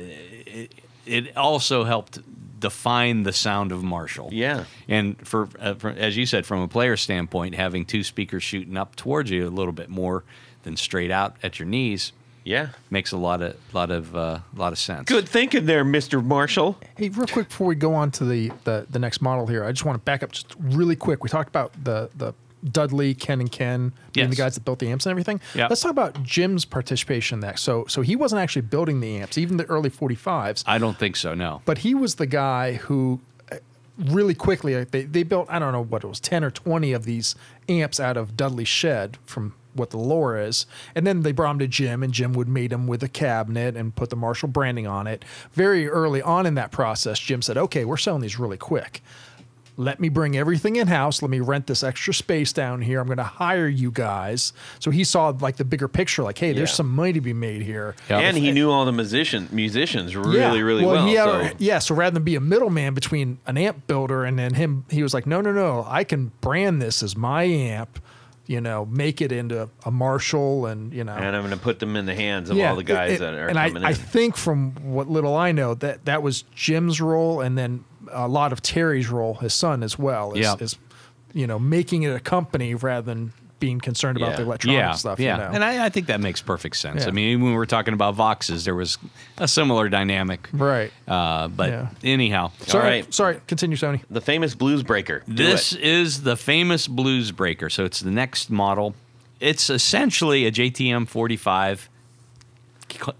it, 0.47 0.75
it 1.07 1.37
also 1.37 1.85
helped 1.85 2.19
define 2.61 3.25
the 3.25 3.33
sound 3.33 3.73
of 3.73 3.83
Marshall. 3.85 4.31
Yeah. 4.33 4.65
and 4.89 5.17
for, 5.27 5.49
uh, 5.61 5.75
for 5.75 5.91
as 5.91 6.17
you 6.17 6.25
said, 6.25 6.47
from 6.47 6.61
a 6.63 6.69
player 6.69 6.97
standpoint, 6.97 7.55
having 7.55 7.85
two 7.85 8.03
speakers 8.03 8.43
shooting 8.43 8.79
up 8.79 8.97
towards 8.97 9.31
you 9.31 9.47
a 9.47 9.51
little 9.51 9.73
bit 9.75 9.91
more 9.91 10.25
than 10.63 10.75
straight 10.79 11.11
out 11.11 11.37
at 11.43 11.59
your 11.59 11.69
knees 11.69 12.13
Yeah. 12.45 12.69
makes 12.91 13.13
a 13.13 13.17
lot 13.17 13.43
of 13.43 13.57
lot 13.73 13.91
of 13.91 14.15
uh, 14.15 14.41
lot 14.55 14.73
of 14.73 14.79
sense. 14.79 15.09
Good 15.09 15.29
thinking 15.29 15.67
there, 15.67 15.85
Mister 15.85 16.21
Marshall. 16.21 16.79
Hey, 16.97 17.09
real 17.09 17.27
quick 17.27 17.49
before 17.49 17.67
we 17.67 17.75
go 17.75 17.95
on 17.95 18.11
to 18.13 18.25
the, 18.25 18.53
the 18.65 18.87
the 18.91 18.99
next 18.99 19.21
model 19.23 19.47
here, 19.47 19.65
I 19.65 19.73
just 19.73 19.85
want 19.85 19.97
to 19.97 20.05
back 20.05 20.23
up 20.23 20.33
just 20.33 20.55
really 20.61 20.97
quick. 20.97 21.23
We 21.23 21.29
talked 21.29 21.49
about 21.49 21.73
the 21.83 22.11
the 22.17 22.35
Dudley, 22.71 23.13
Ken, 23.15 23.41
and 23.41 23.53
Ken 23.53 23.93
being 24.13 24.31
the 24.31 24.37
guys 24.37 24.55
that 24.55 24.65
built 24.65 24.79
the 24.79 24.89
amps 24.89 25.05
and 25.05 25.11
everything. 25.11 25.39
Yeah. 25.55 25.67
Let's 25.69 25.83
talk 25.83 25.91
about 25.91 26.23
Jim's 26.23 26.65
participation 26.65 27.37
in 27.37 27.41
that. 27.41 27.59
So 27.59 27.85
so 27.89 28.01
he 28.03 28.17
wasn't 28.17 28.41
actually 28.41 28.63
building 28.63 29.01
the 29.01 29.17
amps, 29.19 29.37
even 29.37 29.59
the 29.59 29.67
early 29.67 29.91
45s, 29.91 30.65
I 30.67 30.79
don't 30.79 30.99
think 30.99 31.17
so. 31.17 31.35
No. 31.35 31.61
but 31.67 31.79
he 31.79 31.95
was 31.95 32.15
the 32.15 32.27
guy 32.27 32.75
who 32.75 33.21
uh, 33.53 33.57
really 33.99 34.35
quickly 34.35 34.77
like, 34.77 34.93
they, 34.93 35.03
they 35.03 35.25
built 35.25 35.47
I 35.51 35.59
don't 35.59 35.73
know 35.73 35.83
what 35.85 36.05
it 36.05 36.07
was 36.07 36.21
10 36.21 36.43
or 36.43 36.51
20 36.51 36.93
of 36.95 37.05
these 37.05 37.35
amps 37.69 38.01
out 38.01 38.17
of 38.17 38.35
Dudley's 38.35 38.69
shed 38.69 39.19
from 39.27 39.55
what 39.75 39.91
the 39.91 39.99
lore 39.99 40.39
is 40.39 40.67
and 40.95 41.07
then 41.07 41.23
they 41.23 41.33
brought 41.33 41.53
him 41.53 41.59
to 41.59 41.69
Jim 41.69 42.03
and 42.03 42.13
Jim 42.13 42.33
would 42.33 42.49
meet 42.49 42.73
him 42.73 42.87
with 42.87 43.03
a 43.03 43.09
cabinet 43.09 43.77
and 43.77 43.95
put 43.95 44.11
the 44.11 44.17
Marshall 44.17 44.49
branding 44.49 44.87
on 44.87 45.07
it 45.07 45.25
very 45.53 45.89
early 45.89 46.23
on 46.23 46.47
in 46.47 46.55
that 46.55 46.71
process 46.71 47.19
Jim 47.19 47.43
said 47.43 47.57
okay 47.57 47.85
we're 47.85 47.97
selling 47.97 48.23
these 48.23 48.39
really 48.39 48.59
quick 48.59 49.03
let 49.77 49.99
me 49.99 50.09
bring 50.09 50.37
everything 50.37 50.77
in 50.77 50.87
house. 50.87 51.21
Let 51.23 51.31
me 51.31 51.41
rent 51.41 51.67
this 51.67 51.83
extra 51.83 52.15
space 52.15 52.53
down 52.53 52.81
here. 52.83 53.01
I'm 53.01 53.07
going 53.07 53.19
to 53.19 53.25
hire 53.25 53.67
you 53.67 53.91
guys. 53.91 54.53
So 54.79 54.91
he 54.91 55.05
saw 55.05 55.29
like 55.41 55.57
the 55.57 55.65
bigger 55.65 55.89
picture, 55.89 56.23
like, 56.23 56.39
hey, 56.39 56.53
there's 56.53 56.73
some 56.73 56.89
money 56.95 57.13
to 57.15 57.21
be 57.21 57.33
made 57.33 57.63
here. 57.63 57.97
Yeah. 58.09 58.21
And 58.21 58.37
he 58.37 58.53
knew 58.53 58.71
all 58.71 58.85
the 58.85 58.93
musician 58.93 59.49
musicians 59.51 60.15
really, 60.15 60.63
really 60.63 60.85
well. 60.85 61.07
he 61.07 61.15
had- 61.15 61.25
so 61.51 61.57
yeah, 61.59 61.79
so 61.79 61.95
rather 61.95 62.15
than 62.15 62.23
be 62.25 62.37
a 62.37 62.41
middleman 62.41 62.95
between 62.95 63.39
an 63.47 63.59
amp 63.59 63.87
builder 63.87 64.25
and 64.25 64.39
then 64.39 64.55
him, 64.55 64.85
he 64.91 65.03
was 65.03 65.13
like, 65.13 65.27
no, 65.27 65.41
no, 65.41 65.53
no, 65.53 65.85
I 65.89 66.05
can 66.05 66.31
brand 66.41 66.81
this 66.81 67.03
as 67.03 67.17
my 67.17 67.43
amp, 67.45 67.99
you 68.47 68.61
know, 68.61 68.85
make 68.87 69.23
it 69.23 69.33
into 69.33 69.69
a 69.87 69.91
Marshall 69.91 70.67
and, 70.67 70.93
you 70.93 71.03
know. 71.05 71.15
and 71.15 71.35
I'm 71.35 71.43
going 71.43 71.57
to 71.57 71.63
put 71.63 71.79
them 71.79 71.97
in 71.97 72.05
the 72.07 72.15
hands 72.15 72.51
of 72.51 72.59
all 72.61 72.77
the 72.77 72.85
guys 72.85 73.13
it- 73.13 73.21
that 73.21 73.35
are 73.35 73.49
and 73.49 73.57
coming 73.57 73.85
I, 73.85 73.89
I 73.89 73.95
think 73.95 74.37
from 74.37 74.73
what 74.93 75.09
little 75.09 75.35
I 75.35 75.53
know 75.53 75.75
that 75.75 76.05
that 76.05 76.23
was 76.23 76.43
Jim's 76.55 77.01
role, 77.01 77.41
and 77.41 77.57
then 77.57 77.85
a 78.13 78.29
lot 78.29 78.53
of 78.53 78.61
Terry's 78.61 79.09
role, 79.09 79.35
his 79.35 79.55
son 79.55 79.83
as 79.83 79.99
well, 79.99 80.33
is, 80.35 80.41
Yeah. 80.41 80.57
is 80.61 80.77
you 81.33 81.47
know 81.47 81.59
making 81.59 82.03
it 82.03 82.15
a 82.15 82.21
company 82.21 82.75
rather 82.75 83.03
than 83.05 83.33
being 83.65 83.81
concerned 83.81 84.19
about 84.19 84.31
Yeah. 84.33 84.37
the 84.37 84.43
electronic 84.43 84.79
yeah, 84.79 84.93
stuff. 84.93 85.19
yeah, 85.19 85.37
you 85.37 85.43
know? 85.43 85.51
and 85.55 85.65
I, 85.65 85.87
I 85.87 85.89
think 85.89 86.09
that 86.09 86.21
makes 86.21 86.43
perfect 86.43 86.77
sense. 86.77 87.03
Yeah. 87.03 87.09
I 87.09 87.13
mean, 87.13 87.41
when 87.41 87.53
we 87.53 87.57
were 87.57 87.65
talking 87.65 87.95
about 87.95 88.15
Voxes, 88.15 88.65
there 88.67 88.75
was 88.75 88.99
a 89.39 89.49
similar 89.49 89.89
dynamic. 89.89 90.49
right. 90.53 90.93
Uh, 91.09 91.49
but 91.49 91.71
Yeah. 91.71 91.89
anyhow, 92.03 92.51
Sorry, 92.61 92.85
right. 93.01 93.15
sorry. 93.15 93.41
Continue, 93.47 93.77
Tony. 93.79 94.03
the 94.11 94.21
famous 94.21 94.55
blues 94.55 94.83
breaker. 94.83 95.23
Do 95.27 95.33
this 95.35 95.73
it. 95.73 95.81
is 95.81 96.23
the 96.25 96.37
famous 96.37 96.87
Blues 96.87 97.33
Breaker. 97.33 97.71
So 97.71 97.85
it's 97.87 98.01
the 98.01 98.11
next 98.11 98.51
model. 98.51 98.95
It's 99.41 99.71
essentially 99.71 100.45
a 100.47 100.53
JTM 100.53 101.07
45 101.09 101.89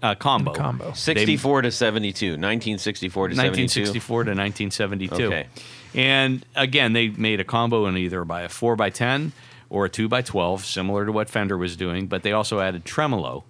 uh, 0.03 0.15
combo. 0.15 0.53
Combo. 0.53 0.93
64 0.93 1.63
to 1.63 1.71
72, 1.71 2.25
1964 2.33 3.29
to 3.29 3.35
72. 3.35 3.61
1964 3.61 4.23
to 4.23 4.29
1972. 4.29 5.25
Okay. 5.25 5.47
And 5.95 6.45
again, 6.55 6.93
they 6.93 7.09
made 7.09 7.39
a 7.39 7.43
combo 7.43 7.85
in 7.87 7.97
either 7.97 8.23
by 8.25 8.41
a 8.43 8.47
4x10 8.49 9.31
or 9.69 9.85
a 9.85 9.89
2x12, 9.89 10.59
similar 10.61 11.05
to 11.05 11.11
what 11.11 11.29
Fender 11.29 11.57
was 11.57 11.75
doing, 11.75 12.07
but 12.07 12.23
they 12.23 12.31
also 12.31 12.59
added 12.59 12.85
tremolo 12.85 13.43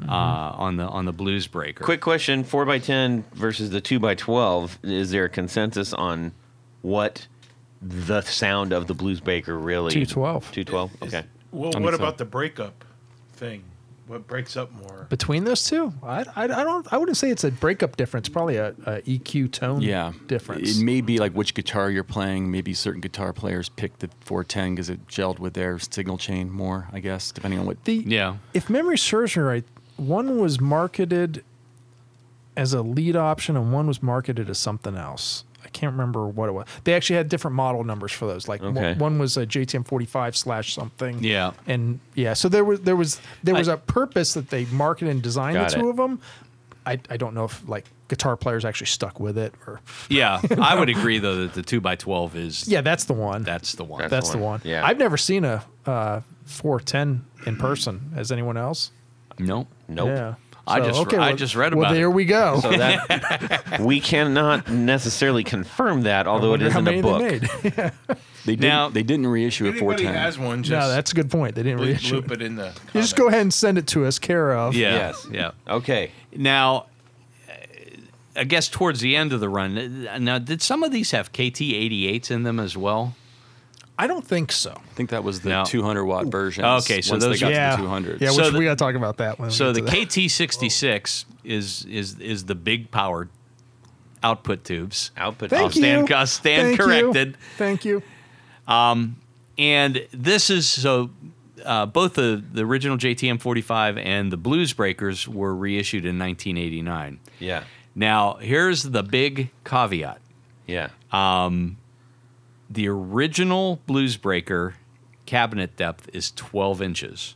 Mm-hmm. 0.00 0.08
uh, 0.08 0.14
on 0.64 0.76
the 0.78 0.84
on 0.88 1.04
the 1.04 1.12
Blues 1.12 1.46
Breaker. 1.46 1.84
Quick 1.84 2.00
question: 2.00 2.42
four 2.42 2.64
by 2.64 2.78
ten 2.78 3.22
versus 3.34 3.68
the 3.68 3.82
two 3.82 3.98
by 4.00 4.14
twelve. 4.14 4.78
Is 4.82 5.10
there 5.10 5.26
a 5.26 5.28
consensus 5.28 5.92
on 5.92 6.32
what 6.80 7.26
the 7.82 8.22
sound 8.22 8.72
of 8.72 8.86
the 8.86 8.94
blues 8.94 9.20
breaker 9.20 9.58
really? 9.58 9.90
212. 9.92 10.52
Two 10.52 10.64
twelve. 10.64 10.90
Is- 11.02 11.12
Okay. 11.14 11.26
Well, 11.52 11.72
I 11.74 11.78
mean, 11.80 11.82
what 11.84 11.90
so- 11.92 12.00
about 12.00 12.16
the 12.16 12.24
breakup 12.24 12.82
thing? 13.34 13.62
What 14.10 14.26
breaks 14.26 14.56
up 14.56 14.72
more? 14.72 15.06
Between 15.08 15.44
those 15.44 15.62
two, 15.64 15.92
I, 16.02 16.24
I, 16.34 16.42
I 16.42 16.46
don't. 16.48 16.92
I 16.92 16.96
wouldn't 16.96 17.16
say 17.16 17.30
it's 17.30 17.44
a 17.44 17.52
breakup 17.52 17.96
difference. 17.96 18.28
Probably 18.28 18.56
a, 18.56 18.70
a 18.84 19.00
EQ 19.02 19.52
tone 19.52 19.82
Yeah, 19.82 20.12
difference. 20.26 20.78
It 20.80 20.82
may 20.84 21.00
be 21.00 21.18
like 21.18 21.32
which 21.32 21.54
guitar 21.54 21.92
you're 21.92 22.02
playing. 22.02 22.50
Maybe 22.50 22.74
certain 22.74 23.00
guitar 23.00 23.32
players 23.32 23.68
pick 23.68 24.00
the 24.00 24.10
410 24.22 24.74
because 24.74 24.90
it 24.90 25.06
gelled 25.06 25.38
with 25.38 25.54
their 25.54 25.78
signal 25.78 26.18
chain 26.18 26.50
more. 26.50 26.88
I 26.92 26.98
guess 26.98 27.30
depending 27.30 27.60
on 27.60 27.66
what. 27.66 27.84
the 27.84 28.02
Yeah. 28.04 28.38
if 28.52 28.68
memory 28.68 28.98
serves 28.98 29.36
me 29.36 29.44
right, 29.44 29.64
one 29.96 30.40
was 30.40 30.60
marketed 30.60 31.44
as 32.56 32.72
a 32.72 32.82
lead 32.82 33.14
option 33.14 33.56
and 33.56 33.72
one 33.72 33.86
was 33.86 34.02
marketed 34.02 34.50
as 34.50 34.58
something 34.58 34.96
else. 34.96 35.44
I 35.72 35.78
can't 35.78 35.92
remember 35.92 36.26
what 36.26 36.48
it 36.48 36.52
was. 36.52 36.66
They 36.84 36.94
actually 36.94 37.16
had 37.16 37.28
different 37.28 37.54
model 37.54 37.84
numbers 37.84 38.10
for 38.12 38.26
those. 38.26 38.48
Like 38.48 38.60
one- 38.62 38.76
Okay. 38.76 38.94
one 38.98 39.18
was 39.18 39.36
a 39.36 39.46
JTM 39.46 39.86
45 39.86 40.36
slash 40.36 40.74
something. 40.74 41.22
Yeah. 41.22 41.52
And 41.66 42.00
yeah, 42.14 42.34
so 42.34 42.48
there 42.48 42.64
was 42.64 42.80
there 42.80 42.96
was 42.96 43.20
there 43.44 43.54
was 43.54 43.68
I- 43.68 43.74
a 43.74 43.76
purpose 43.76 44.34
that 44.34 44.50
they 44.50 44.64
marketed 44.66 45.10
and 45.10 45.22
designed 45.22 45.56
the 45.56 45.66
two 45.66 45.86
it. 45.86 45.90
of 45.90 45.96
them. 45.96 46.20
I, 46.86 46.98
I 47.10 47.16
don't 47.18 47.34
know 47.34 47.44
if 47.44 47.68
like 47.68 47.84
guitar 48.08 48.36
players 48.36 48.64
actually 48.64 48.86
stuck 48.88 49.20
with 49.20 49.36
it 49.38 49.54
or 49.66 49.80
Yeah, 50.08 50.40
I 50.60 50.74
would 50.78 50.88
agree 50.88 51.18
though 51.18 51.46
that 51.46 51.52
the 51.54 51.62
2x12 51.62 52.34
is 52.34 52.66
yeah, 52.68 52.80
that's 52.80 53.04
the 53.04 53.12
one. 53.12 53.42
that's 53.44 53.74
the 53.74 53.84
one. 53.84 53.98
That's- 54.00 54.10
that's 54.10 54.30
the 54.30 54.38
the 54.38 54.42
one. 54.42 54.60
one. 54.60 54.60
Yeah. 54.64 54.84
I've 54.84 54.98
never 54.98 55.16
seen 55.16 55.44
a 55.44 55.62
uh, 55.86 56.22
410 56.46 57.24
in 57.46 57.56
person. 57.56 58.10
Has 58.14 58.32
anyone 58.32 58.56
else? 58.56 58.90
no. 59.38 59.66
Nope. 59.88 60.08
Yeah. 60.08 60.34
I 60.70 60.80
just- 60.80 61.12
I 61.14 61.32
just 61.34 61.54
read 61.56 61.74
well, 61.74 61.84
about 61.86 61.92
it. 61.94 61.98
there 61.98 62.10
we 62.10 62.24
go. 62.24 62.60
So 62.60 62.70
that 62.70 63.76
we 63.80 64.00
cannot 64.00 64.70
necessarily 64.70 65.44
confirm 65.44 66.02
that, 66.02 66.26
although 66.26 66.48
it 66.48 66.60
Wonder 66.62 66.66
is 66.66 66.72
how 66.72 66.78
in 66.80 66.84
many 66.84 66.98
a 66.98 67.02
book. 67.02 67.20
they 67.20 67.70
made. 67.70 67.92
They 68.46 68.56
didn't. 68.56 68.68
Now- 68.70 68.88
they 68.88 69.02
didn't 69.02 69.26
reissue 69.26 69.66
it 69.66 69.68
If 69.68 69.74
times. 69.74 70.00
410. 70.00 70.14
has 70.14 70.38
one, 70.38 70.62
just 70.62 70.70
no, 70.70 70.88
that's 70.88 71.12
a 71.12 71.14
good 71.14 71.30
point. 71.30 71.54
They 71.56 71.62
didn't 71.62 71.80
loop, 71.80 71.88
reissue. 71.90 72.14
loop 72.14 72.30
it. 72.32 72.40
it 72.40 72.46
in 72.46 72.56
the. 72.56 72.72
You 72.94 73.02
just 73.02 73.14
go 73.14 73.28
ahead 73.28 73.42
and 73.42 73.52
send 73.52 73.76
it 73.76 73.86
to 73.88 74.06
us, 74.06 74.18
care 74.18 74.52
of. 74.56 74.74
Yeah. 74.74 74.94
Yes. 74.94 75.26
Yeah. 75.30 75.50
Okay. 75.68 76.12
Now, 76.34 76.86
I 78.34 78.44
guess 78.44 78.68
towards 78.68 79.00
the 79.00 79.14
end 79.14 79.34
of 79.34 79.40
the 79.40 79.48
run, 79.50 80.06
uh, 80.08 80.16
now 80.18 80.38
did 80.38 80.62
some 80.62 80.82
of 80.82 80.90
these 80.90 81.10
have 81.10 81.32
KT88s 81.32 82.30
in 82.30 82.44
them 82.44 82.58
as 82.58 82.76
well? 82.78 83.14
I 84.02 84.06
don't 84.06 84.26
think 84.26 84.50
so. 84.50 84.72
I 84.72 84.94
think 84.94 85.10
that 85.10 85.22
was 85.22 85.40
the 85.40 85.50
No. 85.50 85.64
200 85.64 86.04
watt 86.04 86.26
version. 86.26 86.64
Okay, 86.64 87.02
so 87.02 87.12
once 87.12 87.24
those 87.24 87.38
they 87.38 87.46
got 87.46 87.52
yeah, 87.52 87.70
to 87.72 87.76
the 87.76 87.82
200. 87.82 88.20
yeah. 88.20 88.30
So 88.30 88.36
Which 88.44 88.52
the- 88.52 88.58
we 88.58 88.64
got 88.64 88.78
to 88.78 88.84
talk 88.84 88.94
about 88.94 89.18
that. 89.18 89.38
one. 89.38 89.50
So 89.50 89.72
the. 89.72 89.82
KT66 89.82 91.24
is 91.44 91.84
is 91.84 92.18
is 92.18 92.44
the 92.46 92.54
big 92.54 92.90
powered 92.90 93.28
output 94.22 94.64
tubes. 94.64 95.10
Output. 95.16 95.50
Thank 95.50 95.62
I'll 95.62 95.70
stand, 95.70 96.08
you. 96.08 96.14
I'll 96.14 96.26
stand 96.26 96.68
Thank 96.68 96.78
you. 96.78 96.84
corrected. 96.84 97.36
Thank 97.58 97.84
you. 97.84 98.02
And 99.58 100.06
this 100.12 100.48
is 100.48 100.68
so 100.68 101.10
uh, 101.64 101.86
both 101.86 102.14
the, 102.14 102.42
the 102.52 102.64
original 102.64 102.96
JTM 102.96 103.40
45 103.40 103.98
and 103.98 104.32
the 104.32 104.36
Blues 104.38 104.72
Breakers 104.72 105.28
were 105.28 105.54
reissued 105.54 106.04
in 106.06 106.18
1989. 106.18 107.20
Yeah. 107.38 107.64
Now, 107.94 108.34
here's 108.34 108.82
the 108.84 109.02
big 109.02 109.50
caveat. 109.64 110.20
Yeah. 110.66 110.88
The 112.70 112.88
original 112.88 113.80
Blues 113.86 114.16
Breaker 114.16 114.74
cabinet 115.26 115.76
depth 115.76 116.08
is 116.12 116.30
12 116.32 116.80
inches. 116.80 117.34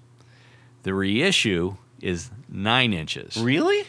The 0.85 0.95
reissue 0.95 1.75
is 2.01 2.31
9 2.49 2.93
inches. 2.93 3.37
really? 3.37 3.85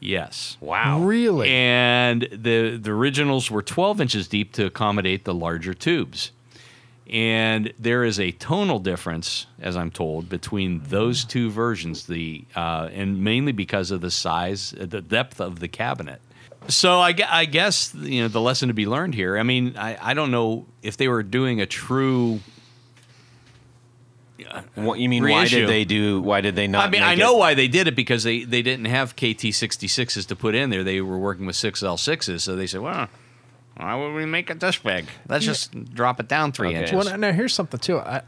Yes. 0.00 0.58
Wow. 0.60 1.00
Really? 1.00 1.48
And 1.48 2.28
the 2.30 2.76
the 2.76 2.90
originals 2.90 3.50
were 3.50 3.62
12 3.62 4.02
inches 4.02 4.28
deep 4.28 4.52
to 4.52 4.66
accommodate 4.66 5.24
the 5.24 5.32
larger 5.32 5.72
tubes. 5.72 6.30
And 7.08 7.72
there 7.78 8.04
is 8.04 8.20
a 8.20 8.32
tonal 8.32 8.80
difference, 8.80 9.46
as 9.58 9.76
I'm 9.78 9.90
told, 9.90 10.28
between 10.28 10.82
those 10.88 11.24
two 11.24 11.50
versions. 11.50 12.06
The 12.06 12.44
uh, 12.54 12.90
and 12.92 13.24
mainly 13.24 13.52
because 13.52 13.90
of 13.90 14.02
the 14.02 14.10
size, 14.10 14.74
the 14.76 15.00
depth 15.00 15.40
of 15.40 15.60
the 15.60 15.68
cabinet. 15.68 16.20
So 16.68 16.98
I, 16.98 17.14
I 17.28 17.44
guess 17.44 17.94
you 17.94 18.22
know 18.22 18.28
the 18.28 18.40
lesson 18.40 18.68
to 18.68 18.74
be 18.74 18.86
learned 18.86 19.14
here. 19.14 19.36
I 19.38 19.42
mean, 19.42 19.76
I, 19.76 19.98
I 20.10 20.14
don't 20.14 20.30
know 20.30 20.66
if 20.82 20.96
they 20.96 21.08
were 21.08 21.22
doing 21.22 21.60
a 21.60 21.66
true. 21.66 22.40
What 24.74 24.98
you 24.98 25.08
mean? 25.08 25.22
Why 25.22 25.46
did 25.46 25.68
they 25.68 25.84
do? 25.84 26.20
Why 26.20 26.40
did 26.40 26.56
they 26.56 26.66
not? 26.66 26.88
I 26.88 26.90
mean, 26.90 27.00
make 27.00 27.08
I 27.08 27.12
it- 27.14 27.18
know 27.18 27.34
why 27.36 27.54
they 27.54 27.68
did 27.68 27.86
it 27.86 27.94
because 27.94 28.24
they, 28.24 28.42
they 28.44 28.62
didn't 28.62 28.86
have 28.86 29.14
KT 29.14 29.54
66s 29.54 30.26
to 30.26 30.36
put 30.36 30.54
in 30.54 30.70
there. 30.70 30.82
They 30.82 31.00
were 31.00 31.18
working 31.18 31.46
with 31.46 31.54
6L6s. 31.56 32.40
So 32.40 32.56
they 32.56 32.66
said, 32.66 32.80
well, 32.80 33.08
why 33.76 33.94
would 33.94 34.12
we 34.12 34.26
make 34.26 34.50
it 34.50 34.58
this 34.60 34.76
big? 34.78 35.06
Let's 35.28 35.44
just 35.44 35.94
drop 35.94 36.18
it 36.18 36.28
down 36.28 36.50
three 36.52 36.68
Okay. 36.70 36.80
inches. 36.80 36.94
Well, 37.06 37.16
now 37.16 37.32
here's 37.32 37.54
something 37.54 37.78
too. 37.80 37.98
I 37.98 38.22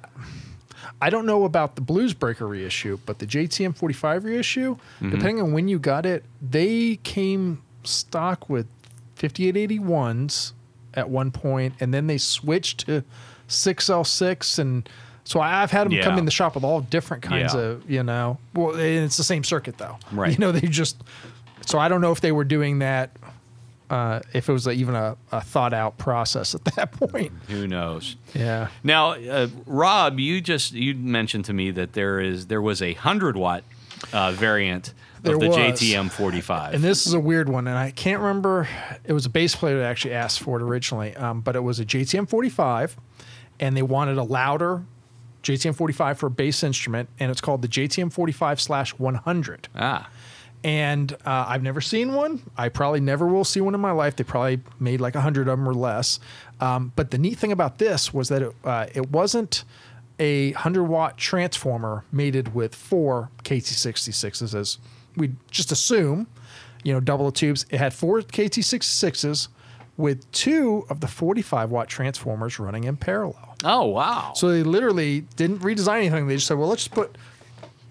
I 1.03 1.11
don't 1.11 1.27
know 1.27 1.45
about 1.45 1.75
the 1.75 1.83
Blues 1.83 2.15
Breaker 2.15 2.47
reissue, 2.47 2.99
but 3.05 3.19
the 3.19 3.27
JTM 3.27 3.77
45 3.77 4.25
reissue, 4.25 4.77
Mm-hmm. 4.77 5.11
depending 5.11 5.43
on 5.43 5.53
when 5.53 5.67
you 5.69 5.79
got 5.79 6.07
it, 6.07 6.25
they 6.41 6.97
came 7.03 7.63
stock 7.87 8.49
with 8.49 8.67
5881s 9.17 10.53
at 10.95 11.09
one 11.11 11.31
point, 11.31 11.75
and 11.81 11.93
then 11.93 12.07
they 12.07 12.19
switched 12.19 12.87
to 12.87 13.05
6L6 13.49 14.59
and. 14.59 14.89
So 15.25 15.41
I've 15.41 15.73
had 15.73 15.91
them 15.91 16.01
come 16.03 16.19
in 16.19 16.25
the 16.25 16.31
shop 16.31 16.55
with 16.55 16.63
all 16.63 16.83
different 16.83 17.21
kinds 17.25 17.53
Yeah. 17.53 17.61
of, 17.61 17.91
you 17.91 18.05
know. 18.05 18.39
Well, 18.55 18.77
and 18.77 19.05
it's 19.05 19.17
the 19.17 19.25
same 19.25 19.43
circuit 19.43 19.77
though, 19.77 19.99
Right. 20.13 20.31
You 20.31 20.39
know, 20.39 20.53
they 20.53 20.69
just. 20.69 21.03
So 21.67 21.81
I 21.81 21.89
don't 21.89 22.01
know 22.01 22.13
if 22.13 22.21
they 22.21 22.31
were 22.31 22.45
doing 22.45 22.79
that, 22.79 23.11
uh, 23.91 24.21
if 24.33 24.49
it 24.49 24.53
was 24.53 24.69
a, 24.69 24.71
even 24.71 24.95
a, 24.95 25.17
a 25.33 25.41
thought 25.41 25.73
out 25.75 25.99
process 25.99 26.55
at 26.55 26.65
that 26.77 26.93
point. 26.93 27.33
Who 27.49 27.67
knows? 27.67 28.15
Yeah. 28.35 28.69
Now, 28.85 29.15
uh, 29.15 29.49
Rob, 29.67 30.21
you 30.21 30.41
just 30.41 30.75
you 30.75 30.95
mentioned 30.95 31.45
to 31.47 31.53
me 31.53 31.73
that 31.73 31.95
there 31.95 32.21
is 32.21 32.47
there 32.47 32.63
was 32.63 32.81
a 32.81 32.93
hundred 32.93 33.37
watt 33.37 33.65
uh, 34.13 34.31
variant 34.31 34.95
There 35.27 35.35
of 35.35 35.41
the 35.41 35.49
was. 35.49 35.57
JTM 35.57 36.11
45. 36.11 36.75
And 36.75 36.83
this 36.85 37.07
is 37.07 37.13
a 37.13 37.21
weird 37.21 37.49
one, 37.49 37.67
and 37.69 37.77
I 37.77 37.91
can't 37.91 38.21
remember. 38.21 38.69
It 39.05 39.13
was 39.13 39.27
a 39.27 39.31
bass 39.31 39.55
player 39.55 39.79
that 39.79 39.85
actually 39.87 40.15
asked 40.15 40.41
for 40.41 40.59
it 40.59 40.63
originally, 40.63 41.15
um, 41.17 41.41
but 41.41 41.57
it 41.57 41.61
was 41.61 41.79
a 41.81 41.85
JTM 41.85 42.29
45, 42.29 42.97
and 43.61 43.77
they 43.77 43.83
wanted 43.83 44.19
a 44.19 44.23
louder 44.23 44.85
JTM 45.43 45.77
45 45.77 46.19
for 46.19 46.27
a 46.27 46.31
bass 46.31 46.65
instrument, 46.65 47.09
and 47.21 47.31
it's 47.31 47.41
called 47.41 47.63
the 47.63 47.69
JTM 47.69 48.13
45 48.13 48.61
slash 48.61 48.91
100. 48.99 49.69
ah, 49.77 50.09
And 50.65 51.13
uh, 51.25 51.45
I've 51.49 51.63
never 51.63 51.81
seen 51.81 52.15
one. 52.15 52.43
I 52.57 52.69
probably 52.69 52.99
never 53.01 53.29
will 53.29 53.45
see 53.45 53.61
one 53.61 53.73
in 53.75 53.81
my 53.81 53.93
life. 53.93 54.17
They 54.17 54.25
probably 54.25 54.61
made 54.81 55.01
like 55.01 55.15
a 55.15 55.21
hundred 55.21 55.43
of 55.49 55.57
them 55.59 55.69
or 55.69 55.75
less. 55.75 56.19
Um, 56.61 56.93
but 56.97 57.13
the 57.13 57.19
neat 57.19 57.39
thing 57.39 57.53
about 57.53 57.79
this 57.79 58.13
was 58.13 58.29
that 58.31 58.43
it, 58.43 58.53
uh, 58.65 58.87
it 58.93 59.11
wasn't 59.11 59.63
a 60.19 60.51
hundred 60.53 60.85
watt 60.85 61.17
transformer 61.17 62.05
mated 62.11 62.53
with 62.55 62.75
four 62.75 63.31
KT66s, 63.45 64.55
as 64.55 64.79
we 65.17 65.33
just 65.51 65.73
assume. 65.73 66.27
You 66.85 66.93
know, 66.93 67.01
double 67.01 67.27
the 67.27 67.33
tubes. 67.33 67.67
It 67.71 67.79
had 67.79 67.93
four 67.93 68.21
KT66s, 68.21 69.49
with 69.97 70.31
two 70.31 70.87
of 70.89 71.01
the 71.01 71.09
45 71.09 71.71
watt 71.71 71.89
transformers 71.89 72.59
running 72.59 72.85
in 72.85 72.97
parallel. 72.97 73.57
Oh 73.65 73.87
wow. 73.87 74.33
So 74.35 74.49
they 74.51 74.63
literally 74.63 75.23
didn't 75.37 75.61
redesign 75.61 75.99
anything. 76.01 76.27
They 76.29 76.35
just 76.37 76.47
said, 76.47 76.59
well, 76.59 76.69
let's 76.69 76.85
just 76.85 76.95
put 76.95 77.17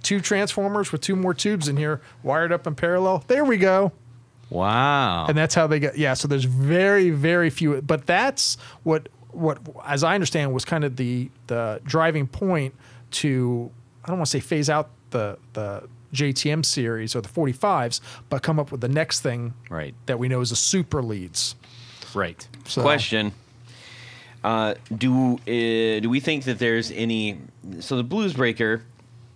two 0.03 0.21
transformers 0.21 0.91
with 0.91 1.01
two 1.01 1.15
more 1.15 1.33
tubes 1.33 1.67
in 1.67 1.77
here 1.77 1.99
wired 2.23 2.51
up 2.51 2.67
in 2.67 2.75
parallel. 2.75 3.23
There 3.27 3.43
we 3.43 3.57
go. 3.57 3.91
wow. 4.49 5.25
And 5.27 5.37
that's 5.37 5.55
how 5.55 5.67
they 5.67 5.79
got. 5.79 5.97
Yeah. 5.97 6.13
So 6.13 6.27
there's 6.27 6.45
very, 6.45 7.09
very 7.09 7.49
few. 7.49 7.81
But 7.81 8.05
that's 8.05 8.57
what, 8.83 9.09
what, 9.31 9.57
as 9.85 10.03
I 10.03 10.13
understand, 10.13 10.53
was 10.53 10.63
kind 10.63 10.83
of 10.83 10.95
the 10.95 11.29
the 11.47 11.81
driving 11.83 12.27
point 12.27 12.75
to 13.11 13.71
I 14.03 14.07
don't 14.09 14.17
want 14.19 14.27
to 14.27 14.31
say 14.31 14.39
phase 14.39 14.69
out 14.69 14.91
the 15.09 15.37
the 15.53 15.89
JTM 16.15 16.65
series 16.65 17.15
or 17.15 17.21
the 17.21 17.29
45s, 17.29 18.01
but 18.29 18.41
come 18.41 18.59
up 18.59 18.71
with 18.71 18.81
the 18.81 18.87
next 18.89 19.21
thing 19.21 19.53
right. 19.69 19.93
that 20.05 20.17
we 20.17 20.27
know 20.27 20.41
is 20.41 20.49
the 20.49 20.55
super 20.55 21.03
leads. 21.03 21.55
Right. 22.13 22.47
So, 22.65 22.81
Question. 22.81 23.33
Uh, 24.43 24.75
do 24.95 25.33
uh, 25.33 25.99
do 25.99 26.07
we 26.07 26.19
think 26.19 26.43
that 26.43 26.59
there's 26.59 26.91
any? 26.91 27.39
So 27.79 27.97
the 27.97 28.03
Blues 28.03 28.33
Breaker 28.33 28.83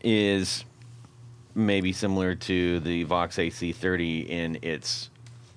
is 0.04 0.64
maybe 1.56 1.92
similar 1.94 2.36
to 2.36 2.80
the 2.80 3.04
Vox 3.04 3.38
AC30 3.38 4.30
in 4.30 4.60
its 4.62 5.10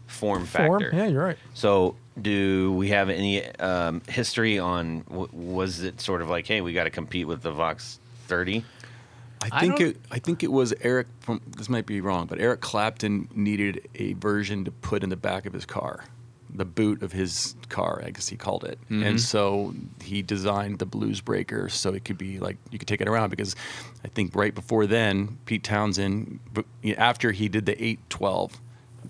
form 0.06 0.46
Form? 0.46 0.80
factor. 0.80 0.96
Yeah, 0.96 1.06
you're 1.06 1.24
right. 1.24 1.36
So 1.52 1.96
do 2.20 2.72
we 2.72 2.88
have 2.88 3.10
any 3.10 3.44
um, 3.56 4.00
history 4.08 4.58
on? 4.58 5.00
W- 5.10 5.28
was 5.32 5.82
it 5.82 6.00
sort 6.00 6.22
of 6.22 6.30
like, 6.30 6.46
hey, 6.46 6.62
we 6.62 6.72
got 6.72 6.84
to 6.84 6.90
compete 6.90 7.26
with 7.26 7.42
the 7.42 7.52
Vox 7.52 7.98
30? 8.28 8.64
I 9.42 9.48
I 9.52 9.60
think 9.60 9.76
don't- 9.78 9.88
it. 9.88 9.96
I 10.10 10.18
think 10.18 10.42
it 10.42 10.52
was 10.52 10.72
Eric. 10.80 11.06
From 11.20 11.40
this 11.56 11.68
might 11.68 11.86
be 11.86 12.00
wrong, 12.00 12.26
but 12.26 12.40
Eric 12.40 12.60
Clapton 12.60 13.28
needed 13.34 13.88
a 13.94 14.12
version 14.14 14.64
to 14.64 14.70
put 14.70 15.02
in 15.02 15.10
the 15.10 15.16
back 15.16 15.46
of 15.46 15.52
his 15.52 15.64
car, 15.66 16.04
the 16.54 16.64
boot 16.64 17.02
of 17.02 17.12
his 17.12 17.54
car, 17.68 18.02
I 18.04 18.10
guess 18.10 18.28
he 18.28 18.36
called 18.36 18.64
it. 18.64 18.78
And 18.90 19.02
mm-hmm. 19.02 19.16
so 19.18 19.74
he 20.02 20.22
designed 20.22 20.78
the 20.78 20.86
Blues 20.86 21.20
Breaker 21.20 21.68
so 21.68 21.92
it 21.94 22.04
could 22.04 22.18
be 22.18 22.38
like 22.38 22.56
you 22.70 22.78
could 22.78 22.88
take 22.88 23.00
it 23.00 23.08
around 23.08 23.30
because 23.30 23.56
I 24.04 24.08
think 24.08 24.34
right 24.36 24.54
before 24.54 24.86
then, 24.86 25.38
Pete 25.46 25.64
Townshend, 25.64 26.40
b- 26.52 26.64
you 26.82 26.94
know, 26.94 27.00
after 27.00 27.32
he 27.32 27.48
did 27.48 27.66
the 27.66 27.72
812. 27.82 28.60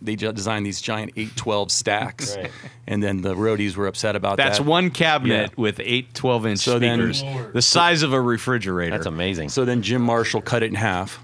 They 0.04 0.16
designed 0.16 0.66
these 0.66 0.80
giant 0.80 1.12
812 1.16 1.70
stacks, 1.70 2.36
Right. 2.36 2.50
and 2.86 3.02
then 3.02 3.22
the 3.22 3.34
roadies 3.34 3.76
were 3.76 3.86
upset 3.86 4.16
about 4.16 4.36
That's 4.36 4.58
that. 4.58 4.62
That's 4.64 4.68
one 4.68 4.90
cabinet 4.90 5.50
Yeah. 5.50 5.60
with 5.62 5.80
eight 5.82 6.12
12 6.14 6.46
inch 6.46 6.58
So 6.60 6.78
then- 6.78 7.12
speakers, 7.14 7.52
the 7.52 7.62
size 7.62 8.02
of 8.02 8.12
a 8.12 8.20
refrigerator. 8.20 8.90
That's 8.96 9.06
amazing. 9.06 9.48
So 9.50 9.64
then 9.64 9.82
Jim 9.82 10.02
Marshall 10.02 10.40
cut 10.40 10.62
it 10.62 10.66
in 10.66 10.74
half. 10.74 11.20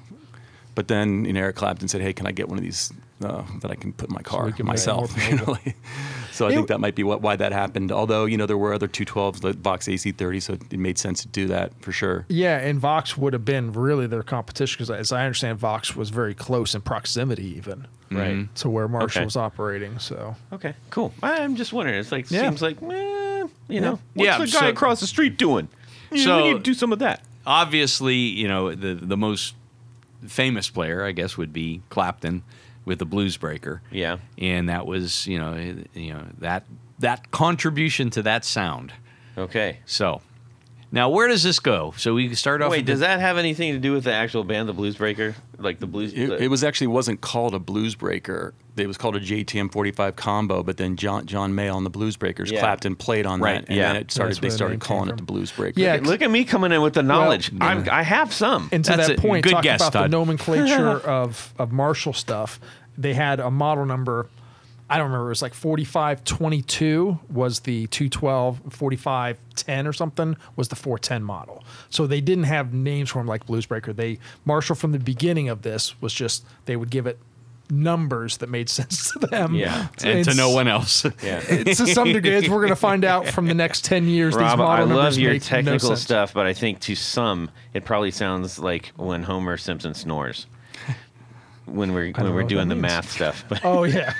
But 0.75 0.87
then 0.87 1.25
you 1.25 1.33
know, 1.33 1.41
Eric 1.41 1.57
Clapton 1.57 1.89
said, 1.89 2.01
"Hey, 2.03 2.13
can 2.13 2.27
I 2.27 2.31
get 2.33 2.49
one 2.49 2.57
of 2.57 2.63
these 2.63 2.93
uh, 3.25 3.43
that 3.63 3.71
I 3.71 3.75
can 3.75 3.93
put 3.93 4.11
in 4.11 4.15
my 4.15 4.23
car 4.23 4.47
we 4.47 4.53
can 4.53 4.65
myself?" 4.67 5.17
more 5.17 5.29
You 5.29 5.37
know, 5.37 5.45
like- 5.65 5.77
so 6.39 6.47
I 6.47 6.51
It- 6.51 6.55
think 6.55 6.69
that 6.69 6.81
might 6.81 6.95
be 6.95 7.03
what 7.03 7.21
why 7.21 7.37
that 7.37 7.53
happened. 7.53 7.91
Although 7.93 8.25
you 8.25 8.37
know 8.37 8.47
there 8.47 8.57
were 8.57 8.73
other 8.73 8.89
212s, 8.89 9.41
the 9.41 9.53
Vox 9.53 9.87
AC30, 9.89 10.41
so 10.41 10.53
it 10.55 10.73
made 10.79 10.97
sense 10.99 11.21
to 11.23 11.29
do 11.29 11.47
that 11.49 11.73
for 11.83 11.93
sure. 11.93 12.25
Yeah, 12.29 12.59
and 12.59 12.79
Vox 12.81 13.17
would 13.19 13.33
have 13.33 13.45
been 13.45 13.73
really 13.73 14.07
their 14.07 14.23
competition 14.23 14.77
because, 14.79 14.91
as 14.91 15.13
I 15.13 15.25
understand, 15.25 15.59
Vox 15.59 15.97
was 15.97 16.11
very 16.11 16.35
close 16.35 16.75
in 16.75 16.81
proximity, 16.81 17.55
even 17.57 17.87
Right. 18.11 18.55
to 18.57 18.71
where 18.71 18.89
Marshall 18.89 19.21
Okay. 19.21 19.25
was 19.25 19.37
operating. 19.37 19.99
So 19.99 20.37
Okay. 20.53 20.75
Cool. 20.91 21.13
I'm 21.23 21.57
just 21.57 21.73
wondering. 21.73 21.99
It's 21.99 22.13
like 22.13 22.31
Yeah. 22.31 22.43
seems 22.43 22.63
like, 22.63 22.77
eh, 22.83 23.45
you 23.69 23.81
know, 23.81 23.99
what's 24.15 24.27
Yeah, 24.27 24.39
the 24.39 24.45
guy 24.47 24.61
so- 24.61 24.69
across 24.69 25.01
the 25.01 25.07
street 25.07 25.37
doing? 25.37 25.69
You 26.11 26.19
So- 26.23 26.29
know, 26.39 26.45
we 26.45 26.49
need 26.53 26.57
to 26.59 26.63
do 26.63 26.75
some 26.75 26.93
of 26.93 27.01
that. 27.01 27.23
Obviously, 27.47 28.15
you 28.17 28.47
know, 28.49 28.75
the, 28.75 28.95
the 28.95 29.17
most 29.17 29.55
famous 30.27 30.69
player, 30.71 31.05
I 31.05 31.13
guess, 31.13 31.37
would 31.37 31.53
be 31.53 31.83
Clapton 31.91 32.43
with 32.89 32.99
the 32.99 33.05
Blues 33.07 33.37
Breaker. 33.37 33.81
Yeah. 33.93 34.19
And 34.39 34.69
that 34.69 34.87
was, 34.87 35.27
you 35.29 35.39
know, 35.39 35.55
you 35.95 36.13
know, 36.15 36.25
that 36.39 36.65
that 36.99 37.31
contribution 37.31 38.11
to 38.11 38.23
that 38.23 38.45
sound. 38.45 38.93
Okay. 39.37 39.79
So 39.87 40.21
now 40.91 41.11
where 41.11 41.29
does 41.29 41.43
this 41.45 41.61
go? 41.61 41.95
So 41.97 42.15
we 42.15 42.35
start 42.35 42.61
off 42.63 42.71
Wait, 42.73 42.85
does 42.87 42.99
the- 43.01 43.07
that 43.07 43.21
have 43.21 43.37
anything 43.39 43.73
to 43.75 43.79
do 43.79 43.93
with 43.93 44.05
the 44.05 44.13
actual 44.13 44.43
band, 44.43 44.69
the 44.69 44.73
Blues 44.73 44.97
Breaker? 44.97 45.37
Like 45.59 45.79
the 45.79 45.87
Blues? 45.87 46.13
It, 46.13 46.27
the- 46.29 46.43
it 46.43 46.49
was 46.49 46.65
actually 46.65 46.89
wasn't 46.89 47.21
called 47.21 47.55
a 47.55 47.59
Blues 47.61 47.95
Breaker. 47.95 48.55
It 48.77 48.87
was 48.87 48.97
called 48.97 49.17
a 49.17 49.21
JTM 49.21 49.73
45 49.73 50.15
combo. 50.15 50.63
But 50.63 50.77
then 50.77 50.95
John 50.97 51.27
John 51.27 51.53
Mayall 51.53 51.75
on 51.75 51.85
the 51.85 51.91
Blues 51.91 52.17
Breakers, 52.17 52.51
Yeah. 52.51 52.61
Clapton 52.61 52.95
played 52.97 53.27
on 53.27 53.41
Right, 53.41 53.61
that, 53.61 53.69
and 53.69 53.77
yeah. 53.77 53.93
then 53.93 53.97
it 54.03 54.11
started. 54.13 54.37
That's 54.37 54.41
They 54.41 54.51
started 54.51 54.81
calling 54.81 55.09
it 55.09 55.17
the 55.17 55.25
Blues 55.25 55.51
Breaker. 55.53 55.81
Yeah, 55.81 55.99
Look 56.03 56.23
at 56.23 56.31
me 56.31 56.45
coming 56.45 56.71
in 56.73 56.81
with 56.81 56.95
the 56.95 57.03
knowledge. 57.03 57.51
yeah. 57.53 57.59
I'm, 57.65 57.89
I 57.91 58.03
have 58.05 58.33
some. 58.33 58.69
and 58.73 58.85
to 58.85 58.93
That's 58.97 59.09
that 59.09 59.19
a 59.19 59.21
point, 59.21 59.43
good 59.45 59.51
talking 59.51 59.63
guess, 59.71 59.81
about 59.89 59.93
the 60.05 60.09
nomenclature 60.09 60.99
of 61.05 61.53
of 61.59 61.71
Marshall 61.73 62.13
stuff, 62.13 62.61
they 62.99 63.15
had 63.15 63.41
a 63.41 63.51
model 63.51 63.87
number. 63.87 64.29
I 64.91 64.97
don't 64.97 65.07
remember. 65.07 65.27
It 65.27 65.31
was 65.31 65.43
like 65.43 65.55
4522 65.55 67.19
was 67.31 67.61
the 67.61 67.87
212, 67.89 68.61
4510 68.71 69.87
or 69.87 69.93
something 69.93 70.37
was 70.57 70.69
the 70.69 70.77
410 70.77 71.23
model. 71.23 71.63
So 71.91 72.07
they 72.07 72.21
didn't 72.21 72.45
have 72.45 72.73
names 72.73 73.11
for 73.11 73.19
them 73.19 73.27
like 73.27 73.47
Bluesbreaker. 73.47 73.95
They 73.95 74.19
Marshall 74.45 74.77
from 74.77 74.93
the 74.93 74.99
beginning 74.99 75.49
of 75.49 75.63
this 75.63 76.01
was 76.01 76.13
just 76.13 76.45
they 76.65 76.77
would 76.77 76.91
give 76.91 77.07
it 77.07 77.19
numbers 77.71 78.39
that 78.39 78.49
made 78.49 78.69
sense 78.79 79.13
to 79.13 79.19
them. 79.19 79.55
Yeah. 79.55 79.89
and 80.03 80.25
to 80.25 80.35
no 80.35 80.51
one 80.51 80.69
else. 80.69 81.05
yeah. 81.23 81.41
To 81.41 81.75
some 81.75 82.13
degree, 82.13 82.35
as 82.35 82.49
we're 82.49 82.57
going 82.57 82.69
to 82.69 82.77
find 82.77 83.05
out 83.05 83.29
from 83.29 83.47
the 83.47 83.55
next 83.55 83.85
10 83.85 84.07
years, 84.09 84.35
these 84.35 84.43
Rob, 84.43 84.61
I 84.61 84.83
love 84.83 85.19
your 85.19 85.35
no 85.35 85.39
technical 85.39 85.91
sense. 85.91 86.01
stuff, 86.01 86.35
but 86.35 86.47
I 86.47 86.53
think 86.53 86.81
to 86.81 86.95
some 86.95 87.51
it 87.75 87.85
probably 87.85 88.11
sounds 88.11 88.59
like 88.59 88.87
when 88.97 89.23
Homer 89.23 89.57
Simpson 89.57 89.95
snores. 89.95 90.47
When 91.69 91.93
we're 91.93 92.13
when 92.13 92.35
we're 92.35 92.43
doing 92.43 92.69
the 92.69 92.75
means. 92.75 92.83
math 92.83 93.11
stuff, 93.11 93.45
but 93.49 93.65
Oh 93.65 93.85
yeah. 93.85 94.15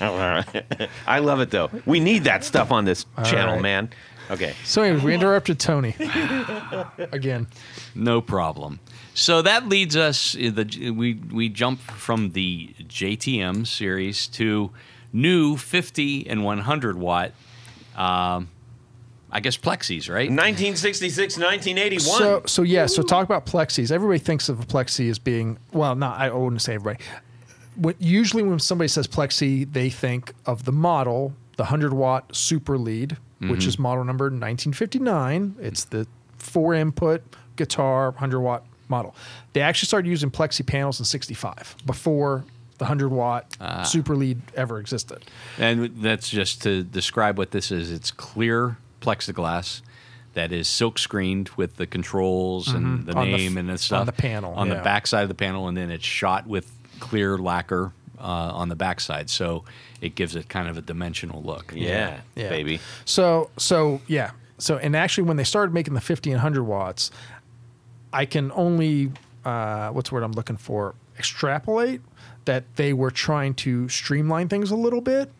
I 1.06 1.18
love 1.20 1.40
it 1.40 1.50
though. 1.50 1.70
We 1.86 2.00
need 2.00 2.24
that 2.24 2.44
stuff 2.44 2.70
on 2.72 2.84
this 2.84 3.06
channel, 3.24 3.54
right. 3.54 3.62
man. 3.62 3.90
Okay, 4.30 4.54
So 4.64 4.82
anyways, 4.82 5.02
we 5.02 5.14
interrupted 5.14 5.58
Tony 5.58 5.94
again. 7.12 7.48
No 7.94 8.20
problem. 8.20 8.80
So 9.14 9.42
that 9.42 9.68
leads 9.68 9.96
us 9.96 10.34
uh, 10.34 10.50
the 10.54 10.90
we 10.90 11.14
we 11.14 11.48
jump 11.48 11.80
from 11.80 12.30
the 12.30 12.74
JTM 12.80 13.66
series 13.66 14.26
to 14.28 14.70
new 15.12 15.56
50 15.56 16.28
and 16.28 16.44
100 16.44 16.96
watt 16.98 17.32
um, 17.96 18.48
I 19.32 19.40
guess 19.40 19.56
plexis, 19.56 20.10
right? 20.10 20.28
1966, 20.28 21.38
1981. 21.38 22.18
So 22.18 22.42
so 22.46 22.62
yeah. 22.62 22.86
So 22.86 23.02
talk 23.02 23.24
about 23.24 23.46
plexis. 23.46 23.90
Everybody 23.90 24.18
thinks 24.18 24.48
of 24.48 24.60
a 24.60 24.64
plexi 24.64 25.08
as 25.08 25.18
being 25.18 25.58
well. 25.72 25.94
Not 25.94 26.20
I 26.20 26.30
wouldn't 26.30 26.60
say 26.60 26.74
everybody. 26.74 27.02
When, 27.76 27.94
usually 27.98 28.42
when 28.42 28.58
somebody 28.58 28.88
says 28.88 29.08
plexi, 29.08 29.70
they 29.72 29.88
think 29.88 30.34
of 30.44 30.66
the 30.66 30.72
model, 30.72 31.32
the 31.56 31.64
hundred 31.64 31.94
watt 31.94 32.36
super 32.36 32.76
lead, 32.76 33.16
which 33.40 33.66
is 33.66 33.74
mm-hmm. 33.74 33.82
model 33.84 34.04
number 34.04 34.26
1959. 34.26 35.56
It's 35.60 35.84
the 35.84 36.06
four 36.36 36.74
input 36.74 37.22
guitar 37.56 38.12
hundred 38.12 38.40
watt 38.40 38.64
model. 38.88 39.14
They 39.54 39.62
actually 39.62 39.86
started 39.86 40.08
using 40.08 40.30
plexi 40.30 40.66
panels 40.66 40.98
in 41.00 41.06
65 41.06 41.76
before 41.86 42.44
the 42.78 42.84
100 42.84 43.08
watt 43.10 43.56
ah. 43.60 43.84
super 43.84 44.16
lead 44.16 44.40
ever 44.54 44.78
existed. 44.78 45.24
And 45.56 46.02
that's 46.02 46.28
just 46.28 46.62
to 46.62 46.82
describe 46.82 47.38
what 47.38 47.52
this 47.52 47.70
is. 47.70 47.90
It's 47.90 48.10
clear 48.10 48.76
plexiglass 49.02 49.82
that 50.34 50.50
is 50.52 50.66
silk 50.66 50.98
screened 50.98 51.50
with 51.56 51.76
the 51.76 51.86
controls 51.86 52.68
and 52.72 53.04
the 53.06 53.12
Mm-hmm. 53.12 53.18
On 53.18 53.30
the 53.30 53.36
name 53.36 53.52
f- 53.52 53.58
and 53.60 53.68
the 53.68 53.76
stuff 53.78 54.00
on 54.00 54.06
stuff 54.06 54.16
the 54.16 54.22
panel, 54.22 54.54
on 54.54 54.68
yeah. 54.68 54.74
the 54.76 54.80
back 54.82 55.06
side 55.06 55.22
of 55.22 55.28
the 55.28 55.34
panel, 55.34 55.68
and 55.68 55.76
then 55.76 55.90
it's 55.90 56.04
shot 56.06 56.46
with 56.46 56.70
clear 57.00 57.36
lacquer 57.36 57.92
uh, 58.18 58.22
on 58.22 58.68
the 58.70 58.76
backside, 58.76 59.28
so 59.28 59.64
it 60.00 60.14
gives 60.14 60.34
it 60.36 60.48
kind 60.48 60.68
of 60.68 60.78
a 60.78 60.80
dimensional 60.80 61.42
look. 61.42 61.72
yeah, 61.76 62.20
Yeah. 62.34 62.48
baby. 62.48 62.80
So 63.04 63.50
so 63.58 64.00
yeah. 64.06 64.30
So 64.58 64.78
and 64.78 64.94
actually 64.96 65.24
when 65.24 65.36
they 65.36 65.44
started 65.44 65.74
making 65.74 65.94
the 65.94 66.00
50 66.00 66.30
and 66.30 66.36
100 66.38 66.62
watts, 66.62 67.10
I 68.12 68.24
can 68.24 68.52
only 68.54 69.10
uh, 69.44 69.90
what's 69.90 70.08
the 70.10 70.14
word 70.14 70.22
I'm 70.24 70.32
looking 70.32 70.56
for? 70.56 70.94
Extrapolate 71.18 72.00
that 72.44 72.64
they 72.76 72.92
were 72.92 73.10
trying 73.10 73.54
to 73.54 73.88
streamline 73.88 74.48
things 74.48 74.70
a 74.70 74.76
little 74.76 75.00
bit. 75.00 75.30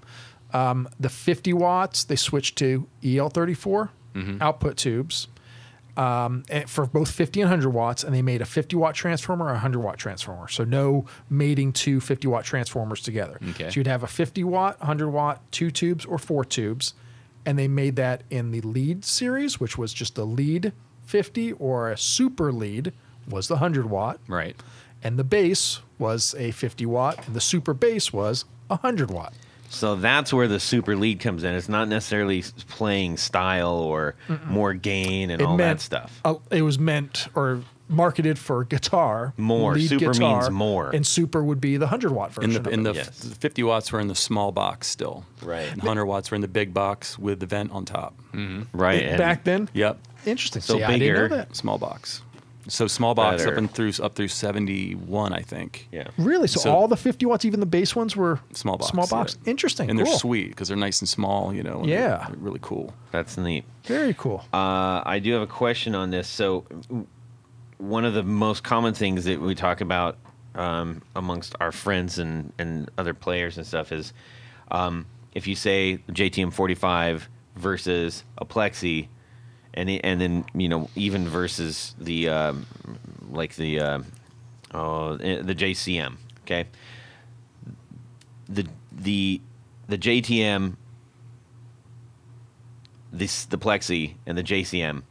Um, 0.52 0.88
the 1.00 1.08
50 1.08 1.52
watts 1.54 2.04
they 2.04 2.16
switched 2.16 2.56
to 2.58 2.86
EL34 3.02 3.88
output 4.42 4.76
tubes 4.76 5.28
um, 5.96 6.42
and 6.50 6.68
for 6.68 6.86
both 6.86 7.10
50 7.10 7.40
and 7.42 7.50
100 7.50 7.70
watts, 7.70 8.02
and 8.04 8.14
they 8.14 8.22
made 8.22 8.40
a 8.42 8.44
50 8.46 8.76
watt 8.76 8.94
transformer 8.94 9.46
or 9.46 9.50
a 9.50 9.52
100 9.52 9.80
watt 9.80 9.98
transformer. 9.98 10.48
So 10.48 10.64
no 10.64 11.06
mating 11.30 11.72
two 11.72 12.00
50 12.00 12.28
watt 12.28 12.44
transformers 12.44 13.00
together. 13.02 13.38
Okay. 13.50 13.70
So 13.70 13.80
you'd 13.80 13.86
have 13.86 14.02
a 14.02 14.06
50 14.06 14.44
watt, 14.44 14.78
100 14.80 15.08
watt, 15.10 15.40
two 15.52 15.70
tubes 15.70 16.04
or 16.06 16.18
four 16.18 16.44
tubes, 16.44 16.94
and 17.44 17.58
they 17.58 17.68
made 17.68 17.96
that 17.96 18.22
in 18.30 18.50
the 18.52 18.60
lead 18.62 19.04
series, 19.04 19.58
which 19.60 19.76
was 19.76 19.92
just 19.92 20.16
a 20.18 20.24
lead 20.24 20.72
50 21.04 21.52
or 21.52 21.90
a 21.90 21.96
super 21.98 22.52
lead 22.52 22.92
was 23.28 23.48
the 23.48 23.54
100 23.54 23.86
watt, 23.86 24.18
Right. 24.28 24.56
and 25.02 25.18
the 25.18 25.24
base 25.24 25.80
was 25.98 26.34
a 26.38 26.50
50 26.52 26.86
watt, 26.86 27.26
and 27.26 27.34
the 27.36 27.40
super 27.40 27.74
base 27.74 28.12
was 28.12 28.44
a 28.70 28.76
100 28.76 29.10
watt. 29.10 29.32
So 29.72 29.94
that's 29.96 30.32
where 30.32 30.48
the 30.48 30.60
super 30.60 30.94
lead 30.96 31.20
comes 31.20 31.44
in. 31.44 31.54
It's 31.54 31.68
not 31.68 31.88
necessarily 31.88 32.44
playing 32.68 33.16
style 33.16 33.72
or 33.74 34.14
more 34.46 34.74
gain 34.74 35.30
and 35.30 35.40
all 35.42 35.56
that 35.56 35.80
stuff. 35.80 36.20
uh, 36.24 36.34
it 36.50 36.62
was 36.62 36.78
meant 36.78 37.28
or 37.34 37.62
marketed 37.88 38.38
for 38.38 38.64
guitar. 38.64 39.32
More. 39.36 39.74
lead 39.74 39.88
Super 39.88 40.04
means 40.06 40.18
guitar, 40.18 40.50
more. 40.50 40.90
And 40.90 41.06
super 41.06 41.42
would 41.42 41.60
be 41.60 41.76
the 41.78 41.86
100 41.86 42.12
watt 42.12 42.28
In 42.38 42.50
version. 42.50 42.62
the 42.62 42.68
of 42.68 42.74
in 42.74 42.80
it. 42.80 42.82
the, 42.84 42.94
Yes. 42.94 43.34
50 43.38 43.62
watts 43.64 43.90
were 43.92 44.00
in 44.00 44.08
the 44.08 44.14
small 44.14 44.52
box 44.52 44.86
still. 44.88 45.24
Right. 45.42 45.68
And 45.70 45.78
100 45.82 46.04
watts 46.06 46.30
were 46.30 46.34
in 46.36 46.40
the 46.42 46.48
big 46.48 46.72
box 46.74 47.18
with 47.18 47.40
the 47.40 47.46
vent 47.46 47.70
on 47.72 47.84
top. 47.84 48.14
right. 48.72 49.02
and- 49.02 49.18
Back 49.18 49.44
then? 49.44 49.68
Yep. 49.72 49.98
Interesting. 50.26 50.62
So 50.62 50.74
See, 50.76 50.82
I 50.84 50.98
didn't 50.98 51.14
know 51.14 51.22
bigger. 51.24 51.36
that. 51.36 51.56
Small 51.56 51.78
box. 51.78 52.22
So 52.68 52.86
small 52.86 53.14
box 53.14 53.38
Better. 53.42 53.52
up 53.52 53.58
and 53.58 53.70
through 53.72 53.92
up 54.02 54.14
through 54.14 54.28
71, 54.28 55.32
I 55.32 55.40
think. 55.42 55.88
Yeah. 55.90 56.08
Really? 56.16 56.46
So, 56.46 56.60
So- 56.60 56.72
all 56.74 56.86
the 56.88 56.96
50 56.96 57.26
watts, 57.26 57.44
even 57.44 57.60
the 57.60 57.66
base 57.66 57.96
ones, 57.96 58.14
were 58.16 58.38
Small 58.52 58.78
box. 58.78 58.90
Small 58.90 59.06
box. 59.08 59.36
yeah. 59.44 59.50
Interesting. 59.50 59.90
And 59.90 59.98
cool. 59.98 60.06
they're 60.06 60.18
sweet 60.18 60.48
because 60.50 60.68
they're 60.68 60.76
nice 60.76 61.00
and 61.00 61.08
small, 61.08 61.52
you 61.52 61.62
know. 61.62 61.80
and 61.80 61.88
they're- 61.88 61.98
Yeah. 61.98 62.26
they're 62.28 62.36
really 62.38 62.60
cool. 62.62 62.94
That's 63.10 63.36
neat. 63.36 63.64
Very 63.84 64.14
cool. 64.14 64.44
Uh, 64.52 65.02
I 65.04 65.18
do 65.22 65.32
have 65.32 65.42
a 65.42 65.46
question 65.46 65.94
on 65.94 66.10
this. 66.10 66.28
So, 66.28 66.64
one 67.78 68.04
of 68.04 68.14
the 68.14 68.22
most 68.22 68.62
common 68.62 68.94
things 68.94 69.24
that 69.24 69.40
we 69.40 69.54
talk 69.54 69.80
about 69.80 70.16
um, 70.54 71.02
amongst 71.16 71.54
our 71.60 71.72
friends 71.72 72.18
and, 72.18 72.52
and 72.58 72.90
other 72.98 73.14
players 73.14 73.56
and 73.56 73.66
stuff 73.66 73.90
is 73.90 74.12
um, 74.70 75.06
if 75.34 75.46
you 75.46 75.54
say 75.56 75.98
JTM 76.10 76.52
45 76.52 77.28
versus 77.56 78.22
a 78.38 78.44
Plexi, 78.44 79.08
and 79.74 79.88
it- 79.90 80.00
and 80.04 80.20
then 80.20 80.44
you 80.54 80.68
know 80.68 80.88
even 80.96 81.28
versus 81.28 81.94
the 81.98 82.28
um, 82.28 82.66
like 83.30 83.54
the 83.56 83.80
uh, 83.80 83.98
oh, 84.74 85.14
eh, 85.16 85.42
the 85.42 85.54
JCM. 85.54 86.16
Okay, 86.44 86.66
the 88.48 88.66
the 88.90 89.40
the 89.88 89.98
JTM 89.98 90.76
this 93.12 93.44
the 93.46 93.58
Plexi 93.58 94.14
and 94.26 94.36
the 94.38 94.42
JCM 94.42 95.02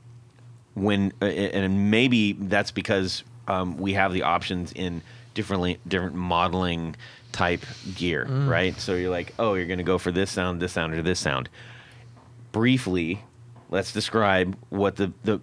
when 0.73 1.11
uh, 1.21 1.25
and 1.25 1.91
maybe 1.91 2.33
that's 2.33 2.71
because 2.71 3.23
um, 3.47 3.77
we 3.77 3.93
have 3.93 4.13
the 4.13 4.23
options 4.23 4.71
in 4.73 5.01
differently 5.33 5.79
different 5.87 6.15
modeling 6.15 6.95
type 7.31 7.65
gear, 7.95 8.25
right? 8.25 8.77
So 8.79 8.95
you're 8.95 9.09
like, 9.11 9.33
oh, 9.39 9.53
you're 9.53 9.65
going 9.65 9.77
to 9.77 9.83
go 9.85 9.97
for 9.97 10.11
this 10.11 10.29
sound, 10.31 10.61
this 10.61 10.73
sound, 10.73 10.93
or 10.93 11.01
this 11.01 11.19
sound. 11.19 11.47
Briefly, 12.51 13.23
let's 13.71 13.91
describe 13.91 14.55
what 14.69 14.95
the 14.97 15.11
the 15.23 15.39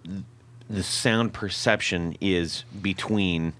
the 0.70 0.82
sound 0.82 1.32
perception 1.32 2.16
is 2.20 2.64
between 2.82 3.54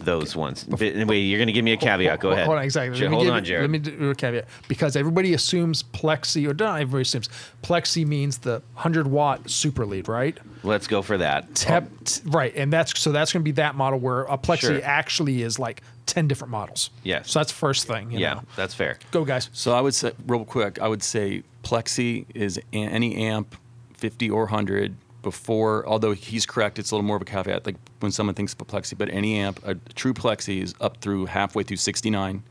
those 0.00 0.34
ones. 0.34 0.64
But 0.64 0.82
anyway, 0.82 1.20
you're 1.20 1.38
going 1.38 1.46
to 1.46 1.52
give 1.52 1.64
me 1.64 1.72
a 1.72 1.76
caveat. 1.76 2.18
Go 2.20 2.28
Hold- 2.28 2.34
ahead. 2.34 2.46
Hold 2.46 2.58
on, 2.58 2.64
exactly. 2.64 2.98
Sure, 2.98 3.06
Let 3.06 3.10
me 3.10 3.16
hold 3.16 3.26
give 3.26 3.34
on, 3.34 3.42
you- 3.42 3.46
Jared. 3.46 3.62
Let 3.62 3.70
me 3.70 3.78
do 3.78 4.10
a 4.10 4.14
caveat 4.14 4.46
because 4.68 4.96
everybody 4.96 5.34
assumes 5.34 5.82
plexi, 5.82 6.48
or 6.50 6.52
not 6.52 6.80
everybody 6.80 7.02
assumes 7.02 7.28
plexi 7.62 8.04
means 8.06 8.38
the 8.38 8.60
100 8.74 9.06
watt 9.06 9.48
super 9.48 9.86
lead, 9.86 10.08
right? 10.08 10.36
Let's 10.62 10.86
go 10.88 11.00
for 11.00 11.16
that. 11.18 11.54
Tep, 11.54 11.88
t- 12.04 12.22
right, 12.26 12.52
and 12.56 12.72
that's 12.72 12.98
so 13.00 13.12
that's 13.12 13.32
going 13.32 13.42
to 13.42 13.44
be 13.44 13.52
that 13.52 13.76
model 13.76 13.98
where 14.00 14.22
a 14.22 14.36
plexi 14.36 14.60
Sure. 14.60 14.80
actually 14.82 15.42
is 15.42 15.58
like 15.58 15.80
10 16.06 16.26
different 16.26 16.50
models. 16.50 16.90
Yes. 17.04 17.30
So 17.30 17.38
that's 17.38 17.52
first 17.52 17.86
thing. 17.86 18.10
you 18.10 18.18
yeah, 18.18 18.34
know. 18.34 18.42
that's 18.56 18.74
fair. 18.74 18.98
Go 19.10 19.24
guys. 19.24 19.48
So 19.52 19.72
I 19.72 19.80
would 19.80 19.94
say, 19.94 20.12
real 20.26 20.44
quick, 20.44 20.80
I 20.80 20.88
would 20.88 21.02
say 21.02 21.44
Plexi 21.62 22.26
is 22.34 22.58
a- 22.58 22.62
any 22.76 23.16
amp, 23.16 23.54
50 23.96 24.30
or 24.30 24.42
100, 24.44 24.96
before, 25.24 25.84
although 25.88 26.12
he's 26.12 26.46
correct, 26.46 26.78
it's 26.78 26.92
a 26.92 26.94
little 26.94 27.06
more 27.06 27.16
of 27.16 27.22
a 27.22 27.24
caveat, 27.24 27.66
like 27.66 27.76
when 27.98 28.12
someone 28.12 28.34
thinks 28.36 28.52
of 28.52 28.58
Plexi, 28.58 28.96
but 28.96 29.08
any 29.08 29.36
amp, 29.36 29.58
a 29.64 29.74
true 29.94 30.14
Plexi 30.14 30.62
is 30.62 30.74
up 30.80 30.98
through 30.98 31.26
halfway 31.26 31.64
through 31.64 31.78
69 31.78 32.44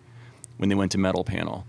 when 0.58 0.70
they 0.70 0.76
went 0.76 0.92
to 0.92 0.98
metal 0.98 1.24
panel. 1.24 1.66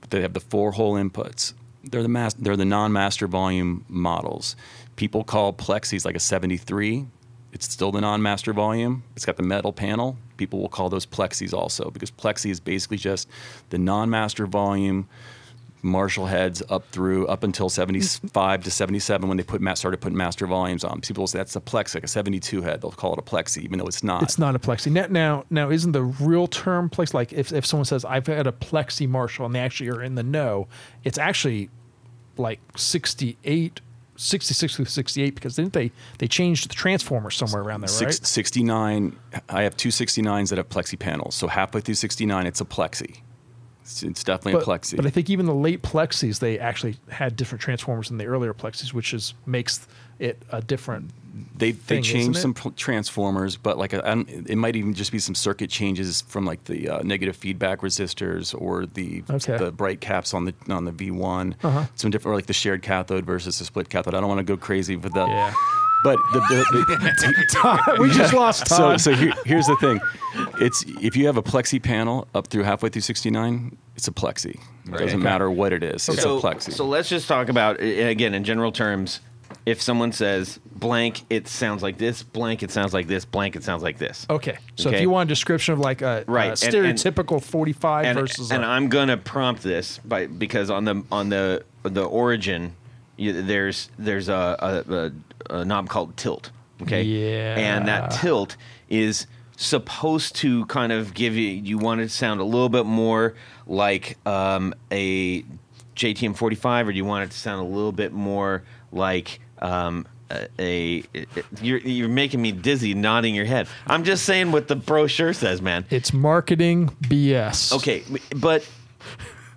But 0.00 0.10
they 0.10 0.22
have 0.22 0.32
the 0.32 0.40
four 0.40 0.72
hole 0.72 0.94
inputs. 0.94 1.52
They're 1.84 2.02
the 2.02 2.08
mas- 2.08 2.34
they're 2.34 2.56
the 2.56 2.64
non-master 2.64 3.28
volume 3.28 3.84
models. 3.88 4.56
People 4.96 5.22
call 5.22 5.52
Plexis 5.52 6.04
like 6.04 6.16
a 6.16 6.20
73. 6.20 7.06
It's 7.52 7.70
still 7.70 7.92
the 7.92 8.00
non-master 8.00 8.52
volume. 8.52 9.04
It's 9.14 9.24
got 9.24 9.36
the 9.36 9.42
metal 9.44 9.72
panel. 9.72 10.16
People 10.36 10.60
will 10.60 10.68
call 10.68 10.88
those 10.88 11.06
Plexis 11.06 11.54
also 11.54 11.90
because 11.90 12.10
Plexi 12.10 12.50
is 12.50 12.60
basically 12.60 12.96
just 12.96 13.28
the 13.70 13.78
non-master 13.78 14.46
volume 14.46 15.08
Marshall 15.82 16.26
heads 16.26 16.62
up 16.68 16.86
through 16.90 17.26
up 17.28 17.42
until 17.42 17.68
75 17.68 18.64
to 18.64 18.70
77 18.70 19.28
when 19.28 19.36
they 19.36 19.42
put 19.42 19.60
started 19.76 20.00
putting 20.00 20.16
master 20.16 20.46
volumes 20.46 20.84
on. 20.84 21.00
People 21.00 21.22
will 21.22 21.28
say 21.28 21.38
that's 21.38 21.56
a 21.56 21.60
Plexi, 21.60 21.96
like 21.96 22.04
a 22.04 22.08
72 22.08 22.62
head. 22.62 22.80
They'll 22.80 22.90
call 22.90 23.12
it 23.12 23.18
a 23.18 23.22
Plexi, 23.22 23.58
even 23.62 23.78
though 23.78 23.86
it's 23.86 24.02
not. 24.02 24.22
It's 24.22 24.38
not 24.38 24.54
a 24.54 24.58
plexi. 24.58 24.90
Now, 24.90 25.06
now, 25.08 25.44
now, 25.50 25.70
isn't 25.70 25.92
the 25.92 26.02
real 26.02 26.46
term 26.46 26.88
plexi 26.88 27.14
like 27.14 27.32
if, 27.32 27.52
if 27.52 27.66
someone 27.66 27.84
says 27.84 28.04
I've 28.04 28.26
had 28.26 28.46
a 28.46 28.52
plexi 28.52 29.08
Marshall 29.08 29.46
and 29.46 29.54
they 29.54 29.60
actually 29.60 29.90
are 29.90 30.02
in 30.02 30.14
the 30.14 30.22
know, 30.22 30.68
it's 31.04 31.18
actually 31.18 31.70
like 32.36 32.60
68, 32.76 33.80
66 34.16 34.76
through 34.76 34.84
68 34.86 35.34
because 35.34 35.56
didn't 35.56 35.72
they 35.72 35.90
they 36.18 36.28
changed 36.28 36.68
the 36.68 36.74
transformer 36.74 37.30
somewhere 37.30 37.62
around 37.62 37.82
there, 37.82 37.88
right? 37.88 38.12
Six, 38.14 38.28
69. 38.28 39.16
I 39.48 39.62
have 39.62 39.76
two 39.76 39.90
69s 39.90 40.50
that 40.50 40.58
have 40.58 40.68
Plexi 40.68 40.98
panels. 40.98 41.34
So 41.34 41.46
halfway 41.46 41.80
through 41.80 41.94
69, 41.94 42.46
it's 42.46 42.60
a 42.60 42.64
Plexi. 42.64 43.20
It's, 43.86 44.02
it's 44.02 44.24
definitely 44.24 44.54
but, 44.54 44.62
a 44.62 44.66
Plexi. 44.66 44.96
but 44.96 45.06
I 45.06 45.10
think 45.10 45.30
even 45.30 45.46
the 45.46 45.54
late 45.54 45.80
plexis 45.82 46.40
they 46.40 46.58
actually 46.58 46.96
had 47.08 47.36
different 47.36 47.62
transformers 47.62 48.08
than 48.08 48.18
the 48.18 48.26
earlier 48.26 48.52
plexis, 48.52 48.92
which 48.92 49.14
is 49.14 49.32
makes 49.46 49.86
it 50.18 50.42
a 50.50 50.60
different. 50.60 51.10
they 51.56 51.70
thing, 51.70 51.98
they 51.98 52.02
changed 52.02 52.38
some 52.40 52.52
pl- 52.52 52.72
transformers, 52.72 53.56
but 53.56 53.78
like 53.78 53.92
it 53.92 54.56
might 54.58 54.74
even 54.74 54.92
just 54.92 55.12
be 55.12 55.18
some 55.20 55.34
circuit 55.36 55.70
changes 55.70 56.22
from 56.22 56.44
like 56.44 56.64
the 56.64 56.88
uh, 56.88 57.02
negative 57.02 57.36
feedback 57.36 57.80
resistors 57.80 58.60
or 58.60 58.86
the 58.86 59.22
Okay. 59.30 59.56
the 59.56 59.70
bright 59.70 60.00
caps 60.00 60.34
on 60.34 60.46
the 60.46 60.54
on 60.68 60.84
the 60.84 60.92
V1. 60.92 61.54
Uh-huh. 61.62 61.84
Some 61.94 62.10
different, 62.10 62.32
or 62.32 62.36
like 62.36 62.46
the 62.46 62.52
shared 62.54 62.82
cathode 62.82 63.24
versus 63.24 63.58
the 63.58 63.64
split 63.64 63.88
cathode. 63.88 64.14
I 64.14 64.20
don't 64.20 64.28
want 64.28 64.40
to 64.40 64.44
go 64.44 64.56
crazy 64.56 64.96
with 64.96 65.12
the. 65.12 65.24
Yeah. 65.26 65.54
But 66.04 66.18
the, 66.32 66.40
the, 66.40 66.64
the 67.96 67.96
we 68.00 68.10
just 68.10 68.32
lost 68.34 68.68
so 68.68 68.76
Todd. 68.76 69.00
so 69.00 69.12
here, 69.12 69.32
here's 69.44 69.66
the 69.66 69.76
thing, 69.76 70.00
it's 70.60 70.84
if 71.00 71.16
you 71.16 71.26
have 71.26 71.36
a 71.36 71.42
plexi 71.42 71.82
panel 71.82 72.28
up 72.34 72.46
through 72.48 72.62
halfway 72.64 72.88
through 72.90 73.02
69, 73.02 73.76
it's 73.96 74.06
a 74.06 74.12
plexi. 74.12 74.60
It 74.86 74.90
doesn't 74.92 75.06
Okay. 75.08 75.16
matter 75.16 75.50
what 75.50 75.72
it 75.72 75.82
is. 75.82 76.08
It's 76.08 76.22
so, 76.22 76.38
a 76.38 76.40
plexi. 76.40 76.72
So 76.72 76.86
let's 76.86 77.08
just 77.08 77.26
talk 77.26 77.48
about 77.48 77.80
again 77.80 78.34
in 78.34 78.44
general 78.44 78.70
terms. 78.72 79.20
If 79.64 79.80
someone 79.82 80.12
says 80.12 80.60
blank, 80.76 81.22
it 81.30 81.48
sounds 81.48 81.82
like 81.82 81.98
this. 81.98 82.22
Blank, 82.22 82.62
it 82.62 82.70
sounds 82.70 82.92
like 82.94 83.06
this. 83.08 83.24
Blank, 83.24 83.56
it 83.56 83.64
sounds 83.64 83.82
like 83.82 83.98
this. 83.98 84.26
okay, 84.30 84.58
so 84.76 84.88
Okay. 84.88 84.96
if 84.98 85.02
you 85.02 85.10
want 85.10 85.28
a 85.28 85.30
description 85.30 85.72
of 85.72 85.80
like 85.80 86.02
a, 86.02 86.24
Right, 86.28 86.46
a 86.62 86.66
and- 86.66 86.74
and- 86.86 86.98
stereotypical 86.98 87.42
45 87.42 88.04
And, 88.04 88.18
versus 88.18 88.52
and 88.52 88.62
a, 88.62 88.66
I'm 88.66 88.88
gonna 88.88 89.16
prompt 89.16 89.62
this 89.62 89.98
by 90.04 90.26
because 90.26 90.70
on 90.70 90.84
the 90.84 91.02
on 91.10 91.30
the 91.30 91.64
the 91.82 92.04
origin, 92.04 92.74
you, 93.16 93.40
there's 93.42 93.88
there's 93.98 94.28
a, 94.28 94.84
a, 94.88 95.12
a, 95.50 95.64
knob 95.64 95.88
called 95.88 96.16
tilt. 96.16 96.50
Okay. 96.82 97.02
Yeah. 97.02 97.56
And 97.58 97.88
that 97.88 98.10
tilt 98.10 98.56
is 98.88 99.26
supposed 99.56 100.36
to 100.36 100.66
kind 100.66 100.92
of 100.92 101.14
give 101.14 101.34
you 101.34 101.48
you 101.48 101.78
want 101.78 102.00
it 102.00 102.04
to 102.04 102.10
sound 102.10 102.40
a 102.40 102.44
little 102.44 102.68
bit 102.68 102.84
more 102.86 103.34
like 103.66 104.18
um, 104.26 104.74
a 104.90 105.42
JTM 105.94 106.36
45, 106.36 106.88
or 106.88 106.92
do 106.92 106.96
you 106.96 107.04
want 107.04 107.24
it 107.24 107.30
to 107.30 107.38
sound 107.38 107.66
a 107.66 107.70
little 107.70 107.92
bit 107.92 108.12
more 108.12 108.62
like 108.92 109.40
um, 109.60 110.06
a, 110.30 110.48
a 110.58 111.26
you're 111.62 111.78
you're 111.78 112.08
making 112.08 112.42
me 112.42 112.52
dizzy 112.52 112.94
nodding 112.94 113.34
your 113.34 113.44
head. 113.44 113.68
I'm 113.86 114.04
just 114.04 114.24
saying 114.24 114.52
what 114.52 114.68
the 114.68 114.76
brochure 114.76 115.32
says, 115.32 115.62
man. 115.62 115.84
it's 115.90 116.12
marketing 116.12 116.88
BS. 117.02 117.74
Okay, 117.74 118.02
but 118.36 118.68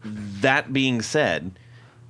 that 0.03 0.72
being 0.72 1.02
said, 1.02 1.52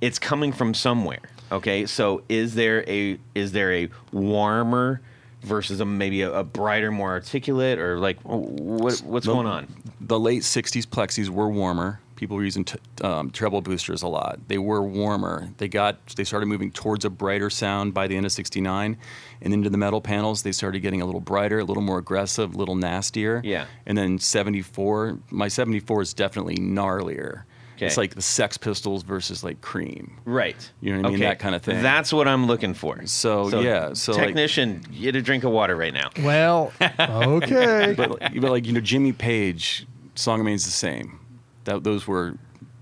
it's 0.00 0.18
coming 0.18 0.52
from 0.52 0.74
somewhere. 0.74 1.20
Okay, 1.52 1.86
so 1.86 2.22
is 2.28 2.54
there 2.54 2.88
a 2.88 3.18
is 3.34 3.52
there 3.52 3.72
a 3.72 3.88
warmer 4.12 5.00
versus 5.42 5.80
a 5.80 5.84
maybe 5.84 6.22
a, 6.22 6.32
a 6.32 6.44
brighter, 6.44 6.90
more 6.92 7.10
articulate, 7.10 7.78
or 7.78 7.98
like 7.98 8.20
what 8.22 8.98
what's 9.00 9.26
The- 9.26 9.32
going 9.32 9.46
on? 9.46 9.66
The 10.00 10.18
late 10.18 10.42
60s 10.42 10.86
plexis 10.86 11.28
were 11.28 11.48
warmer. 11.48 12.00
People 12.16 12.36
were 12.36 12.44
using 12.44 12.64
t- 12.64 12.78
um, 13.02 13.30
treble 13.30 13.62
boosters 13.62 14.02
a 14.02 14.06
lot. 14.08 14.38
They 14.48 14.58
were 14.58 14.82
warmer. 14.82 15.48
They 15.56 15.68
got 15.68 16.04
they 16.16 16.24
started 16.24 16.46
moving 16.46 16.70
towards 16.70 17.04
a 17.06 17.10
brighter 17.10 17.48
sound 17.48 17.94
by 17.94 18.06
the 18.08 18.16
end 18.16 18.26
of 18.26 18.32
69 18.32 18.96
and 19.42 19.54
into 19.54 19.70
the 19.70 19.78
metal 19.78 20.00
panels 20.02 20.42
they 20.42 20.52
started 20.52 20.80
getting 20.80 21.00
a 21.00 21.06
little 21.06 21.20
brighter, 21.22 21.60
a 21.60 21.64
little 21.64 21.82
more 21.82 21.96
aggressive, 21.98 22.54
a 22.54 22.58
little 22.58 22.76
nastier. 22.76 23.40
Yeah. 23.42 23.64
And 23.86 23.96
then 23.96 24.18
74, 24.18 25.18
my 25.30 25.48
74 25.48 26.02
is 26.02 26.12
definitely 26.14 26.56
gnarlier. 26.56 27.44
It's 27.86 27.96
like 27.96 28.14
the 28.14 28.22
Sex 28.22 28.56
Pistols 28.56 29.02
versus 29.02 29.42
like 29.44 29.60
Cream. 29.60 30.18
Right. 30.24 30.70
You 30.80 30.92
know 30.92 31.02
what 31.02 31.08
I 31.08 31.10
mean? 31.10 31.20
That 31.20 31.38
kind 31.38 31.54
of 31.54 31.62
thing. 31.62 31.82
That's 31.82 32.12
what 32.12 32.28
I'm 32.28 32.46
looking 32.46 32.74
for. 32.74 33.04
So, 33.06 33.60
yeah, 33.60 33.92
so, 33.94 34.12
like- 34.12 34.26
technician, 34.26 34.84
get 34.98 35.16
a 35.16 35.22
drink 35.22 35.44
of 35.44 35.52
water 35.52 35.76
right 35.76 35.94
now. 35.94 36.10
Well, 36.22 36.72
okay. 37.00 37.94
but, 37.96 38.20
like- 38.20 38.40
but 38.40 38.50
like 38.50 38.66
you 38.66 38.72
know 38.72 38.80
Jimmy 38.80 39.12
Page 39.12 39.86
song 40.14 40.38
remains 40.38 40.64
the 40.64 40.70
same. 40.70 41.18
That 41.64 41.84
those 41.84 42.06
were 42.06 42.36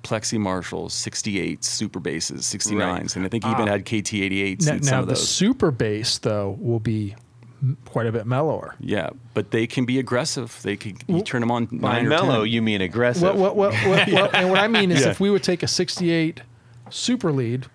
Plexi 0.05 0.39
Marshalls, 0.39 0.95
68 0.95 1.65
super 1.65 2.01
basses, 2.01 2.43
69s, 2.43 2.79
Right. 2.79 3.17
and 3.17 3.25
I 3.25 3.29
think 3.29 3.45
he 3.45 3.51
even 3.51 3.69
ah. 3.69 3.73
had 3.73 3.85
KT88s 3.85 4.67
now, 4.67 4.73
in 4.75 4.83
some 4.83 4.91
now 4.93 5.01
of 5.01 5.07
the 5.07 5.15
those. 5.15 5.29
super 5.29 5.71
bass 5.71 6.19
though 6.19 6.57
will 6.61 6.81
be 6.81 7.13
m- 7.13 7.19
quite 7.85 8.07
a 8.07 8.13
bit 8.13 8.27
mellower. 8.27 8.75
yeah, 8.81 9.11
but 9.35 9.51
they 9.51 9.67
can 9.67 9.85
be 9.85 9.99
aggressive. 9.99 10.61
They 10.63 10.77
can 10.77 10.97
you 11.09 11.23
turn 11.23 11.41
them 11.41 11.51
on 11.51 11.67
By 11.67 11.95
nine 11.95 12.07
or 12.07 12.09
mellow, 12.11 12.45
10. 12.45 12.53
you 12.53 12.63
mean 12.63 12.81
aggressive. 12.81 13.23
What, 13.23 13.37
what, 13.37 13.57
what, 13.57 13.75
what, 13.87 14.09
what, 14.13 14.35
and 14.35 14.51
what 14.51 14.59
I 14.61 14.69
mean 14.69 14.91
is 14.93 15.03
Yeah. 15.05 15.11
if 15.11 15.21
we 15.21 15.31
would 15.31 15.43
take 15.43 15.63
a 15.63 15.69
68 15.69 16.43
super 16.91 17.33
lead 17.33 17.67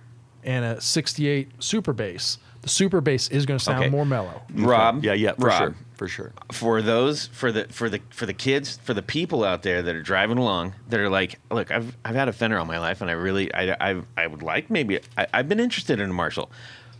and 0.44 0.64
a 0.66 0.82
68 0.82 1.50
super 1.60 1.94
bass, 1.94 2.38
the 2.62 2.70
super 2.70 3.02
bass 3.02 3.28
is 3.30 3.46
going 3.46 3.58
to 3.58 3.64
sound 3.64 3.80
Okay. 3.80 3.90
more 3.90 4.06
mellow. 4.06 4.42
Rob? 4.54 5.04
Yeah, 5.04 5.14
yeah, 5.14 5.34
for 5.34 5.48
Rob, 5.48 5.58
sure, 5.60 5.76
for 5.96 6.08
sure. 6.08 6.34
for 6.54 6.82
those 6.82 7.28
for 7.28 7.52
the 7.52 7.66
for 7.66 7.90
the 7.90 8.00
for 8.10 8.26
the 8.26 8.34
kids 8.34 8.78
for 8.84 8.94
the 8.94 9.02
people 9.02 9.44
out 9.44 9.64
there 9.64 9.82
that 9.82 9.94
are 9.96 10.02
driving 10.02 10.38
along 10.38 10.74
that 10.90 11.00
are 11.00 11.10
like 11.10 11.40
look 11.52 11.72
i've 11.72 11.96
i've 12.06 12.16
had 12.16 12.28
a 12.30 12.34
fender 12.34 12.58
all 12.58 12.66
my 12.66 12.80
life 12.80 13.00
and 13.02 13.10
i 13.12 13.14
really 13.14 13.54
i 13.54 13.92
i, 13.92 14.02
I 14.18 14.28
would 14.28 14.42
like 14.42 14.70
maybe 14.70 15.00
I, 15.18 15.28
i've 15.34 15.48
been 15.50 15.60
interested 15.60 16.00
in 16.00 16.10
a 16.10 16.14
marshall 16.14 16.50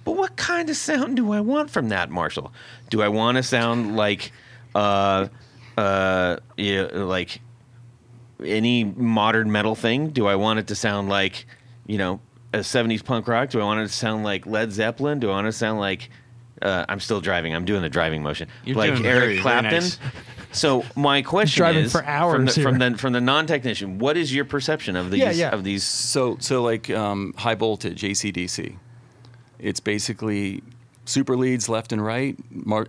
but 0.04 0.14
what 0.14 0.36
kind 0.36 0.70
of 0.70 0.76
sound 0.76 1.16
do 1.16 1.32
i 1.32 1.40
want 1.40 1.70
from 1.70 1.90
that 1.90 2.10
marshall 2.10 2.54
do 2.90 3.02
i 3.02 3.08
want 3.08 3.38
to 3.38 3.44
sound 3.44 3.96
like 3.96 4.32
uh 4.76 5.28
uh 5.78 6.38
yeah, 6.58 6.88
like 6.94 7.42
any 8.44 8.84
modern 8.84 9.52
metal 9.52 9.76
thing 9.76 10.10
do 10.10 10.28
i 10.28 10.36
want 10.36 10.60
it 10.60 10.68
to 10.68 10.76
sound 10.76 11.10
like 11.10 11.46
you 11.88 11.98
know 11.98 12.20
a 12.54 12.60
70s 12.60 13.04
punk 13.04 13.28
rock 13.28 13.50
do 13.50 13.60
i 13.60 13.64
want 13.64 13.80
it 13.80 13.88
to 13.88 13.94
sound 13.94 14.24
like 14.24 14.46
led 14.46 14.72
zeppelin 14.72 15.20
do 15.20 15.30
i 15.30 15.32
want 15.32 15.48
it 15.48 15.52
to 15.52 15.58
sound 15.58 15.80
like 15.80 16.10
uh, 16.64 16.86
I'm 16.88 17.00
still 17.00 17.22
driving. 17.22 17.54
I'm 17.54 17.66
doing 17.66 17.82
the 17.82 17.90
driving 17.90 18.24
motion. 18.24 18.48
You're 18.64 18.78
like 18.78 18.94
doing 18.94 19.06
Eric 19.06 19.20
very, 19.20 19.28
very 19.34 19.42
Clapton. 19.42 19.72
nice. 19.72 20.00
So 20.52 20.86
my 20.96 21.22
question 21.34 21.62
driving 21.62 21.84
is 21.86 21.92
for 21.92 22.00
from 22.00 22.08
hours 22.08 22.56
the, 22.56 22.62
from 22.62 22.78
the 22.80 22.98
from 22.98 23.14
the 23.14 23.22
non-technician. 23.22 24.00
What 24.00 24.18
is 24.18 24.34
your 24.34 24.46
perception 24.46 24.96
of 24.96 25.12
these 25.12 25.22
Yeah, 25.22 25.32
yeah. 25.32 25.50
of 25.50 25.64
these? 25.64 25.84
So 25.84 26.38
so 26.40 26.64
like 26.64 26.90
um, 26.90 27.34
high 27.38 27.56
voltage 27.56 28.02
ACDC. 28.02 28.78
It's 29.64 29.80
basically 29.80 30.62
super 31.06 31.36
leads 31.36 31.68
left 31.68 31.92
and 31.92 32.04
right, 32.04 32.38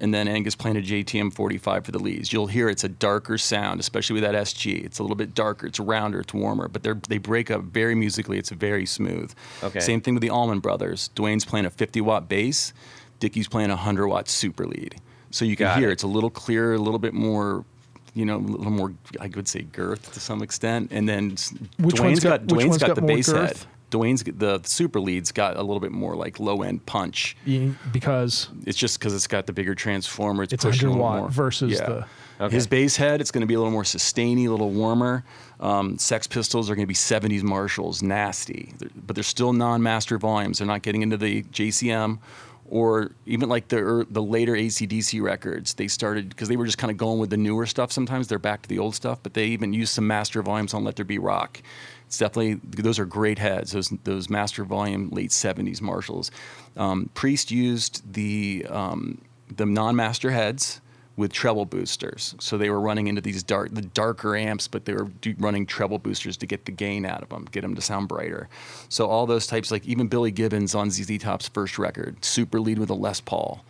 and 0.00 0.14
then 0.14 0.28
Angus 0.28 0.54
playing 0.54 0.76
a 0.76 0.80
JTM 0.80 1.32
45 1.34 1.84
for 1.84 1.90
the 1.92 1.98
leads. 1.98 2.32
You'll 2.32 2.46
hear 2.46 2.68
it's 2.68 2.84
a 2.84 2.88
darker 2.88 3.38
sound, 3.38 3.80
especially 3.80 4.14
with 4.14 4.22
that 4.22 4.34
SG. 4.34 4.84
It's 4.84 4.98
a 4.98 5.02
little 5.02 5.16
bit 5.16 5.34
darker, 5.34 5.66
it's 5.66 5.80
rounder, 5.80 6.20
it's 6.20 6.32
warmer, 6.34 6.68
but 6.68 6.82
they 6.82 6.92
they 7.08 7.18
break 7.18 7.50
up 7.50 7.62
very 7.62 7.94
musically. 7.94 8.38
It's 8.38 8.50
very 8.50 8.86
smooth. 8.86 9.32
Okay. 9.62 9.80
Same 9.80 10.00
thing 10.00 10.14
with 10.14 10.22
the 10.22 10.30
Allman 10.30 10.60
Brothers. 10.60 11.08
Duane's 11.14 11.44
playing 11.44 11.66
a 11.66 11.70
50 11.70 12.00
watt 12.02 12.28
bass, 12.28 12.72
Dickey's 13.20 13.48
playing 13.48 13.70
a 13.70 13.74
100 13.76 14.06
watt 14.08 14.28
super 14.28 14.66
lead. 14.66 14.96
So 15.30 15.44
you 15.44 15.56
can 15.56 15.66
Got 15.66 15.78
hear 15.78 15.88
it. 15.90 15.94
it's 15.94 16.02
a 16.04 16.08
little 16.08 16.30
clearer, 16.30 16.74
a 16.74 16.78
little 16.78 17.00
bit 17.00 17.14
more. 17.14 17.64
You 18.16 18.24
know, 18.24 18.36
a 18.36 18.38
little 18.38 18.70
more, 18.70 18.92
I 19.20 19.26
would 19.34 19.48
say, 19.48 19.62
girth 19.62 20.12
to 20.12 20.20
some 20.20 20.40
extent, 20.40 20.92
and 20.92 21.08
then 21.08 21.32
s- 21.32 21.52
Which 21.80 21.96
Duane's 21.96 22.00
one's 22.00 22.20
got, 22.22 22.30
got- 22.30 22.40
which 22.42 22.48
Duane's 22.60 22.68
one's 22.68 22.78
got, 22.82 22.86
got 22.86 22.94
the 22.94 23.00
more 23.02 23.16
bass 23.16 23.26
head. 23.26 23.56
Girth? 23.94 24.00
Duane's 24.02 24.22
the, 24.24 24.32
the 24.32 24.60
super 24.64 25.00
leads 25.00 25.32
got 25.32 25.56
a 25.56 25.62
little 25.62 25.80
bit 25.80 25.92
more 25.92 26.14
like 26.16 26.40
low 26.40 26.62
end 26.62 26.84
punch. 26.86 27.36
Because 27.92 28.48
It's 28.66 28.78
just 28.78 28.98
because 28.98 29.14
it's 29.14 29.26
got 29.26 29.46
the 29.46 29.52
bigger 29.52 29.74
transformer. 29.74 30.42
It's, 30.42 30.52
It's 30.52 30.64
pushing 30.64 30.88
a 30.88 30.90
100 30.90 30.98
little 30.98 31.12
watt 31.12 31.20
more. 31.22 31.30
versus 31.30 31.72
yeah. 31.72 31.86
the- 31.86 32.06
Okay. 32.40 32.52
His 32.56 32.66
bass 32.66 32.96
head, 32.96 33.20
it's 33.20 33.30
going 33.30 33.42
to 33.42 33.46
be 33.46 33.54
a 33.54 33.58
little 33.58 33.70
more 33.70 33.84
sustainy, 33.84 34.46
a 34.46 34.50
little 34.50 34.70
warmer. 34.72 35.22
Um, 35.60 35.98
Sex 35.98 36.26
Pistols 36.26 36.68
are 36.68 36.74
going 36.74 36.82
to 36.82 36.88
be 36.88 36.92
70s 36.92 37.44
Marshalls, 37.44 38.02
nasty, 38.02 38.72
They're- 38.78 38.90
but 39.06 39.14
they're 39.14 39.22
still 39.22 39.52
non-master 39.52 40.18
volumes. 40.18 40.58
They're 40.58 40.66
not 40.66 40.82
getting 40.82 41.02
into 41.02 41.16
the 41.16 41.44
JCM 41.44 42.18
or 42.68 43.12
even 43.26 43.48
like 43.48 43.68
the 43.68 43.76
er, 43.76 44.04
the 44.10 44.20
later 44.22 44.54
ACDC 44.54 45.22
records. 45.22 45.74
They 45.74 45.86
started 45.86 46.28
because 46.30 46.48
they 46.48 46.56
were 46.56 46.64
just 46.66 46.76
kind 46.78 46.90
of 46.90 46.96
going 46.96 47.20
with 47.20 47.30
the 47.30 47.36
newer 47.36 47.66
stuff. 47.66 47.92
Sometimes 47.92 48.26
they're 48.26 48.40
back 48.40 48.62
to 48.62 48.68
the 48.68 48.80
old 48.80 48.96
stuff, 48.96 49.20
but 49.22 49.34
they 49.34 49.46
even 49.46 49.72
used 49.72 49.92
some 49.92 50.06
master 50.08 50.42
volumes 50.42 50.74
on 50.74 50.82
Let 50.82 50.96
There 50.96 51.04
Be 51.04 51.18
Rock. 51.18 51.62
It's 52.14 52.20
definitely 52.20 52.60
those 52.80 53.00
are 53.00 53.04
great 53.04 53.40
heads. 53.40 53.72
Those 53.72 53.88
those 54.04 54.30
master 54.30 54.64
volume 54.64 55.08
late 55.10 55.30
70s 55.30 55.80
Marshalls. 55.80 56.30
Um, 56.76 57.10
Priest 57.14 57.50
used 57.50 58.12
the 58.12 58.64
um, 58.70 59.20
the 59.54 59.66
non-master 59.66 60.30
heads 60.30 60.80
with 61.16 61.32
treble 61.32 61.64
boosters. 61.64 62.36
So 62.38 62.56
they 62.56 62.70
were 62.70 62.80
running 62.80 63.08
into 63.08 63.20
these 63.20 63.42
dark, 63.42 63.74
the 63.74 63.82
darker 63.82 64.36
amps, 64.36 64.68
but 64.68 64.84
they 64.84 64.92
were 64.92 65.08
running 65.38 65.66
treble 65.66 65.98
boosters 65.98 66.36
to 66.36 66.46
get 66.46 66.66
the 66.66 66.72
gain 66.72 67.04
out 67.04 67.22
of 67.22 67.30
them, 67.30 67.48
get 67.50 67.62
them 67.62 67.74
to 67.74 67.80
sound 67.80 68.06
brighter. 68.06 68.48
So 68.88 69.08
all 69.08 69.26
those 69.26 69.48
types, 69.48 69.72
like 69.72 69.84
even 69.84 70.06
Billy 70.06 70.30
Gibbons 70.30 70.74
on 70.74 70.90
ZZ 70.90 71.18
Top's 71.18 71.48
first 71.48 71.80
record, 71.80 72.24
super 72.24 72.60
lead 72.60 72.78
with 72.78 72.90
a 72.90 72.94
Les 72.94 73.20
Paul, 73.20 73.64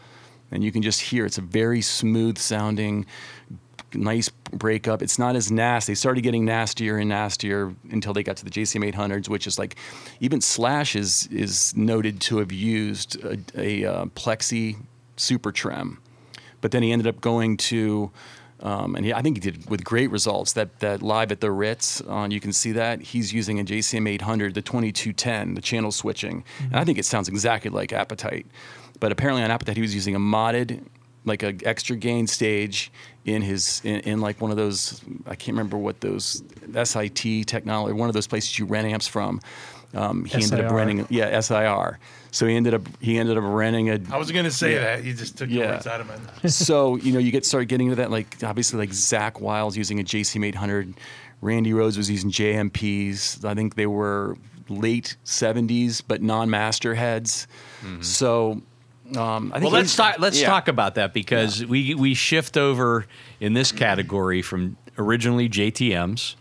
and 0.50 0.62
you 0.62 0.70
can 0.70 0.82
just 0.82 1.00
hear 1.00 1.24
it's 1.24 1.38
a 1.38 1.42
very 1.42 1.80
smooth 1.80 2.36
sounding, 2.36 3.06
nice 3.94 4.28
breakup. 4.28 5.02
It's 5.02 5.18
not 5.18 5.36
as 5.36 5.50
nasty. 5.50 5.92
They 5.92 5.96
started 5.96 6.22
getting 6.22 6.44
nastier 6.44 6.98
and 6.98 7.08
nastier 7.08 7.74
until 7.90 8.12
they 8.12 8.22
got 8.22 8.36
to 8.38 8.44
the 8.44 8.50
JCM 8.50 8.92
800s, 8.92 9.28
which 9.28 9.46
is 9.46 9.58
like, 9.58 9.76
even 10.20 10.40
Slash 10.40 10.96
is 10.96 11.26
is 11.28 11.76
noted 11.76 12.20
to 12.22 12.38
have 12.38 12.52
used 12.52 13.22
a, 13.24 13.38
a 13.56 13.84
uh, 13.84 14.04
plexi 14.06 14.76
super 15.16 15.52
trem 15.52 15.98
but 16.64 16.70
then 16.70 16.82
he 16.82 16.92
ended 16.92 17.06
up 17.06 17.20
going 17.20 17.58
to 17.58 18.10
um, 18.60 18.96
and 18.96 19.04
he, 19.04 19.12
I 19.12 19.20
think 19.20 19.36
he 19.36 19.40
did 19.40 19.68
with 19.68 19.84
great 19.84 20.10
results. 20.10 20.54
That 20.54 20.80
that 20.80 21.02
live 21.02 21.30
at 21.30 21.42
the 21.42 21.50
Ritz, 21.50 22.00
uh, 22.08 22.26
you 22.30 22.40
can 22.40 22.54
see 22.54 22.72
that 22.72 23.02
he's 23.02 23.34
using 23.34 23.60
a 23.60 23.64
JCM 23.64 24.08
800, 24.08 24.54
the 24.54 24.62
2210, 24.62 25.56
the 25.56 25.60
channel 25.60 25.92
switching, 25.92 26.42
and 26.62 26.76
I 26.76 26.84
think 26.84 26.96
it 26.96 27.04
sounds 27.04 27.28
exactly 27.28 27.70
like 27.70 27.92
Appetite. 27.92 28.46
But 28.98 29.12
apparently 29.12 29.42
on 29.42 29.50
Appetite, 29.50 29.76
he 29.76 29.82
was 29.82 29.94
using 29.94 30.14
a 30.14 30.18
modded, 30.18 30.86
like 31.26 31.42
an 31.42 31.60
extra 31.66 31.96
gain 31.96 32.26
stage 32.26 32.90
in 33.24 33.40
his 33.42 33.80
in, 33.84 34.00
in 34.00 34.20
like 34.20 34.40
one 34.40 34.50
of 34.50 34.56
those 34.56 35.00
I 35.26 35.34
can't 35.34 35.56
remember 35.56 35.76
what 35.78 36.00
those 36.00 36.42
SIT 36.82 37.46
technology, 37.46 37.92
one 37.94 38.08
of 38.08 38.14
those 38.14 38.26
places 38.26 38.58
you 38.58 38.66
rent 38.66 38.86
amps 38.86 39.06
from. 39.08 39.40
Um, 39.94 40.24
he 40.24 40.42
ended 40.42 40.58
up 40.60 40.72
renting, 40.72 41.06
yeah, 41.08 41.38
SIR. 41.40 42.00
So 42.32 42.46
he 42.48 42.56
ended 42.56 42.74
up 42.74 42.82
he 43.00 43.16
ended 43.16 43.38
up 43.38 43.44
renting 43.46 43.90
a 43.90 44.00
I 44.10 44.16
was 44.18 44.32
gonna 44.32 44.50
say 44.50 44.74
Yeah. 44.74 44.96
that. 44.96 45.04
You 45.04 45.14
just 45.14 45.38
took 45.38 45.48
the 45.48 45.60
words 45.60 45.86
out 45.86 46.00
of 46.00 46.08
my 46.08 46.16
mouth. 46.16 46.50
so 46.52 46.96
you 46.96 47.12
know 47.12 47.20
you 47.20 47.30
get 47.30 47.46
started 47.46 47.68
getting 47.68 47.86
into 47.86 47.96
that 48.02 48.10
like 48.10 48.42
obviously 48.42 48.78
like 48.78 48.90
Zakk 48.90 49.40
Wylde 49.40 49.76
using 49.76 50.00
a 50.00 50.02
JCM 50.02 50.44
800, 50.46 50.94
Randy 51.40 51.70
Rhoads 51.70 51.96
was 51.96 52.10
using 52.10 52.30
JMPs. 52.30 53.44
I 53.44 53.54
think 53.54 53.76
they 53.76 53.86
were 53.86 54.36
late 54.68 55.16
70s 55.24 56.02
but 56.06 56.22
non-master 56.22 56.94
heads. 56.94 57.46
So 58.00 58.62
um, 59.16 59.52
I 59.52 59.60
think 59.60 59.72
Well, 59.72 59.80
let's 59.80 59.94
talk. 59.94 60.18
Let's 60.18 60.40
Yeah. 60.40 60.48
talk 60.48 60.68
about 60.68 60.94
that 60.96 61.12
because 61.12 61.64
we 61.64 61.94
we 61.94 62.14
shift 62.14 62.56
over 62.56 63.06
in 63.40 63.52
this 63.54 63.70
category 63.72 64.42
from 64.42 64.76
originally 64.98 65.48
JTM's, 65.48 66.36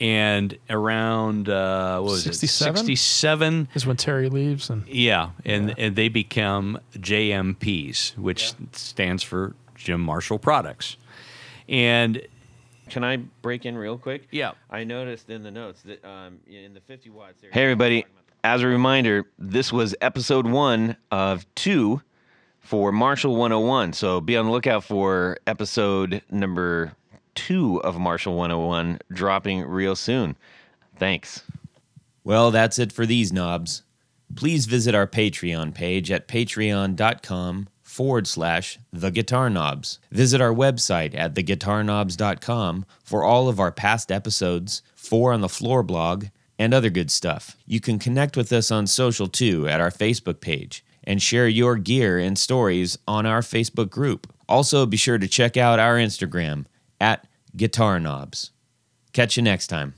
and 0.00 0.56
around 0.68 1.48
uh, 1.48 2.00
what 2.00 2.10
was 2.12 2.22
67? 2.24 2.74
it? 2.74 2.78
Sixty-seven. 2.78 3.68
is 3.74 3.86
when 3.86 3.96
Terry 3.96 4.28
leaves 4.28 4.68
and 4.70 4.86
Yeah, 4.88 5.30
and 5.44 5.74
and 5.78 5.96
they 5.96 6.08
become 6.08 6.78
JMPs, 6.98 8.16
which 8.18 8.52
stands 8.72 9.22
for 9.22 9.54
Jim 9.74 10.00
Marshall 10.00 10.38
Products, 10.38 10.96
and 11.68 12.20
Can 12.90 13.02
I 13.04 13.16
break 13.42 13.66
in 13.66 13.76
real 13.76 13.98
quick? 13.98 14.28
Yeah. 14.30 14.52
I 14.70 14.84
noticed 14.84 15.28
in 15.30 15.42
the 15.42 15.50
notes 15.50 15.82
that 15.82 16.04
um, 16.04 16.38
in 16.46 16.72
the 16.74 16.80
50 16.80 17.10
watts. 17.10 17.42
Hey 17.52 17.62
everybody! 17.64 18.04
As 18.46 18.62
a 18.62 18.68
reminder, 18.68 19.24
this 19.40 19.72
was 19.72 19.96
episode 20.00 20.46
one 20.46 20.96
of 21.10 21.52
two 21.56 22.00
for 22.60 22.92
Marshall 22.92 23.34
101. 23.34 23.92
So 23.94 24.20
be 24.20 24.36
on 24.36 24.46
the 24.46 24.52
lookout 24.52 24.84
for 24.84 25.36
episode 25.48 26.22
number 26.30 26.92
two 27.34 27.82
of 27.82 27.98
Marshall 27.98 28.36
101 28.36 29.00
dropping 29.10 29.62
real 29.62 29.96
soon. 29.96 30.36
Thanks. 30.96 31.42
Well, 32.22 32.52
that's 32.52 32.78
it 32.78 32.92
for 32.92 33.04
these 33.04 33.32
knobs. 33.32 33.82
Please 34.36 34.66
visit 34.66 34.94
our 34.94 35.08
Patreon 35.08 35.74
page 35.74 36.12
at 36.12 36.28
patreon.com 36.28 37.66
forward 37.82 38.28
slash 38.28 38.78
the 38.92 39.10
guitar 39.10 39.50
knobs. 39.50 39.98
Visit 40.12 40.40
our 40.40 40.54
website 40.54 41.18
at 41.18 41.34
theguitarknobs.com 41.34 42.86
for 43.02 43.24
all 43.24 43.48
of 43.48 43.58
our 43.58 43.72
past 43.72 44.12
episodes, 44.12 44.82
four 44.94 45.32
on 45.32 45.40
the 45.40 45.48
floor 45.48 45.82
blog, 45.82 46.26
and 46.58 46.72
other 46.72 46.90
good 46.90 47.10
stuff. 47.10 47.56
You 47.66 47.80
can 47.80 47.98
connect 47.98 48.36
with 48.36 48.52
us 48.52 48.70
on 48.70 48.86
social 48.86 49.28
too 49.28 49.68
at 49.68 49.80
our 49.80 49.90
Facebook 49.90 50.40
page 50.40 50.84
and 51.04 51.22
share 51.22 51.48
your 51.48 51.76
gear 51.76 52.18
and 52.18 52.38
stories 52.38 52.98
on 53.06 53.26
our 53.26 53.40
Facebook 53.40 53.90
group. 53.90 54.32
Also, 54.48 54.86
be 54.86 54.96
sure 54.96 55.18
to 55.18 55.28
check 55.28 55.56
out 55.56 55.78
our 55.78 55.96
Instagram 55.96 56.66
at 57.00 57.26
Guitar 57.56 58.00
Knobs. 58.00 58.50
Catch 59.12 59.36
you 59.36 59.42
next 59.42 59.68
time. 59.68 59.94